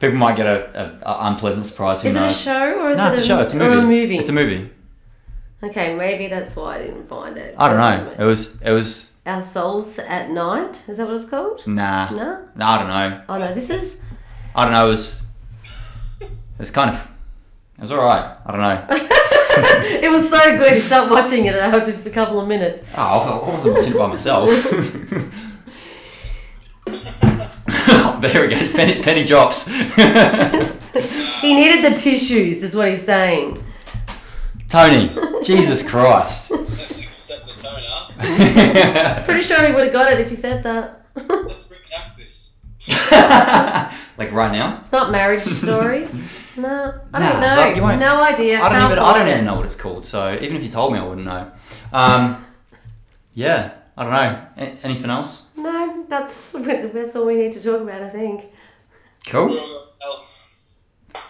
People 0.00 0.16
might 0.18 0.36
get 0.36 0.46
a, 0.46 1.00
a, 1.04 1.08
a 1.10 1.18
unpleasant 1.32 1.66
surprise. 1.66 2.02
Who 2.02 2.08
Is 2.08 2.14
it 2.14 2.18
a 2.18 2.20
knows? 2.22 2.40
show 2.40 2.80
or 2.80 2.90
is 2.90 2.98
no, 2.98 3.06
it 3.06 3.08
it's 3.10 3.18
a 3.18 3.22
show. 3.26 3.40
It's 3.40 3.54
a 3.54 3.56
or 3.56 3.68
movie. 3.70 3.78
a 3.78 3.82
movie? 4.02 4.18
It's 4.18 4.28
a 4.28 4.32
movie. 4.32 4.70
okay, 5.62 5.94
maybe 5.94 6.26
that's 6.28 6.54
why 6.56 6.76
I 6.76 6.82
didn't 6.82 7.08
find 7.08 7.36
it. 7.38 7.54
I 7.58 7.68
don't 7.68 7.78
know. 7.78 8.14
It 8.18 8.26
was 8.26 8.60
it 8.60 8.70
was 8.72 9.12
Our 9.24 9.42
souls 9.42 9.98
at 9.98 10.30
night. 10.30 10.82
Is 10.88 10.96
that 10.98 11.06
what 11.06 11.16
it's 11.16 11.28
called? 11.28 11.66
nah. 11.66 12.10
No. 12.10 12.48
No, 12.56 12.64
I 12.66 12.78
don't 12.78 12.88
know. 12.88 13.22
Oh 13.28 13.38
no, 13.38 13.54
this 13.54 13.70
is. 13.70 14.02
I 14.54 14.64
don't 14.64 14.72
know. 14.72 14.86
It 14.86 14.90
was 14.90 15.22
it 16.20 16.28
was 16.58 16.70
kind 16.70 16.90
of 16.90 17.10
it 17.78 17.82
was 17.82 17.90
all 17.92 17.98
right. 18.04 18.36
I 18.46 18.52
don't 18.52 18.60
know. 18.60 18.86
it 20.06 20.10
was 20.10 20.28
so 20.28 20.58
good. 20.58 20.82
Stopped 20.82 21.10
watching 21.10 21.46
it 21.46 21.54
after 21.54 21.92
a 22.08 22.10
couple 22.12 22.40
of 22.40 22.46
minutes. 22.48 22.92
Oh, 22.96 23.44
I 23.46 23.50
wasn't 23.54 23.74
watching 23.76 23.92
it 23.94 23.98
by 23.98 24.06
myself. 24.08 24.50
there 28.32 28.42
we 28.42 28.48
go. 28.48 28.56
Penny, 28.76 29.02
penny 29.02 29.24
drops. 29.24 29.68
He 31.40 31.52
needed 31.54 31.84
the 31.92 31.96
tissues, 31.98 32.62
is 32.62 32.74
what 32.74 32.88
he's 32.88 33.04
saying. 33.04 33.62
Toni, 34.68 35.10
Jesus 35.42 35.86
Christ. 35.88 36.48
set 36.48 37.44
the 37.46 37.52
tone 37.60 37.82
up. 37.90 38.12
Pretty 39.26 39.42
sure 39.42 39.62
he 39.66 39.72
would 39.74 39.84
have 39.84 39.92
got 39.92 40.12
it 40.12 40.20
if 40.20 40.30
he 40.30 40.36
said 40.36 40.62
that. 40.62 41.04
Let's 41.16 41.66
bring 41.66 41.80
it 41.80 41.98
after 41.98 42.22
this. 42.22 42.54
like 44.16 44.32
right 44.32 44.52
now? 44.52 44.78
It's 44.78 44.92
not 44.92 45.10
marriage 45.10 45.42
story. 45.42 46.08
no, 46.56 47.00
I 47.12 47.18
Nah, 47.18 47.32
don't 47.32 47.76
know. 47.76 47.82
won't- 47.82 48.00
No 48.00 48.22
idea. 48.22 48.62
I 48.62 48.68
don't 48.72 48.84
even. 48.90 48.98
I 49.00 49.18
don't 49.18 49.28
even 49.28 49.44
know 49.44 49.54
what 49.56 49.64
it's 49.66 49.76
called. 49.76 50.06
So 50.06 50.32
even 50.40 50.56
if 50.56 50.62
you 50.62 50.70
told 50.70 50.92
me, 50.92 50.98
I 51.00 51.04
wouldn't 51.04 51.26
know. 51.26 51.50
Um, 51.92 52.44
yeah, 53.34 53.72
I 53.96 54.02
don't 54.04 54.12
know. 54.12 54.46
A- 54.56 54.78
anything 54.86 55.10
else? 55.10 55.43
No, 55.64 56.04
that's 56.10 56.52
that's 56.52 57.16
all 57.16 57.24
we 57.24 57.36
need 57.36 57.52
to 57.52 57.62
talk 57.62 57.80
about. 57.80 58.02
I 58.02 58.10
think. 58.10 58.52
Cool. 59.26 59.58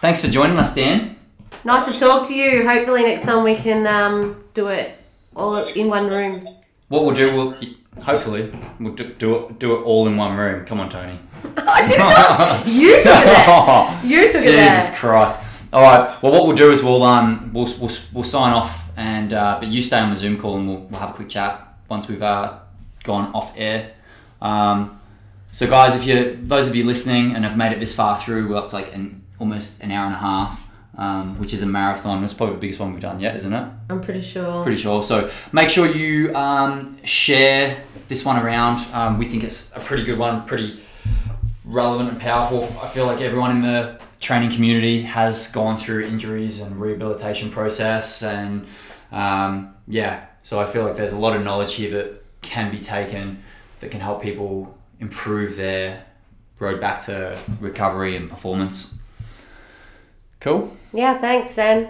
Thanks 0.01 0.19
for 0.19 0.27
joining 0.29 0.59
us, 0.59 0.75
Dan. 0.75 1.15
Nice 1.63 1.89
to 1.89 1.97
talk 1.97 2.27
to 2.27 2.35
you. 2.35 2.67
Hopefully 2.67 3.03
next 3.03 3.23
time 3.25 3.45
we 3.45 3.55
can 3.55 3.87
um, 3.87 4.43
do 4.53 4.67
it 4.67 4.99
all 5.37 5.63
in 5.63 5.87
one 5.87 6.07
room. 6.09 6.49
What 6.89 7.05
we'll 7.05 7.15
do, 7.15 7.31
we'll 7.31 8.03
hopefully 8.03 8.51
we'll 8.77 8.93
do, 8.93 9.05
do 9.13 9.35
it 9.35 9.57
do 9.57 9.75
it 9.75 9.83
all 9.83 10.05
in 10.05 10.17
one 10.17 10.35
room. 10.35 10.65
Come 10.65 10.81
on, 10.81 10.89
Toni. 10.89 11.17
I 11.57 11.87
did 11.87 11.97
not. 11.97 12.67
You 12.67 12.95
took 12.97 13.05
it 13.05 13.25
there. 13.25 14.01
You 14.03 14.29
took 14.29 14.41
it 14.41 14.51
Jesus. 14.51 14.99
Christ. 14.99 15.43
All 15.71 15.81
right. 15.81 16.21
Well, 16.21 16.33
what 16.33 16.45
we'll 16.45 16.57
do 16.57 16.71
is 16.71 16.83
we'll 16.83 17.03
um 17.03 17.53
we'll 17.53 17.73
we'll, 17.79 17.95
we'll 18.11 18.23
sign 18.25 18.51
off 18.51 18.89
and 18.97 19.31
uh, 19.31 19.57
but 19.61 19.69
you 19.69 19.81
stay 19.81 19.99
on 19.99 20.09
the 20.09 20.17
Zoom 20.17 20.37
call 20.37 20.57
and 20.57 20.67
we'll, 20.67 20.79
we'll 20.81 20.99
have 20.99 21.11
a 21.11 21.13
quick 21.13 21.29
chat 21.29 21.77
once 21.87 22.09
we've 22.09 22.21
uh, 22.21 22.59
gone 23.03 23.33
off 23.33 23.53
air. 23.55 23.94
Um, 24.41 24.99
so 25.51 25.67
guys, 25.67 25.95
if 25.95 26.05
you 26.05 26.37
those 26.41 26.67
of 26.67 26.75
you 26.75 26.83
listening 26.83 27.35
and 27.35 27.45
have 27.45 27.57
made 27.57 27.71
it 27.71 27.79
this 27.79 27.95
far 27.95 28.17
through, 28.17 28.49
we're 28.49 28.57
up 28.57 28.69
to 28.69 28.75
like 28.75 28.93
an 28.93 29.23
almost 29.39 29.81
an 29.81 29.91
hour 29.91 30.05
and 30.05 30.15
a 30.15 30.19
half. 30.19 30.61
Um, 30.97 31.37
which 31.39 31.53
is 31.53 31.61
a 31.61 31.65
marathon. 31.65 32.23
It's 32.23 32.33
probably 32.33 32.55
the 32.55 32.61
biggest 32.61 32.79
one 32.79 32.93
we've 32.93 33.01
done 33.01 33.19
yet, 33.19 33.35
isn't 33.35 33.51
it? 33.51 33.67
I'm 33.89 33.99
pretty 33.99 34.21
sure. 34.21 34.63
Pretty 34.63 34.77
sure. 34.77 35.03
So 35.03 35.29
make 35.51 35.67
sure 35.67 35.87
you 35.87 36.33
um, 36.33 36.97
share 37.03 37.83
this 38.07 38.23
one 38.23 38.41
around. 38.41 38.79
Um, 38.93 39.19
we 39.19 39.25
think 39.25 39.43
it's 39.43 39.75
a 39.75 39.81
pretty 39.81 40.05
good 40.05 40.17
one, 40.17 40.45
pretty 40.45 40.79
relevant 41.65 42.11
and 42.11 42.19
powerful. 42.21 42.63
I 42.81 42.87
feel 42.87 43.05
like 43.07 43.19
everyone 43.19 43.51
in 43.51 43.61
the 43.61 43.99
training 44.21 44.51
community 44.51 45.01
has 45.01 45.51
gone 45.51 45.77
through 45.77 46.05
injuries 46.05 46.61
and 46.61 46.79
rehabilitation 46.79 47.49
process, 47.49 48.23
and 48.23 48.65
um, 49.11 49.75
yeah. 49.87 50.25
So 50.43 50.59
I 50.59 50.65
feel 50.65 50.85
like 50.85 50.95
there's 50.95 51.13
a 51.13 51.19
lot 51.19 51.35
of 51.35 51.43
knowledge 51.43 51.73
here 51.73 51.91
that 51.91 52.23
can 52.41 52.71
be 52.71 52.77
taken 52.77 53.43
that 53.85 53.91
can 53.91 54.01
help 54.01 54.23
people 54.23 54.75
improve 54.99 55.57
their 55.57 56.03
road 56.57 56.81
back 56.81 57.01
to 57.01 57.37
recovery 57.59 58.15
and 58.15 58.27
performance. 58.27 58.95
Cool. 60.39 60.75
Yeah, 60.91 61.19
thanks, 61.19 61.53
Dan. 61.53 61.89